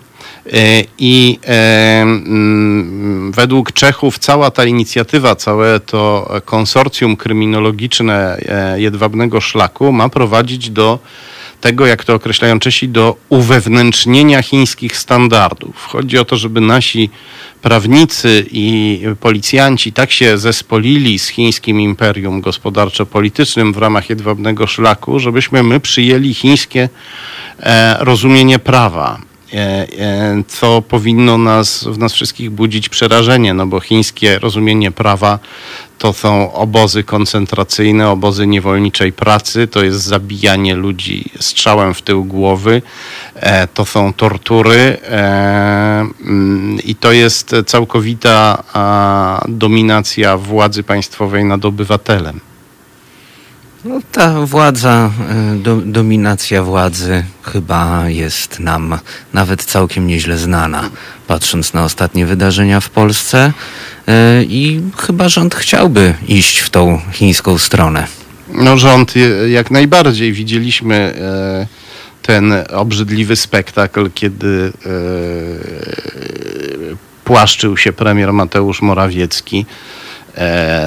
E, 0.54 0.84
I 1.00 1.40
e, 1.48 2.02
mm, 2.02 3.32
według 3.32 3.72
Czechów 3.72 4.20
cała 4.20 4.52
ta 4.52 4.66
inicjatywa, 4.66 5.36
całe 5.36 5.80
to 5.80 6.32
konsorcjum 6.46 7.16
kryminologiczne 7.16 8.38
e, 8.38 8.82
jedwabnego 8.82 9.42
szlaku 9.42 9.92
ma 9.92 10.10
prowadzić 10.10 10.70
do 10.70 11.00
tego, 11.62 11.86
jak 11.86 12.04
to 12.04 12.14
określają 12.14 12.60
Czesi, 12.60 12.90
do 12.90 13.16
uwewnętrznienia 13.30 14.42
chińskich 14.44 14.98
standardów. 14.98 15.86
Chodzi 15.86 16.18
o 16.18 16.26
to, 16.26 16.38
żeby 16.38 16.62
nasi 16.62 17.10
prawnicy 17.62 18.46
i 18.52 19.02
policjanci 19.20 19.94
tak 19.94 20.12
się 20.12 20.38
zespolili 20.38 21.20
z 21.20 21.28
chińskim 21.28 21.82
imperium 21.82 22.42
gospodarczo-politycznym 22.42 23.74
w 23.74 23.78
ramach 23.78 24.10
jedwabnego 24.10 24.68
szlaku, 24.68 25.20
żebyśmy 25.20 25.64
my 25.64 25.80
przyjęli 25.80 26.34
chińskie 26.34 26.90
rozumienie 28.00 28.60
prawa. 28.60 29.29
E, 29.54 29.88
e, 30.00 30.44
co 30.48 30.82
powinno 30.82 31.38
nas, 31.38 31.84
w 31.84 31.98
nas 31.98 32.14
wszystkich 32.14 32.50
budzić 32.50 32.90
przerażenie, 32.90 33.54
no 33.54 33.68
bo 33.68 33.80
chińskie 33.80 34.40
rozumienie 34.40 34.92
prawa 34.92 35.40
to 35.98 36.14
są 36.14 36.54
obozy 36.54 37.04
koncentracyjne, 37.04 38.10
obozy 38.10 38.48
niewolniczej 38.48 39.14
pracy, 39.14 39.68
to 39.68 39.84
jest 39.84 40.04
zabijanie 40.04 40.76
ludzi 40.76 41.26
strzałem 41.40 41.94
w 41.94 42.02
tył 42.02 42.26
głowy, 42.26 42.82
e, 43.36 43.68
to 43.68 43.86
są 43.86 44.14
tortury 44.14 44.98
mm, 45.04 46.80
i 46.84 46.96
to 46.96 47.12
jest 47.12 47.56
całkowita 47.66 48.64
dominacja 49.48 50.38
władzy 50.38 50.84
państwowej 50.84 51.46
nad 51.46 51.66
obywatelem. 51.66 52.49
No, 53.86 54.02
ta 54.12 54.46
władza, 54.46 55.12
e, 55.30 55.56
do, 55.56 55.76
dominacja 55.76 56.64
władzy 56.64 57.24
chyba 57.44 58.10
jest 58.10 58.60
nam 58.60 59.00
nawet 59.34 59.64
całkiem 59.64 60.08
nieźle 60.08 60.38
znana, 60.38 60.90
patrząc 61.28 61.74
na 61.74 61.84
ostatnie 61.84 62.26
wydarzenia 62.26 62.80
w 62.80 62.90
Polsce 62.90 63.54
e, 64.08 64.44
i 64.44 64.82
chyba 64.98 65.30
rząd 65.30 65.56
chciałby 65.56 66.14
iść 66.28 66.60
w 66.60 66.70
tą 66.70 67.02
chińską 67.12 67.58
stronę. 67.58 68.08
No 68.54 68.78
rząd 68.78 69.14
jak 69.50 69.72
najbardziej. 69.72 70.34
Widzieliśmy 70.34 70.96
e, 70.96 71.68
ten 72.22 72.54
obrzydliwy 72.74 73.36
spektakl, 73.36 74.10
kiedy 74.16 74.74
płaszczył 77.24 77.78
się 77.78 77.94
premier 77.94 78.34
Mateusz 78.34 78.82
Morawiecki 78.82 79.66
E, 79.66 79.66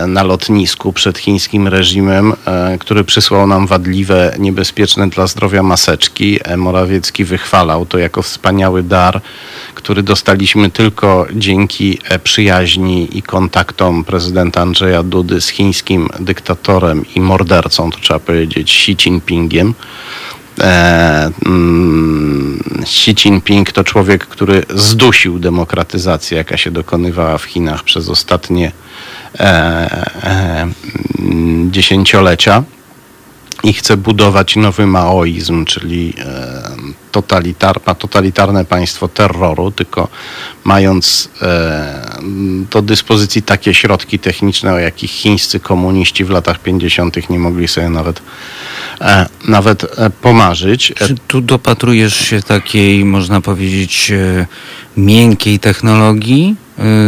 na 0.06 0.22
lotnisku 0.22 0.92
przed 0.92 1.18
chińskim 1.18 1.68
reżimem, 1.68 2.32
e, 2.46 2.78
który 2.78 3.04
przysłał 3.04 3.46
nam 3.46 3.66
wadliwe, 3.66 4.34
niebezpieczne 4.38 5.08
dla 5.08 5.26
zdrowia 5.26 5.62
maseczki. 5.62 6.38
E, 6.44 6.56
Morawiecki 6.56 7.24
wychwalał 7.24 7.86
to 7.86 7.98
jako 7.98 8.22
wspaniały 8.22 8.82
dar, 8.82 9.20
który 9.74 10.02
dostaliśmy 10.02 10.70
tylko 10.70 11.26
dzięki 11.32 11.98
przyjaźni 12.24 13.18
i 13.18 13.22
kontaktom 13.22 14.04
prezydenta 14.04 14.60
Andrzeja 14.60 15.02
Dudy 15.02 15.40
z 15.40 15.48
chińskim 15.48 16.08
dyktatorem 16.20 17.04
i 17.14 17.20
mordercą, 17.20 17.90
to 17.90 17.98
trzeba 17.98 18.20
powiedzieć, 18.20 18.70
Xi 18.70 18.96
Jinpingiem. 18.96 19.74
e, 20.60 21.30
mm, 21.46 22.62
Xi 22.82 23.10
Jinping 23.10 23.72
to 23.72 23.84
człowiek, 23.84 24.26
który 24.26 24.62
zdusił 24.74 25.38
demokratyzację, 25.38 26.38
jaka 26.38 26.56
się 26.56 26.70
dokonywała 26.70 27.38
w 27.38 27.44
Chinach 27.44 27.82
przez 27.84 28.08
ostatnie 28.08 28.66
e, 28.66 28.70
e, 28.70 28.81
dziesięciolecia 31.70 32.62
i 33.62 33.72
chce 33.72 33.96
budować 33.96 34.56
nowy 34.56 34.86
maoizm, 34.86 35.64
czyli 35.64 36.14
e, 36.18 36.62
totalitar, 37.12 37.80
totalitarne 37.80 38.64
państwo 38.64 39.09
terroru, 39.09 39.70
tylko 39.70 40.09
mając 40.64 41.28
e, 41.42 42.18
do 42.70 42.82
dyspozycji 42.82 43.42
takie 43.42 43.74
środki 43.74 44.18
techniczne, 44.18 44.72
o 44.72 44.78
jakich 44.78 45.10
chińscy 45.10 45.60
komuniści 45.60 46.24
w 46.24 46.30
latach 46.30 46.59
50. 46.59 47.30
nie 47.30 47.38
mogli 47.38 47.68
sobie 47.68 47.88
nawet, 47.88 48.22
e, 49.00 49.26
nawet 49.48 49.98
e, 49.98 50.10
pomarzyć. 50.10 50.92
Czy 50.96 51.14
tu 51.28 51.40
dopatrujesz 51.40 52.16
się 52.16 52.42
takiej, 52.42 53.04
można 53.04 53.40
powiedzieć, 53.40 54.10
e, 54.10 54.46
miękkiej 54.96 55.59
technologii 55.59 56.56
e, 56.59 56.61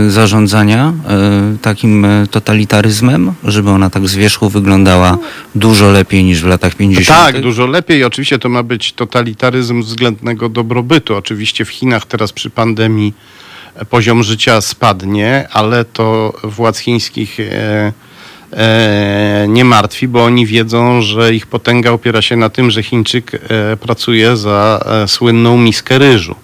zarządzania 0.09 0.93
e, 1.09 1.57
takim 1.63 2.05
e, 2.05 2.27
totalitaryzmem, 2.31 3.33
żeby 3.45 3.71
ona 3.71 3.91
tak 3.91 4.09
z 4.09 4.15
wierzchu 4.15 4.49
wyglądała 4.49 5.19
dużo 5.55 5.91
lepiej 5.91 6.25
niż 6.25 6.43
w 6.43 6.47
latach 6.47 6.75
50. 6.75 7.09
Tak, 7.09 7.41
dużo 7.41 7.67
lepiej. 7.67 8.05
Oczywiście 8.05 8.39
to 8.39 8.49
ma 8.49 8.63
być 8.63 8.93
totalitaryzm 8.93 9.83
względnego 9.83 10.49
dobrobytu. 10.49 11.17
Oczywiście 11.17 11.65
w 11.65 11.69
Chinach 11.69 12.07
teraz 12.07 12.33
przy 12.33 12.51
pandemii 12.51 13.15
poziom 13.91 14.23
życia 14.23 14.61
spadnie, 14.61 15.49
ale 15.53 15.85
to 15.85 16.33
władz 16.45 16.79
chińskich 16.79 17.41
e, 17.41 17.93
e, 18.53 19.47
nie 19.49 19.65
martwi, 19.65 20.09
bo 20.09 20.25
oni 20.25 20.47
wiedzą, 20.47 21.03
że 21.03 21.35
ich 21.35 21.47
potęga 21.47 21.91
opiera 21.91 22.23
się 22.23 22.37
na 22.37 22.51
tym, 22.51 22.71
że 22.71 22.83
Chińczyk 22.83 23.35
e, 23.35 23.77
pracuje 23.77 24.37
za 24.37 24.85
e, 24.87 25.09
słynną 25.09 25.59
miskę 25.59 25.99
ryżu. 25.99 26.35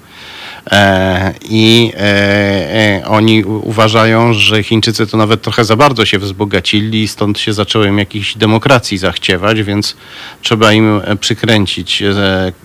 E, 0.66 1.34
I 1.50 1.92
e, 1.96 2.00
e, 2.00 3.06
oni 3.06 3.44
uważają, 3.44 4.32
że 4.32 4.62
Chińczycy 4.62 5.06
to 5.06 5.16
nawet 5.16 5.42
trochę 5.42 5.64
za 5.64 5.76
bardzo 5.76 6.04
się 6.04 6.18
wzbogacili, 6.18 7.08
stąd 7.08 7.38
się 7.38 7.52
zaczęło 7.52 7.84
im 7.84 7.98
jakiejś 7.98 8.36
demokracji 8.36 8.98
zachciewać, 8.98 9.62
więc 9.62 9.96
trzeba 10.42 10.72
im 10.72 11.00
przykręcić 11.20 12.02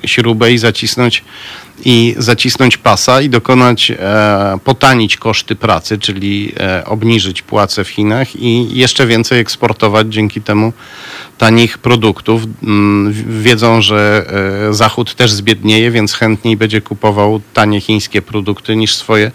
śrubę 0.06 0.52
i 0.52 0.58
zacisnąć 0.58 1.24
i 1.86 2.16
zacisnąć 2.18 2.78
pasa 2.78 3.22
i 3.22 3.30
dokonać, 3.30 3.92
e, 3.92 4.58
potanić 4.64 5.18
koszty 5.18 5.56
pracy, 5.56 5.98
czyli 5.98 6.54
e, 6.60 6.86
obniżyć 6.86 7.42
płace 7.42 7.84
w 7.84 7.90
Chinach 7.90 8.36
i 8.36 8.78
jeszcze 8.78 9.08
więcej 9.08 9.40
eksportować 9.40 10.08
dzięki 10.14 10.42
temu 10.42 10.74
tanich 11.38 11.78
produktów. 11.78 12.42
Mm, 12.64 13.14
Wiedzą, 13.42 13.82
że 13.82 14.26
e, 14.70 14.74
Zachód 14.74 15.16
też 15.16 15.32
zbiednieje, 15.32 15.92
więc 15.92 16.14
chętniej 16.14 16.58
będzie 16.58 16.82
kupował 16.82 17.42
tanie 17.54 17.82
chińskie 17.82 18.22
produkty 18.22 18.76
niż 18.76 18.96
swoje 18.96 19.32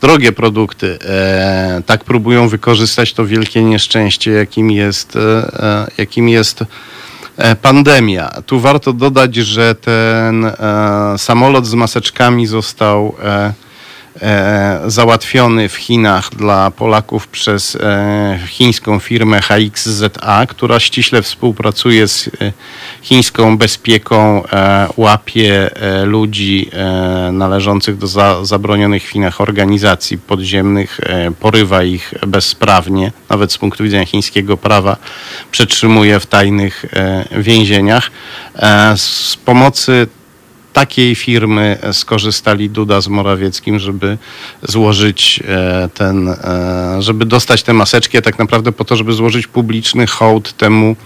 drogie 0.00 0.32
produkty. 0.32 0.98
E, 1.04 1.82
Tak 1.86 2.04
próbują 2.04 2.48
wykorzystać 2.48 3.12
to 3.12 3.26
wielkie 3.26 3.62
nieszczęście, 3.62 4.30
jakim 4.30 4.70
jest, 4.70 5.16
e, 5.16 5.86
jakim 5.98 6.28
jest 6.28 6.64
pandemia. 7.62 8.30
Tu 8.46 8.60
warto 8.60 8.92
dodać, 8.92 9.36
że 9.36 9.74
ten 9.74 10.44
e, 10.44 10.54
samolot 11.16 11.66
z 11.66 11.74
maseczkami 11.74 12.46
został 12.46 13.14
e, 13.22 13.26
e, 13.26 13.52
załatwiony 14.86 15.68
w 15.68 15.74
Chinach 15.74 16.30
dla 16.30 16.70
Polaków 16.70 17.28
przez 17.28 17.76
e, 17.76 18.38
chińską 18.46 18.98
firmę 18.98 19.40
HXZA, 19.40 20.46
która 20.46 20.80
ściśle 20.80 21.22
współpracuje 21.22 22.08
z 22.08 22.28
e, 22.28 22.52
chińską 23.02 23.58
bezpieką, 23.58 24.46
e, 24.46 24.88
łapie 24.96 25.76
e, 25.76 26.04
ludzi 26.04 26.70
e, 26.72 27.32
należących 27.32 27.98
do 27.98 28.06
za, 28.06 28.44
zabronionych 28.44 29.04
w 29.04 29.08
Chinach 29.08 29.40
organizacji 29.40 30.18
podziemnych, 30.18 31.00
e, 31.02 31.30
porywa 31.30 31.82
ich 31.82 32.14
bezprawnie, 32.26 33.12
nawet 33.30 33.52
z 33.52 33.58
punktu 33.58 33.84
widzenia 33.84 34.06
chińskiego 34.06 34.56
prawa, 34.56 34.96
przetrzymuje 35.50 36.20
w 36.20 36.26
tajnych 36.26 36.84
e, 36.92 37.24
więzieniach. 37.42 38.10
E, 38.56 38.96
z 38.96 39.36
pomocy 39.44 40.06
takiej 40.72 41.14
firmy 41.14 41.78
skorzystali 41.92 42.70
Duda 42.70 43.00
z 43.00 43.08
Morawieckim, 43.08 43.78
żeby 43.78 44.18
złożyć 44.62 45.42
e, 45.48 45.88
ten, 45.94 46.28
e, 46.28 46.96
żeby 46.98 47.24
dostać 47.24 47.62
te 47.62 47.72
maseczki, 47.72 48.18
a 48.18 48.22
tak 48.22 48.38
naprawdę 48.38 48.72
po 48.72 48.84
to, 48.84 48.96
żeby 48.96 49.12
złożyć 49.12 49.46
publiczny 49.46 50.06
hołd 50.06 50.52
temu 50.52 50.96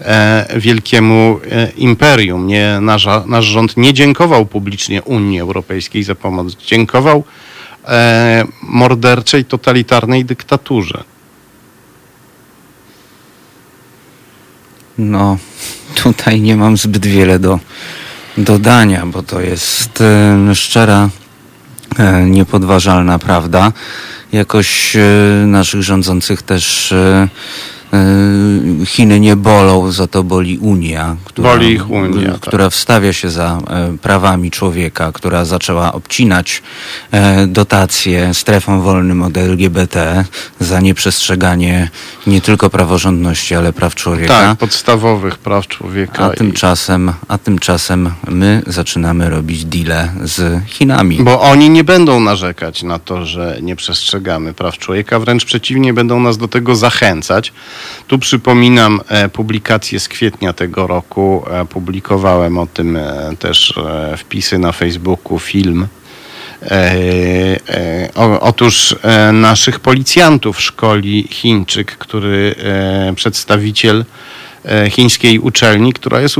e, 0.00 0.46
wielkiemu 0.56 1.40
imperium. 1.76 2.46
Nie, 2.46 2.78
nasz, 2.80 3.06
nasz 3.26 3.44
rząd 3.44 3.76
nie 3.76 3.94
dziękował 3.94 4.46
publicznie 4.46 5.02
Unii 5.02 5.40
Europejskiej 5.40 6.02
za 6.02 6.14
pomoc. 6.14 6.56
Dziękował 6.56 7.24
morderczej, 8.62 9.44
totalitarnej 9.44 10.24
dyktaturze. 10.24 11.04
No, 14.98 15.38
tutaj 15.94 16.40
nie 16.40 16.56
mam 16.56 16.76
zbyt 16.76 17.06
wiele 17.06 17.38
do 17.38 17.58
dodania, 18.44 19.06
bo 19.06 19.22
to 19.22 19.40
jest 19.40 20.02
szczera, 20.54 21.08
e, 21.98 22.22
niepodważalna 22.22 23.18
prawda. 23.18 23.72
Jakoś 24.32 24.96
e, 24.96 25.00
naszych 25.46 25.82
rządzących 25.82 26.42
też 26.42 26.92
e, 26.92 27.28
Chiny 28.86 29.20
nie 29.20 29.36
bolą, 29.36 29.92
za 29.92 30.06
to 30.06 30.22
boli 30.24 30.58
Unia, 30.58 31.16
która, 31.24 31.50
Boli 31.50 31.72
ich 31.72 31.90
Unia, 31.90 32.32
tak. 32.32 32.40
która 32.40 32.70
wstawia 32.70 33.12
się 33.12 33.30
za 33.30 33.58
e, 33.70 33.98
prawami 34.02 34.50
człowieka, 34.50 35.12
która 35.12 35.44
zaczęła 35.44 35.92
obcinać 35.92 36.62
e, 37.12 37.46
dotacje 37.46 38.34
strefom 38.34 38.80
wolnym 38.80 39.22
od 39.22 39.36
LGBT 39.36 40.24
za 40.60 40.80
nieprzestrzeganie 40.80 41.90
nie 42.26 42.40
tylko 42.40 42.70
praworządności, 42.70 43.54
ale 43.54 43.72
praw 43.72 43.94
człowieka. 43.94 44.34
Tak, 44.40 44.58
podstawowych 44.58 45.38
praw 45.38 45.66
człowieka. 45.68 46.24
A 46.26 46.32
i- 46.32 46.36
tymczasem, 46.36 47.12
a 47.28 47.38
tymczasem 47.38 48.10
my 48.28 48.62
zaczynamy 48.66 49.30
robić 49.30 49.64
deale 49.64 50.08
z 50.22 50.64
Chinami. 50.66 51.16
Bo 51.22 51.40
oni 51.40 51.70
nie 51.70 51.84
będą 51.84 52.20
narzekać 52.20 52.82
na 52.82 52.98
to, 52.98 53.26
że 53.26 53.58
nie 53.62 53.76
przestrzegamy 53.76 54.54
praw 54.54 54.78
człowieka, 54.78 55.18
wręcz 55.18 55.44
przeciwnie, 55.44 55.94
będą 55.94 56.20
nas 56.20 56.38
do 56.38 56.48
tego 56.48 56.76
zachęcać. 56.76 57.52
Tu 58.06 58.18
przypominam 58.18 59.00
e, 59.08 59.28
publikację 59.28 60.00
z 60.00 60.08
kwietnia 60.08 60.52
tego 60.52 60.86
roku. 60.86 61.44
E, 61.50 61.64
publikowałem 61.64 62.58
o 62.58 62.66
tym 62.66 62.96
e, 62.96 63.30
też 63.38 63.74
wpisy 64.18 64.58
na 64.58 64.72
Facebooku, 64.72 65.38
film. 65.38 65.86
Otóż 68.40 68.96
naszych 69.32 69.80
policjantów 69.80 70.60
szkoli 70.60 71.28
Chińczyk, 71.30 71.96
który 71.98 72.54
przedstawiciel 73.16 74.04
chińskiej 74.90 75.38
uczelni, 75.38 75.92
która 75.92 76.20
jest 76.20 76.36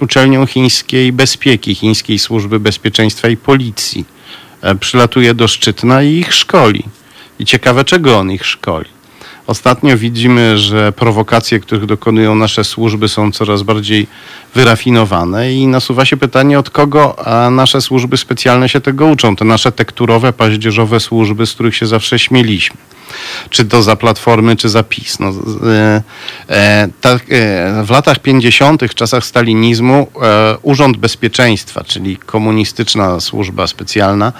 uczelnią 0.00 0.46
chińskiej 0.46 1.12
bezpieki, 1.12 1.74
chińskiej 1.74 2.18
służby 2.18 2.60
bezpieczeństwa 2.60 3.28
i 3.28 3.36
policji. 3.36 4.04
Przylatuje 4.80 5.34
do 5.34 5.48
Szczytna 5.48 6.02
i 6.02 6.14
ich 6.14 6.34
szkoli. 6.34 6.84
I 7.38 7.44
ciekawe, 7.44 7.84
czego 7.84 8.18
on 8.18 8.32
ich 8.32 8.46
szkoli. 8.46 8.99
Ostatnio 9.50 9.96
widzimy, 9.96 10.58
że 10.58 10.92
prowokacje, 10.92 11.60
których 11.60 11.86
dokonują 11.86 12.34
nasze 12.34 12.64
służby, 12.64 13.08
są 13.08 13.32
coraz 13.32 13.62
bardziej 13.62 14.06
wyrafinowane 14.54 15.52
i 15.52 15.66
nasuwa 15.66 16.04
się 16.04 16.16
pytanie, 16.16 16.58
od 16.58 16.70
kogo 16.70 17.16
nasze 17.50 17.80
służby 17.80 18.16
specjalne 18.16 18.68
się 18.68 18.80
tego 18.80 19.06
uczą. 19.06 19.36
Te 19.36 19.44
nasze 19.44 19.72
tekturowe, 19.72 20.32
paździerzowe 20.32 21.00
służby, 21.00 21.46
z 21.46 21.52
których 21.52 21.76
się 21.76 21.86
zawsze 21.86 22.18
śmieliśmy. 22.18 22.76
Czy 23.50 23.64
to 23.64 23.82
za 23.82 23.96
Platformy, 23.96 24.56
czy 24.56 24.68
za 24.68 24.82
PiS. 24.82 25.18
No, 25.20 25.32
e, 25.70 26.02
e, 26.48 26.88
tak, 27.00 27.22
e, 27.22 27.82
w 27.84 27.90
latach 27.90 28.18
50., 28.18 28.82
w 28.88 28.94
czasach 28.94 29.24
stalinizmu, 29.24 30.06
Urząd 30.62 30.96
Bezpieczeństwa, 30.96 31.84
czyli 31.84 32.16
komunistyczna 32.16 33.20
służba 33.20 33.66
specjalna, 33.66 34.32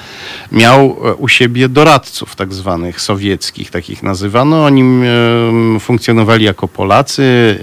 miał 0.53 0.97
u 1.19 1.29
siebie 1.29 1.69
doradców 1.69 2.37
tak 2.37 2.55
zwanych 2.55 3.01
sowieckich, 3.01 3.71
takich 3.71 4.03
nazywano. 4.03 4.65
Oni 4.65 4.83
funkcjonowali 5.81 6.45
jako 6.45 6.69
Polacy, 6.69 7.59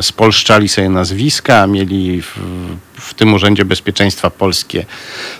spolszczali 0.00 0.68
sobie 0.68 0.88
nazwiska, 0.88 1.66
mieli 1.66 2.22
w, 3.02 3.14
tym 3.14 3.34
Urzędzie 3.34 3.64
Bezpieczeństwa 3.64 4.30
Polskie 4.30 4.84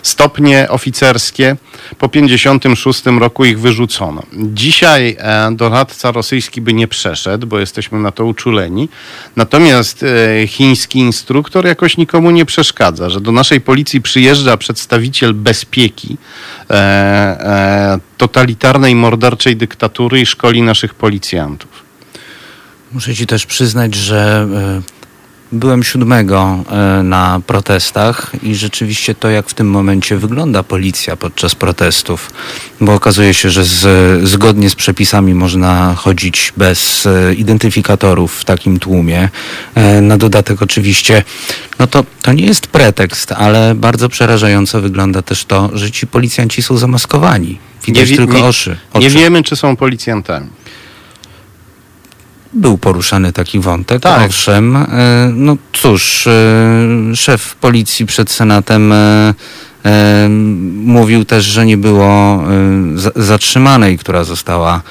stopnie 0.01 0.69
oficerskie. 0.69 1.55
Po 1.97 2.09
56 2.09 3.03
roku 3.19 3.45
ich 3.45 3.59
wyrzucono. 3.59 4.23
Dzisiaj 4.33 5.17
e, 5.19 5.49
doradca 5.51 6.11
rosyjski 6.11 6.61
by 6.61 6.73
nie 6.73 6.87
przeszedł, 6.87 7.47
bo 7.47 7.59
jesteśmy 7.59 7.99
na 7.99 8.11
to 8.11 8.25
uczuleni. 8.25 8.89
Natomiast 9.35 10.03
e, 10.03 10.47
chiński 10.47 10.99
instruktor 10.99 11.65
jakoś 11.65 11.97
nikomu 11.97 12.31
nie 12.31 12.45
przeszkadza, 12.45 13.09
że 13.09 13.21
do 13.21 13.31
naszej 13.31 13.61
policji 13.61 14.01
przyjeżdża 14.01 14.57
przedstawiciel 14.57 15.33
bezpieki 15.33 16.17
e, 16.69 17.99
totalitarnej, 18.17 18.95
morderczej 18.95 19.57
dyktatury 19.57 20.21
i 20.21 20.25
szkoli 20.25 20.61
naszych 20.61 20.93
policjantów. 20.93 21.83
Muszę 22.91 23.15
ci 23.15 23.27
też 23.27 23.45
przyznać, 23.45 23.95
że 23.95 24.47
Byłem 25.53 25.83
siódmego 25.83 26.63
e, 26.99 27.03
na 27.03 27.41
protestach 27.47 28.31
i 28.43 28.55
rzeczywiście 28.55 29.15
to, 29.15 29.29
jak 29.29 29.49
w 29.49 29.53
tym 29.53 29.69
momencie 29.69 30.17
wygląda 30.17 30.63
policja 30.63 31.15
podczas 31.15 31.55
protestów, 31.55 32.31
bo 32.81 32.93
okazuje 32.93 33.33
się, 33.33 33.49
że 33.49 33.65
z, 33.65 33.83
zgodnie 34.29 34.69
z 34.69 34.75
przepisami 34.75 35.33
można 35.33 35.93
chodzić 35.97 36.53
bez 36.57 37.05
e, 37.05 37.33
identyfikatorów 37.33 38.35
w 38.39 38.45
takim 38.45 38.79
tłumie. 38.79 39.29
E, 39.75 40.01
na 40.01 40.17
dodatek 40.17 40.61
oczywiście, 40.61 41.23
no 41.79 41.87
to, 41.87 42.03
to 42.21 42.33
nie 42.33 42.45
jest 42.45 42.67
pretekst, 42.67 43.31
ale 43.31 43.75
bardzo 43.75 44.09
przerażająco 44.09 44.81
wygląda 44.81 45.21
też 45.21 45.45
to, 45.45 45.69
że 45.73 45.91
ci 45.91 46.07
policjanci 46.07 46.61
są 46.61 46.77
zamaskowani. 46.77 47.57
Widać 47.85 48.09
wie- 48.09 48.17
tylko 48.17 48.33
nie, 48.33 48.43
oszy. 48.43 48.77
Nie 48.95 49.07
oczy. 49.07 49.09
wiemy, 49.09 49.43
czy 49.43 49.55
są 49.55 49.75
policjantami. 49.75 50.47
Był 52.53 52.77
poruszany 52.77 53.33
taki 53.33 53.59
wątek, 53.59 54.01
Tak. 54.01 54.25
owszem. 54.29 54.75
E, 54.75 54.85
No 55.33 55.57
cóż, 55.73 56.27
e, 56.27 57.15
szef 57.15 57.55
policji 57.55 58.05
przed 58.05 58.31
Senatem 58.31 58.91
e, 58.91 59.33
mówił 60.85 61.25
też, 61.25 61.45
że 61.45 61.65
nie 61.65 61.77
było 61.77 62.43
za- 62.95 63.11
zatrzymanej, 63.15 63.97
która 63.97 64.23
została 64.23 64.81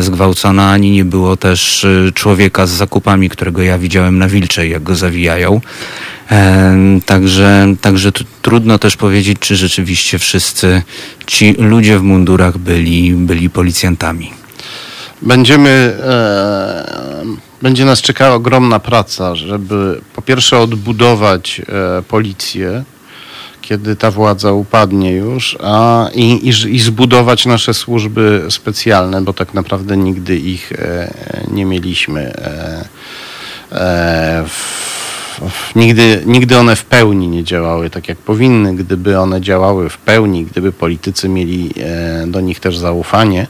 zgwałcona, 0.00 0.70
ani 0.70 0.90
nie 0.90 1.04
było 1.04 1.36
też 1.36 1.86
człowieka 2.14 2.66
z 2.66 2.70
zakupami, 2.70 3.28
którego 3.30 3.62
ja 3.62 3.78
widziałem 3.78 4.18
na 4.18 4.28
Wilczej, 4.28 4.70
jak 4.70 4.82
go 4.82 4.94
zawijają. 4.94 5.60
Także, 7.06 7.74
także 7.80 8.12
trudno 8.42 8.78
też 8.78 8.96
powiedzieć, 8.96 9.38
czy 9.40 9.56
rzeczywiście 9.56 10.18
wszyscy 10.18 10.82
ci 11.26 11.52
ludzie 11.58 11.98
w 11.98 12.02
mundurach 12.02 12.58
byli, 12.58 13.12
byli 13.14 13.50
policjantami. 13.50 14.30
Będziemy, 15.22 15.96
e, 16.02 17.24
będzie 17.62 17.84
nas 17.84 18.00
czekała 18.00 18.34
ogromna 18.34 18.78
praca, 18.78 19.34
żeby 19.34 20.00
po 20.14 20.22
pierwsze 20.22 20.58
odbudować 20.58 21.62
e, 21.98 22.02
policję, 22.02 22.84
kiedy 23.60 23.96
ta 23.96 24.10
władza 24.10 24.52
upadnie 24.52 25.12
już, 25.12 25.58
a 25.62 26.08
i, 26.14 26.48
i, 26.48 26.48
i 26.48 26.80
zbudować 26.80 27.46
nasze 27.46 27.74
służby 27.74 28.46
specjalne, 28.50 29.22
bo 29.22 29.32
tak 29.32 29.54
naprawdę 29.54 29.96
nigdy 29.96 30.36
ich 30.36 30.72
e, 30.72 31.12
nie 31.50 31.64
mieliśmy. 31.64 32.32
W, 34.46 35.76
nigdy, 35.76 36.22
nigdy 36.26 36.58
one 36.58 36.76
w 36.76 36.84
pełni 36.84 37.28
nie 37.28 37.44
działały 37.44 37.90
tak, 37.90 38.08
jak 38.08 38.18
powinny. 38.18 38.74
Gdyby 38.74 39.18
one 39.18 39.40
działały 39.40 39.88
w 39.88 39.98
pełni, 39.98 40.44
gdyby 40.44 40.72
politycy 40.72 41.28
mieli 41.28 41.70
do 42.26 42.40
nich 42.40 42.60
też 42.60 42.78
zaufanie, 42.78 43.46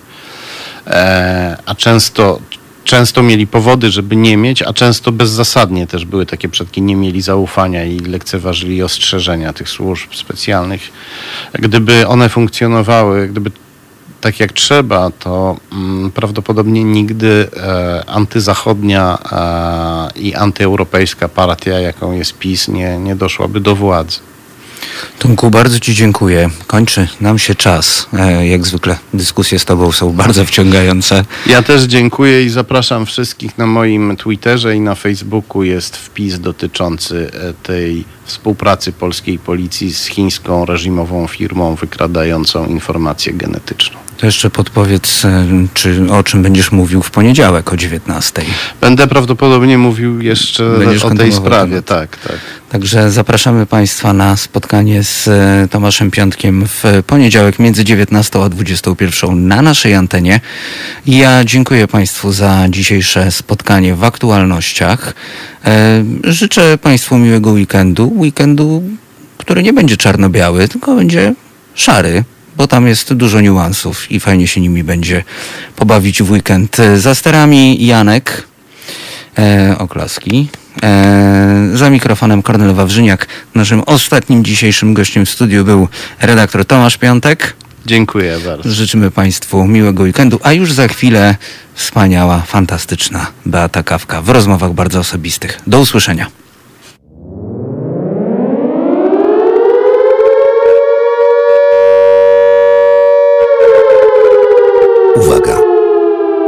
a 1.66 1.74
często, 1.74 2.40
często 2.84 3.22
mieli 3.22 3.46
powody, 3.46 3.90
żeby 3.90 4.16
nie 4.16 4.36
mieć, 4.36 4.62
a 4.62 4.72
często 4.72 5.12
bezzasadnie 5.12 5.86
też 5.86 6.04
były 6.04 6.26
takie 6.26 6.48
przypadki, 6.48 6.82
nie 6.82 6.96
mieli 6.96 7.22
zaufania 7.22 7.84
i 7.84 7.98
lekceważyli 7.98 8.82
ostrzeżenia 8.82 9.52
tych 9.52 9.68
służb 9.68 10.14
specjalnych. 10.14 10.90
Gdyby 11.52 12.06
one 12.06 12.28
funkcjonowały, 12.28 13.28
gdyby 13.28 13.50
tak 14.20 14.40
jak 14.40 14.52
trzeba, 14.52 15.10
to 15.10 15.56
mm, 15.72 16.10
prawdopodobnie 16.10 16.84
nigdy 16.84 17.48
e, 17.56 18.04
antyzachodnia 18.06 19.18
e, 19.32 20.18
i 20.20 20.34
antyeuropejska 20.34 21.28
partia, 21.28 21.80
jaką 21.80 22.12
jest 22.12 22.38
PiS, 22.38 22.68
nie, 22.68 22.98
nie 22.98 23.16
doszłaby 23.16 23.60
do 23.60 23.76
władzy. 23.76 24.29
Tomku, 25.18 25.50
bardzo 25.50 25.80
Ci 25.80 25.94
dziękuję. 25.94 26.50
Kończy 26.66 27.08
nam 27.20 27.38
się 27.38 27.54
czas. 27.54 28.06
E, 28.18 28.46
Jak 28.46 28.66
zwykle 28.66 28.98
dyskusje 29.14 29.58
z 29.58 29.64
Tobą 29.64 29.92
są 29.92 30.12
bardzo 30.12 30.44
wciągające. 30.44 31.24
Ja 31.46 31.62
też 31.62 31.82
dziękuję 31.82 32.44
i 32.44 32.48
zapraszam 32.48 33.06
wszystkich 33.06 33.58
na 33.58 33.66
moim 33.66 34.16
Twitterze 34.16 34.76
i 34.76 34.80
na 34.80 34.94
Facebooku 34.94 35.62
jest 35.62 35.96
wpis 35.96 36.40
dotyczący 36.40 37.30
e, 37.34 37.54
tej 37.62 38.04
współpracy 38.24 38.92
polskiej 38.92 39.38
policji 39.38 39.94
z 39.94 40.06
chińską 40.06 40.64
reżimową 40.64 41.26
firmą 41.26 41.74
wykradającą 41.74 42.66
informację 42.66 43.32
genetyczną. 43.32 43.98
To 44.20 44.26
jeszcze 44.26 44.50
podpowiedz, 44.50 45.24
e, 45.24 45.46
czy 45.74 46.12
o 46.12 46.22
czym 46.22 46.42
będziesz 46.42 46.72
mówił 46.72 47.02
w 47.02 47.10
poniedziałek 47.10 47.72
o 47.72 47.76
19. 47.76 48.42
Będę 48.80 49.06
prawdopodobnie 49.06 49.78
mówił 49.78 50.20
jeszcze 50.20 50.78
Będziesz 50.78 51.04
o 51.04 51.14
tej 51.14 51.32
sprawie, 51.32 51.82
tak, 51.82 52.16
tak. 52.16 52.36
Także 52.68 53.10
zapraszamy 53.10 53.66
Państwa 53.66 54.12
na 54.12 54.36
spotkanie 54.36 55.04
z 55.04 55.28
e, 55.28 55.68
Tomaszem 55.70 56.10
Piątkiem 56.10 56.66
w 56.66 56.84
poniedziałek 57.06 57.58
między 57.58 57.84
19 57.84 58.42
a 58.44 58.48
21 58.48 59.48
na 59.48 59.62
naszej 59.62 59.94
antenie. 59.94 60.40
Ja 61.06 61.44
dziękuję 61.44 61.88
Państwu 61.88 62.32
za 62.32 62.66
dzisiejsze 62.68 63.30
spotkanie 63.30 63.94
w 63.94 64.04
aktualnościach. 64.04 65.14
E, 65.64 66.04
Życzę 66.24 66.78
Państwu 66.78 67.18
miłego 67.18 67.50
weekendu. 67.50 68.12
Weekendu, 68.16 68.82
który 69.38 69.62
nie 69.62 69.72
będzie 69.72 69.96
czarno-biały, 69.96 70.68
tylko 70.68 70.94
będzie 70.94 71.34
szary. 71.74 72.24
Bo 72.60 72.66
tam 72.66 72.86
jest 72.86 73.14
dużo 73.14 73.40
niuansów 73.40 74.12
i 74.12 74.20
fajnie 74.20 74.46
się 74.46 74.60
nimi 74.60 74.84
będzie 74.84 75.24
pobawić 75.76 76.22
w 76.22 76.30
weekend. 76.30 76.80
E, 76.80 76.98
Za 76.98 77.14
sterami 77.14 77.86
Janek, 77.86 78.46
e, 79.38 79.74
oklaski. 79.78 80.48
E, 80.82 81.70
za 81.74 81.90
mikrofonem 81.90 82.42
Kornel 82.42 82.74
Wawrzyniak. 82.74 83.26
Naszym 83.54 83.82
ostatnim 83.86 84.44
dzisiejszym 84.44 84.94
gościem 84.94 85.26
w 85.26 85.30
studiu 85.30 85.64
był 85.64 85.88
redaktor 86.20 86.64
Tomasz 86.64 86.96
Piątek. 86.98 87.56
Dziękuję 87.86 88.38
bardzo. 88.44 88.70
Życzymy 88.70 89.10
Państwu 89.10 89.66
miłego 89.66 90.02
weekendu, 90.02 90.40
a 90.42 90.52
już 90.52 90.72
za 90.72 90.88
chwilę 90.88 91.36
wspaniała, 91.74 92.40
fantastyczna 92.40 93.26
Beata 93.46 93.82
Kawka 93.82 94.22
w 94.22 94.28
rozmowach 94.28 94.72
bardzo 94.72 94.98
osobistych. 95.00 95.60
Do 95.66 95.80
usłyszenia. 95.80 96.26
Uwaga! 105.16 105.58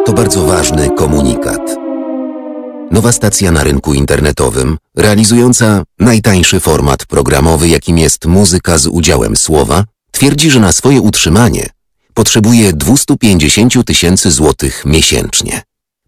To 0.06 0.12
bardzo 0.12 0.46
ważny 0.46 0.90
komunikat. 0.90 1.60
Nowa 2.90 3.12
stacja 3.12 3.52
na 3.52 3.64
rynku 3.64 3.94
internetowym, 3.94 4.78
realizująca 4.96 5.82
najtańszy 5.98 6.60
format 6.60 7.06
programowy, 7.06 7.68
jakim 7.68 7.98
jest 7.98 8.26
muzyka 8.26 8.78
z 8.78 8.86
udziałem 8.86 9.36
słowa, 9.36 9.84
twierdzi, 10.10 10.50
że 10.50 10.60
na 10.60 10.72
swoje 10.72 11.00
utrzymanie 11.00 11.70
potrzebuje 12.14 12.72
250 12.72 13.86
tysięcy 13.86 14.30
złotych 14.30 14.82
miesięcznie. 14.84 15.62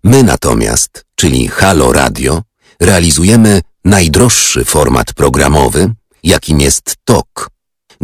My 0.05 0.22
natomiast, 0.22 1.05
czyli 1.14 1.48
Halo 1.48 1.93
Radio, 1.93 2.43
realizujemy 2.81 3.60
najdroższy 3.85 4.64
format 4.64 5.12
programowy, 5.12 5.94
jakim 6.22 6.60
jest 6.60 6.94
TOK, 7.05 7.51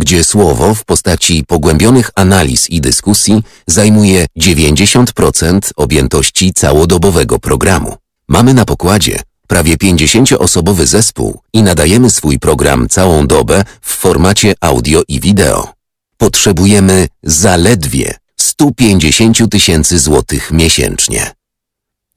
gdzie 0.00 0.24
słowo 0.24 0.74
w 0.74 0.84
postaci 0.84 1.44
pogłębionych 1.48 2.10
analiz 2.14 2.70
i 2.70 2.80
dyskusji 2.80 3.42
zajmuje 3.66 4.26
90% 4.38 5.60
objętości 5.76 6.52
całodobowego 6.52 7.38
programu. 7.38 7.96
Mamy 8.28 8.54
na 8.54 8.64
pokładzie 8.64 9.20
prawie 9.46 9.76
50-osobowy 9.76 10.86
zespół 10.86 11.40
i 11.52 11.62
nadajemy 11.62 12.10
swój 12.10 12.38
program 12.38 12.88
całą 12.88 13.26
dobę 13.26 13.64
w 13.80 13.92
formacie 13.94 14.54
audio 14.60 15.02
i 15.08 15.20
wideo. 15.20 15.72
Potrzebujemy 16.16 17.08
zaledwie 17.22 18.14
150 18.36 19.50
tysięcy 19.50 19.98
złotych 19.98 20.50
miesięcznie. 20.50 21.30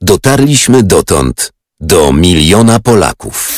Dotarliśmy 0.00 0.82
dotąd 0.82 1.52
do 1.80 2.12
miliona 2.12 2.80
Polaków, 2.80 3.53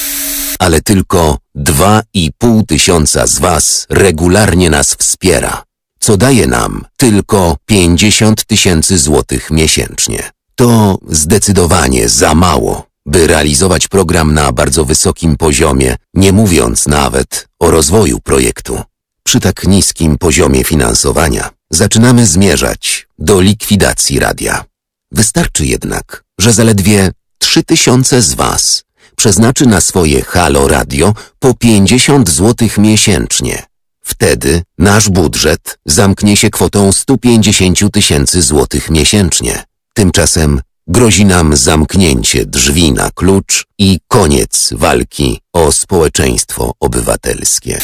ale 0.58 0.80
tylko 0.80 1.38
2,5 1.56 2.66
tysiąca 2.66 3.26
z 3.26 3.38
Was 3.38 3.86
regularnie 3.90 4.70
nas 4.70 4.94
wspiera, 4.94 5.62
co 6.00 6.16
daje 6.16 6.46
nam 6.46 6.84
tylko 6.96 7.56
50 7.66 8.44
tysięcy 8.44 8.98
złotych 8.98 9.50
miesięcznie. 9.50 10.30
To 10.54 10.98
zdecydowanie 11.08 12.08
za 12.08 12.34
mało, 12.34 12.86
by 13.06 13.26
realizować 13.26 13.88
program 13.88 14.34
na 14.34 14.52
bardzo 14.52 14.84
wysokim 14.84 15.36
poziomie, 15.36 15.96
nie 16.14 16.32
mówiąc 16.32 16.86
nawet 16.86 17.48
o 17.58 17.70
rozwoju 17.70 18.20
projektu. 18.20 18.80
Przy 19.22 19.40
tak 19.40 19.66
niskim 19.66 20.18
poziomie 20.18 20.64
finansowania 20.64 21.50
zaczynamy 21.70 22.26
zmierzać 22.26 23.08
do 23.18 23.40
likwidacji 23.40 24.18
radia. 24.18 24.64
Wystarczy 25.12 25.66
jednak, 25.66 26.24
że 26.40 26.52
zaledwie 26.52 27.10
3000 27.38 28.22
z 28.22 28.34
Was 28.34 28.84
przeznaczy 29.16 29.66
na 29.66 29.80
swoje 29.80 30.22
Halo 30.22 30.68
Radio 30.68 31.14
po 31.38 31.54
50 31.54 32.30
zł 32.30 32.68
miesięcznie. 32.78 33.62
Wtedy 34.04 34.62
nasz 34.78 35.08
budżet 35.08 35.78
zamknie 35.86 36.36
się 36.36 36.50
kwotą 36.50 36.92
150 36.92 37.78
tysięcy 37.92 38.42
złotych 38.42 38.90
miesięcznie. 38.90 39.64
Tymczasem 39.94 40.60
grozi 40.86 41.24
nam 41.24 41.56
zamknięcie 41.56 42.46
drzwi 42.46 42.92
na 42.92 43.10
klucz 43.10 43.64
i 43.78 43.98
koniec 44.08 44.70
walki 44.72 45.40
o 45.52 45.72
społeczeństwo 45.72 46.72
obywatelskie. 46.80 47.80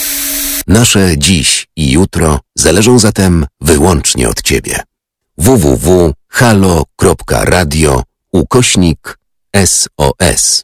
Nasze 0.67 1.19
dziś 1.19 1.67
i 1.77 1.91
jutro 1.91 2.41
zależą 2.55 2.99
zatem 2.99 3.47
wyłącznie 3.61 4.29
od 4.29 4.43
Ciebie. 4.43 4.81
www.halo.radio 5.39 6.13
ukośnik 8.33 9.19
SOS 9.67 10.61